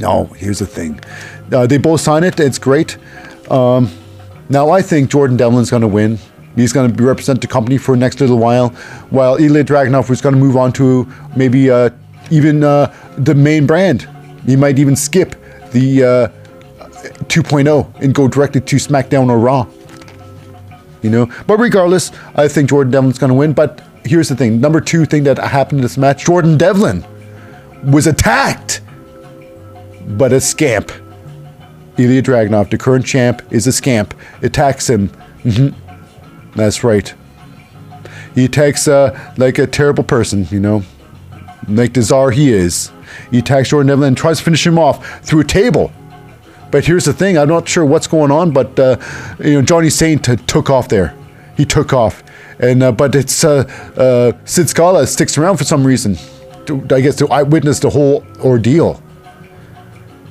No, 0.00 0.24
here's 0.36 0.58
the 0.58 0.66
thing. 0.66 1.00
Uh, 1.52 1.66
they 1.66 1.78
both 1.78 2.00
sign 2.00 2.24
it. 2.24 2.38
It's 2.40 2.58
great. 2.58 2.98
Um, 3.50 3.90
now 4.48 4.70
I 4.70 4.82
think 4.82 5.10
Jordan 5.10 5.36
Devlin's 5.36 5.70
going 5.70 5.82
to 5.82 5.88
win. 5.88 6.18
He's 6.56 6.72
going 6.72 6.94
to 6.94 7.02
represent 7.02 7.40
the 7.40 7.46
company 7.46 7.78
for 7.78 7.94
the 7.94 8.00
next 8.00 8.20
little 8.20 8.38
while, 8.38 8.68
while 9.10 9.36
Ilya 9.36 9.64
Dragunov 9.64 10.10
is 10.10 10.20
going 10.20 10.34
to 10.34 10.40
move 10.40 10.56
on 10.56 10.72
to 10.74 11.12
maybe 11.36 11.70
uh, 11.70 11.90
even 12.30 12.62
uh, 12.62 12.94
the 13.18 13.34
main 13.34 13.66
brand. 13.66 14.08
He 14.46 14.56
might 14.56 14.78
even 14.78 14.94
skip 14.94 15.34
the 15.72 16.04
uh, 16.04 16.28
2.0 17.24 18.00
and 18.00 18.14
go 18.14 18.28
directly 18.28 18.60
to 18.60 18.76
SmackDown 18.76 19.30
or 19.30 19.38
Raw. 19.38 19.66
You 21.02 21.10
know, 21.10 21.30
but 21.46 21.58
regardless, 21.58 22.12
I 22.34 22.48
think 22.48 22.70
Jordan 22.70 22.90
Devlin's 22.90 23.18
going 23.18 23.28
to 23.28 23.34
win. 23.34 23.52
But 23.52 23.82
here's 24.04 24.28
the 24.28 24.36
thing: 24.36 24.60
number 24.60 24.80
two 24.80 25.04
thing 25.04 25.24
that 25.24 25.38
happened 25.38 25.80
in 25.80 25.82
this 25.82 25.98
match, 25.98 26.24
Jordan 26.24 26.56
Devlin 26.56 27.04
was 27.84 28.06
attacked, 28.06 28.80
but 30.06 30.32
a 30.32 30.40
scamp. 30.40 30.90
Ilya 31.98 32.22
Dragunov, 32.22 32.70
the 32.70 32.78
current 32.78 33.06
champ, 33.06 33.42
is 33.50 33.66
a 33.66 33.72
scamp. 33.72 34.14
Attacks 34.42 34.88
him. 34.88 35.08
Mm-hmm. 35.44 36.52
That's 36.56 36.84
right. 36.84 37.14
He 38.34 38.46
attacks 38.46 38.88
uh, 38.88 39.32
like 39.36 39.58
a 39.58 39.66
terrible 39.66 40.04
person, 40.04 40.46
you 40.50 40.60
know, 40.60 40.82
like 41.68 41.94
the 41.94 42.02
czar 42.02 42.30
he 42.30 42.52
is. 42.52 42.90
He 43.30 43.38
attacks 43.38 43.68
Jordan 43.68 43.88
Devlin 43.88 44.08
and 44.08 44.16
tries 44.16 44.38
to 44.38 44.44
finish 44.44 44.66
him 44.66 44.78
off 44.78 45.24
through 45.24 45.40
a 45.40 45.44
table. 45.44 45.92
But 46.70 46.84
here's 46.84 47.04
the 47.04 47.12
thing: 47.12 47.38
I'm 47.38 47.48
not 47.48 47.68
sure 47.68 47.84
what's 47.84 48.08
going 48.08 48.32
on, 48.32 48.50
but 48.50 48.78
uh, 48.78 48.96
you 49.38 49.54
know, 49.54 49.62
Johnny 49.62 49.90
Saint 49.90 50.24
took 50.48 50.70
off 50.70 50.88
there. 50.88 51.16
He 51.56 51.64
took 51.64 51.92
off, 51.92 52.24
and 52.58 52.82
uh, 52.82 52.90
but 52.90 53.14
it's 53.14 53.44
uh, 53.44 53.64
uh, 53.96 54.32
Sid 54.44 54.68
Scala 54.68 55.06
sticks 55.06 55.38
around 55.38 55.58
for 55.58 55.64
some 55.64 55.86
reason. 55.86 56.16
To, 56.66 56.84
I 56.90 57.00
guess 57.02 57.14
to 57.16 57.28
eyewitness 57.28 57.78
the 57.78 57.90
whole 57.90 58.24
ordeal. 58.40 59.00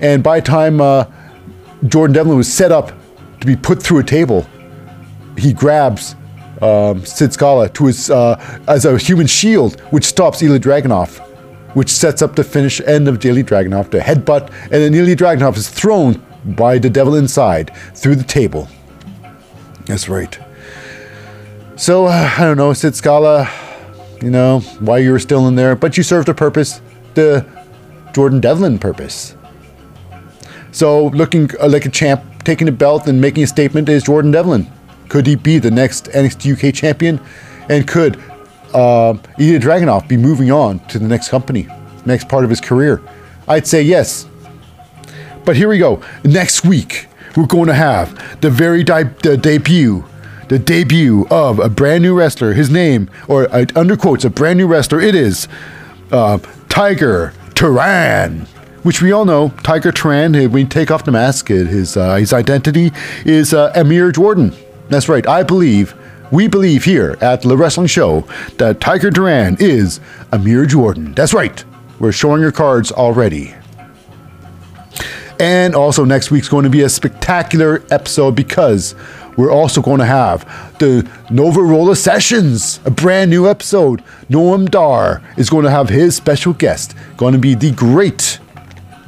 And 0.01 0.23
by 0.23 0.41
time 0.41 0.81
uh, 0.81 1.05
Jordan 1.87 2.13
Devlin 2.13 2.37
was 2.37 2.51
set 2.51 2.71
up 2.71 2.91
to 3.39 3.47
be 3.47 3.55
put 3.55 3.83
through 3.83 3.99
a 3.99 4.03
table, 4.03 4.47
he 5.37 5.51
grabs 5.51 6.15
um, 6.61 7.05
Sid 7.05 7.33
Scala 7.33 7.67
to 7.69 7.87
his 7.87 8.09
uh, 8.09 8.39
as 8.67 8.85
a 8.85 8.97
human 8.97 9.27
shield, 9.27 9.81
which 9.91 10.05
stops 10.05 10.41
Ilya 10.41 10.59
Dragunov, 10.59 11.19
which 11.75 11.89
sets 11.89 12.21
up 12.21 12.35
the 12.35 12.43
finish 12.43 12.79
end 12.81 13.07
of 13.07 13.23
Ilya 13.23 13.43
Dragunov, 13.43 13.89
the 13.89 13.99
headbutt, 13.99 14.49
and 14.63 14.71
then 14.71 14.93
Ilya 14.93 15.15
Dragunov 15.15 15.57
is 15.57 15.69
thrown 15.69 16.23
by 16.45 16.77
the 16.77 16.89
devil 16.89 17.15
inside 17.15 17.75
through 17.95 18.15
the 18.15 18.23
table. 18.23 18.69
That's 19.85 20.07
right. 20.07 20.39
So 21.75 22.05
uh, 22.05 22.31
I 22.37 22.45
don't 22.45 22.57
know, 22.57 22.71
Sid 22.71 22.95
Scala, 22.95 23.49
you 24.21 24.29
know 24.29 24.61
why 24.79 24.99
you 24.99 25.11
were 25.11 25.19
still 25.19 25.47
in 25.47 25.55
there, 25.55 25.75
but 25.75 25.97
you 25.97 26.03
served 26.03 26.29
a 26.29 26.33
purpose, 26.33 26.81
the 27.15 27.45
Jordan 28.13 28.39
Devlin 28.39 28.79
purpose. 28.79 29.35
So 30.73 31.07
looking 31.09 31.51
uh, 31.61 31.69
like 31.69 31.85
a 31.85 31.89
champ, 31.89 32.23
taking 32.43 32.65
the 32.65 32.71
belt 32.71 33.07
and 33.07 33.21
making 33.21 33.43
a 33.43 33.47
statement 33.47 33.87
is 33.89 34.03
Jordan 34.03 34.31
Devlin. 34.31 34.67
Could 35.07 35.27
he 35.27 35.35
be 35.35 35.59
the 35.59 35.69
next 35.69 36.05
NXT 36.05 36.67
UK 36.67 36.73
champion? 36.73 37.21
And 37.69 37.87
could 37.87 38.17
uh, 38.73 39.13
Ilya 39.39 39.59
Dragunov 39.59 40.07
be 40.07 40.17
moving 40.17 40.51
on 40.51 40.79
to 40.87 40.97
the 40.97 41.07
next 41.07 41.29
company, 41.29 41.67
next 42.05 42.27
part 42.27 42.43
of 42.43 42.49
his 42.49 42.59
career? 42.59 43.01
I'd 43.47 43.67
say 43.67 43.83
yes. 43.83 44.27
But 45.45 45.55
here 45.55 45.69
we 45.69 45.77
go. 45.77 46.01
Next 46.23 46.65
week, 46.65 47.07
we're 47.37 47.45
going 47.45 47.67
to 47.67 47.75
have 47.75 48.41
the 48.41 48.49
very 48.49 48.83
di- 48.83 49.03
the 49.03 49.37
debut, 49.37 50.03
the 50.49 50.57
debut 50.57 51.27
of 51.29 51.59
a 51.59 51.69
brand 51.69 52.01
new 52.01 52.17
wrestler. 52.17 52.53
His 52.53 52.71
name, 52.71 53.11
or 53.27 53.47
uh, 53.53 53.65
under 53.75 53.95
quotes, 53.95 54.25
a 54.25 54.29
brand 54.31 54.57
new 54.57 54.65
wrestler. 54.65 54.99
It 54.99 55.13
is 55.13 55.47
uh, 56.11 56.39
Tiger 56.67 57.31
Turan 57.53 58.47
which 58.83 59.01
we 59.01 59.11
all 59.11 59.25
know, 59.25 59.49
Tiger 59.63 59.91
when 59.91 60.51
we 60.51 60.65
take 60.65 60.91
off 60.91 61.05
the 61.05 61.11
mask, 61.11 61.47
his 61.47 61.97
uh, 61.97 62.15
his 62.15 62.33
identity 62.33 62.91
is 63.25 63.53
uh, 63.53 63.71
Amir 63.75 64.11
Jordan. 64.11 64.53
That's 64.89 65.09
right. 65.09 65.25
I 65.27 65.43
believe, 65.43 65.95
we 66.31 66.47
believe 66.47 66.83
here 66.83 67.17
at 67.21 67.41
the 67.41 67.57
Wrestling 67.57 67.87
Show 67.87 68.21
that 68.57 68.79
Tiger 68.79 69.09
Turan 69.09 69.57
is 69.59 69.99
Amir 70.31 70.65
Jordan. 70.65 71.13
That's 71.13 71.33
right. 71.33 71.63
We're 71.99 72.11
showing 72.11 72.41
your 72.41 72.51
cards 72.51 72.91
already. 72.91 73.55
And 75.39 75.75
also 75.75 76.05
next 76.05 76.31
week's 76.31 76.49
going 76.49 76.63
to 76.63 76.69
be 76.69 76.81
a 76.81 76.89
spectacular 76.89 77.83
episode 77.89 78.35
because 78.35 78.95
we're 79.35 79.51
also 79.51 79.81
going 79.81 79.99
to 79.99 80.05
have 80.05 80.45
the 80.79 81.09
Nova 81.31 81.61
Rolla 81.61 81.95
Sessions, 81.95 82.79
a 82.85 82.91
brand 82.91 83.31
new 83.31 83.47
episode. 83.47 84.03
Noam 84.29 84.69
Dar 84.69 85.23
is 85.37 85.49
going 85.49 85.63
to 85.63 85.71
have 85.71 85.89
his 85.89 86.15
special 86.15 86.53
guest, 86.53 86.95
going 87.17 87.33
to 87.33 87.39
be 87.39 87.55
the 87.55 87.71
great 87.71 88.39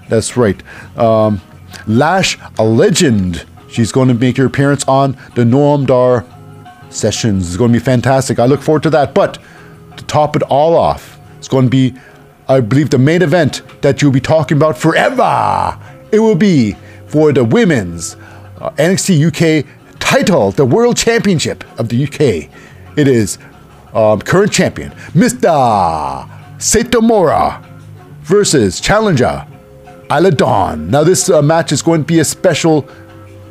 that's 0.10 0.38
right. 0.38 0.62
Um, 0.98 1.42
Lash, 1.88 2.38
a 2.58 2.64
legend. 2.64 3.46
She's 3.70 3.92
going 3.92 4.08
to 4.08 4.14
make 4.14 4.38
her 4.38 4.46
appearance 4.46 4.88
on 4.88 5.18
the 5.36 5.44
Noam 5.44 5.86
Dar 5.86 6.26
sessions. 6.90 7.48
It's 7.48 7.58
going 7.58 7.72
to 7.72 7.80
be 7.80 7.84
fantastic. 7.84 8.40
I 8.40 8.46
look 8.46 8.62
forward 8.62 8.84
to 8.84 8.90
that. 8.92 9.14
But 9.14 9.38
to 9.98 10.04
top 10.06 10.36
it 10.36 10.44
all 10.44 10.76
off, 10.76 11.20
It's 11.38 11.48
going 11.48 11.66
to 11.66 11.70
be, 11.70 11.94
I 12.48 12.60
believe, 12.60 12.90
the 12.90 12.98
main 12.98 13.22
event 13.22 13.62
that 13.82 14.02
you'll 14.02 14.12
be 14.12 14.22
talking 14.22 14.58
about 14.58 14.78
forever. 14.78 15.78
It 16.12 16.20
will 16.20 16.36
be 16.36 16.76
for 17.08 17.32
the 17.32 17.44
women's 17.44 18.16
uh, 18.60 18.72
NXT 18.78 19.28
UK 19.28 19.66
title, 20.00 20.52
the 20.52 20.66
World 20.66 20.98
Championship 20.98 21.64
of 21.80 21.90
the 21.90 22.04
UK. 22.04 22.50
It 22.98 23.08
is 23.08 23.38
um, 23.94 24.22
current 24.22 24.52
champion, 24.52 24.92
Mr. 25.14 25.50
Satomura 26.58 27.64
versus 28.22 28.80
challenger 28.80 29.46
Isla 30.12 30.32
Dawn. 30.32 30.90
Now, 30.90 31.04
this 31.04 31.30
uh, 31.30 31.42
match 31.42 31.72
is 31.72 31.82
going 31.82 32.02
to 32.02 32.06
be 32.06 32.20
a 32.20 32.26
special, 32.26 32.88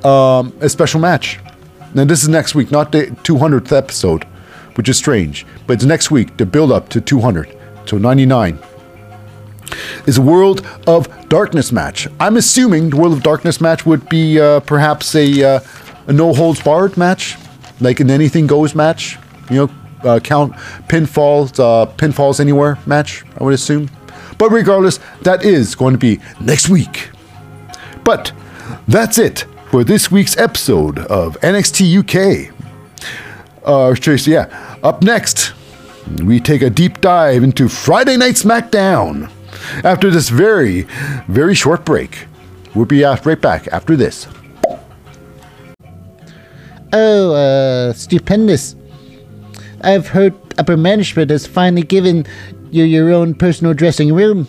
um, 0.05 0.57
a 0.61 0.69
special 0.69 1.01
match. 1.01 1.41
Now, 1.95 2.05
this 2.05 2.23
is 2.23 2.29
next 2.29 2.55
week, 2.55 2.71
not 2.71 2.93
the 2.93 3.07
200th 3.23 3.77
episode, 3.77 4.25
which 4.75 4.89
is 4.89 4.97
strange. 4.97 5.47
But 5.67 5.75
it's 5.75 5.85
next 5.85 6.11
week, 6.11 6.37
the 6.37 6.47
build 6.47 6.73
up 6.73 6.89
to 6.91 7.01
200, 7.01 7.57
so 7.87 7.99
99. 7.99 8.59
Is 10.07 10.19
a 10.19 10.23
World 10.23 10.67
of 10.87 11.09
Darkness 11.29 11.73
match. 11.73 12.07
I'm 12.21 12.37
assuming 12.37 12.91
the 12.91 12.97
World 12.97 13.15
of 13.15 13.23
Darkness 13.23 13.61
match 13.61 13.87
would 13.87 14.09
be 14.09 14.39
uh, 14.39 14.61
perhaps 14.61 15.15
a, 15.15 15.43
uh, 15.43 15.61
a 16.07 16.13
no 16.13 16.33
holds 16.35 16.63
barred 16.63 16.97
match, 16.97 17.37
like 17.81 17.99
an 18.01 18.11
anything 18.11 18.47
goes 18.47 18.75
match. 18.75 19.19
You 19.51 19.57
know, 19.57 19.71
uh, 20.05 20.21
count 20.21 20.53
pinfalls, 20.89 21.59
uh, 21.59 21.91
pinfalls 21.93 22.41
anywhere 22.41 22.79
match. 22.87 23.25
I 23.39 23.45
would 23.45 23.55
assume. 23.55 23.89
But 24.39 24.51
regardless, 24.51 24.99
that 25.23 25.45
is 25.45 25.75
going 25.75 25.95
to 25.95 25.99
be 25.99 26.21
next 26.41 26.69
week. 26.69 27.11
But 28.05 28.33
that's 28.89 29.19
it 29.19 29.47
for 29.71 29.85
this 29.85 30.11
week's 30.11 30.37
episode 30.37 30.99
of 30.99 31.39
NXT 31.41 31.99
UK. 32.01 32.55
Uh, 33.65 33.95
yeah. 34.27 34.77
Up 34.83 35.03
next, 35.03 35.53
we 36.23 36.39
take 36.39 36.63
a 36.63 36.71
deep 36.71 37.01
dive 37.01 37.43
into 37.43 37.69
Friday 37.69 38.17
Night 38.17 38.35
SmackDown. 38.35 39.31
After 39.83 40.11
this 40.11 40.29
very, 40.29 40.83
very 41.29 41.55
short 41.55 41.85
break, 41.85 42.27
we'll 42.75 42.85
be 42.85 43.03
right 43.25 43.41
back 43.41 43.67
after 43.69 43.97
this. 43.97 44.27
Oh, 46.93 47.33
uh, 47.35 47.93
stupendous. 47.95 48.77
I've 49.81 50.09
heard 50.09 50.35
upper 50.59 50.77
management 50.77 51.31
has 51.31 51.47
finally 51.47 51.83
given 51.83 52.27
you 52.75 52.85
your 52.85 53.13
own 53.13 53.35
personal 53.35 53.73
dressing 53.73 54.13
room. 54.13 54.49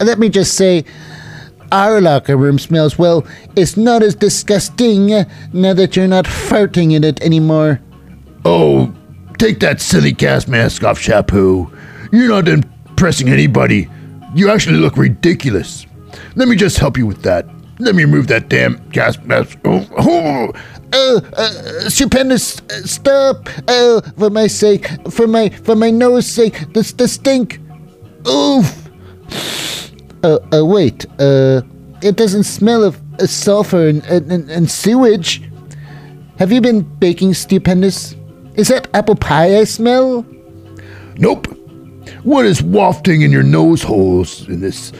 Let 0.00 0.18
me 0.18 0.30
just 0.30 0.54
say, 0.54 0.84
our 1.70 2.00
locker 2.00 2.36
room 2.36 2.58
smells 2.58 2.98
well. 2.98 3.26
It's 3.54 3.76
not 3.76 4.02
as 4.02 4.14
disgusting 4.14 5.12
uh, 5.12 5.24
now 5.52 5.74
that 5.74 5.94
you're 5.94 6.08
not 6.08 6.24
farting 6.24 6.92
in 6.92 7.04
it 7.04 7.20
anymore. 7.20 7.80
Oh, 8.44 8.92
take 9.38 9.60
that 9.60 9.80
silly 9.80 10.12
gas 10.12 10.48
mask 10.48 10.82
off, 10.84 10.98
Chapu. 10.98 11.70
You're 12.10 12.28
not 12.28 12.48
impressing 12.48 13.28
anybody. 13.28 13.88
You 14.34 14.50
actually 14.50 14.78
look 14.78 14.96
ridiculous. 14.96 15.86
Let 16.36 16.48
me 16.48 16.56
just 16.56 16.78
help 16.78 16.96
you 16.96 17.06
with 17.06 17.22
that. 17.22 17.46
Let 17.78 17.94
me 17.94 18.04
remove 18.04 18.26
that 18.28 18.48
damn 18.48 18.88
gas 18.88 19.18
mask. 19.18 19.58
Oh, 19.64 19.86
oh. 19.98 20.52
Oh, 20.92 21.20
uh, 21.36 21.88
stupendous! 21.88 22.60
uh, 22.60 22.82
Stop! 22.84 23.48
Oh, 23.68 24.00
for 24.18 24.30
my 24.30 24.46
sake, 24.46 24.88
for 25.10 25.26
my 25.26 25.48
for 25.50 25.76
my 25.76 25.90
nose 25.90 26.26
sake, 26.26 26.72
the 26.72 26.82
the 26.96 27.06
stink. 27.06 27.60
Oof! 28.28 28.90
Uh, 30.22 30.38
uh, 30.52 30.64
wait. 30.64 31.06
Uh, 31.18 31.62
it 32.02 32.16
doesn't 32.16 32.44
smell 32.44 32.82
of 32.82 33.00
uh, 33.20 33.26
sulfur 33.26 33.88
and, 33.88 34.04
and 34.06 34.50
and 34.50 34.70
sewage. 34.70 35.42
Have 36.38 36.50
you 36.52 36.60
been 36.60 36.80
baking, 36.98 37.34
stupendous? 37.34 38.16
Is 38.54 38.68
that 38.68 38.88
apple 38.94 39.14
pie 39.14 39.58
I 39.58 39.64
smell? 39.64 40.24
Nope. 41.16 41.46
What 42.24 42.46
is 42.46 42.62
wafting 42.62 43.22
in 43.22 43.30
your 43.30 43.42
nose 43.42 43.82
holes 43.82 44.48
in 44.48 44.60
this 44.60 44.92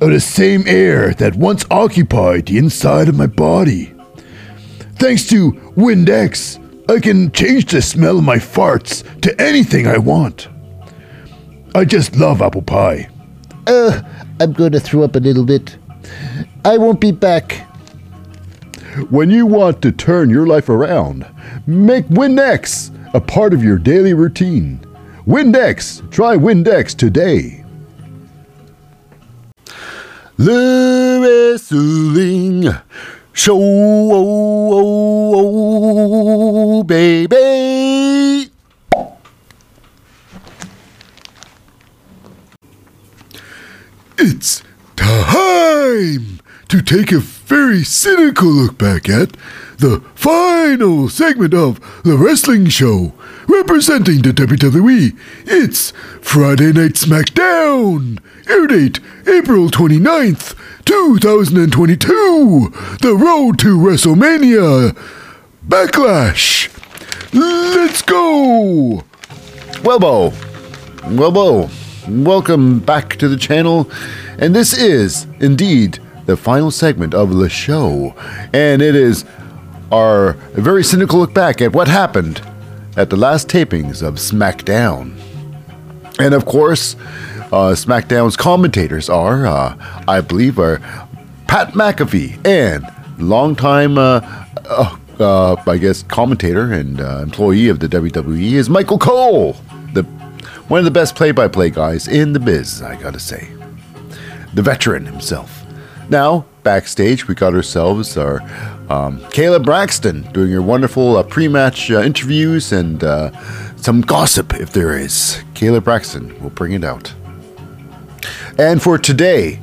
of 0.00 0.10
the 0.10 0.20
same 0.20 0.64
air 0.66 1.12
that 1.14 1.34
once 1.36 1.66
occupied 1.70 2.46
the 2.46 2.56
inside 2.58 3.08
of 3.08 3.16
my 3.16 3.26
body? 3.26 3.92
Thanks 5.00 5.26
to 5.28 5.52
Windex, 5.78 6.60
I 6.90 7.00
can 7.00 7.32
change 7.32 7.64
the 7.72 7.80
smell 7.80 8.18
of 8.18 8.24
my 8.24 8.36
farts 8.36 9.02
to 9.22 9.40
anything 9.40 9.86
I 9.86 9.96
want. 9.96 10.48
I 11.74 11.86
just 11.86 12.16
love 12.16 12.42
apple 12.42 12.60
pie. 12.60 13.08
Uh, 13.66 14.02
I'm 14.38 14.52
going 14.52 14.72
to 14.72 14.78
throw 14.78 15.02
up 15.02 15.16
a 15.16 15.18
little 15.18 15.46
bit. 15.46 15.78
I 16.66 16.76
won't 16.76 17.00
be 17.00 17.12
back. 17.12 17.66
When 19.08 19.30
you 19.30 19.46
want 19.46 19.80
to 19.80 19.90
turn 19.90 20.28
your 20.28 20.46
life 20.46 20.68
around, 20.68 21.24
make 21.66 22.04
Windex 22.08 22.94
a 23.14 23.22
part 23.22 23.54
of 23.54 23.64
your 23.64 23.78
daily 23.78 24.12
routine. 24.12 24.80
Windex, 25.26 26.08
try 26.10 26.36
Windex 26.36 26.94
today. 26.94 27.64
The 30.36 31.54
wrestling 31.54 32.74
show, 33.32 33.56
oh, 33.56 34.10
oh, 34.12 34.84
oh, 35.84 36.78
oh, 36.78 36.82
baby. 36.84 38.50
It's 44.18 44.62
time 44.96 46.40
to 46.68 46.82
take 46.82 47.10
a 47.10 47.18
very 47.20 47.82
cynical 47.82 48.48
look 48.48 48.76
back 48.76 49.08
at 49.08 49.36
the 49.78 50.00
final 50.14 51.08
segment 51.08 51.54
of 51.54 51.80
the 52.04 52.16
wrestling 52.18 52.66
show 52.68 53.14
representing 53.48 54.22
the 54.22 54.30
WWE. 54.32 55.16
It's 55.46 55.92
Friday 56.20 56.72
Night 56.72 56.92
SmackDown. 56.92 58.20
Air 58.48 58.66
date 58.66 59.00
April 59.26 59.68
29th, 59.70 60.54
2022. 60.90 62.72
The 63.00 63.14
road 63.14 63.60
to 63.60 63.78
WrestleMania. 63.78 64.90
Backlash. 65.68 66.68
Let's 67.32 68.02
go. 68.02 69.04
Welbo, 69.84 70.32
Welbo, 71.14 71.70
welcome 72.24 72.80
back 72.80 73.14
to 73.18 73.28
the 73.28 73.36
channel. 73.36 73.88
And 74.38 74.52
this 74.52 74.76
is 74.76 75.28
indeed 75.38 76.00
the 76.26 76.36
final 76.36 76.72
segment 76.72 77.14
of 77.14 77.36
the 77.36 77.48
show. 77.48 78.12
And 78.52 78.82
it 78.82 78.96
is 78.96 79.24
our 79.92 80.32
very 80.54 80.82
cynical 80.82 81.20
look 81.20 81.32
back 81.32 81.62
at 81.62 81.72
what 81.72 81.86
happened 81.86 82.42
at 82.96 83.10
the 83.10 83.16
last 83.16 83.46
tapings 83.46 84.02
of 84.02 84.14
SmackDown. 84.14 85.16
And 86.18 86.34
of 86.34 86.46
course, 86.46 86.96
uh, 87.52 87.74
SmackDown's 87.74 88.36
commentators 88.36 89.08
are, 89.08 89.46
uh, 89.46 90.02
I 90.06 90.20
believe, 90.20 90.58
are 90.58 90.78
Pat 91.46 91.72
McAfee 91.72 92.46
and 92.46 92.84
longtime, 93.18 93.98
uh, 93.98 94.20
uh, 94.66 94.96
uh, 95.18 95.56
I 95.66 95.78
guess, 95.78 96.02
commentator 96.04 96.72
and 96.72 97.00
uh, 97.00 97.18
employee 97.22 97.68
of 97.68 97.80
the 97.80 97.88
WWE 97.88 98.52
is 98.52 98.70
Michael 98.70 98.98
Cole, 98.98 99.54
the 99.92 100.04
one 100.68 100.78
of 100.78 100.84
the 100.84 100.90
best 100.90 101.16
play-by-play 101.16 101.70
guys 101.70 102.06
in 102.06 102.32
the 102.32 102.40
biz. 102.40 102.82
I 102.82 102.94
gotta 102.96 103.18
say, 103.18 103.48
the 104.54 104.62
veteran 104.62 105.04
himself. 105.04 105.64
Now, 106.08 106.46
backstage, 106.62 107.28
we 107.28 107.34
got 107.34 107.54
ourselves 107.54 108.16
our 108.16 108.40
um, 108.90 109.20
Kayla 109.30 109.64
Braxton 109.64 110.22
doing 110.32 110.50
her 110.50 110.62
wonderful 110.62 111.16
uh, 111.16 111.22
pre-match 111.22 111.90
uh, 111.90 112.02
interviews 112.02 112.72
and 112.72 113.02
uh, 113.04 113.30
some 113.76 114.00
gossip, 114.00 114.54
if 114.54 114.72
there 114.72 114.96
is. 114.96 115.42
Kayla 115.54 115.82
Braxton 115.82 116.40
will 116.42 116.50
bring 116.50 116.72
it 116.72 116.84
out. 116.84 117.12
And 118.60 118.82
for 118.82 118.98
today, 118.98 119.58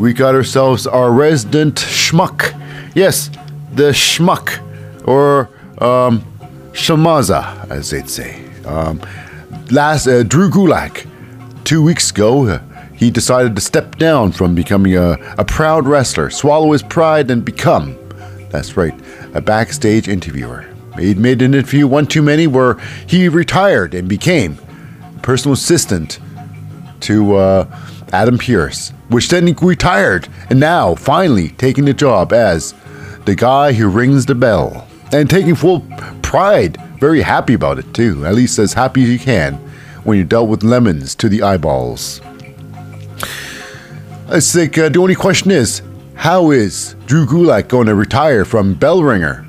we 0.00 0.12
got 0.12 0.34
ourselves 0.34 0.88
our 0.88 1.12
resident 1.12 1.76
schmuck. 1.76 2.60
Yes, 2.92 3.30
the 3.72 3.92
schmuck, 3.92 4.58
or 5.06 5.48
um, 5.78 6.24
Shamaza, 6.72 7.70
as 7.70 7.90
they'd 7.90 8.10
say. 8.10 8.44
Um, 8.64 9.00
last, 9.70 10.08
uh, 10.08 10.24
Drew 10.24 10.50
Gulak, 10.50 11.06
two 11.62 11.84
weeks 11.84 12.10
ago, 12.10 12.48
uh, 12.48 12.58
he 12.96 13.12
decided 13.12 13.54
to 13.54 13.60
step 13.60 13.94
down 13.94 14.32
from 14.32 14.56
becoming 14.56 14.96
a, 14.96 15.12
a 15.38 15.44
proud 15.44 15.86
wrestler, 15.86 16.28
swallow 16.28 16.72
his 16.72 16.82
pride, 16.82 17.30
and 17.30 17.44
become, 17.44 17.96
that's 18.50 18.76
right, 18.76 18.94
a 19.34 19.40
backstage 19.40 20.08
interviewer. 20.08 20.66
He'd 20.98 21.16
made 21.16 21.42
an 21.42 21.54
interview 21.54 21.86
one 21.86 22.08
too 22.08 22.22
many 22.22 22.48
where 22.48 22.74
he 23.06 23.28
retired 23.28 23.94
and 23.94 24.08
became 24.08 24.58
personal 25.22 25.52
assistant 25.52 26.18
to 27.02 27.36
uh, 27.36 27.78
Adam 28.12 28.38
Pearce, 28.38 28.90
which 29.08 29.28
then 29.28 29.46
he 29.46 29.54
retired 29.60 30.28
and 30.50 30.60
now 30.60 30.94
finally 30.94 31.48
taking 31.50 31.84
the 31.84 31.94
job 31.94 32.32
as 32.32 32.74
the 33.24 33.34
guy 33.34 33.72
who 33.72 33.88
rings 33.88 34.26
the 34.26 34.34
bell 34.34 34.86
and 35.12 35.28
taking 35.28 35.54
full 35.54 35.80
pride, 36.22 36.76
very 36.98 37.22
happy 37.22 37.54
about 37.54 37.78
it 37.78 37.94
too, 37.94 38.24
at 38.26 38.34
least 38.34 38.58
as 38.58 38.72
happy 38.74 39.02
as 39.02 39.08
you 39.08 39.18
can 39.18 39.54
when 40.04 40.16
you're 40.16 40.26
dealt 40.26 40.48
with 40.48 40.62
lemons 40.62 41.14
to 41.14 41.28
the 41.28 41.42
eyeballs. 41.42 42.20
I 44.28 44.40
think 44.40 44.78
uh, 44.78 44.88
the 44.88 44.98
only 44.98 45.14
question 45.14 45.50
is, 45.50 45.82
how 46.14 46.50
is 46.50 46.96
Drew 47.06 47.26
Gulak 47.26 47.68
going 47.68 47.86
to 47.86 47.94
retire 47.94 48.44
from 48.44 48.74
bell 48.74 49.02
ringer? 49.02 49.46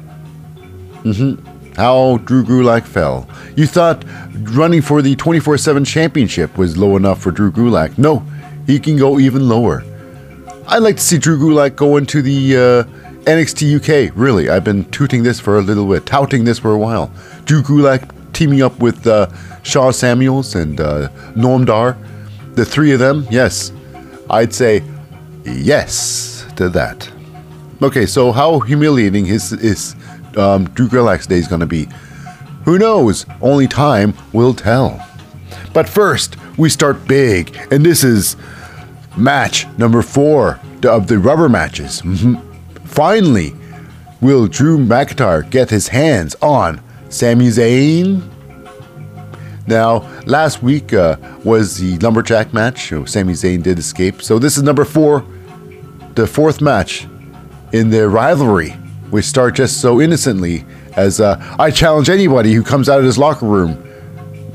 Mm-hmm. 1.03 1.73
how 1.75 2.17
Drew 2.19 2.45
Gulak 2.45 2.83
fell. 2.83 3.27
You 3.57 3.67
thought 3.67 4.05
running 4.51 4.81
for 4.81 5.01
the 5.01 5.15
24 5.15 5.57
7 5.57 5.83
championship 5.83 6.57
was 6.57 6.77
low 6.77 6.95
enough 6.95 7.21
for 7.21 7.31
Drew 7.31 7.51
Gulak. 7.51 7.97
No, 7.97 8.25
he 8.65 8.79
can 8.79 8.97
go 8.97 9.19
even 9.19 9.47
lower. 9.47 9.83
I'd 10.67 10.79
like 10.79 10.95
to 10.97 11.01
see 11.01 11.17
Drew 11.17 11.37
Gulak 11.37 11.75
go 11.75 11.97
into 11.97 12.21
the 12.21 12.55
uh, 12.55 12.83
NXT 13.25 14.07
UK. 14.09 14.13
Really, 14.15 14.49
I've 14.49 14.63
been 14.63 14.85
tooting 14.91 15.23
this 15.23 15.39
for 15.39 15.57
a 15.57 15.61
little 15.61 15.87
bit, 15.87 16.05
touting 16.05 16.45
this 16.45 16.59
for 16.59 16.71
a 16.71 16.77
while. 16.77 17.11
Drew 17.45 17.61
Gulak 17.61 18.09
teaming 18.33 18.61
up 18.61 18.79
with 18.79 19.05
uh, 19.05 19.27
Sha 19.63 19.91
Samuels 19.91 20.55
and 20.55 20.79
uh, 20.79 21.09
Noam 21.35 21.65
Dar. 21.65 21.97
The 22.55 22.65
three 22.65 22.91
of 22.91 22.99
them, 22.99 23.27
yes. 23.29 23.71
I'd 24.29 24.53
say 24.53 24.83
yes 25.43 26.45
to 26.55 26.69
that. 26.69 27.09
Okay, 27.81 28.05
so 28.05 28.31
how 28.31 28.59
humiliating 28.59 29.27
is, 29.27 29.51
is 29.51 29.95
um, 30.37 30.65
Drew 30.69 30.87
Gulak's 30.87 31.27
day 31.27 31.37
is 31.37 31.47
going 31.47 31.61
to 31.61 31.65
be? 31.65 31.87
Who 32.65 32.79
knows? 32.79 33.25
Only 33.41 33.67
time 33.67 34.13
will 34.31 34.53
tell. 34.53 35.05
But 35.73 35.89
first, 35.89 36.37
we 36.57 36.69
start 36.69 37.07
big, 37.07 37.57
and 37.71 37.85
this 37.85 38.03
is 38.03 38.35
match 39.17 39.67
number 39.77 40.01
four 40.01 40.59
of 40.83 41.07
the 41.07 41.17
rubber 41.19 41.49
matches. 41.49 42.01
Mhm. 42.01 42.39
Finally, 42.83 43.55
will 44.21 44.47
Drew 44.47 44.77
McIntyre 44.77 45.47
get 45.49 45.69
his 45.69 45.87
hands 45.89 46.35
on 46.41 46.79
Sami 47.09 47.47
Zayn? 47.47 48.21
Now, 49.65 50.05
last 50.25 50.61
week 50.61 50.93
uh, 50.93 51.15
was 51.43 51.77
the 51.77 51.97
lumberjack 51.99 52.53
match. 52.53 52.89
So 52.89 53.05
Sami 53.05 53.33
Zayn 53.33 53.63
did 53.63 53.79
escape. 53.79 54.21
So 54.21 54.37
this 54.39 54.57
is 54.57 54.63
number 54.63 54.83
four, 54.83 55.23
the 56.15 56.27
fourth 56.27 56.59
match 56.61 57.07
in 57.71 57.89
their 57.89 58.09
rivalry, 58.09 58.71
which 59.09 59.25
start 59.25 59.55
just 59.55 59.79
so 59.79 60.01
innocently 60.01 60.65
as 60.97 61.21
uh, 61.21 61.41
I 61.57 61.71
challenge 61.71 62.09
anybody 62.09 62.53
who 62.53 62.61
comes 62.61 62.89
out 62.89 62.99
of 62.99 63.05
his 63.05 63.17
locker 63.17 63.45
room. 63.45 63.77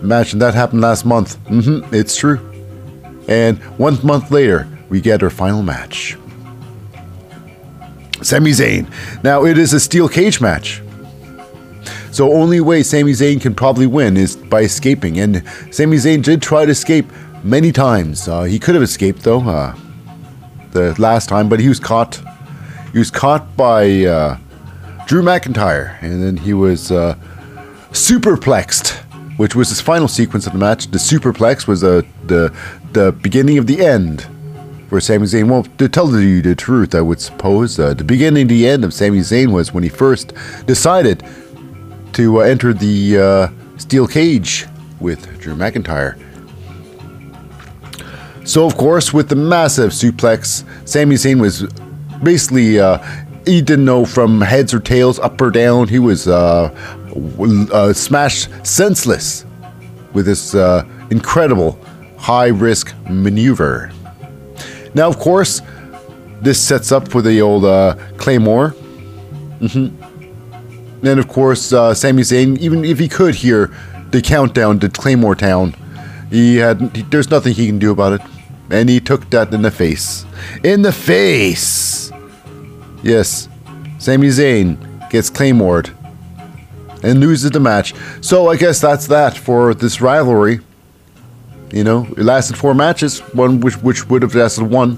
Imagine 0.02 0.38
that 0.38 0.54
happened 0.54 0.80
last 0.80 1.04
month. 1.04 1.36
hmm 1.46 1.80
it's 1.92 2.16
true. 2.16 2.38
And 3.28 3.58
one 3.78 3.98
month 4.04 4.30
later, 4.30 4.66
we 4.88 5.00
get 5.00 5.22
our 5.22 5.30
final 5.30 5.62
match. 5.62 6.16
Sami 8.22 8.50
Zayn. 8.50 8.90
Now, 9.22 9.44
it 9.44 9.58
is 9.58 9.72
a 9.72 9.80
steel 9.80 10.08
cage 10.08 10.40
match. 10.40 10.82
So, 12.10 12.32
only 12.32 12.60
way 12.60 12.82
Sami 12.82 13.12
Zayn 13.12 13.40
can 13.40 13.54
probably 13.54 13.86
win 13.86 14.16
is 14.16 14.34
by 14.34 14.62
escaping. 14.62 15.20
And 15.20 15.42
Sami 15.70 15.98
Zayn 15.98 16.22
did 16.22 16.42
try 16.42 16.64
to 16.64 16.70
escape 16.72 17.06
many 17.44 17.70
times. 17.70 18.26
Uh, 18.26 18.42
he 18.44 18.58
could 18.58 18.74
have 18.74 18.82
escaped, 18.82 19.22
though, 19.22 19.42
uh, 19.42 19.76
the 20.72 20.94
last 21.00 21.28
time, 21.28 21.48
but 21.48 21.60
he 21.60 21.68
was 21.68 21.78
caught. 21.78 22.20
He 22.92 22.98
was 22.98 23.10
caught 23.10 23.56
by 23.56 24.04
uh, 24.04 24.38
Drew 25.06 25.22
McIntyre, 25.22 26.02
and 26.02 26.22
then 26.22 26.36
he 26.38 26.54
was 26.54 26.90
uh, 26.90 27.14
superplexed, 27.92 29.04
which 29.38 29.54
was 29.54 29.70
his 29.70 29.80
final 29.80 30.08
sequence 30.08 30.46
of 30.46 30.52
the 30.52 30.58
match. 30.58 30.90
The 30.90 30.98
superplex 30.98 31.66
was 31.66 31.82
uh, 31.82 32.02
the 32.26 32.54
the 32.92 33.12
beginning 33.12 33.56
of 33.56 33.66
the 33.66 33.84
end 33.84 34.26
for 34.88 35.00
Sami 35.00 35.26
Zayn. 35.26 35.48
Well, 35.48 35.62
to 35.78 35.88
tell 35.88 36.10
you 36.20 36.42
the 36.42 36.54
truth, 36.54 36.94
I 36.94 37.00
would 37.00 37.20
suppose 37.20 37.78
uh, 37.78 37.94
the 37.94 38.04
beginning 38.04 38.48
the 38.48 38.66
end 38.66 38.84
of 38.84 38.92
Sami 38.92 39.20
Zayn 39.20 39.52
was 39.52 39.72
when 39.72 39.82
he 39.82 39.88
first 39.88 40.34
decided 40.66 41.24
to 42.14 42.40
uh, 42.40 42.44
enter 42.44 42.72
the 42.72 43.18
uh, 43.18 43.48
steel 43.78 44.06
cage 44.08 44.66
with 44.98 45.38
Drew 45.40 45.54
McIntyre. 45.54 46.20
So, 48.44 48.66
of 48.66 48.76
course, 48.76 49.12
with 49.12 49.28
the 49.28 49.36
massive 49.36 49.90
suplex, 49.90 50.64
Sami 50.88 51.16
Zayn 51.16 51.40
was 51.40 51.64
basically 52.24 52.80
uh, 52.80 52.98
he 53.44 53.62
didn't 53.62 53.84
know 53.84 54.04
from 54.04 54.40
heads 54.40 54.74
or 54.74 54.80
tails, 54.80 55.18
up 55.20 55.40
or 55.40 55.50
down. 55.50 55.88
He 55.88 55.98
was 55.98 56.26
uh, 57.72 57.92
smashed 57.92 58.48
senseless 58.66 59.44
with 60.12 60.26
this 60.26 60.54
uh, 60.54 60.84
incredible 61.10 61.78
high 62.16 62.48
risk 62.48 62.94
maneuver. 63.08 63.90
Now, 64.94 65.08
of 65.08 65.18
course, 65.18 65.62
this 66.40 66.60
sets 66.60 66.92
up 66.92 67.08
for 67.08 67.22
the 67.22 67.40
old 67.40 67.64
uh, 67.64 67.96
Claymore. 68.16 68.74
Mm-hmm. 69.60 71.06
And 71.06 71.20
of 71.20 71.28
course, 71.28 71.72
uh, 71.72 71.94
Sami 71.94 72.22
Zayn, 72.22 72.58
even 72.58 72.84
if 72.84 72.98
he 72.98 73.08
could 73.08 73.34
hear 73.34 73.70
the 74.10 74.20
countdown 74.20 74.80
to 74.80 74.88
Claymore 74.88 75.34
Town, 75.36 75.74
he 76.30 76.56
had 76.56 76.80
he, 76.94 77.02
there's 77.02 77.30
nothing 77.30 77.54
he 77.54 77.66
can 77.66 77.78
do 77.78 77.92
about 77.92 78.14
it, 78.14 78.20
and 78.70 78.88
he 78.88 79.00
took 79.00 79.28
that 79.30 79.52
in 79.54 79.62
the 79.62 79.70
face. 79.70 80.26
In 80.64 80.82
the 80.82 80.92
face. 80.92 82.10
Yes, 83.02 83.48
Sami 83.98 84.28
Zayn 84.28 84.76
gets 85.10 85.30
Claymored 85.30 85.90
and 87.02 87.20
loses 87.20 87.50
the 87.50 87.60
match. 87.60 87.94
So 88.20 88.48
I 88.48 88.56
guess 88.56 88.80
that's 88.80 89.06
that 89.08 89.36
for 89.36 89.74
this 89.74 90.00
rivalry. 90.00 90.60
You 91.72 91.84
know, 91.84 92.06
it 92.16 92.24
lasted 92.24 92.56
four 92.56 92.74
matches, 92.74 93.20
one 93.34 93.60
which 93.60 93.76
which 93.82 94.08
would 94.08 94.22
have 94.22 94.34
lasted 94.34 94.64
one. 94.64 94.96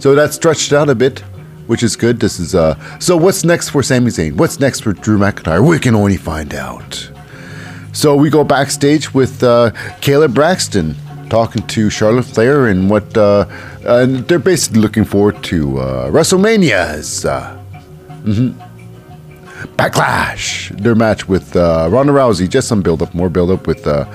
So 0.00 0.14
that 0.14 0.32
stretched 0.32 0.72
out 0.72 0.88
a 0.88 0.94
bit, 0.94 1.20
which 1.66 1.82
is 1.82 1.94
good. 1.96 2.18
This 2.20 2.40
is 2.40 2.54
uh 2.54 2.74
so 2.98 3.16
what's 3.16 3.44
next 3.44 3.68
for 3.70 3.82
Sami 3.82 4.10
Zayn? 4.10 4.34
What's 4.36 4.58
next 4.58 4.80
for 4.80 4.92
Drew 4.92 5.18
McIntyre? 5.18 5.66
We 5.66 5.78
can 5.78 5.94
only 5.94 6.16
find 6.16 6.52
out. 6.54 7.10
So 7.92 8.14
we 8.16 8.30
go 8.30 8.44
backstage 8.44 9.12
with 9.12 9.42
uh, 9.42 9.72
Kayla 10.00 10.32
Braxton 10.32 10.94
talking 11.28 11.66
to 11.68 11.90
Charlotte 11.90 12.24
Flair 12.24 12.66
and 12.66 12.88
what 12.90 13.16
uh, 13.16 13.46
and 13.84 14.18
they're 14.28 14.38
basically 14.38 14.80
looking 14.80 15.04
forward 15.04 15.42
to 15.44 15.78
uh, 15.78 16.10
WrestleMania's 16.10 17.24
uh, 17.24 17.56
Backlash, 19.76 20.70
their 20.80 20.94
match 20.94 21.28
with 21.28 21.54
uh, 21.56 21.88
Ronda 21.90 22.12
Rousey. 22.12 22.48
Just 22.48 22.68
some 22.68 22.82
build 22.82 23.02
up, 23.02 23.14
more 23.14 23.28
build 23.28 23.50
up 23.50 23.66
with 23.66 23.86
uh, 23.86 24.06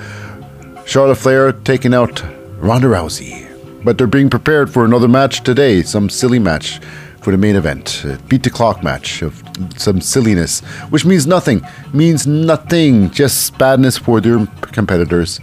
Charlotte 0.84 1.16
Flair 1.16 1.52
taking 1.52 1.94
out 1.94 2.22
Ronda 2.58 2.88
Rousey. 2.88 3.44
But 3.84 3.98
they're 3.98 4.06
being 4.06 4.30
prepared 4.30 4.70
for 4.70 4.84
another 4.84 5.08
match 5.08 5.42
today, 5.42 5.82
some 5.82 6.08
silly 6.08 6.38
match 6.38 6.80
for 7.20 7.30
the 7.30 7.38
main 7.38 7.56
event. 7.56 8.04
A 8.04 8.18
beat 8.28 8.42
the 8.42 8.50
clock 8.50 8.82
match 8.82 9.22
of 9.22 9.42
some 9.76 10.00
silliness, 10.00 10.60
which 10.90 11.04
means 11.04 11.26
nothing. 11.26 11.60
Means 11.92 12.26
nothing. 12.26 13.10
Just 13.10 13.56
badness 13.58 13.96
for 13.98 14.20
their 14.20 14.46
competitors. 14.60 15.40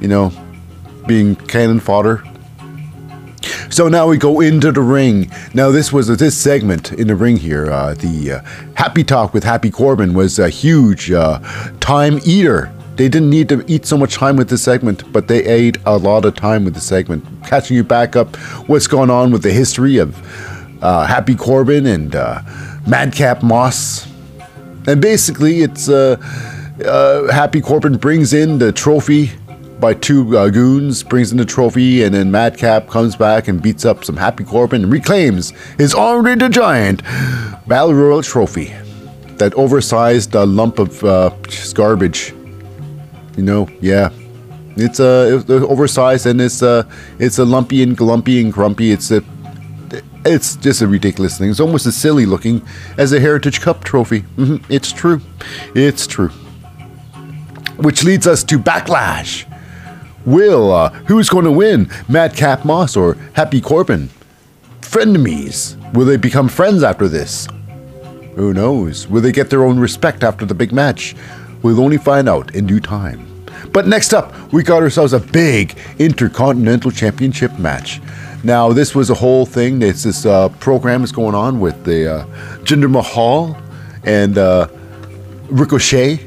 You 0.00 0.08
know, 0.08 0.32
being 1.06 1.36
cannon 1.36 1.80
fodder. 1.80 2.22
So 3.70 3.88
now 3.88 4.06
we 4.08 4.16
go 4.16 4.40
into 4.40 4.72
the 4.72 4.80
ring. 4.80 5.30
Now 5.54 5.70
this 5.70 5.92
was 5.92 6.08
this 6.08 6.36
segment 6.36 6.92
in 6.92 7.08
the 7.08 7.16
ring 7.16 7.36
here. 7.36 7.70
Uh, 7.70 7.94
the 7.94 8.32
uh, 8.32 8.40
Happy 8.74 9.04
Talk 9.04 9.34
with 9.34 9.44
Happy 9.44 9.70
Corbin 9.70 10.14
was 10.14 10.38
a 10.38 10.48
huge 10.48 11.10
uh, 11.10 11.40
time 11.80 12.20
eater. 12.24 12.72
They 12.96 13.08
didn't 13.08 13.28
need 13.28 13.48
to 13.50 13.64
eat 13.66 13.84
so 13.84 13.98
much 13.98 14.14
time 14.14 14.36
with 14.36 14.48
this 14.48 14.62
segment, 14.62 15.12
but 15.12 15.28
they 15.28 15.44
ate 15.44 15.76
a 15.84 15.98
lot 15.98 16.24
of 16.24 16.34
time 16.34 16.64
with 16.64 16.74
the 16.74 16.80
segment, 16.80 17.24
catching 17.44 17.76
you 17.76 17.84
back 17.84 18.16
up 18.16 18.34
what's 18.68 18.86
going 18.86 19.10
on 19.10 19.30
with 19.30 19.42
the 19.42 19.52
history 19.52 19.98
of 19.98 20.16
uh, 20.82 21.06
Happy 21.06 21.34
Corbin 21.34 21.86
and 21.86 22.16
uh, 22.16 22.40
Madcap 22.86 23.42
Moss. 23.42 24.06
And 24.86 25.02
basically, 25.02 25.60
it's 25.60 25.88
Happy 25.88 27.60
Corbin 27.60 27.98
brings 27.98 28.32
in 28.32 28.58
the 28.58 28.72
trophy 28.72 29.32
by 29.80 29.94
two 29.94 30.36
uh, 30.36 30.48
goons, 30.48 31.02
brings 31.02 31.32
in 31.32 31.38
the 31.38 31.44
trophy, 31.44 32.02
and 32.02 32.14
then 32.14 32.30
Madcap 32.30 32.88
comes 32.88 33.16
back 33.16 33.48
and 33.48 33.60
beats 33.62 33.84
up 33.84 34.04
some 34.04 34.16
Happy 34.16 34.44
Corbin 34.44 34.84
and 34.84 34.92
reclaims 34.92 35.50
his 35.78 35.92
the 35.92 36.48
Giant 36.50 37.02
Battle 37.66 37.94
Royal 37.94 38.22
trophy. 38.22 38.74
That 39.36 39.52
oversized 39.54 40.34
uh, 40.34 40.46
lump 40.46 40.78
of 40.78 41.04
uh, 41.04 41.30
garbage. 41.74 42.32
You 43.36 43.42
know, 43.42 43.68
yeah. 43.80 44.10
It's 44.78 45.00
uh, 45.00 45.42
oversized 45.48 46.26
and 46.26 46.40
it's 46.40 46.62
uh, 46.62 46.84
it's 47.18 47.38
a 47.38 47.44
lumpy 47.44 47.82
and 47.82 47.96
glumpy 47.96 48.42
and 48.42 48.52
grumpy. 48.52 48.92
It's 48.92 49.10
a 49.10 49.22
it's 50.24 50.56
just 50.56 50.82
a 50.82 50.88
ridiculous 50.88 51.38
thing. 51.38 51.50
It's 51.50 51.60
almost 51.60 51.86
as 51.86 51.96
silly 51.96 52.26
looking 52.26 52.62
as 52.98 53.12
a 53.12 53.20
Heritage 53.20 53.60
Cup 53.60 53.84
trophy. 53.84 54.20
hmm 54.20 54.56
It's 54.68 54.92
true. 54.92 55.20
It's 55.74 56.06
true. 56.06 56.30
Which 57.78 58.04
leads 58.04 58.26
us 58.26 58.42
to 58.44 58.58
Backlash. 58.58 59.46
Will, 60.26 60.72
uh, 60.72 60.90
who's 61.06 61.28
going 61.28 61.44
to 61.44 61.52
win? 61.52 61.88
Madcap 62.08 62.64
Moss 62.64 62.96
or 62.96 63.14
Happy 63.34 63.60
Corbin? 63.60 64.10
Frenemies. 64.80 65.76
Will 65.92 66.04
they 66.04 66.16
become 66.16 66.48
friends 66.48 66.82
after 66.82 67.06
this? 67.06 67.46
Who 68.34 68.52
knows? 68.52 69.06
Will 69.06 69.22
they 69.22 69.30
get 69.30 69.50
their 69.50 69.64
own 69.64 69.78
respect 69.78 70.24
after 70.24 70.44
the 70.44 70.54
big 70.54 70.72
match? 70.72 71.14
We'll 71.62 71.80
only 71.80 71.96
find 71.96 72.28
out 72.28 72.54
in 72.56 72.66
due 72.66 72.80
time. 72.80 73.24
But 73.72 73.86
next 73.86 74.12
up, 74.12 74.34
we 74.52 74.62
got 74.62 74.82
ourselves 74.82 75.12
a 75.12 75.20
big 75.20 75.78
Intercontinental 75.98 76.90
Championship 76.90 77.56
match. 77.58 78.00
Now, 78.42 78.72
this 78.72 78.94
was 78.94 79.10
a 79.10 79.14
whole 79.14 79.46
thing. 79.46 79.78
This 79.78 80.02
this 80.02 80.26
uh, 80.26 80.48
program 80.60 81.02
is 81.04 81.12
going 81.12 81.34
on 81.34 81.60
with 81.60 81.84
the 81.84 82.16
uh, 82.16 82.26
Jinder 82.64 82.90
Mahal 82.90 83.56
and 84.04 84.38
uh, 84.38 84.68
Ricochet. 85.48 86.25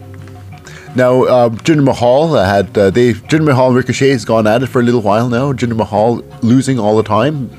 Now, 0.95 1.24
uh, 1.24 1.49
Jinder 1.49 1.84
Mahal 1.84 2.34
had 2.34 2.76
uh, 2.78 2.90
they 2.90 3.14
Jinder 3.14 3.45
Mahal 3.45 3.68
and 3.68 3.76
Ricochet 3.78 4.10
has 4.10 4.26
gone 4.26 4.48
at 4.48 4.64
it 4.64 4.68
for 4.68 4.80
a 4.82 4.84
little 4.84 5.02
while 5.02 5.30
now. 5.30 5.53
Jinder 5.53 5.76
Mahal 5.76 6.24
losing 6.41 6.80
all 6.80 6.98
the 6.98 7.03
time, 7.03 7.49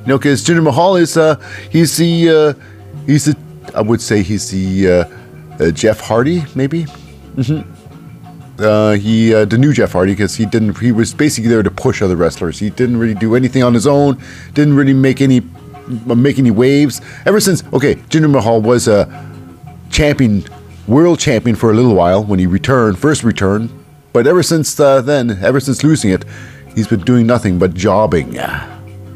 you 0.00 0.06
know, 0.06 0.18
because 0.18 0.44
Jinder 0.44 0.62
Mahal 0.62 0.96
is 0.96 1.16
uh, 1.16 1.36
he's 1.70 1.96
the 1.96 2.28
uh, 2.28 2.52
he's 3.06 3.24
the 3.24 3.36
I 3.74 3.80
would 3.80 4.00
say 4.00 4.22
he's 4.22 4.50
the 4.50 4.88
uh, 4.88 5.04
uh, 5.58 5.70
Jeff 5.70 6.00
Hardy 6.00 6.44
maybe 6.54 6.86
Uh, 8.58 8.92
he 8.92 9.34
uh, 9.34 9.44
the 9.44 9.58
new 9.58 9.72
Jeff 9.72 9.92
Hardy 9.92 10.12
because 10.12 10.34
he 10.34 10.46
didn't. 10.46 10.78
He 10.78 10.90
was 10.90 11.12
basically 11.12 11.50
there 11.50 11.62
to 11.62 11.70
push 11.70 12.00
other 12.00 12.16
wrestlers. 12.16 12.58
He 12.58 12.70
didn't 12.70 12.96
really 12.96 13.14
do 13.14 13.34
anything 13.34 13.62
on 13.62 13.74
his 13.74 13.86
own. 13.86 14.16
Didn't 14.54 14.74
really 14.74 14.94
make 14.94 15.20
any 15.20 15.42
make 16.06 16.38
any 16.38 16.50
waves. 16.50 17.02
Ever 17.26 17.38
since 17.38 17.62
okay, 17.74 17.96
Jinder 18.08 18.30
Mahal 18.30 18.62
was 18.62 18.88
a 18.88 19.04
champion, 19.90 20.42
world 20.86 21.18
champion 21.18 21.56
for 21.56 21.70
a 21.70 21.74
little 21.74 21.94
while 21.94 22.24
when 22.24 22.38
he 22.38 22.46
returned, 22.46 22.98
first 22.98 23.22
returned. 23.24 23.70
But 24.12 24.26
ever 24.26 24.42
since 24.42 24.78
uh, 24.80 25.02
then, 25.02 25.38
ever 25.42 25.60
since 25.60 25.84
losing 25.84 26.10
it, 26.10 26.24
he's 26.74 26.86
been 26.86 27.00
doing 27.00 27.26
nothing 27.26 27.58
but 27.58 27.74
jobbing. 27.74 28.38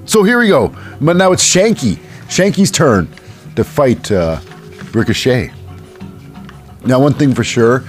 So 0.04 0.22
here 0.24 0.38
we 0.38 0.48
go. 0.48 0.74
But 1.00 1.16
now 1.16 1.32
it's 1.32 1.44
Shanky. 1.44 1.96
Shanky's 2.28 2.70
turn 2.70 3.08
to 3.56 3.64
fight 3.64 4.10
uh, 4.10 4.40
Ricochet. 4.92 5.52
Now, 6.84 7.00
one 7.00 7.14
thing 7.14 7.34
for 7.34 7.44
sure, 7.44 7.80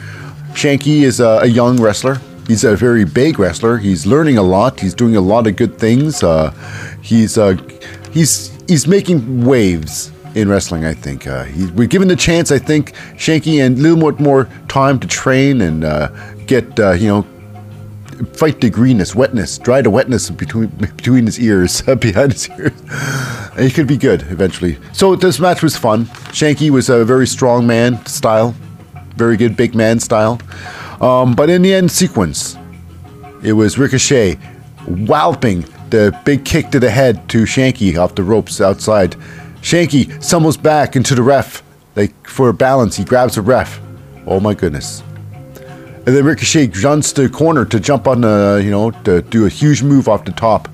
Shanky 0.53 1.01
is 1.01 1.19
a, 1.19 1.39
a 1.41 1.45
young 1.45 1.81
wrestler. 1.81 2.19
He's 2.47 2.63
a 2.63 2.75
very 2.75 3.05
big 3.05 3.39
wrestler. 3.39 3.77
He's 3.77 4.05
learning 4.05 4.37
a 4.37 4.43
lot. 4.43 4.79
He's 4.79 4.93
doing 4.93 5.15
a 5.15 5.21
lot 5.21 5.47
of 5.47 5.55
good 5.55 5.77
things. 5.77 6.23
Uh, 6.23 6.51
he's 7.01 7.37
uh, 7.37 7.55
he's 8.11 8.51
he's 8.67 8.87
making 8.87 9.45
waves 9.45 10.10
in 10.35 10.49
wrestling. 10.49 10.85
I 10.85 10.93
think 10.93 11.27
uh, 11.27 11.43
he, 11.43 11.67
we're 11.71 11.87
given 11.87 12.07
the 12.07 12.15
chance. 12.15 12.51
I 12.51 12.59
think 12.59 12.93
Shanky 13.15 13.63
and 13.63 13.77
a 13.77 13.81
little 13.81 13.97
more 13.97 14.13
more 14.13 14.45
time 14.67 14.99
to 14.99 15.07
train 15.07 15.61
and 15.61 15.83
uh, 15.83 16.09
get 16.45 16.79
uh, 16.79 16.91
you 16.91 17.07
know 17.07 17.27
fight 18.33 18.61
the 18.61 18.69
greenness, 18.69 19.15
wetness, 19.15 19.57
dry 19.57 19.81
the 19.81 19.89
wetness 19.89 20.29
between 20.29 20.67
between 20.67 21.25
his 21.25 21.39
ears, 21.39 21.81
behind 21.99 22.33
his 22.33 22.49
ears. 22.49 22.73
He 23.57 23.69
could 23.69 23.87
be 23.87 23.97
good 23.97 24.21
eventually. 24.23 24.77
So 24.93 25.15
this 25.15 25.39
match 25.39 25.61
was 25.61 25.77
fun. 25.77 26.05
Shanky 26.31 26.69
was 26.69 26.89
a 26.89 27.03
very 27.05 27.27
strong 27.27 27.67
man 27.67 28.03
style, 28.05 28.55
very 29.15 29.37
good 29.37 29.57
big 29.57 29.75
man 29.75 29.99
style. 29.99 30.39
Um, 31.01 31.33
but 31.33 31.49
in 31.49 31.61
the 31.61 31.73
end 31.73 31.91
sequence, 31.91 32.57
it 33.43 33.53
was 33.53 33.77
Ricochet 33.77 34.37
walloping 34.87 35.65
the 35.89 36.17
big 36.25 36.45
kick 36.45 36.69
to 36.71 36.79
the 36.79 36.89
head 36.89 37.27
to 37.29 37.43
Shanky 37.43 37.97
off 37.97 38.15
the 38.15 38.23
ropes 38.23 38.61
outside. 38.61 39.15
Shanky 39.61 40.21
stumbles 40.23 40.57
back 40.57 40.95
into 40.95 41.15
the 41.15 41.21
ref. 41.21 41.63
Like 41.95 42.27
for 42.27 42.49
a 42.49 42.53
balance, 42.53 42.95
he 42.97 43.03
grabs 43.03 43.35
the 43.35 43.41
ref. 43.41 43.79
Oh 44.25 44.39
my 44.39 44.53
goodness. 44.53 45.03
And 45.53 46.15
then 46.15 46.25
Ricochet 46.25 46.67
jumps 46.67 47.13
to 47.13 47.23
the 47.23 47.29
corner 47.29 47.63
to 47.65 47.79
jump 47.79 48.07
on 48.07 48.21
the, 48.21 48.59
you 48.63 48.71
know, 48.71 48.89
to 48.89 49.21
do 49.21 49.45
a 49.45 49.49
huge 49.49 49.83
move 49.83 50.07
off 50.07 50.25
the 50.25 50.31
top. 50.31 50.67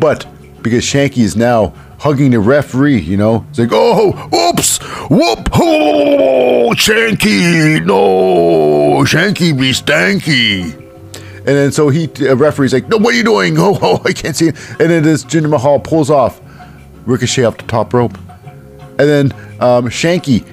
But 0.00 0.26
because 0.62 0.84
Shanky 0.84 1.18
is 1.18 1.36
now 1.36 1.68
hugging 2.00 2.32
the 2.32 2.40
referee, 2.40 2.98
you 2.98 3.16
know, 3.16 3.46
it's 3.50 3.60
like, 3.60 3.70
oh, 3.72 4.28
oops, 4.34 4.78
whoop, 5.08 5.48
oh, 5.54 6.72
Shanky, 6.74 7.84
no, 7.84 9.04
Shanky 9.04 9.56
be 9.56 9.70
stanky. 9.70 10.74
And 11.38 11.46
then 11.56 11.70
so 11.72 11.88
he, 11.88 12.08
uh, 12.28 12.34
referee's 12.34 12.72
like, 12.72 12.88
no, 12.88 12.96
what 12.96 13.14
are 13.14 13.16
you 13.16 13.24
doing? 13.24 13.56
Oh, 13.58 13.78
oh, 13.82 14.02
I 14.04 14.12
can't 14.12 14.34
see 14.34 14.48
it. 14.48 14.56
And 14.80 14.90
then 14.90 15.04
this 15.04 15.24
Jinder 15.24 15.48
Mahal 15.48 15.78
pulls 15.78 16.10
off 16.10 16.40
Ricochet 17.08 17.44
off 17.44 17.56
the 17.56 17.64
top 17.64 17.92
rope. 17.92 18.16
And 18.98 18.98
then 18.98 19.32
um, 19.60 19.86
Shanky 19.86 20.44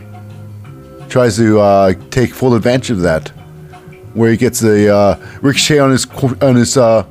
tries 1.10 1.38
to 1.38 1.60
uh, 1.60 1.94
take 2.10 2.34
full 2.34 2.56
advantage 2.56 2.91
of 2.91 3.02
that 3.02 3.32
where 4.15 4.32
he 4.32 4.38
gets 4.38 4.64
a 4.64 4.94
uh, 4.94 5.38
ricochet 5.41 5.77
on 5.77 5.91
his 5.91 6.06
on 6.41 6.56
his 6.56 6.77
uh, 6.77 7.06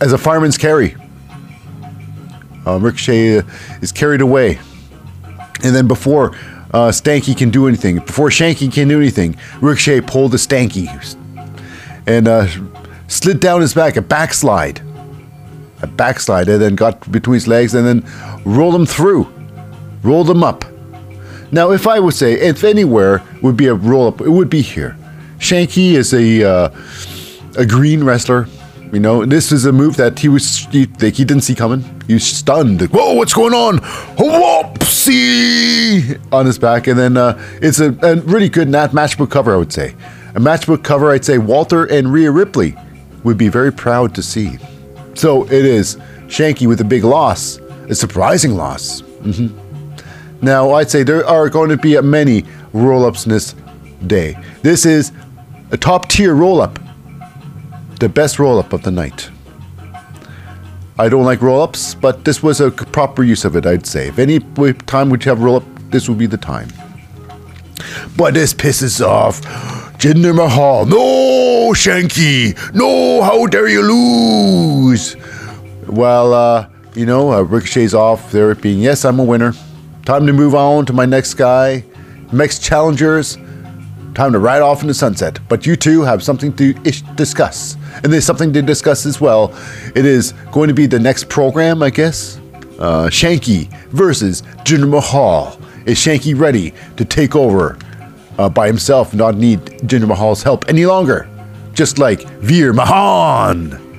as 0.00 0.12
a 0.12 0.18
fireman's 0.18 0.56
carry. 0.56 0.96
Um, 2.64 2.82
ricochet 2.82 3.38
uh, 3.38 3.42
is 3.82 3.90
carried 3.90 4.20
away, 4.20 4.58
and 5.64 5.74
then 5.74 5.88
before 5.88 6.36
uh, 6.72 6.90
Stanky 6.90 7.36
can 7.36 7.50
do 7.50 7.66
anything, 7.66 7.96
before 7.98 8.28
Shanky 8.28 8.72
can 8.72 8.88
do 8.88 8.98
anything, 8.98 9.36
Ricochet 9.60 10.02
pulled 10.02 10.32
the 10.32 10.36
Stanky 10.36 10.88
and 12.06 12.28
uh, 12.28 12.46
slid 13.08 13.40
down 13.40 13.60
his 13.60 13.74
back, 13.74 13.96
a 13.96 14.02
backslide, 14.02 14.80
a 15.82 15.86
backslide, 15.86 16.48
and 16.48 16.62
then 16.62 16.76
got 16.76 17.10
between 17.10 17.34
his 17.34 17.48
legs 17.48 17.74
and 17.74 17.86
then 17.86 18.02
rolled 18.44 18.74
them 18.74 18.86
through, 18.86 19.28
roll 20.02 20.24
them 20.24 20.42
up. 20.42 20.64
Now, 21.52 21.72
if 21.72 21.86
I 21.86 21.98
would 21.98 22.14
say, 22.14 22.34
if 22.34 22.62
anywhere 22.62 23.22
would 23.42 23.56
be 23.56 23.66
a 23.66 23.74
roll 23.74 24.08
up, 24.08 24.20
it 24.20 24.30
would 24.30 24.48
be 24.48 24.62
here. 24.62 24.96
Shanky 25.38 25.92
is 25.92 26.14
a 26.14 26.48
uh, 26.48 26.70
a 27.56 27.66
green 27.66 28.04
wrestler. 28.04 28.46
You 28.92 29.00
know, 29.00 29.24
this 29.24 29.52
is 29.52 29.66
a 29.66 29.72
move 29.72 29.96
that 29.96 30.18
he 30.18 30.28
was 30.28 30.66
he, 30.66 30.86
like, 31.00 31.14
he 31.14 31.24
didn't 31.24 31.42
see 31.42 31.54
coming. 31.54 31.84
He 32.06 32.14
was 32.14 32.24
stunned. 32.24 32.80
Like, 32.80 32.90
Whoa, 32.90 33.14
what's 33.14 33.32
going 33.32 33.54
on? 33.54 33.78
Whoopsie 34.18 36.20
on 36.32 36.46
his 36.46 36.58
back, 36.58 36.88
and 36.88 36.98
then 36.98 37.16
uh, 37.16 37.40
it's 37.62 37.80
a, 37.80 37.96
a 38.02 38.16
really 38.22 38.48
good 38.48 38.68
nat 38.68 38.88
matchbook 38.88 39.30
cover. 39.30 39.54
I 39.54 39.58
would 39.58 39.72
say 39.72 39.94
a 40.34 40.40
matchbook 40.40 40.82
cover. 40.82 41.10
I'd 41.10 41.24
say 41.24 41.38
Walter 41.38 41.84
and 41.86 42.12
Rhea 42.12 42.30
Ripley 42.30 42.76
would 43.24 43.38
be 43.38 43.48
very 43.48 43.72
proud 43.72 44.14
to 44.16 44.22
see. 44.22 44.58
So 45.14 45.44
it 45.44 45.64
is 45.64 45.96
Shanky 46.26 46.66
with 46.66 46.80
a 46.80 46.84
big 46.84 47.04
loss, 47.04 47.58
a 47.90 47.94
surprising 47.94 48.54
loss. 48.54 49.00
hmm 49.00 49.48
Now 50.42 50.72
I'd 50.72 50.90
say 50.90 51.02
there 51.02 51.26
are 51.26 51.48
going 51.48 51.70
to 51.70 51.76
be 51.76 52.00
many 52.00 52.44
roll-ups 52.72 53.26
in 53.26 53.32
this 53.32 53.54
day. 54.06 54.38
This 54.62 54.86
is 54.86 55.12
a 55.70 55.76
top 55.76 56.08
tier 56.08 56.34
roll 56.34 56.60
up. 56.60 56.78
The 57.98 58.08
best 58.08 58.38
roll 58.38 58.58
up 58.58 58.72
of 58.72 58.82
the 58.82 58.90
night. 58.90 59.28
I 60.98 61.08
don't 61.08 61.24
like 61.24 61.42
roll 61.42 61.62
ups, 61.62 61.94
but 61.94 62.24
this 62.24 62.42
was 62.42 62.60
a 62.60 62.70
proper 62.70 63.22
use 63.22 63.44
of 63.44 63.56
it, 63.56 63.66
I'd 63.66 63.86
say. 63.86 64.08
If 64.08 64.18
any 64.18 64.38
time 64.86 65.10
we'd 65.10 65.24
have 65.24 65.40
roll 65.40 65.56
up, 65.56 65.64
this 65.90 66.08
would 66.08 66.18
be 66.18 66.26
the 66.26 66.36
time. 66.36 66.68
But 68.16 68.34
this 68.34 68.52
pisses 68.54 69.00
off 69.04 69.40
Jinder 69.98 70.34
Mahal. 70.34 70.86
No, 70.86 71.72
Shanky. 71.72 72.54
No, 72.74 73.22
how 73.22 73.46
dare 73.46 73.68
you 73.68 73.82
lose? 73.82 75.16
Well, 75.86 76.32
uh, 76.34 76.68
you 76.94 77.06
know, 77.06 77.32
uh, 77.32 77.42
Ricochet's 77.42 77.94
off 77.94 78.32
there 78.32 78.54
being, 78.54 78.80
yes, 78.80 79.04
I'm 79.04 79.18
a 79.18 79.24
winner. 79.24 79.52
Time 80.04 80.26
to 80.26 80.32
move 80.32 80.54
on 80.54 80.86
to 80.86 80.92
my 80.92 81.06
next 81.06 81.34
guy. 81.34 81.84
Next 82.32 82.62
challengers. 82.62 83.36
Time 84.14 84.32
to 84.32 84.38
ride 84.38 84.60
off 84.62 84.82
in 84.82 84.88
the 84.88 84.94
sunset. 84.94 85.38
But 85.48 85.66
you 85.66 85.76
two 85.76 86.02
have 86.02 86.22
something 86.22 86.52
to 86.56 86.74
ish- 86.84 87.02
discuss. 87.14 87.76
And 88.02 88.12
there's 88.12 88.24
something 88.24 88.52
to 88.52 88.62
discuss 88.62 89.06
as 89.06 89.20
well. 89.20 89.54
It 89.94 90.04
is 90.04 90.32
going 90.52 90.68
to 90.68 90.74
be 90.74 90.86
the 90.86 90.98
next 90.98 91.28
program, 91.28 91.82
I 91.82 91.90
guess. 91.90 92.38
Uh, 92.78 93.08
Shanky 93.08 93.68
versus 93.90 94.42
Jinder 94.64 94.88
Mahal. 94.88 95.58
Is 95.86 95.98
Shanky 95.98 96.38
ready 96.38 96.72
to 96.96 97.04
take 97.04 97.36
over 97.36 97.78
uh, 98.38 98.48
by 98.48 98.66
himself, 98.66 99.14
not 99.14 99.36
need 99.36 99.60
Jinder 99.82 100.08
Mahal's 100.08 100.42
help 100.42 100.68
any 100.68 100.86
longer? 100.86 101.28
Just 101.72 101.98
like 101.98 102.22
Veer 102.40 102.72
Mahaan. 102.72 103.89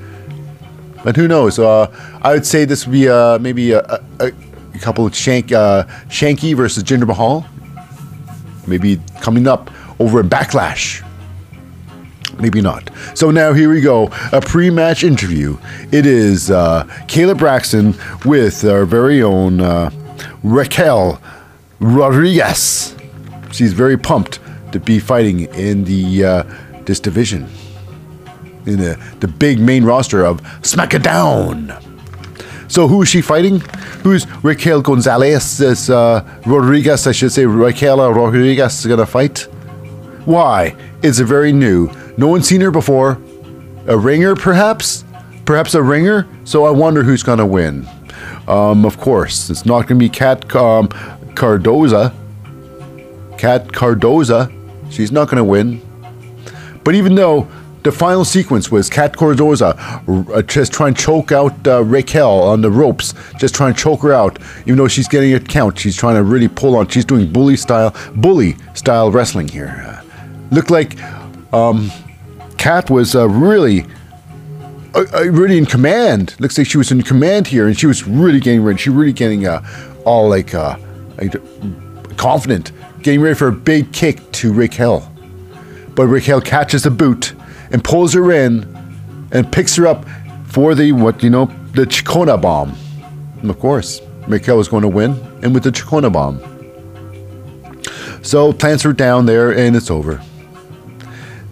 But 1.03 1.15
who 1.15 1.27
knows? 1.27 1.57
Uh, 1.57 1.87
I 2.21 2.33
would 2.33 2.45
say 2.45 2.65
this 2.65 2.85
would 2.85 2.93
be 2.93 3.09
uh, 3.09 3.39
maybe 3.39 3.71
a, 3.71 3.81
a, 4.19 4.31
a 4.73 4.79
couple 4.79 5.05
of 5.05 5.15
Shank, 5.15 5.51
uh, 5.51 5.85
Shanky 6.07 6.55
versus 6.55 6.83
Jinder 6.83 7.07
Mahal. 7.07 7.45
Maybe 8.67 8.99
coming 9.19 9.47
up 9.47 9.71
over 9.99 10.19
a 10.19 10.23
Backlash. 10.23 11.07
Maybe 12.39 12.61
not. 12.61 12.89
So 13.15 13.31
now 13.31 13.53
here 13.53 13.71
we 13.71 13.81
go. 13.81 14.09
A 14.31 14.41
pre-match 14.41 15.03
interview. 15.03 15.57
It 15.91 16.05
is 16.05 16.49
uh, 16.49 16.85
Kayla 17.07 17.37
Braxton 17.37 17.95
with 18.25 18.63
our 18.63 18.85
very 18.85 19.21
own 19.21 19.59
uh, 19.59 19.89
Raquel 20.43 21.21
Rodriguez. 21.79 22.95
She's 23.51 23.73
very 23.73 23.97
pumped 23.97 24.39
to 24.71 24.79
be 24.79 24.99
fighting 24.99 25.41
in 25.55 25.83
the 25.83 26.23
uh, 26.23 26.43
this 26.85 26.99
division 26.99 27.49
in 28.65 28.77
the, 28.77 29.15
the 29.19 29.27
big 29.27 29.59
main 29.59 29.83
roster 29.83 30.25
of 30.25 30.41
SmackDown. 30.61 31.77
So 32.71 32.87
who 32.87 33.01
is 33.01 33.09
she 33.09 33.21
fighting? 33.21 33.59
Who's 34.03 34.25
Raquel 34.43 34.81
Gonzalez? 34.81 35.59
Is, 35.59 35.89
uh, 35.89 36.23
Rodriguez, 36.45 37.05
I 37.05 37.11
should 37.11 37.31
say, 37.31 37.45
Raquel 37.45 37.97
Rodriguez 38.13 38.79
is 38.79 38.85
gonna 38.85 39.05
fight? 39.05 39.39
Why? 40.25 40.75
It's 41.03 41.19
a 41.19 41.25
very 41.25 41.51
new. 41.51 41.91
No 42.17 42.27
one's 42.27 42.47
seen 42.47 42.61
her 42.61 42.71
before. 42.71 43.21
A 43.87 43.97
ringer, 43.97 44.35
perhaps? 44.35 45.03
Perhaps 45.45 45.73
a 45.73 45.81
ringer? 45.81 46.27
So 46.45 46.65
I 46.65 46.69
wonder 46.69 47.03
who's 47.03 47.23
gonna 47.23 47.45
win. 47.45 47.87
Um, 48.47 48.85
of 48.85 48.97
course, 48.97 49.49
it's 49.49 49.65
not 49.65 49.87
gonna 49.87 49.99
be 49.99 50.09
Cat 50.09 50.55
um, 50.55 50.87
Cardoza. 51.35 52.13
Cat 53.37 53.67
Cardoza. 53.67 54.51
She's 54.91 55.11
not 55.11 55.27
gonna 55.29 55.43
win. 55.43 55.81
But 56.83 56.95
even 56.95 57.15
though 57.15 57.47
the 57.83 57.91
final 57.91 58.23
sequence 58.23 58.71
was 58.71 58.89
Kat 58.89 59.13
Cardoza 59.13 59.75
uh, 60.35 60.41
just 60.43 60.71
trying 60.71 60.93
to 60.93 61.01
choke 61.01 61.31
out 61.31 61.67
uh, 61.67 61.83
Raquel 61.83 62.41
on 62.43 62.61
the 62.61 62.69
ropes, 62.69 63.13
just 63.37 63.55
trying 63.55 63.73
to 63.73 63.79
choke 63.79 64.01
her 64.03 64.13
out. 64.13 64.37
Even 64.61 64.77
though 64.77 64.87
she's 64.87 65.07
getting 65.07 65.33
a 65.33 65.39
count, 65.39 65.79
she's 65.79 65.95
trying 65.95 66.15
to 66.15 66.23
really 66.23 66.47
pull 66.47 66.75
on. 66.75 66.87
She's 66.87 67.05
doing 67.05 67.31
bully 67.31 67.57
style, 67.57 67.95
bully 68.15 68.55
style 68.75 69.11
wrestling 69.11 69.47
here. 69.47 69.83
Uh, 69.87 70.01
looked 70.51 70.69
like 70.69 71.01
um, 71.53 71.91
Kat 72.57 72.89
was 72.89 73.15
uh, 73.15 73.27
really, 73.27 73.85
uh, 74.93 75.05
uh, 75.13 75.23
really 75.31 75.57
in 75.57 75.65
command. 75.65 76.35
Looks 76.39 76.57
like 76.57 76.67
she 76.67 76.77
was 76.77 76.91
in 76.91 77.01
command 77.01 77.47
here, 77.47 77.67
and 77.67 77.77
she 77.77 77.87
was 77.87 78.07
really 78.07 78.39
getting 78.39 78.63
ready. 78.63 78.77
She 78.77 78.91
really 78.91 79.13
getting 79.13 79.47
uh, 79.47 79.65
all 80.05 80.29
like, 80.29 80.53
like 80.53 81.35
confident, 82.17 82.71
getting 83.01 83.21
ready 83.21 83.35
for 83.35 83.47
a 83.47 83.51
big 83.51 83.91
kick 83.91 84.31
to 84.33 84.53
Raquel. 84.53 85.11
but 85.95 86.05
Raquel 86.07 86.41
catches 86.41 86.83
the 86.83 86.91
boot 86.91 87.33
and 87.71 87.83
pulls 87.83 88.13
her 88.13 88.31
in 88.31 88.63
and 89.31 89.51
picks 89.51 89.75
her 89.75 89.87
up 89.87 90.05
for 90.45 90.75
the 90.75 90.91
what 90.91 91.23
you 91.23 91.29
know 91.29 91.45
the 91.73 91.85
Chingona 91.85 92.41
bomb. 92.41 92.75
And 93.41 93.49
of 93.49 93.59
course, 93.59 94.01
Raquel 94.27 94.57
was 94.57 94.67
going 94.67 94.83
to 94.83 94.87
win, 94.87 95.11
and 95.41 95.53
with 95.53 95.63
the 95.63 95.71
Chingona 95.71 96.11
bomb. 96.11 96.39
So 98.23 98.53
plants 98.53 98.83
her 98.83 98.93
down 98.93 99.25
there, 99.25 99.51
and 99.51 99.75
it's 99.75 99.89
over. 99.89 100.21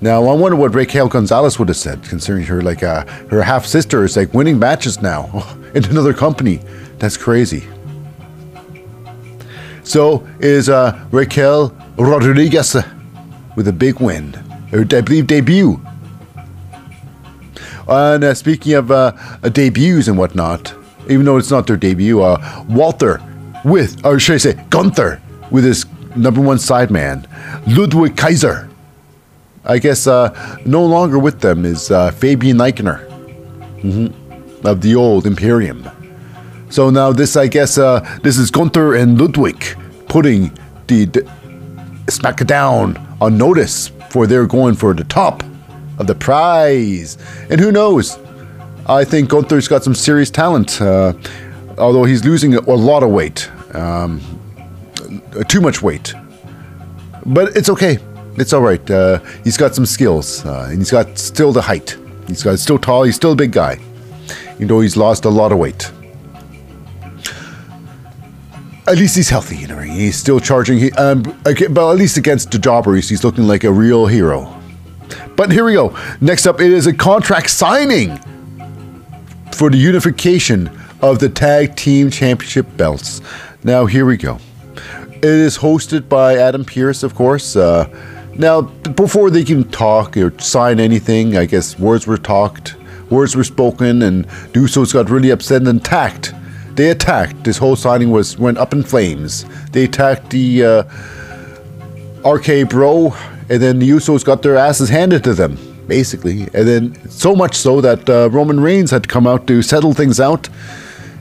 Now 0.02 0.26
I 0.26 0.34
wonder 0.34 0.56
what 0.56 0.74
Raquel 0.76 1.10
Gonzalez 1.10 1.60
would 1.60 1.68
have 1.68 1.78
said, 1.78 2.04
considering 2.04 2.46
her 2.46 2.62
like 2.62 2.84
uh, 2.84 3.06
her 3.30 3.42
half 3.42 3.66
sister 3.66 4.04
is 4.04 4.16
like 4.16 4.34
winning 4.34 4.60
matches 4.60 5.02
now 5.02 5.26
in 5.74 5.86
another 5.86 6.14
company. 6.14 6.62
That's 7.00 7.18
crazy. 7.18 7.68
So 9.84 10.28
is 10.40 10.70
uh, 10.70 11.08
Raquel 11.12 11.76
Rodriguez 11.98 12.78
with 13.56 13.68
a 13.68 13.74
big 13.74 14.00
win, 14.00 14.32
believe 14.72 15.28
debut. 15.28 15.82
And 17.90 18.24
uh, 18.24 18.34
speaking 18.36 18.74
of 18.74 18.92
uh, 18.92 19.12
debuts 19.52 20.08
and 20.08 20.18
whatnot, 20.18 20.74
even 21.10 21.26
though 21.26 21.38
it's 21.38 21.50
not 21.50 21.66
their 21.66 21.78
debut, 21.78 22.22
uh, 22.22 22.66
Walter 22.70 23.20
with, 23.66 24.06
or 24.06 24.20
should 24.20 24.36
I 24.36 24.38
say, 24.38 24.66
Gunther 24.70 25.22
with 25.50 25.64
his 25.64 25.86
number 26.16 26.40
one 26.40 26.58
sideman, 26.58 27.26
Ludwig 27.76 28.16
Kaiser. 28.16 28.70
I 29.66 29.80
guess 29.80 30.08
uh, 30.08 30.60
no 30.66 30.86
longer 30.86 31.20
with 31.20 31.42
them 31.42 31.66
is 31.66 31.92
uh, 31.92 32.12
Fabian 32.12 32.58
Aichner 32.58 33.08
mhm, 33.82 34.14
of 34.66 34.82
the 34.82 34.96
old 34.96 35.26
Imperium. 35.26 35.90
So 36.70 36.92
now 36.92 37.12
this, 37.12 37.36
I 37.36 37.48
guess, 37.48 37.78
uh, 37.78 38.00
this 38.22 38.38
is 38.38 38.52
Gunther 38.52 38.96
and 38.96 39.20
Ludwig 39.20 39.64
putting 40.08 40.52
the, 40.88 41.06
the 41.06 41.22
SmackDown 42.06 43.00
on 43.20 43.38
notice 43.38 43.92
for 44.12 44.28
they're 44.28 44.48
going 44.48 44.76
for 44.76 44.94
the 44.94 45.04
top 45.04 45.44
of 46.00 46.08
the 46.08 46.16
prize. 46.16 47.18
And 47.50 47.60
who 47.60 47.72
knows? 47.72 48.18
I 48.88 49.04
think 49.06 49.30
Gunther's 49.30 49.68
got 49.68 49.84
some 49.84 49.94
serious 49.94 50.32
talent, 50.32 50.82
uh, 50.82 51.14
although 51.78 52.06
he's 52.06 52.26
losing 52.26 52.56
a 52.56 52.62
lot 52.62 53.04
of 53.04 53.12
weight, 53.12 53.50
um, 53.76 54.20
too 55.48 55.62
much 55.62 55.84
weight. 55.84 56.14
But 57.26 57.56
it's 57.56 57.70
okay. 57.70 58.00
It's 58.38 58.54
all 58.54 58.62
right. 58.62 58.90
Uh, 58.90 59.20
he's 59.44 59.58
got 59.58 59.76
some 59.76 59.86
skills, 59.86 60.44
uh, 60.46 60.68
and 60.70 60.80
he's 60.80 60.92
got 60.92 61.20
still 61.20 61.52
the 61.52 61.62
height. 61.62 61.98
He's 62.28 62.42
got 62.42 62.58
still 62.58 62.80
tall. 62.80 63.04
He's 63.04 63.16
still 63.16 63.34
a 63.34 63.36
big 63.36 63.52
guy, 63.52 63.80
even 64.56 64.68
though 64.68 64.80
he's 64.80 64.98
lost 64.98 65.26
a 65.26 65.30
lot 65.30 65.52
of 65.52 65.58
weight. 65.58 65.92
At 68.88 68.98
least 68.98 69.16
he's 69.16 69.30
healthy, 69.30 69.58
you 69.58 69.68
know. 69.68 69.78
He's 69.78 70.16
still 70.16 70.40
charging. 70.40 70.80
He, 70.80 70.92
um, 70.94 71.22
but 71.44 71.92
at 71.92 71.98
least 71.98 72.18
against 72.18 72.50
the 72.50 72.58
jobbers, 72.58 73.08
he's 73.08 73.24
looking 73.24 73.44
like 73.46 73.64
a 73.64 73.72
real 73.72 74.08
hero. 74.08 74.59
But 75.40 75.54
here 75.54 75.64
we 75.64 75.72
go. 75.72 75.98
Next 76.20 76.48
up, 76.48 76.60
it 76.60 76.70
is 76.70 76.86
a 76.86 76.92
contract 76.92 77.50
signing 77.50 78.18
for 79.54 79.70
the 79.70 79.78
unification 79.78 80.70
of 81.02 81.20
the 81.20 81.30
tag 81.30 81.78
team 81.78 82.12
championship 82.12 82.68
belts. 82.76 83.22
Now, 83.64 83.86
here 83.86 84.06
we 84.06 84.18
go. 84.18 84.38
It 85.14 85.24
is 85.24 85.58
hosted 85.58 86.10
by 86.10 86.36
Adam 86.36 86.66
Pearce, 86.66 87.04
of 87.04 87.16
course. 87.16 87.56
Uh, 87.56 87.88
now, 88.38 88.64
before 88.64 89.30
they 89.30 89.46
can 89.46 89.64
talk 89.70 90.18
or 90.18 90.38
sign 90.40 90.78
anything, 90.78 91.38
I 91.38 91.46
guess 91.46 91.80
words 91.80 92.06
were 92.06 92.18
talked, 92.18 92.76
words 93.10 93.34
were 93.34 93.46
spoken, 93.46 94.02
and 94.02 94.28
Usos 94.52 94.92
got 94.92 95.10
really 95.10 95.30
upset 95.30 95.62
and 95.62 95.80
attacked. 95.80 96.34
They 96.76 96.90
attacked. 96.90 97.46
This 97.46 97.58
whole 97.58 97.78
signing 97.78 98.12
was 98.12 98.38
went 98.38 98.58
up 98.58 98.74
in 98.74 98.84
flames. 98.84 99.46
They 99.72 99.86
attacked 99.86 100.32
the 100.32 100.66
uh, 100.66 102.30
RK 102.30 102.68
Bro, 102.68 103.16
and 103.50 103.62
then 103.62 103.80
the 103.80 103.90
Usos 103.90 104.24
got 104.24 104.44
their 104.44 104.56
asses 104.56 104.90
handed 104.90 105.24
to 105.24 105.34
them, 105.34 105.58
basically. 105.88 106.44
And 106.54 106.68
then 106.68 107.10
so 107.10 107.36
much 107.36 107.56
so 107.56 107.82
that 107.82 108.08
uh, 108.08 108.30
Roman 108.30 108.60
Reigns 108.60 108.92
had 108.92 109.04
to 109.04 109.10
come 109.10 109.26
out 109.26 109.48
to 109.48 109.62
settle 109.64 109.94
things 109.94 110.20
out. 110.20 110.48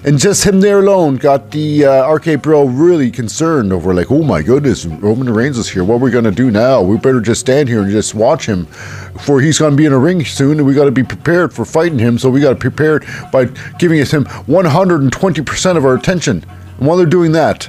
And 0.04 0.16
just 0.16 0.44
him 0.44 0.60
there 0.60 0.78
alone 0.78 1.16
got 1.16 1.50
the 1.50 1.84
uh, 1.84 2.12
RK 2.12 2.40
Bro 2.40 2.66
really 2.66 3.10
concerned 3.10 3.72
over, 3.72 3.92
like, 3.92 4.12
oh 4.12 4.22
my 4.22 4.42
goodness, 4.42 4.86
Roman 4.86 5.28
Reigns 5.28 5.58
is 5.58 5.68
here. 5.68 5.82
What 5.82 5.96
are 5.96 6.04
we 6.04 6.10
going 6.12 6.24
to 6.24 6.30
do 6.30 6.52
now? 6.52 6.80
We 6.82 6.98
better 6.98 7.20
just 7.20 7.40
stand 7.40 7.68
here 7.68 7.82
and 7.82 7.90
just 7.90 8.14
watch 8.14 8.46
him, 8.46 8.66
for 8.66 9.40
he's 9.40 9.58
going 9.58 9.72
to 9.72 9.76
be 9.76 9.86
in 9.86 9.92
a 9.92 9.98
ring 9.98 10.24
soon, 10.24 10.58
and 10.58 10.66
we 10.66 10.72
got 10.72 10.84
to 10.84 10.92
be 10.92 11.02
prepared 11.02 11.52
for 11.52 11.64
fighting 11.64 11.98
him. 11.98 12.16
So 12.16 12.30
we 12.30 12.40
got 12.40 12.50
to 12.50 12.56
prepare 12.56 13.00
by 13.32 13.46
giving 13.78 13.98
him 13.98 14.04
120% 14.04 15.76
of 15.76 15.84
our 15.84 15.94
attention. 15.94 16.44
And 16.78 16.86
while 16.86 16.96
they're 16.96 17.06
doing 17.06 17.32
that, 17.32 17.68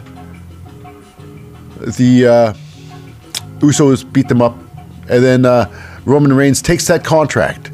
the 1.79 2.27
uh, 2.27 2.53
Usos 3.59 4.11
beat 4.11 4.27
them 4.27 4.41
up, 4.41 4.57
and 5.09 5.23
then 5.23 5.45
uh, 5.45 5.71
Roman 6.05 6.33
Reigns 6.33 6.61
takes 6.61 6.87
that 6.87 7.03
contract, 7.03 7.71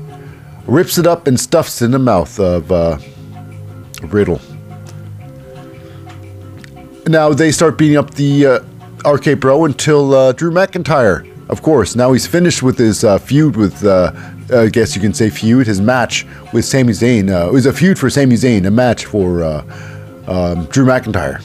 rips 0.66 0.98
it 0.98 1.08
up, 1.08 1.28
and 1.28 1.40
stuffs 1.40 1.82
it 1.82 1.86
in 1.86 1.92
the 1.92 2.00
mouth 2.00 2.40
of 2.40 2.72
uh, 2.72 2.98
Riddle. 4.04 4.42
Now 7.08 7.34
they 7.34 7.52
start 7.52 7.78
beating 7.78 7.98
up 7.98 8.16
the 8.16 8.46
uh, 8.46 9.10
RK 9.10 9.40
Bro 9.40 9.66
until 9.66 10.14
uh, 10.14 10.32
Drew 10.32 10.52
McIntyre. 10.52 11.32
Of 11.50 11.62
course, 11.62 11.96
now 11.96 12.12
he's 12.14 12.26
finished 12.26 12.64
with 12.64 12.80
his 12.80 13.04
uh, 13.04 13.20
feud 13.20 13.56
with, 13.56 13.86
uh, 13.86 14.12
I 14.52 14.68
guess 14.68 14.96
you 14.96 15.02
can 15.02 15.14
say 15.14 15.30
feud, 15.30 15.68
his 15.68 15.80
match 15.80 16.26
with 16.52 16.66
Sami 16.66 16.94
Zayn. 16.94 17.30
It 17.48 17.54
was 17.54 17.68
a 17.68 17.74
feud 17.74 18.00
for 18.00 18.10
Sami 18.10 18.36
Zayn, 18.36 18.66
a 18.66 18.72
match 18.72 19.06
for 19.06 19.44
um, 20.28 20.66
Drew 20.66 20.86
McIntyre. 20.86 21.44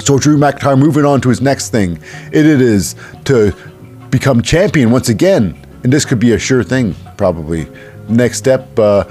So 0.00 0.18
Drew 0.18 0.36
McIntyre 0.36 0.78
moving 0.78 1.04
on 1.04 1.20
to 1.22 1.28
his 1.28 1.40
next 1.40 1.70
thing. 1.70 1.98
It, 2.32 2.46
it 2.46 2.60
is 2.60 2.94
to 3.24 3.54
become 4.10 4.42
champion 4.42 4.90
once 4.90 5.08
again, 5.08 5.56
and 5.84 5.92
this 5.92 6.04
could 6.04 6.18
be 6.18 6.32
a 6.32 6.38
sure 6.38 6.62
thing, 6.62 6.94
probably. 7.16 7.66
Next 8.08 8.38
step, 8.38 8.78
uh, 8.78 9.04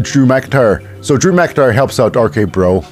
Drew 0.00 0.26
McIntyre. 0.26 0.86
So 1.04 1.16
Drew 1.16 1.32
McIntyre 1.32 1.74
helps 1.74 1.98
out 2.00 2.16
RK 2.16 2.50
Bro. 2.50 2.84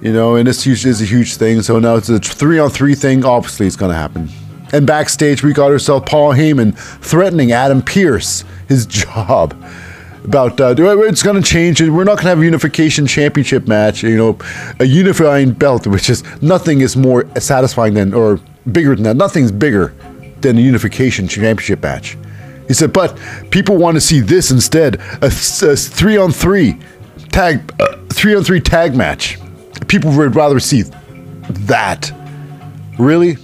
You 0.00 0.12
know, 0.14 0.36
and 0.36 0.46
this 0.46 0.64
huge 0.64 0.86
is 0.86 1.02
a 1.02 1.04
huge 1.04 1.36
thing. 1.36 1.60
So 1.60 1.78
now 1.78 1.96
it's 1.96 2.08
a 2.08 2.18
three 2.18 2.58
on 2.58 2.70
three 2.70 2.94
thing. 2.94 3.24
Obviously, 3.24 3.66
it's 3.66 3.76
going 3.76 3.90
to 3.90 3.96
happen. 3.96 4.30
And 4.72 4.86
backstage, 4.86 5.42
we 5.42 5.52
got 5.52 5.70
ourselves 5.70 6.08
Paul 6.08 6.32
Heyman 6.32 6.76
threatening 7.00 7.52
Adam 7.52 7.82
Pearce 7.82 8.44
his 8.68 8.86
job 9.04 9.54
about 10.24 10.60
uh, 10.60 10.74
it's 10.76 11.22
going 11.22 11.36
to 11.36 11.48
change. 11.48 11.80
We're 11.80 12.04
not 12.04 12.16
going 12.16 12.24
to 12.24 12.28
have 12.28 12.40
a 12.40 12.44
unification 12.44 13.06
championship 13.06 13.66
match. 13.66 14.02
You 14.02 14.16
know, 14.16 14.38
a 14.78 14.84
unifying 14.84 15.52
belt, 15.52 15.86
which 15.86 16.10
is 16.10 16.22
nothing 16.42 16.80
is 16.80 16.96
more 16.96 17.26
satisfying 17.38 17.94
than 17.94 18.14
or 18.14 18.40
bigger 18.70 18.94
than 18.94 19.04
that. 19.04 19.16
Nothing's 19.16 19.52
bigger 19.52 19.94
than 20.40 20.58
a 20.58 20.60
unification 20.60 21.28
championship 21.28 21.82
match. 21.82 22.16
He 22.68 22.74
said, 22.74 22.92
but 22.92 23.18
people 23.50 23.76
want 23.76 23.96
to 23.96 24.00
see 24.00 24.20
this 24.20 24.50
instead 24.50 25.00
a, 25.22 25.26
a 25.26 25.30
three 25.30 26.16
on 26.16 26.30
three 26.30 26.78
tag, 27.30 27.72
uh, 27.80 27.96
three 28.10 28.34
on 28.34 28.44
three 28.44 28.60
tag 28.60 28.94
match. 28.94 29.38
People 29.88 30.16
would 30.16 30.36
rather 30.36 30.60
see 30.60 30.82
that. 31.48 32.12
Really? 32.98 33.38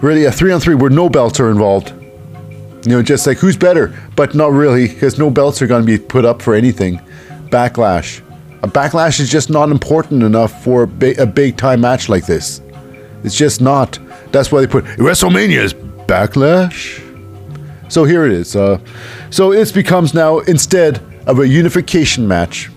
Really? 0.00 0.26
A 0.26 0.32
three 0.32 0.52
on 0.52 0.60
three 0.60 0.74
where 0.74 0.90
no 0.90 1.08
belts 1.08 1.40
are 1.40 1.50
involved. 1.50 1.92
You 2.84 2.90
know, 2.90 3.02
just 3.02 3.26
like 3.26 3.38
who's 3.38 3.56
better, 3.56 3.98
but 4.14 4.34
not 4.34 4.52
really, 4.52 4.88
because 4.88 5.18
no 5.18 5.30
belts 5.30 5.62
are 5.62 5.66
going 5.66 5.84
to 5.84 5.86
be 5.86 5.98
put 5.98 6.24
up 6.24 6.42
for 6.42 6.54
anything. 6.54 6.98
Backlash. 7.48 8.20
A 8.62 8.68
backlash 8.68 9.20
is 9.20 9.30
just 9.30 9.48
not 9.48 9.70
important 9.70 10.22
enough 10.22 10.62
for 10.62 10.82
a, 10.82 10.86
ba- 10.86 11.22
a 11.22 11.26
big 11.26 11.56
time 11.56 11.80
match 11.80 12.08
like 12.08 12.26
this. 12.26 12.60
It's 13.22 13.36
just 13.36 13.60
not. 13.60 13.98
That's 14.32 14.52
why 14.52 14.60
they 14.60 14.66
put 14.66 14.84
WrestleMania's 14.84 15.72
backlash. 15.72 17.00
So 17.90 18.04
here 18.04 18.26
it 18.26 18.32
is. 18.32 18.54
Uh, 18.54 18.80
so 19.30 19.52
it 19.52 19.72
becomes 19.72 20.12
now 20.12 20.40
instead 20.40 21.00
of 21.26 21.38
a 21.38 21.48
unification 21.48 22.28
match, 22.28 22.70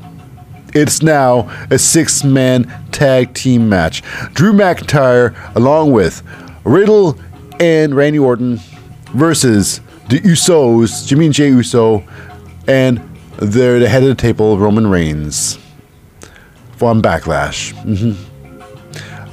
it's 0.73 1.01
now 1.01 1.49
a 1.71 1.77
six 1.77 2.23
man 2.23 2.71
tag 2.91 3.33
team 3.33 3.67
match. 3.67 4.03
Drew 4.33 4.53
McIntyre, 4.53 5.35
along 5.55 5.91
with 5.91 6.21
Riddle 6.63 7.19
and 7.59 7.95
Randy 7.95 8.19
Orton, 8.19 8.59
versus 9.13 9.81
the 10.09 10.19
Usos, 10.21 11.05
Jimmy 11.07 11.25
and 11.25 11.33
Jey 11.33 11.49
Uso, 11.49 12.03
and 12.67 12.99
they're 13.39 13.79
the 13.79 13.89
head 13.89 14.03
of 14.03 14.09
the 14.09 14.15
table, 14.15 14.57
Roman 14.57 14.87
Reigns, 14.87 15.59
from 16.77 17.01
Backlash. 17.01 17.73
hmm 17.83 18.13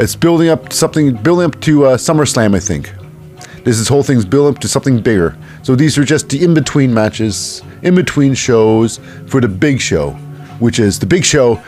It's 0.00 0.16
building 0.16 0.48
up 0.48 0.72
something, 0.72 1.14
building 1.16 1.46
up 1.46 1.60
to 1.62 1.86
uh, 1.86 1.96
SummerSlam, 1.96 2.54
I 2.54 2.60
think. 2.60 2.92
This 3.64 3.78
is 3.78 3.88
whole 3.88 4.02
thing's 4.02 4.24
building 4.26 4.54
up 4.56 4.60
to 4.60 4.68
something 4.68 5.00
bigger. 5.00 5.36
So 5.62 5.74
these 5.74 5.96
are 5.96 6.04
just 6.04 6.28
the 6.28 6.44
in 6.44 6.52
between 6.52 6.92
matches, 6.92 7.62
in 7.82 7.94
between 7.94 8.34
shows 8.34 8.98
for 9.26 9.40
the 9.40 9.48
big 9.48 9.80
show, 9.80 10.10
which 10.58 10.78
is 10.78 10.98
the 10.98 11.06
big 11.06 11.24
show. 11.24 11.62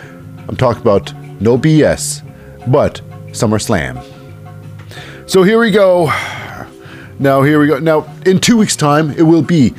I'm 0.49 0.57
talking 0.57 0.83
about 0.83 1.15
no 1.41 1.57
BS, 1.57 2.23
but 2.71 3.01
SummerSlam. 3.29 4.05
So 5.27 5.43
here 5.43 5.59
we 5.59 5.71
go. 5.71 6.09
Now 7.19 7.43
here 7.43 7.59
we 7.59 7.67
go. 7.67 7.79
Now 7.79 8.13
in 8.25 8.41
two 8.41 8.57
weeks' 8.57 8.77
time, 8.77 9.11
it 9.13 9.23
will 9.23 9.43
be 9.43 9.75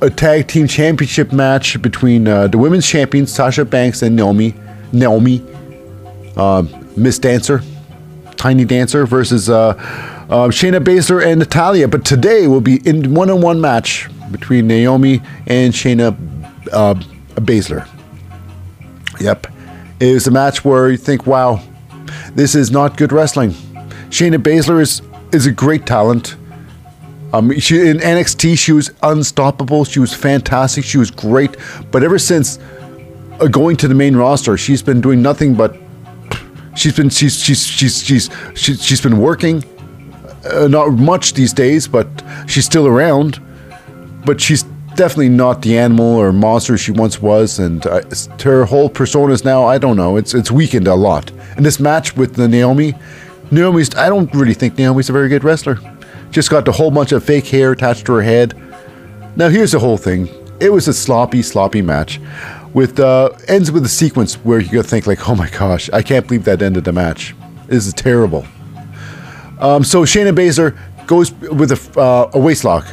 a 0.00 0.10
tag 0.10 0.46
team 0.48 0.68
championship 0.68 1.32
match 1.32 1.80
between 1.82 2.28
uh, 2.28 2.48
the 2.48 2.58
women's 2.58 2.86
champions 2.86 3.32
Sasha 3.32 3.64
Banks 3.64 4.02
and 4.02 4.14
Naomi, 4.14 4.54
Naomi, 4.92 5.42
um, 6.36 6.68
Miss 6.96 7.18
Dancer, 7.18 7.62
Tiny 8.36 8.64
Dancer 8.64 9.06
versus 9.06 9.48
uh, 9.50 9.74
Um, 10.28 10.50
Shayna 10.50 10.80
Baszler 10.82 11.24
and 11.24 11.38
Natalya, 11.38 11.86
but 11.86 12.04
today 12.04 12.48
will 12.48 12.60
be 12.60 12.78
in 12.84 13.14
one-on-one 13.14 13.60
match 13.60 14.08
between 14.32 14.66
Naomi 14.66 15.22
and 15.46 15.72
Shayna 15.72 16.16
uh, 16.72 16.94
Baszler. 17.36 17.86
Yep, 19.20 19.46
it 20.00 20.14
was 20.14 20.26
a 20.26 20.32
match 20.32 20.64
where 20.64 20.90
you 20.90 20.96
think, 20.96 21.28
"Wow, 21.28 21.60
this 22.34 22.56
is 22.56 22.72
not 22.72 22.96
good 22.96 23.12
wrestling." 23.12 23.54
Shayna 24.10 24.38
Baszler 24.38 24.80
is 24.80 25.00
is 25.32 25.46
a 25.46 25.52
great 25.52 25.86
talent. 25.86 26.36
Um, 27.32 27.58
she 27.58 27.88
in 27.88 27.98
NXT 27.98 28.58
she 28.58 28.72
was 28.72 28.90
unstoppable. 29.02 29.84
She 29.84 30.00
was 30.00 30.14
fantastic. 30.14 30.84
She 30.84 30.98
was 30.98 31.10
great. 31.10 31.56
But 31.90 32.02
ever 32.02 32.18
since 32.18 32.58
uh, 33.40 33.48
going 33.48 33.76
to 33.78 33.88
the 33.88 33.94
main 33.94 34.16
roster, 34.16 34.56
she's 34.56 34.82
been 34.82 35.00
doing 35.00 35.22
nothing 35.22 35.54
but 35.54 35.76
she's 36.76 36.94
been 36.96 37.08
she's 37.08 37.42
she's 37.42 37.66
she's 37.66 38.02
she's 38.02 38.30
she's, 38.54 38.84
she's 38.84 39.00
been 39.00 39.18
working. 39.18 39.64
Uh, 40.50 40.68
not 40.68 40.90
much 40.90 41.34
these 41.34 41.52
days, 41.52 41.88
but 41.88 42.06
she's 42.46 42.64
still 42.64 42.86
around. 42.86 43.40
But 44.24 44.40
she's 44.40 44.62
definitely 44.94 45.28
not 45.28 45.62
the 45.62 45.78
animal 45.78 46.16
or 46.16 46.32
monster 46.32 46.78
she 46.78 46.90
once 46.92 47.20
was, 47.20 47.58
and 47.58 47.86
uh, 47.86 48.02
her 48.42 48.64
whole 48.64 48.88
persona 48.88 49.32
is 49.32 49.44
now 49.44 49.64
I 49.64 49.78
don't 49.78 49.96
know. 49.96 50.16
It's 50.16 50.34
it's 50.34 50.50
weakened 50.50 50.86
a 50.86 50.94
lot. 50.94 51.30
And 51.56 51.64
this 51.64 51.80
match 51.80 52.16
with 52.16 52.34
the 52.34 52.48
Naomi, 52.48 52.94
Naomi's 53.50 53.94
I 53.94 54.08
don't 54.08 54.32
really 54.34 54.54
think 54.54 54.76
Naomi's 54.78 55.08
a 55.08 55.12
very 55.12 55.28
good 55.28 55.44
wrestler. 55.44 55.78
Just 56.30 56.50
got 56.50 56.66
a 56.68 56.72
whole 56.72 56.90
bunch 56.90 57.12
of 57.12 57.24
fake 57.24 57.46
hair 57.46 57.72
attached 57.72 58.06
to 58.06 58.12
her 58.14 58.22
head. 58.22 58.54
Now 59.36 59.48
here's 59.48 59.72
the 59.72 59.78
whole 59.78 59.96
thing. 59.96 60.28
It 60.60 60.72
was 60.72 60.88
a 60.88 60.94
sloppy, 60.94 61.42
sloppy 61.42 61.82
match. 61.82 62.20
With 62.74 63.00
uh, 63.00 63.30
ends 63.48 63.70
with 63.70 63.84
a 63.84 63.88
sequence 63.88 64.34
where 64.36 64.58
you 64.58 64.70
gotta 64.70 64.88
think 64.88 65.06
like, 65.06 65.28
oh 65.28 65.34
my 65.34 65.48
gosh, 65.48 65.88
I 65.90 66.02
can't 66.02 66.26
believe 66.26 66.44
that 66.44 66.60
ended 66.60 66.84
the 66.84 66.92
match. 66.92 67.34
This 67.66 67.86
is 67.86 67.94
terrible. 67.94 68.46
Um, 69.58 69.82
so 69.82 70.02
Shayna 70.02 70.34
Baszler 70.34 70.76
goes 71.06 71.32
with 71.32 71.72
a, 71.72 72.00
uh, 72.00 72.30
a 72.34 72.38
waist 72.38 72.64
lock. 72.64 72.86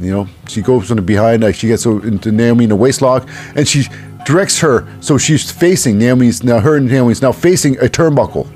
You 0.00 0.10
know, 0.10 0.28
she 0.46 0.60
goes 0.60 0.88
from 0.88 0.96
the 0.96 1.02
behind, 1.02 1.42
like 1.42 1.54
she 1.54 1.68
gets 1.68 1.86
into 1.86 2.30
Naomi 2.30 2.64
in 2.64 2.70
a 2.70 2.76
waist 2.76 3.00
lock, 3.00 3.26
and 3.54 3.66
she 3.66 3.84
directs 4.26 4.60
her 4.60 4.86
so 5.00 5.16
she's 5.16 5.50
facing 5.50 5.96
Naomi's 5.98 6.42
now. 6.42 6.60
Her 6.60 6.76
and 6.76 6.86
Naomi's 6.86 7.22
now 7.22 7.32
facing 7.32 7.78
a 7.78 7.88
turnbuckle. 7.88 8.46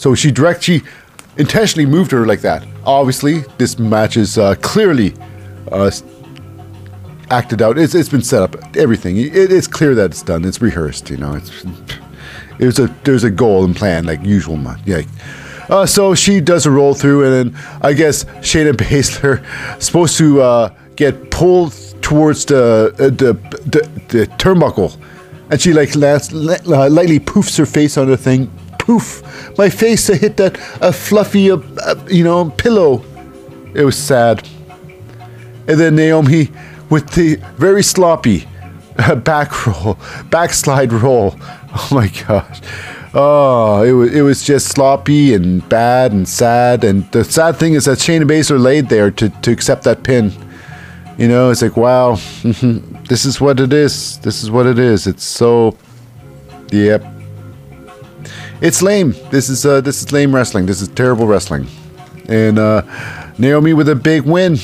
So 0.00 0.14
she 0.14 0.30
directs, 0.30 0.64
she 0.64 0.80
intentionally 1.36 1.84
moved 1.84 2.10
her 2.12 2.24
like 2.24 2.40
that. 2.40 2.66
Obviously, 2.86 3.40
this 3.58 3.78
match 3.78 4.16
is 4.16 4.38
uh, 4.38 4.54
clearly 4.62 5.12
uh, 5.70 5.90
acted 7.28 7.60
out. 7.60 7.76
It's, 7.76 7.94
it's 7.94 8.08
been 8.08 8.22
set 8.22 8.42
up. 8.42 8.56
Everything. 8.78 9.18
It, 9.18 9.52
it's 9.52 9.66
clear 9.66 9.94
that 9.96 10.12
it's 10.12 10.22
done. 10.22 10.46
It's 10.46 10.62
rehearsed. 10.62 11.10
You 11.10 11.18
know, 11.18 11.34
it's 11.34 11.66
it 12.58 12.64
was 12.64 12.78
a 12.78 12.86
there's 13.04 13.24
a 13.24 13.30
goal 13.30 13.62
and 13.62 13.76
plan 13.76 14.06
like 14.06 14.24
usual. 14.24 14.58
Yeah. 14.86 15.02
Uh, 15.68 15.84
so 15.84 16.14
she 16.14 16.40
does 16.40 16.64
a 16.64 16.70
roll 16.70 16.94
through, 16.94 17.26
and 17.26 17.52
then 17.52 17.62
I 17.82 17.92
guess 17.92 18.24
Shayna 18.40 18.72
Baszler 18.84 19.44
supposed 19.82 20.16
to 20.16 20.40
uh, 20.40 20.74
get 20.96 21.30
pulled 21.30 21.74
towards 22.00 22.46
the, 22.46 22.94
uh, 22.98 23.10
the, 23.10 23.34
the 23.66 23.86
the 24.08 24.26
turnbuckle, 24.38 24.98
and 25.50 25.60
she 25.60 25.74
like 25.74 25.94
uh, 25.94 26.88
lightly 26.88 27.20
poofs 27.20 27.58
her 27.58 27.66
face 27.66 27.98
on 27.98 28.06
the 28.06 28.16
thing. 28.16 28.50
Poof! 28.90 29.22
My 29.56 29.70
face 29.70 30.08
hit 30.08 30.36
that 30.38 30.58
a 30.80 30.92
fluffy, 30.92 31.48
uh, 31.48 31.58
uh, 31.86 31.94
you 32.08 32.24
know, 32.24 32.50
pillow. 32.50 33.04
It 33.72 33.84
was 33.84 33.96
sad. 33.96 34.42
And 35.68 35.78
then 35.78 35.94
Naomi 35.94 36.48
with 36.90 37.08
the 37.10 37.36
very 37.56 37.84
sloppy 37.84 38.48
uh, 38.98 39.14
back 39.14 39.64
roll, 39.64 39.96
backslide 40.28 40.92
roll. 40.92 41.36
Oh 41.72 41.88
my 41.92 42.08
gosh. 42.08 42.60
Oh, 43.14 43.84
it 43.84 43.92
was 43.92 44.12
it 44.12 44.22
was 44.22 44.42
just 44.42 44.66
sloppy 44.66 45.34
and 45.34 45.68
bad 45.68 46.10
and 46.10 46.28
sad. 46.28 46.82
And 46.82 47.08
the 47.12 47.22
sad 47.22 47.54
thing 47.58 47.74
is 47.74 47.84
that 47.84 47.98
Shayna 47.98 48.24
Baszler 48.24 48.60
laid 48.60 48.88
there 48.88 49.12
to, 49.12 49.28
to 49.28 49.52
accept 49.52 49.84
that 49.84 50.02
pin. 50.02 50.32
You 51.16 51.28
know, 51.28 51.48
it's 51.52 51.62
like 51.62 51.76
wow, 51.76 52.14
this 53.08 53.24
is 53.24 53.40
what 53.40 53.60
it 53.60 53.72
is. 53.72 54.18
This 54.18 54.42
is 54.42 54.50
what 54.50 54.66
it 54.66 54.80
is. 54.80 55.06
It's 55.06 55.22
so, 55.22 55.76
yep. 56.72 57.19
It's 58.60 58.82
lame. 58.82 59.14
This 59.30 59.48
is 59.48 59.64
uh, 59.64 59.80
this 59.80 60.02
is 60.02 60.12
lame 60.12 60.34
wrestling. 60.34 60.66
This 60.66 60.82
is 60.82 60.88
terrible 60.88 61.26
wrestling. 61.26 61.66
And 62.28 62.58
uh, 62.58 62.82
Naomi 63.38 63.72
with 63.72 63.88
a 63.88 63.94
big 63.94 64.22
win. 64.22 64.58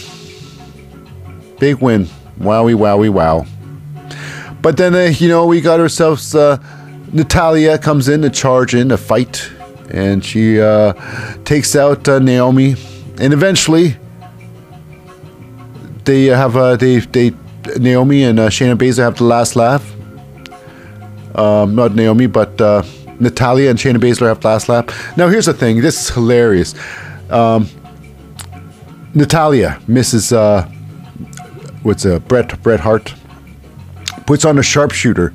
Big 1.58 1.76
win. 1.76 2.06
Wowie, 2.38 2.74
wowie, 2.74 3.10
wow. 3.10 3.46
But 4.60 4.76
then, 4.76 4.94
uh, 4.94 5.12
you 5.16 5.28
know, 5.28 5.46
we 5.46 5.60
got 5.60 5.80
ourselves. 5.80 6.34
Uh, 6.34 6.58
Natalya 7.12 7.78
comes 7.78 8.08
in 8.08 8.22
to 8.22 8.30
charge 8.30 8.74
in 8.74 8.90
a 8.90 8.96
fight, 8.98 9.50
and 9.90 10.24
she 10.24 10.60
uh, 10.60 10.92
takes 11.44 11.74
out 11.74 12.08
uh, 12.08 12.18
Naomi, 12.18 12.74
and 13.18 13.32
eventually 13.32 13.96
they 16.04 16.24
have 16.24 16.56
uh, 16.56 16.76
they 16.76 16.98
they 16.98 17.32
Naomi 17.78 18.24
and 18.24 18.38
uh, 18.38 18.48
Shayna 18.48 18.76
Baszler 18.76 19.04
have 19.04 19.16
the 19.16 19.24
last 19.24 19.56
laugh. 19.56 19.94
Um, 21.34 21.74
not 21.74 21.94
Naomi, 21.94 22.26
but 22.26 22.60
uh, 22.60 22.82
Natalya 23.20 23.70
and 23.70 23.78
Shayna 23.78 23.98
Baszler 23.98 24.28
have 24.28 24.44
last 24.44 24.68
lap. 24.68 24.90
Now 25.16 25.28
here's 25.28 25.46
the 25.46 25.54
thing. 25.54 25.80
This 25.80 26.00
is 26.00 26.10
hilarious. 26.14 26.74
Um, 27.30 27.68
Natalya, 29.14 29.80
Mrs. 29.88 30.32
Uh, 30.32 30.66
what's 31.82 32.04
a 32.04 32.20
Bret 32.20 32.62
Bret 32.62 32.80
Hart, 32.80 33.14
puts 34.26 34.44
on 34.44 34.58
a 34.58 34.62
sharpshooter 34.62 35.32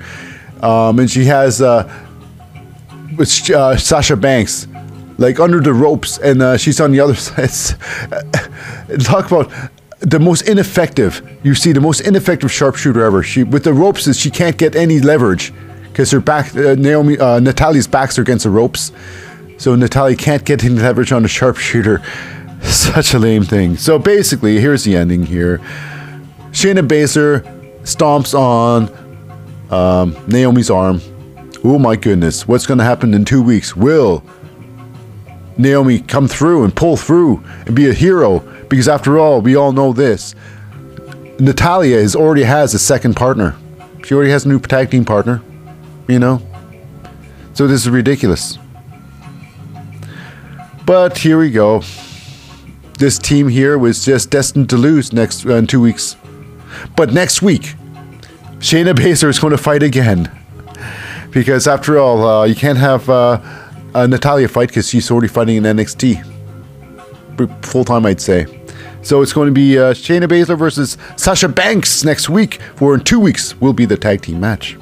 um, 0.61 0.99
and 0.99 1.09
she 1.09 1.25
has 1.25 1.61
uh, 1.61 1.91
uh, 3.19 3.75
Sasha 3.77 4.15
Banks 4.15 4.67
like 5.17 5.39
under 5.39 5.59
the 5.59 5.73
ropes, 5.73 6.17
and 6.17 6.41
uh, 6.41 6.57
she's 6.57 6.79
on 6.79 6.91
the 6.91 6.99
other 6.99 7.15
side. 7.27 7.49
Talk 9.01 9.27
about 9.27 9.51
the 9.99 10.19
most 10.19 10.47
ineffective. 10.47 11.21
You 11.43 11.53
see, 11.53 11.73
the 11.73 11.81
most 11.81 12.01
ineffective 12.01 12.51
sharpshooter 12.51 13.03
ever. 13.03 13.21
She 13.21 13.43
with 13.43 13.63
the 13.63 13.73
ropes 13.73 14.15
she 14.17 14.31
can't 14.31 14.57
get 14.57 14.75
any 14.75 14.99
leverage 14.99 15.53
because 15.91 16.11
her 16.11 16.19
back, 16.19 16.55
uh, 16.55 16.75
Naomi, 16.75 17.17
uh, 17.17 17.39
Natalya's 17.39 17.87
backs 17.87 18.17
are 18.17 18.21
against 18.21 18.43
the 18.43 18.49
ropes, 18.49 18.91
so 19.57 19.75
Natalya 19.75 20.15
can't 20.15 20.45
get 20.45 20.63
any 20.63 20.75
leverage 20.75 21.11
on 21.11 21.23
the 21.23 21.27
sharpshooter. 21.27 22.01
Such 22.63 23.13
a 23.13 23.19
lame 23.19 23.43
thing. 23.43 23.75
So 23.77 23.99
basically, 23.99 24.59
here's 24.59 24.83
the 24.83 24.95
ending 24.95 25.25
here. 25.25 25.57
Shayna 26.51 26.87
Baszler 26.87 27.41
stomps 27.83 28.37
on 28.37 28.89
um, 29.71 30.15
Naomi's 30.27 30.69
arm. 30.69 31.01
Oh 31.63 31.77
my 31.77 31.95
goodness, 31.95 32.47
what's 32.47 32.65
going 32.65 32.77
to 32.77 32.83
happen 32.83 33.13
in 33.13 33.25
two 33.25 33.41
weeks? 33.41 33.75
Will 33.75 34.23
Naomi 35.57 35.99
come 35.99 36.27
through 36.27 36.63
and 36.63 36.75
pull 36.75 36.97
through 36.97 37.43
and 37.65 37.75
be 37.75 37.89
a 37.89 37.93
hero? 37.93 38.39
Because 38.67 38.87
after 38.87 39.19
all, 39.19 39.41
we 39.41 39.55
all 39.55 39.71
know 39.71 39.93
this. 39.93 40.35
Natalya 41.39 41.97
is 41.97 42.15
already 42.15 42.43
has 42.43 42.73
a 42.73 42.79
second 42.79 43.15
partner. 43.15 43.55
She 44.03 44.13
already 44.13 44.31
has 44.31 44.45
a 44.45 44.49
new 44.49 44.59
tag 44.59 44.91
team 44.91 45.05
partner. 45.05 45.41
You 46.07 46.19
know? 46.19 46.41
So 47.53 47.67
this 47.67 47.81
is 47.81 47.89
ridiculous. 47.89 48.57
But 50.85 51.17
here 51.17 51.37
we 51.39 51.51
go. 51.51 51.83
This 52.97 53.17
team 53.17 53.47
here 53.47 53.77
was 53.77 54.05
just 54.05 54.29
destined 54.29 54.69
to 54.69 54.77
lose 54.77 55.13
next 55.13 55.45
uh, 55.45 55.55
in 55.55 55.67
two 55.67 55.81
weeks. 55.81 56.15
But 56.95 57.13
next 57.13 57.41
week, 57.41 57.75
Shayna 58.59 58.93
Baszler 58.93 59.29
is 59.29 59.39
going 59.39 59.51
to 59.51 59.57
fight 59.57 59.83
again. 59.83 60.31
Because 61.31 61.67
after 61.67 61.97
all, 61.97 62.25
uh, 62.25 62.45
you 62.45 62.55
can't 62.55 62.77
have 62.77 63.09
uh, 63.09 63.41
uh, 63.95 64.07
Natalya 64.07 64.47
fight 64.47 64.69
because 64.69 64.89
she's 64.89 65.09
already 65.09 65.27
fighting 65.27 65.57
in 65.57 65.63
NXT. 65.63 66.25
Full 67.65 67.85
time, 67.85 68.05
I'd 68.05 68.21
say. 68.21 68.45
So 69.01 69.21
it's 69.21 69.33
going 69.33 69.47
to 69.47 69.53
be 69.53 69.79
uh, 69.79 69.93
Shayna 69.93 70.27
Baszler 70.27 70.57
versus 70.57 70.97
Sasha 71.15 71.47
Banks 71.49 72.03
next 72.03 72.29
week, 72.29 72.61
for 72.75 72.93
in 72.93 72.99
two 73.01 73.19
weeks 73.19 73.59
will 73.59 73.73
be 73.73 73.85
the 73.85 73.97
tag 73.97 74.21
team 74.21 74.39
match. 74.39 74.77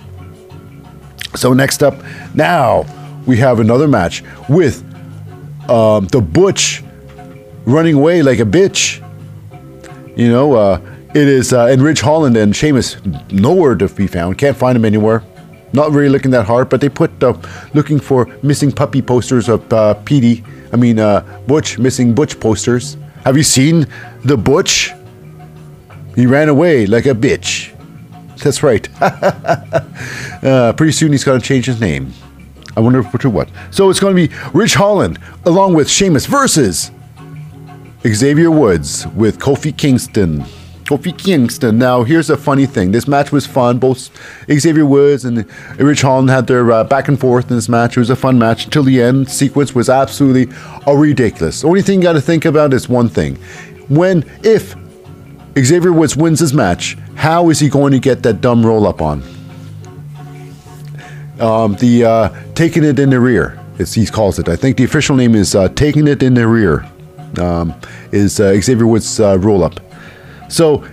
So 1.39 1.53
next 1.53 1.83
up, 1.83 1.95
now 2.35 2.85
we 3.25 3.37
have 3.37 3.61
another 3.61 3.87
match 3.87 4.23
with 4.49 4.83
um, 5.69 6.05
the 6.07 6.19
Butch 6.19 6.83
running 7.63 7.95
away 7.95 8.21
like 8.21 8.39
a 8.39 8.43
bitch. 8.43 9.01
You 10.17 10.29
know, 10.29 10.55
uh, 10.55 10.81
it 11.15 11.27
is 11.29 11.53
uh, 11.53 11.67
and 11.67 11.81
Ridge 11.81 12.01
Holland 12.01 12.35
and 12.35 12.53
Sheamus 12.53 12.97
nowhere 13.31 13.75
to 13.75 13.87
be 13.87 14.05
found. 14.05 14.37
Can't 14.37 14.57
find 14.57 14.75
them 14.75 14.83
anywhere. 14.83 15.23
Not 15.71 15.91
really 15.91 16.09
looking 16.09 16.31
that 16.31 16.45
hard, 16.45 16.67
but 16.67 16.81
they 16.81 16.89
put 16.89 17.23
uh, 17.23 17.37
looking 17.73 18.01
for 18.01 18.25
missing 18.43 18.69
puppy 18.69 19.01
posters 19.01 19.47
of 19.47 19.71
uh, 19.71 19.93
Petey. 19.93 20.43
I 20.73 20.75
mean 20.75 20.99
uh, 20.99 21.21
Butch 21.47 21.79
missing 21.79 22.13
Butch 22.13 22.37
posters. 22.37 22.97
Have 23.23 23.37
you 23.37 23.43
seen 23.43 23.87
the 24.25 24.35
Butch? 24.35 24.91
He 26.17 26.25
ran 26.25 26.49
away 26.49 26.85
like 26.85 27.05
a 27.05 27.15
bitch. 27.15 27.78
That's 28.39 28.63
right. 28.63 28.87
uh, 29.01 30.73
pretty 30.73 30.91
soon 30.91 31.11
he's 31.11 31.23
going 31.23 31.39
to 31.39 31.45
change 31.45 31.65
his 31.65 31.79
name. 31.79 32.13
I 32.77 32.81
wonder 32.81 33.03
to 33.03 33.29
what. 33.29 33.49
So 33.71 33.89
it's 33.89 33.99
going 33.99 34.15
to 34.15 34.27
be 34.27 34.33
Ridge 34.53 34.73
Holland 34.73 35.19
along 35.45 35.73
with 35.73 35.89
Sheamus 35.89 36.25
versus 36.25 36.91
Xavier 38.07 38.51
Woods 38.51 39.05
with 39.07 39.39
Kofi 39.39 39.75
Kingston. 39.75 40.45
Kofi 40.85 41.15
Kingston. 41.15 41.77
Now, 41.77 42.03
here's 42.03 42.29
a 42.29 42.37
funny 42.37 42.65
thing. 42.65 42.91
This 42.91 43.07
match 43.07 43.31
was 43.31 43.45
fun. 43.45 43.77
Both 43.77 44.09
Xavier 44.51 44.85
Woods 44.85 45.25
and 45.25 45.45
Ridge 45.77 46.01
Holland 46.01 46.29
had 46.29 46.47
their 46.47 46.71
uh, 46.71 46.83
back 46.83 47.09
and 47.09 47.19
forth 47.19 47.51
in 47.51 47.57
this 47.57 47.69
match. 47.69 47.97
It 47.97 47.99
was 47.99 48.09
a 48.09 48.15
fun 48.15 48.39
match 48.39 48.65
until 48.65 48.83
the 48.83 49.01
end. 49.01 49.29
Sequence 49.29 49.75
was 49.75 49.89
absolutely 49.89 50.55
ridiculous. 50.87 51.61
The 51.61 51.67
only 51.67 51.81
thing 51.81 51.99
you 51.99 52.03
got 52.03 52.13
to 52.13 52.21
think 52.21 52.45
about 52.45 52.73
is 52.73 52.89
one 52.89 53.09
thing. 53.09 53.35
When, 53.89 54.23
if 54.43 54.75
Xavier 55.63 55.93
Woods 55.93 56.15
wins 56.15 56.39
his 56.39 56.53
match, 56.53 56.97
how 57.15 57.49
is 57.49 57.59
he 57.59 57.69
going 57.69 57.91
to 57.91 57.99
get 57.99 58.23
that 58.23 58.41
dumb 58.41 58.65
roll 58.65 58.87
up 58.87 59.01
on? 59.01 59.23
Um, 61.39 61.75
the 61.75 62.03
uh, 62.05 62.29
taking 62.53 62.83
it 62.83 62.99
in 62.99 63.09
the 63.09 63.19
rear, 63.19 63.59
as 63.79 63.93
he 63.93 64.05
calls 64.05 64.39
it. 64.39 64.49
I 64.49 64.55
think 64.55 64.77
the 64.77 64.83
official 64.83 65.15
name 65.15 65.35
is 65.35 65.55
uh, 65.55 65.69
taking 65.69 66.07
it 66.07 66.21
in 66.21 66.33
the 66.33 66.47
rear. 66.47 66.85
Um, 67.37 67.73
is 68.11 68.39
uh, 68.39 68.59
Xavier 68.59 68.87
Woods' 68.87 69.19
uh, 69.19 69.37
roll 69.37 69.63
up. 69.63 69.79
So 70.49 70.83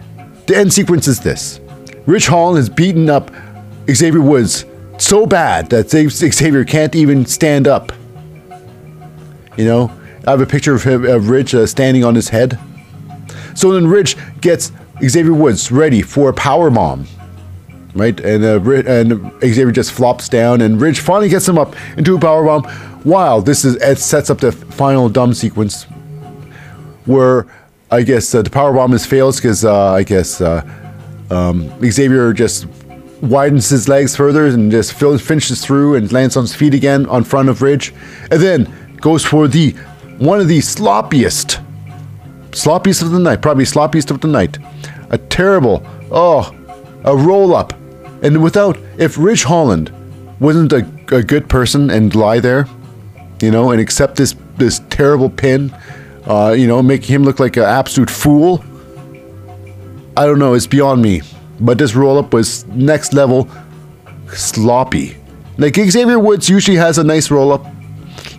the 0.46 0.56
end 0.56 0.72
sequence 0.72 1.08
is 1.08 1.20
this: 1.20 1.60
Ridge 2.06 2.26
Holland 2.26 2.58
has 2.58 2.68
beaten 2.68 3.10
up 3.10 3.30
Xavier 3.90 4.20
Woods 4.20 4.66
so 4.98 5.26
bad 5.26 5.70
that 5.70 5.90
Xavier 5.90 6.64
can't 6.64 6.94
even 6.94 7.26
stand 7.26 7.66
up. 7.66 7.92
You 9.56 9.64
know, 9.64 9.90
I 10.26 10.30
have 10.30 10.40
a 10.40 10.46
picture 10.46 10.74
of 10.74 10.84
him, 10.84 11.04
of 11.06 11.28
Ridge 11.28 11.54
uh, 11.54 11.66
standing 11.66 12.04
on 12.04 12.14
his 12.14 12.28
head. 12.28 12.58
So 13.56 13.72
then 13.72 13.86
Ridge 13.86 14.16
gets 14.40 14.70
Xavier 15.02 15.34
Woods 15.34 15.72
ready 15.72 16.02
for 16.02 16.28
a 16.30 16.32
power 16.32 16.70
bomb, 16.70 17.06
right? 17.94 18.18
And 18.20 18.44
uh, 18.44 18.70
and 18.86 19.32
Xavier 19.40 19.72
just 19.72 19.92
flops 19.92 20.28
down, 20.28 20.60
and 20.60 20.80
Ridge 20.80 21.00
finally 21.00 21.28
gets 21.28 21.48
him 21.48 21.58
up 21.58 21.74
into 21.96 22.14
a 22.14 22.20
power 22.20 22.44
bomb. 22.44 22.64
While 23.02 23.40
this 23.40 23.64
is 23.64 23.76
it 23.76 23.98
sets 23.98 24.30
up 24.30 24.38
the 24.38 24.52
final 24.52 25.08
dumb 25.08 25.32
sequence 25.34 25.84
where 27.06 27.46
I 27.90 28.02
guess 28.02 28.34
uh, 28.34 28.42
the 28.42 28.50
power 28.50 28.72
bomb 28.72 28.92
is 28.92 29.06
fails 29.06 29.36
because 29.36 29.64
uh, 29.64 29.92
I 29.92 30.02
guess 30.02 30.40
uh, 30.40 30.62
um, 31.30 31.70
Xavier 31.88 32.32
just 32.32 32.66
widens 33.22 33.68
his 33.68 33.88
legs 33.88 34.14
further 34.14 34.46
and 34.46 34.70
just 34.70 34.92
finishes 34.92 35.64
through 35.64 35.94
and 35.94 36.12
lands 36.12 36.36
on 36.36 36.44
his 36.44 36.54
feet 36.54 36.74
again 36.74 37.06
on 37.06 37.24
front 37.24 37.48
of 37.48 37.62
Ridge, 37.62 37.94
and 38.30 38.40
then 38.40 38.96
goes 39.00 39.24
for 39.24 39.48
the 39.48 39.70
one 40.18 40.40
of 40.40 40.48
the 40.48 40.58
sloppiest, 40.58 41.62
sloppiest 42.56 43.02
of 43.02 43.10
the 43.10 43.18
night, 43.18 43.42
probably 43.42 43.64
sloppiest 43.64 44.10
of 44.10 44.20
the 44.20 44.28
night, 44.28 44.58
a 45.10 45.18
terrible, 45.18 45.86
oh, 46.10 46.54
a 47.04 47.16
roll 47.16 47.54
up, 47.54 47.72
and 48.22 48.42
without 48.42 48.78
if 48.98 49.18
Ridge 49.18 49.44
Holland 49.44 49.92
wasn't 50.40 50.72
a, 50.72 50.86
a 51.14 51.22
good 51.22 51.48
person 51.48 51.90
and 51.90 52.14
lie 52.14 52.40
there, 52.40 52.66
you 53.40 53.50
know, 53.50 53.70
and 53.70 53.80
accept 53.80 54.16
this 54.16 54.34
this 54.56 54.80
terrible 54.88 55.28
pin 55.28 55.72
uh, 56.26 56.54
you 56.56 56.66
know, 56.66 56.82
making 56.82 57.14
him 57.14 57.22
look 57.22 57.38
like 57.38 57.56
an 57.56 57.64
absolute 57.64 58.10
fool. 58.10 58.64
I 60.16 60.26
don't 60.26 60.38
know, 60.38 60.54
it's 60.54 60.66
beyond 60.66 61.02
me. 61.02 61.22
But 61.60 61.78
this 61.78 61.94
roll 61.94 62.18
up 62.18 62.32
was 62.32 62.66
next 62.68 63.14
level 63.14 63.48
sloppy. 64.32 65.16
Like 65.56 65.76
Xavier 65.76 66.18
Woods 66.18 66.48
usually 66.48 66.76
has 66.76 66.98
a 66.98 67.04
nice 67.04 67.30
roll 67.30 67.52
up. 67.52 67.64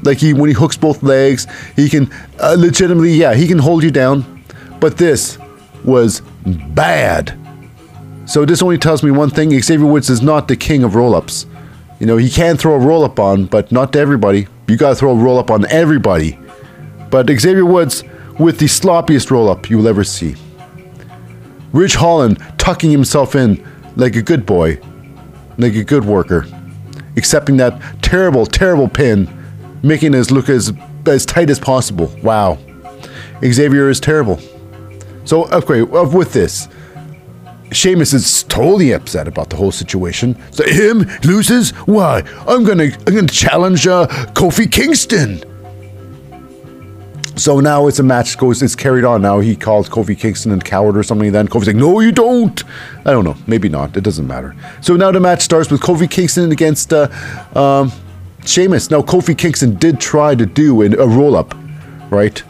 Like 0.03 0.17
he 0.17 0.33
when 0.33 0.49
he 0.49 0.53
hooks 0.53 0.77
both 0.77 1.03
legs, 1.03 1.47
he 1.75 1.89
can 1.89 2.11
uh, 2.39 2.55
legitimately, 2.57 3.13
yeah, 3.13 3.33
he 3.33 3.47
can 3.47 3.57
hold 3.57 3.83
you 3.83 3.91
down. 3.91 4.43
But 4.79 4.97
this 4.97 5.37
was 5.83 6.21
bad. 6.45 7.37
So 8.25 8.45
this 8.45 8.61
only 8.61 8.77
tells 8.77 9.03
me 9.03 9.11
one 9.11 9.29
thing: 9.29 9.57
Xavier 9.59 9.85
Woods 9.85 10.09
is 10.09 10.21
not 10.21 10.47
the 10.47 10.55
king 10.55 10.83
of 10.83 10.95
roll 10.95 11.15
ups. 11.15 11.45
You 11.99 12.05
know, 12.05 12.17
he 12.17 12.29
can 12.29 12.57
throw 12.57 12.75
a 12.75 12.79
roll 12.79 13.03
up 13.03 13.19
on, 13.19 13.45
but 13.45 13.71
not 13.71 13.93
to 13.93 13.99
everybody. 13.99 14.47
You 14.67 14.77
gotta 14.77 14.95
throw 14.95 15.11
a 15.11 15.15
roll 15.15 15.39
up 15.39 15.49
on 15.49 15.65
everybody. 15.67 16.37
But 17.09 17.27
Xavier 17.29 17.65
Woods 17.65 18.03
with 18.37 18.59
the 18.59 18.65
sloppiest 18.65 19.31
roll 19.31 19.49
up 19.49 19.69
you 19.69 19.77
will 19.77 19.87
ever 19.87 20.03
see. 20.03 20.35
Ridge 21.73 21.95
Holland 21.95 22.37
tucking 22.57 22.91
himself 22.91 23.35
in 23.35 23.65
like 23.95 24.15
a 24.15 24.21
good 24.21 24.45
boy, 24.45 24.79
like 25.57 25.75
a 25.75 25.83
good 25.83 26.05
worker, 26.05 26.45
accepting 27.15 27.57
that 27.57 27.81
terrible, 28.01 28.45
terrible 28.45 28.87
pin, 28.87 29.27
making 29.83 30.15
us 30.15 30.31
look 30.31 30.49
as, 30.49 30.73
as 31.05 31.25
tight 31.25 31.49
as 31.49 31.59
possible. 31.59 32.07
Wow. 32.23 32.57
Xavier 33.43 33.89
is 33.89 33.99
terrible. 33.99 34.39
So, 35.25 35.47
okay, 35.51 35.81
with 35.81 36.33
this, 36.33 36.67
Sheamus 37.71 38.13
is 38.13 38.43
totally 38.43 38.93
upset 38.93 39.27
about 39.27 39.49
the 39.49 39.55
whole 39.55 39.71
situation. 39.71 40.37
So 40.51 40.63
him 40.63 40.99
loses? 41.23 41.71
Why? 41.85 42.23
I'm 42.47 42.63
gonna 42.63 42.85
I'm 43.05 43.15
gonna 43.15 43.27
challenge 43.27 43.87
uh, 43.87 44.07
Kofi 44.33 44.71
Kingston. 44.71 45.43
So 47.35 47.59
now 47.59 47.87
it's 47.87 47.99
a 47.99 48.03
match 48.03 48.37
goes 48.37 48.63
it's 48.63 48.75
carried 48.75 49.03
on. 49.03 49.21
Now 49.21 49.39
he 49.39 49.55
calls 49.55 49.89
Kofi 49.89 50.17
Kingston 50.17 50.51
a 50.53 50.59
coward 50.59 50.97
or 50.97 51.03
something. 51.03 51.31
Then 51.31 51.47
Kofi's 51.47 51.67
like, 51.67 51.75
"No, 51.75 51.99
you 51.99 52.11
don't." 52.11 52.63
I 53.05 53.11
don't 53.11 53.25
know. 53.25 53.35
Maybe 53.45 53.69
not. 53.69 53.95
It 53.95 54.03
doesn't 54.03 54.25
matter. 54.25 54.55
So 54.81 54.95
now 54.95 55.11
the 55.11 55.19
match 55.19 55.41
starts 55.41 55.69
with 55.69 55.81
Kofi 55.81 56.09
Kingston 56.09 56.51
against 56.51 56.93
uh, 56.93 57.09
um, 57.53 57.91
Sheamus. 58.47 58.89
Now 58.89 59.01
Kofi 59.01 59.37
Kingston 59.37 59.75
did 59.75 59.99
try 59.99 60.35
to 60.35 60.45
do 60.45 60.81
a 60.81 61.07
roll 61.07 61.35
up, 61.35 61.55
right? 62.09 62.41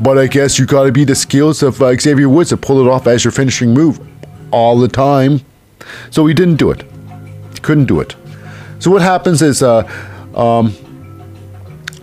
But 0.00 0.18
I 0.18 0.26
guess 0.26 0.58
you 0.58 0.66
got 0.66 0.84
to 0.84 0.92
be 0.92 1.04
the 1.04 1.14
skills 1.14 1.62
of 1.62 1.80
uh, 1.82 1.96
Xavier 1.96 2.28
Woods 2.28 2.50
to 2.50 2.56
pull 2.56 2.80
it 2.86 2.90
off 2.90 3.06
as 3.06 3.24
your 3.24 3.32
finishing 3.32 3.74
move 3.74 4.00
all 4.52 4.78
the 4.78 4.88
time. 4.88 5.40
So 6.10 6.26
he 6.26 6.34
didn't 6.34 6.56
do 6.56 6.70
it. 6.70 6.84
Couldn't 7.62 7.86
do 7.86 8.00
it. 8.00 8.16
So 8.78 8.90
what 8.90 9.02
happens 9.02 9.42
is. 9.42 9.62
Uh, 9.62 9.82
um, 10.34 10.72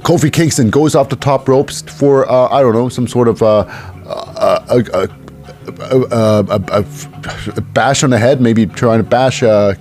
Kofi 0.06 0.32
Kingston 0.32 0.70
goes 0.70 0.94
off 0.94 1.10
the 1.10 1.16
top 1.16 1.48
ropes 1.48 1.82
for 1.82 2.30
uh, 2.30 2.48
I 2.50 2.62
don't 2.62 2.74
know 2.74 2.90
some 2.90 3.08
sort 3.08 3.28
of 3.28 3.42
uh, 3.42 3.66
a, 4.70 4.84
a, 4.94 5.10
a, 7.58 7.62
bash 7.62 8.04
on 8.04 8.12
the 8.12 8.20
head, 8.20 8.40
maybe 8.40 8.68
trying 8.68 9.00
to 9.00 9.04
bash 9.04 9.42
uh, 9.42 9.74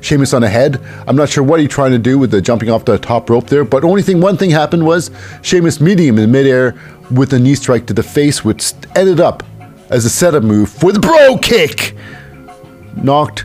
Sheamus 0.00 0.32
on 0.34 0.42
the 0.42 0.48
head. 0.48 0.80
I'm 1.06 1.16
not 1.16 1.28
sure 1.28 1.44
what 1.44 1.60
he's 1.60 1.68
trying 1.68 1.92
to 1.92 1.98
do 1.98 2.18
with 2.18 2.30
the 2.30 2.40
jumping 2.40 2.70
off 2.70 2.84
the 2.84 2.98
top 2.98 3.30
rope 3.30 3.46
there, 3.46 3.64
but 3.64 3.84
only 3.84 4.02
thing 4.02 4.20
one 4.20 4.36
thing 4.36 4.50
happened 4.50 4.84
was 4.86 5.10
Sheamus 5.42 5.80
meeting 5.80 6.08
him 6.08 6.18
in 6.18 6.30
midair 6.30 6.74
with 7.10 7.32
a 7.32 7.38
knee 7.38 7.54
strike 7.54 7.86
to 7.86 7.94
the 7.94 8.02
face, 8.02 8.44
which 8.44 8.72
ended 8.96 9.20
up 9.20 9.42
as 9.90 10.04
a 10.04 10.10
setup 10.10 10.42
move 10.42 10.70
for 10.70 10.92
the 10.92 11.00
Brogue 11.00 11.42
Kick. 11.42 11.96
Knocked 12.96 13.44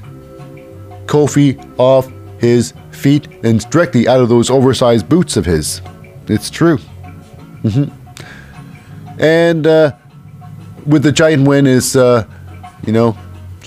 Kofi 1.05 1.57
off 1.79 2.11
his 2.39 2.73
feet 2.91 3.27
and 3.43 3.67
directly 3.69 4.07
out 4.07 4.19
of 4.19 4.29
those 4.29 4.49
oversized 4.49 5.09
boots 5.09 5.37
of 5.37 5.45
his. 5.45 5.81
It's 6.27 6.49
true. 6.49 6.77
Mm-hmm. 7.63 7.95
And 9.19 9.67
uh, 9.67 9.95
with 10.85 11.03
the 11.03 11.11
giant 11.11 11.47
win 11.47 11.67
is, 11.67 11.95
uh, 11.95 12.25
you 12.85 12.93
know, 12.93 13.17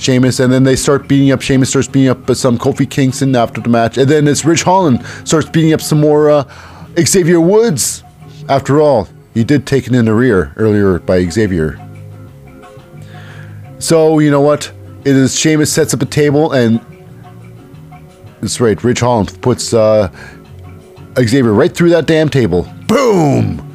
Sheamus, 0.03 0.41
and 0.41 0.53
then 0.53 0.65
they 0.65 0.77
start 0.77 1.09
beating 1.09 1.31
up. 1.33 1.41
Sheamus 1.41 1.71
starts 1.71 1.89
beating 1.89 2.11
up 2.11 2.31
some 2.35 2.59
Kofi 2.59 2.89
Kingston 2.89 3.35
after 3.37 3.61
the 3.61 3.69
match, 3.69 3.99
and 3.99 4.09
then 4.09 4.27
it's 4.29 4.45
Ridge 4.45 4.63
Holland 4.63 5.05
starts 5.25 5.49
beating 5.49 5.73
up 5.73 5.81
some 5.81 6.01
more 6.01 6.31
uh, 6.31 6.45
Xavier 6.99 7.41
Woods. 7.41 8.03
After 8.49 8.81
all, 8.81 9.09
he 9.35 9.45
did 9.45 9.67
take 9.67 9.87
it 9.87 9.95
in 9.95 10.05
the 10.05 10.15
rear 10.15 10.53
earlier 10.57 10.99
by 10.99 11.25
Xavier. 11.25 11.79
So 13.79 14.19
you 14.19 14.31
know 14.31 14.41
what? 14.41 14.73
It 15.05 15.17
is 15.17 15.39
Sheamus 15.39 15.73
sets 15.73 15.95
up 15.95 16.03
a 16.03 16.07
table 16.07 16.53
and 16.53 16.81
that's 18.43 18.61
right. 18.61 18.83
Ridge 18.83 18.99
Holland 18.99 19.41
puts 19.41 19.73
uh, 19.73 20.11
Xavier 21.17 21.53
right 21.53 21.73
through 21.73 21.91
that 21.91 22.07
damn 22.07 22.29
table. 22.29 22.69
Boom! 22.89 23.69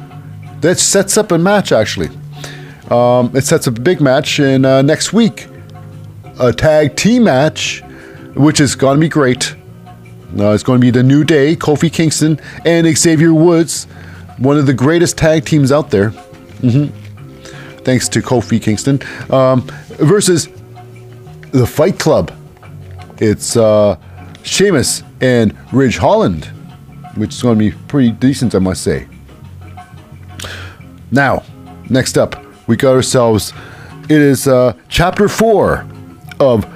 That 0.60 0.78
sets 0.78 1.16
up 1.16 1.32
a 1.32 1.38
match, 1.38 1.72
actually. 1.72 2.10
Um, 2.90 3.34
it 3.34 3.44
sets 3.44 3.66
up 3.66 3.78
a 3.78 3.80
big 3.80 4.00
match 4.02 4.40
in 4.40 4.66
uh, 4.66 4.82
next 4.82 5.12
week. 5.14 5.48
A 6.40 6.52
tag 6.52 6.94
team 6.96 7.24
match, 7.24 7.82
which 8.34 8.60
is 8.60 8.76
going 8.76 8.96
to 8.96 9.00
be 9.00 9.08
great. 9.08 9.56
Uh, 10.38 10.52
it's 10.52 10.62
going 10.62 10.80
to 10.80 10.84
be 10.84 10.90
the 10.90 11.02
New 11.02 11.24
Day, 11.24 11.56
Kofi 11.56 11.92
Kingston, 11.92 12.40
and 12.64 12.86
Xavier 12.96 13.34
Woods, 13.34 13.84
one 14.36 14.56
of 14.56 14.66
the 14.66 14.74
greatest 14.74 15.18
tag 15.18 15.44
teams 15.44 15.72
out 15.72 15.90
there. 15.90 16.10
Mm-hmm. 16.60 16.94
Thanks 17.82 18.08
to 18.10 18.20
Kofi 18.20 18.62
Kingston. 18.62 19.00
Um, 19.30 19.62
versus 19.98 20.48
the 21.50 21.66
Fight 21.66 21.98
Club. 21.98 22.30
It's 23.18 23.56
uh, 23.56 23.96
Sheamus 24.44 25.02
and 25.20 25.56
Ridge 25.72 25.96
Holland, 25.96 26.44
which 27.16 27.34
is 27.34 27.42
going 27.42 27.58
to 27.58 27.70
be 27.70 27.76
pretty 27.88 28.12
decent, 28.12 28.54
I 28.54 28.60
must 28.60 28.84
say. 28.84 29.08
Now, 31.10 31.42
next 31.90 32.16
up, 32.16 32.40
we 32.68 32.76
got 32.76 32.94
ourselves. 32.94 33.52
It 34.04 34.20
is 34.20 34.46
uh, 34.46 34.74
chapter 34.88 35.28
four 35.28 35.84
of 36.40 36.66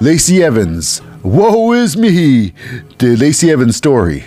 Lacey 0.00 0.42
Evans. 0.42 1.02
Woe 1.22 1.72
is 1.72 1.96
me, 1.96 2.52
the 2.98 3.16
Lacey 3.16 3.50
Evans 3.50 3.76
story. 3.76 4.24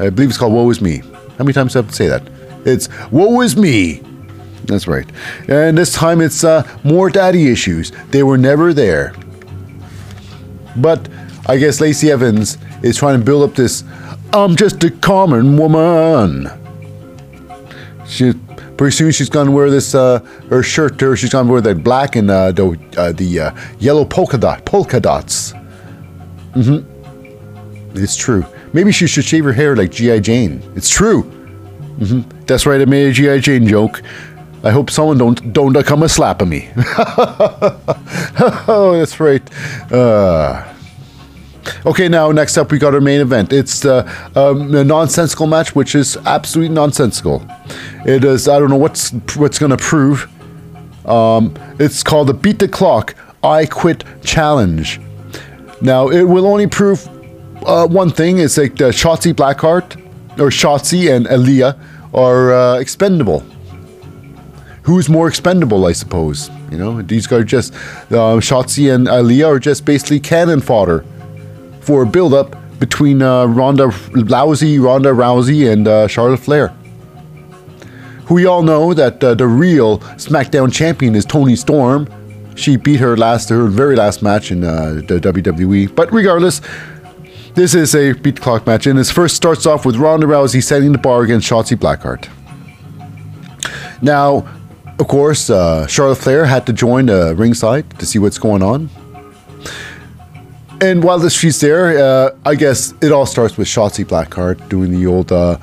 I 0.00 0.10
believe 0.10 0.30
it's 0.30 0.38
called 0.38 0.52
Woe 0.52 0.70
is 0.70 0.80
me. 0.80 0.98
How 0.98 1.44
many 1.44 1.52
times 1.52 1.72
do 1.72 1.80
I 1.80 1.82
have 1.82 1.90
to 1.90 1.96
say 1.96 2.08
that? 2.08 2.22
It's 2.64 2.88
Woe 3.10 3.40
is 3.42 3.56
me. 3.56 4.02
That's 4.64 4.86
right. 4.86 5.08
And 5.48 5.76
this 5.76 5.92
time 5.92 6.20
it's 6.20 6.44
uh, 6.44 6.66
more 6.84 7.10
daddy 7.10 7.50
issues. 7.50 7.92
They 8.10 8.22
were 8.22 8.38
never 8.38 8.72
there. 8.72 9.14
But 10.76 11.08
I 11.46 11.56
guess 11.58 11.80
Lacey 11.80 12.10
Evans 12.10 12.58
is 12.82 12.96
trying 12.96 13.18
to 13.18 13.24
build 13.24 13.48
up 13.48 13.56
this 13.56 13.84
I'm 14.32 14.56
just 14.56 14.84
a 14.84 14.90
common 14.90 15.56
woman. 15.56 16.50
She 18.06 18.34
Pretty 18.78 18.96
soon 18.96 19.10
she's 19.10 19.28
gonna 19.28 19.50
wear 19.50 19.70
this 19.70 19.92
uh, 19.94 20.20
her 20.50 20.62
shirt, 20.62 21.02
or 21.02 21.16
she's 21.16 21.30
gonna 21.30 21.50
wear 21.50 21.60
the 21.60 21.74
black 21.74 22.14
and 22.14 22.30
uh, 22.30 22.52
the 22.52 22.78
uh, 22.96 23.10
the 23.10 23.40
uh, 23.40 23.50
yellow 23.80 24.04
polka 24.04 24.38
dot 24.38 24.64
polka 24.64 25.00
dots. 25.00 25.52
Mm-hmm. 26.54 27.98
It's 27.98 28.14
true. 28.16 28.46
Maybe 28.72 28.92
she 28.92 29.08
should 29.08 29.24
shave 29.24 29.44
her 29.44 29.52
hair 29.52 29.74
like 29.74 29.90
GI 29.90 30.20
Jane. 30.20 30.62
It's 30.76 30.88
true. 30.88 31.24
Mm-hmm. 31.98 32.44
That's 32.46 32.66
right. 32.66 32.80
I 32.80 32.84
made 32.84 33.08
a 33.08 33.12
GI 33.12 33.40
Jane 33.40 33.66
joke. 33.66 34.00
I 34.62 34.70
hope 34.70 34.90
someone 34.90 35.18
don't 35.18 35.52
don't 35.52 35.84
come 35.84 36.04
a 36.04 36.08
slapping 36.08 36.48
me. 36.48 36.70
oh, 38.68 38.94
that's 38.96 39.18
right. 39.18 39.42
Uh, 39.92 40.67
okay, 41.86 42.08
now 42.08 42.30
next 42.32 42.56
up 42.56 42.70
we 42.70 42.78
got 42.78 42.94
our 42.94 43.00
main 43.00 43.20
event. 43.20 43.52
It's 43.52 43.84
uh, 43.84 44.02
um, 44.34 44.74
a 44.74 44.84
nonsensical 44.84 45.46
match, 45.46 45.74
which 45.74 45.94
is 45.94 46.16
absolutely 46.18 46.74
nonsensical. 46.74 47.44
It 48.06 48.24
is. 48.24 48.48
I 48.48 48.58
don't 48.58 48.70
know 48.70 48.76
what's 48.76 49.10
what's 49.36 49.58
going 49.58 49.70
to 49.70 49.76
prove. 49.76 50.28
Um, 51.06 51.54
it's 51.78 52.02
called 52.02 52.28
the 52.28 52.34
Beat 52.34 52.58
the 52.58 52.68
Clock 52.68 53.14
I 53.42 53.66
Quit 53.66 54.04
Challenge. 54.22 55.00
Now 55.80 56.08
it 56.08 56.24
will 56.24 56.46
only 56.46 56.66
prove 56.66 57.06
uh, 57.66 57.86
one 57.86 58.10
thing: 58.10 58.38
it's 58.38 58.58
like 58.58 58.76
the 58.76 58.90
Shotzi 58.90 59.32
Blackheart 59.32 59.96
or 60.38 60.50
Shotzi 60.50 61.14
and 61.14 61.26
Aaliyah 61.26 61.78
are 62.14 62.52
uh, 62.52 62.78
expendable 62.78 63.44
who's 64.88 65.06
more 65.10 65.28
expendable, 65.28 65.84
I 65.84 65.92
suppose. 65.92 66.48
You 66.70 66.78
know, 66.78 67.02
these 67.02 67.26
guys 67.26 67.40
are 67.40 67.44
just 67.44 67.74
uh, 67.74 68.40
Shotzi 68.40 68.92
and 68.92 69.06
Aaliyah 69.06 69.56
are 69.56 69.58
just 69.58 69.84
basically 69.84 70.18
cannon 70.18 70.62
fodder 70.62 71.04
for 71.88 72.02
a 72.02 72.06
build-up 72.06 72.54
between 72.78 73.22
uh, 73.22 73.46
Ronda 73.46 73.90
Lousy, 74.12 74.78
Ronda 74.78 75.08
Rousey, 75.08 75.72
and 75.72 75.88
uh, 75.88 76.06
Charlotte 76.06 76.36
Flair. 76.36 76.70
We 78.28 78.44
all 78.44 78.62
know 78.62 78.92
that 78.92 79.24
uh, 79.24 79.32
the 79.32 79.46
real 79.46 80.00
SmackDown 80.18 80.70
champion 80.70 81.14
is 81.14 81.24
Toni 81.24 81.56
Storm. 81.56 82.06
She 82.56 82.76
beat 82.76 83.00
her 83.00 83.16
last, 83.16 83.48
her 83.48 83.68
very 83.68 83.96
last 83.96 84.22
match 84.22 84.50
in 84.50 84.64
uh, 84.64 85.00
the 85.08 85.18
WWE. 85.18 85.94
But 85.94 86.12
regardless, 86.12 86.60
this 87.54 87.74
is 87.74 87.94
a 87.94 88.12
beat 88.12 88.34
the 88.34 88.42
clock 88.42 88.66
match, 88.66 88.86
and 88.86 88.98
this 88.98 89.10
first 89.10 89.34
starts 89.34 89.64
off 89.64 89.86
with 89.86 89.96
Ronda 89.96 90.26
Rousey 90.26 90.62
setting 90.62 90.92
the 90.92 90.98
bar 90.98 91.22
against 91.22 91.48
Shotzi 91.48 91.74
Blackheart. 91.74 92.28
Now, 94.02 94.46
of 95.00 95.08
course, 95.08 95.48
uh, 95.48 95.86
Charlotte 95.86 96.16
Flair 96.18 96.44
had 96.44 96.66
to 96.66 96.74
join 96.74 97.08
uh, 97.08 97.32
ringside 97.32 97.98
to 97.98 98.04
see 98.04 98.18
what's 98.18 98.36
going 98.36 98.62
on. 98.62 98.90
And 100.80 101.02
while 101.02 101.28
she's 101.28 101.60
there, 101.60 101.98
uh, 101.98 102.30
I 102.46 102.54
guess 102.54 102.94
it 103.00 103.10
all 103.10 103.26
starts 103.26 103.56
with 103.58 103.66
Shotzi 103.66 104.04
Blackheart 104.04 104.68
doing 104.68 104.92
the 104.92 105.06
old 105.06 105.32
uh, 105.32 105.58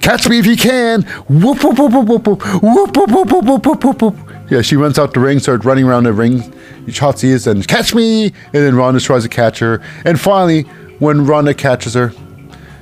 "Catch 0.00 0.28
me 0.28 0.38
if 0.38 0.46
you 0.46 0.56
can!" 0.56 1.02
Whoop 1.28 1.62
whoop 1.62 1.78
whoop 1.78 1.92
whoop 1.92 2.08
whoop 2.08 2.26
whoop 2.62 2.96
whoop 2.96 3.10
whoop 3.10 3.32
whoop 3.32 3.66
whoop 3.66 3.84
whoop 3.84 4.02
whoop. 4.02 4.16
Yeah, 4.48 4.62
she 4.62 4.76
runs 4.76 4.98
out 4.98 5.12
the 5.12 5.20
ring, 5.20 5.40
starts 5.40 5.64
running 5.64 5.86
around 5.86 6.04
the 6.04 6.12
ring. 6.12 6.40
Shotzi 6.86 7.24
is 7.24 7.46
and 7.46 7.66
catch 7.66 7.94
me, 7.94 8.26
and 8.26 8.32
then 8.52 8.76
Ronda 8.76 9.00
tries 9.00 9.24
to 9.24 9.28
catch 9.28 9.58
her. 9.58 9.82
And 10.04 10.18
finally, 10.18 10.62
when 11.00 11.26
Ronda 11.26 11.52
catches 11.52 11.94
her, 11.94 12.12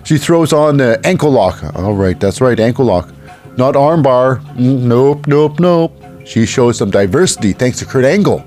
she 0.05 0.19
throws 0.19 0.53
on 0.53 0.77
the 0.77 1.01
ankle 1.05 1.31
lock. 1.31 1.65
All 1.75 1.95
right, 1.95 2.21
that's 2.21 2.41
right, 2.41 2.61
ankle 2.61 2.85
lock, 2.85 3.11
not 3.57 3.75
armbar. 3.75 4.41
Mm, 4.57 4.83
nope, 4.83 5.27
nope, 5.27 5.59
nope. 5.59 5.93
She 6.25 6.45
shows 6.45 6.79
some 6.79 6.91
diversity 6.91 7.53
thanks 7.53 7.79
to 7.79 7.87
Kurt 7.87 8.05
Angle. 8.05 8.45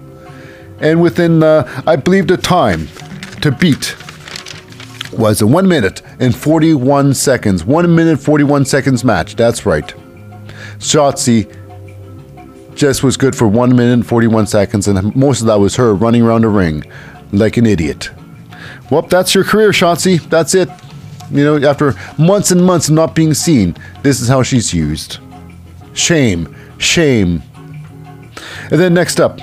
And 0.81 1.01
within, 1.01 1.43
uh, 1.43 1.83
I 1.85 1.95
believe, 1.95 2.27
the 2.27 2.37
time 2.37 2.87
to 3.41 3.51
beat 3.51 3.95
was 5.11 5.41
a 5.41 5.47
one 5.47 5.67
minute 5.67 6.01
and 6.19 6.35
41 6.35 7.13
seconds. 7.13 7.63
One 7.63 7.93
minute, 7.95 8.19
41 8.19 8.65
seconds 8.65 9.03
match. 9.03 9.35
That's 9.35 9.65
right. 9.65 9.93
Shotzi 10.77 11.55
just 12.75 13.03
was 13.03 13.17
good 13.17 13.35
for 13.35 13.47
one 13.47 13.75
minute 13.75 13.93
and 13.93 14.07
41 14.07 14.47
seconds, 14.47 14.87
and 14.87 15.15
most 15.15 15.41
of 15.41 15.47
that 15.47 15.59
was 15.59 15.75
her 15.75 15.93
running 15.93 16.21
around 16.21 16.41
the 16.41 16.47
ring 16.47 16.83
like 17.33 17.57
an 17.57 17.65
idiot. 17.65 18.09
Well, 18.89 19.01
that's 19.03 19.35
your 19.35 19.43
career, 19.43 19.69
Shotzi. 19.69 20.19
That's 20.29 20.55
it. 20.55 20.69
You 21.31 21.43
know, 21.43 21.69
after 21.69 21.93
months 22.17 22.51
and 22.51 22.63
months 22.65 22.89
of 22.89 22.95
not 22.95 23.13
being 23.13 23.33
seen, 23.33 23.75
this 24.01 24.19
is 24.19 24.27
how 24.27 24.41
she's 24.41 24.73
used. 24.73 25.19
Shame, 25.93 26.55
shame. 26.79 27.43
And 28.71 28.79
then 28.79 28.93
next 28.93 29.19
up, 29.19 29.39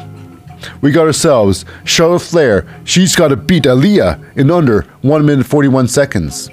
we 0.80 0.90
got 0.90 1.06
ourselves 1.06 1.64
Charlotte 1.84 2.20
Flair. 2.20 2.66
She's 2.84 3.14
got 3.14 3.28
to 3.28 3.36
beat 3.36 3.64
Aaliyah 3.64 4.36
in 4.36 4.50
under 4.50 4.82
1 5.02 5.26
minute 5.26 5.46
41 5.46 5.88
seconds. 5.88 6.50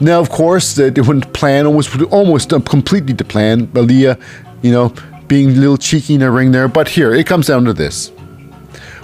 Now, 0.00 0.20
of 0.20 0.28
course, 0.28 0.74
they 0.74 0.90
wouldn't 0.90 1.32
plan, 1.32 1.66
almost, 1.66 2.00
almost 2.10 2.50
completely 2.66 3.14
to 3.14 3.24
plan. 3.24 3.68
Aaliyah, 3.68 4.20
you 4.62 4.72
know, 4.72 4.92
being 5.28 5.50
a 5.50 5.52
little 5.52 5.76
cheeky 5.76 6.14
in 6.14 6.20
the 6.20 6.30
ring 6.30 6.50
there. 6.50 6.68
But 6.68 6.88
here, 6.88 7.14
it 7.14 7.26
comes 7.26 7.46
down 7.46 7.64
to 7.64 7.72
this. 7.72 8.08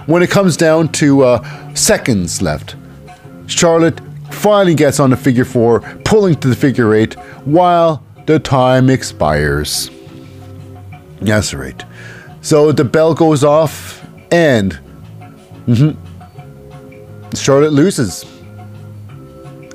When 0.05 0.21
it 0.21 0.29
comes 0.29 0.57
down 0.57 0.89
to 0.93 1.23
uh, 1.23 1.73
seconds 1.73 2.41
left, 2.41 2.75
Charlotte 3.47 4.01
finally 4.31 4.75
gets 4.75 4.99
on 4.99 5.11
the 5.11 5.17
figure 5.17 5.45
four, 5.45 5.81
pulling 6.03 6.35
to 6.35 6.47
the 6.47 6.55
figure 6.55 6.93
eight, 6.93 7.13
while 7.45 8.03
the 8.25 8.39
time 8.39 8.89
expires. 8.89 9.89
That's 11.21 11.53
right. 11.53 11.83
So 12.41 12.71
the 12.71 12.83
bell 12.83 13.13
goes 13.13 13.43
off, 13.43 14.05
and 14.31 14.77
mhm, 15.67 15.95
Charlotte 17.35 17.73
loses. 17.73 18.25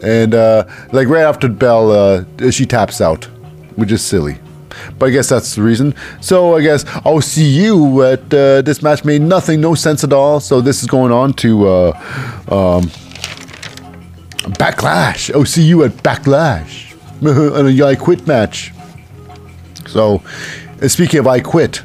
And 0.02 0.34
uh, 0.34 0.66
like 0.92 1.08
right 1.08 1.22
after 1.22 1.48
the 1.48 1.54
bell, 1.54 1.90
uh, 1.90 2.50
she 2.50 2.66
taps 2.66 3.00
out, 3.00 3.24
which 3.76 3.92
is 3.92 4.04
silly. 4.04 4.38
But 4.98 5.06
I 5.06 5.10
guess 5.10 5.28
that's 5.28 5.54
the 5.54 5.62
reason. 5.62 5.94
So 6.20 6.56
I 6.56 6.60
guess 6.60 6.84
I'll 7.04 7.20
see 7.22 7.48
you 7.48 8.02
at 8.02 8.22
uh, 8.32 8.62
this 8.62 8.82
match 8.82 9.04
made 9.04 9.22
nothing, 9.22 9.60
no 9.60 9.74
sense 9.74 10.04
at 10.04 10.12
all. 10.12 10.40
So 10.40 10.60
this 10.60 10.82
is 10.82 10.88
going 10.88 11.12
on 11.12 11.32
to 11.34 11.68
uh, 11.68 11.88
um, 12.48 12.82
Backlash. 14.58 15.34
I'll 15.34 15.44
see 15.44 15.62
you 15.62 15.84
at 15.84 15.92
Backlash. 15.92 16.86
and 17.20 17.80
a 17.80 17.86
I 17.86 17.94
Quit 17.94 18.26
match. 18.26 18.72
So, 19.86 20.22
uh, 20.82 20.88
speaking 20.88 21.20
of 21.20 21.26
I 21.26 21.40
Quit, 21.40 21.82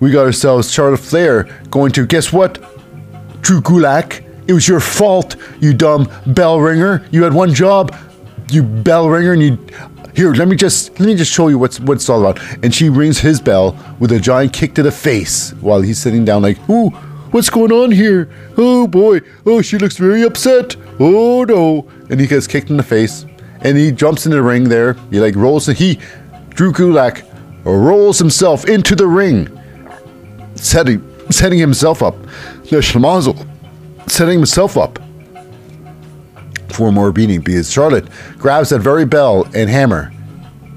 we 0.00 0.10
got 0.10 0.26
ourselves 0.26 0.72
Charlotte 0.72 1.00
Flair 1.00 1.44
going 1.70 1.92
to 1.92 2.06
guess 2.06 2.32
what? 2.32 2.60
Drew 3.42 3.60
Gulak. 3.60 4.24
It 4.46 4.52
was 4.52 4.66
your 4.66 4.80
fault, 4.80 5.36
you 5.60 5.74
dumb 5.74 6.10
bell 6.26 6.60
ringer. 6.60 7.06
You 7.10 7.22
had 7.24 7.34
one 7.34 7.52
job, 7.52 7.94
you 8.50 8.62
bell 8.62 9.08
ringer, 9.08 9.32
and 9.32 9.42
you 9.42 9.58
here. 10.14 10.32
Let 10.32 10.48
me 10.48 10.56
just 10.56 10.98
let 10.98 11.06
me 11.06 11.14
just 11.14 11.32
show 11.32 11.48
you 11.48 11.58
what's 11.58 11.78
what 11.80 11.96
it's 11.96 12.08
all 12.08 12.24
about. 12.24 12.42
And 12.64 12.74
she 12.74 12.88
rings 12.88 13.18
his 13.18 13.40
bell 13.40 13.76
with 13.98 14.12
a 14.12 14.18
giant 14.18 14.54
kick 14.54 14.74
to 14.76 14.82
the 14.82 14.90
face 14.90 15.50
while 15.60 15.82
he's 15.82 15.98
sitting 15.98 16.24
down, 16.24 16.42
like, 16.42 16.58
"Ooh, 16.70 16.88
what's 17.30 17.50
going 17.50 17.72
on 17.72 17.90
here? 17.90 18.30
Oh 18.56 18.86
boy, 18.86 19.20
oh 19.44 19.60
she 19.60 19.76
looks 19.76 19.98
very 19.98 20.22
upset. 20.22 20.76
Oh 20.98 21.44
no!" 21.44 21.86
And 22.08 22.18
he 22.18 22.26
gets 22.26 22.46
kicked 22.46 22.70
in 22.70 22.78
the 22.78 22.82
face, 22.82 23.26
and 23.60 23.76
he 23.76 23.92
jumps 23.92 24.24
in 24.24 24.32
the 24.32 24.42
ring. 24.42 24.70
There, 24.70 24.94
he 25.10 25.20
like 25.20 25.36
rolls. 25.36 25.66
He, 25.66 25.98
Drew 26.50 26.72
Gulak, 26.72 27.22
rolls 27.64 28.18
himself 28.18 28.64
into 28.64 28.96
the 28.96 29.06
ring 29.06 29.57
setting 30.58 31.02
setting 31.30 31.58
himself 31.58 32.02
up. 32.02 32.20
The 32.70 32.80
Schlemazel 32.80 33.46
setting 34.10 34.38
himself 34.38 34.76
up 34.76 34.98
for 36.68 36.92
more 36.92 37.12
beating 37.12 37.40
because 37.40 37.70
Charlotte 37.70 38.06
grabs 38.38 38.70
that 38.70 38.80
very 38.80 39.04
bell 39.04 39.44
and 39.54 39.68
hammer 39.68 40.12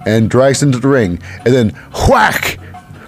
and 0.05 0.29
drags 0.29 0.63
into 0.63 0.79
the 0.79 0.87
ring 0.87 1.19
and 1.45 1.53
then 1.53 1.69
whack 2.09 2.57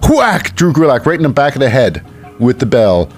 whack 0.09 0.55
Drew 0.55 0.73
Gulak 0.73 1.05
right 1.05 1.15
in 1.15 1.23
the 1.23 1.29
back 1.29 1.55
of 1.55 1.59
the 1.59 1.69
head 1.69 2.05
with 2.39 2.59
the 2.59 2.65
bell. 2.65 3.09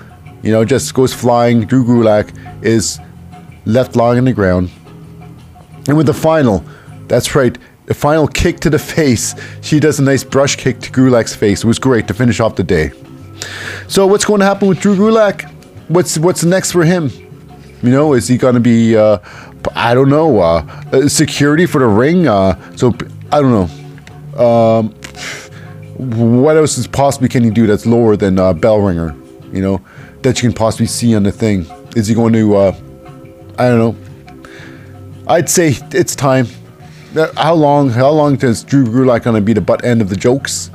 You 0.43 0.51
know, 0.51 0.63
just 0.63 0.93
goes 0.93 1.13
flying. 1.13 1.65
Drew 1.65 1.83
Gulak 1.83 2.31
is 2.63 2.99
left 3.65 3.95
lying 3.95 4.19
on 4.19 4.25
the 4.25 4.33
ground. 4.33 4.69
And 5.87 5.97
with 5.97 6.05
the 6.05 6.13
final, 6.13 6.63
that's 7.07 7.35
right, 7.35 7.57
the 7.85 7.93
final 7.93 8.27
kick 8.27 8.59
to 8.61 8.69
the 8.69 8.79
face, 8.95 9.35
she 9.61 9.79
does 9.79 9.99
a 9.99 10.03
nice 10.03 10.23
brush 10.23 10.55
kick 10.55 10.79
to 10.81 10.91
Gulak's 10.91 11.35
face. 11.35 11.63
It 11.63 11.67
was 11.67 11.79
great 11.79 12.07
to 12.07 12.13
finish 12.13 12.39
off 12.39 12.55
the 12.55 12.63
day. 12.63 12.91
So 13.87 14.07
what's 14.07 14.25
going 14.25 14.39
to 14.39 14.45
happen 14.45 14.67
with 14.67 14.79
Drew 14.79 14.95
Gulak? 14.95 15.49
What's 15.87 16.17
what's 16.17 16.43
next 16.43 16.71
for 16.71 16.83
him? 16.83 17.09
You 17.83 17.91
know, 17.91 18.13
is 18.13 18.27
he 18.27 18.37
going 18.37 18.55
to 18.55 18.59
be? 18.59 18.97
Uh, 18.97 19.19
I 19.75 19.93
don't 19.93 20.09
know. 20.09 20.39
Uh, 20.39 20.65
uh, 20.91 21.07
security 21.07 21.65
for 21.65 21.79
the 21.79 21.87
ring. 21.87 22.27
Uh, 22.27 22.55
so 22.75 22.93
I 23.31 23.41
don't 23.41 23.51
know. 23.51 24.43
Um, 24.43 24.89
what 25.97 26.57
else 26.57 26.77
is 26.77 26.87
possibly 26.87 27.29
can 27.29 27.43
he 27.43 27.49
do 27.49 27.67
that's 27.67 27.85
lower 27.85 28.15
than 28.15 28.39
uh, 28.39 28.53
bell 28.53 28.79
ringer? 28.79 29.15
You 29.51 29.61
know, 29.61 29.85
that 30.23 30.41
you 30.41 30.49
can 30.49 30.55
possibly 30.55 30.87
see 30.87 31.15
on 31.15 31.23
the 31.23 31.31
thing. 31.31 31.65
Is 31.95 32.07
he 32.07 32.15
going 32.15 32.33
to? 32.33 32.55
Uh, 32.55 32.75
I 33.57 33.69
don't 33.69 33.79
know. 33.79 33.95
I'd 35.27 35.49
say 35.49 35.75
it's 35.91 36.15
time. 36.15 36.47
Uh, 37.15 37.31
How 37.37 37.53
long? 37.53 37.89
How 37.89 38.09
long 38.09 38.35
does 38.35 38.63
Drew 38.63 38.85
Gulak 38.85 39.23
going 39.23 39.35
to 39.35 39.41
be 39.41 39.53
the 39.53 39.61
butt 39.61 39.85
end 39.85 40.01
of 40.01 40.09
the 40.09 40.15
jokes? 40.15 40.69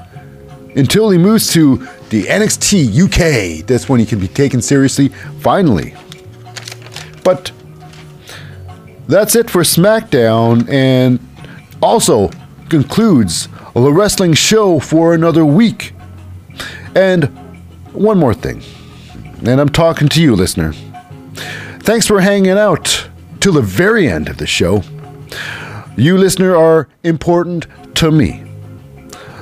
Until 0.77 1.11
he 1.11 1.19
moves 1.19 1.53
to 1.53 1.87
the 2.11 2.25
NXT 2.25 3.05
UK. 3.05 3.67
That's 3.67 3.89
when 3.89 4.01
he 4.01 4.07
can 4.07 4.19
be 4.19 4.29
taken 4.29 4.61
seriously, 4.61 5.09
finally. 5.41 5.95
But 7.25 7.53
that's 9.09 9.35
it 9.35 9.49
for 9.49 9.63
SmackDown, 9.63 10.69
and 10.69 11.19
also 11.83 12.31
concludes 12.69 13.49
the 13.75 13.93
wrestling 13.93 14.35
show 14.35 14.79
for 14.79 15.15
another 15.15 15.45
week. 15.45 15.95
And 16.95 17.25
one 17.93 18.19
more 18.19 18.35
thing, 18.35 18.63
and 19.45 19.61
I'm 19.61 19.69
talking 19.69 20.09
to 20.11 20.23
you, 20.23 20.35
listener. 20.35 20.73
Thanks 21.81 22.07
for 22.07 22.21
hanging 22.21 22.59
out 22.59 23.09
till 23.41 23.53
the 23.53 23.63
very 23.63 24.09
end 24.09 24.29
of 24.29 24.37
the 24.37 24.47
show. 24.47 24.83
You, 25.97 26.19
listener, 26.19 26.55
are 26.57 26.89
important 27.03 27.67
to 27.97 28.11
me. 28.11 28.50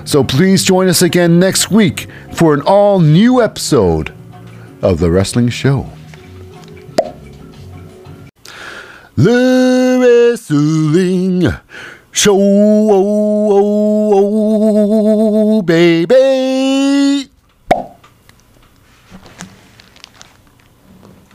So 0.09 0.25
please 0.25 0.65
join 0.65 0.89
us 0.89 1.03
again 1.03 1.39
next 1.39 1.71
week 1.71 2.09
for 2.33 2.55
an 2.55 2.63
all 2.63 2.99
new 2.99 3.43
episode 3.43 4.11
of 4.81 5.01
The 5.01 5.11
Wrestling 5.11 5.51
Show. 5.51 5.87
The 9.17 10.31
Wrestling 10.33 11.53
Show, 12.11 12.39
baby. 15.67 17.28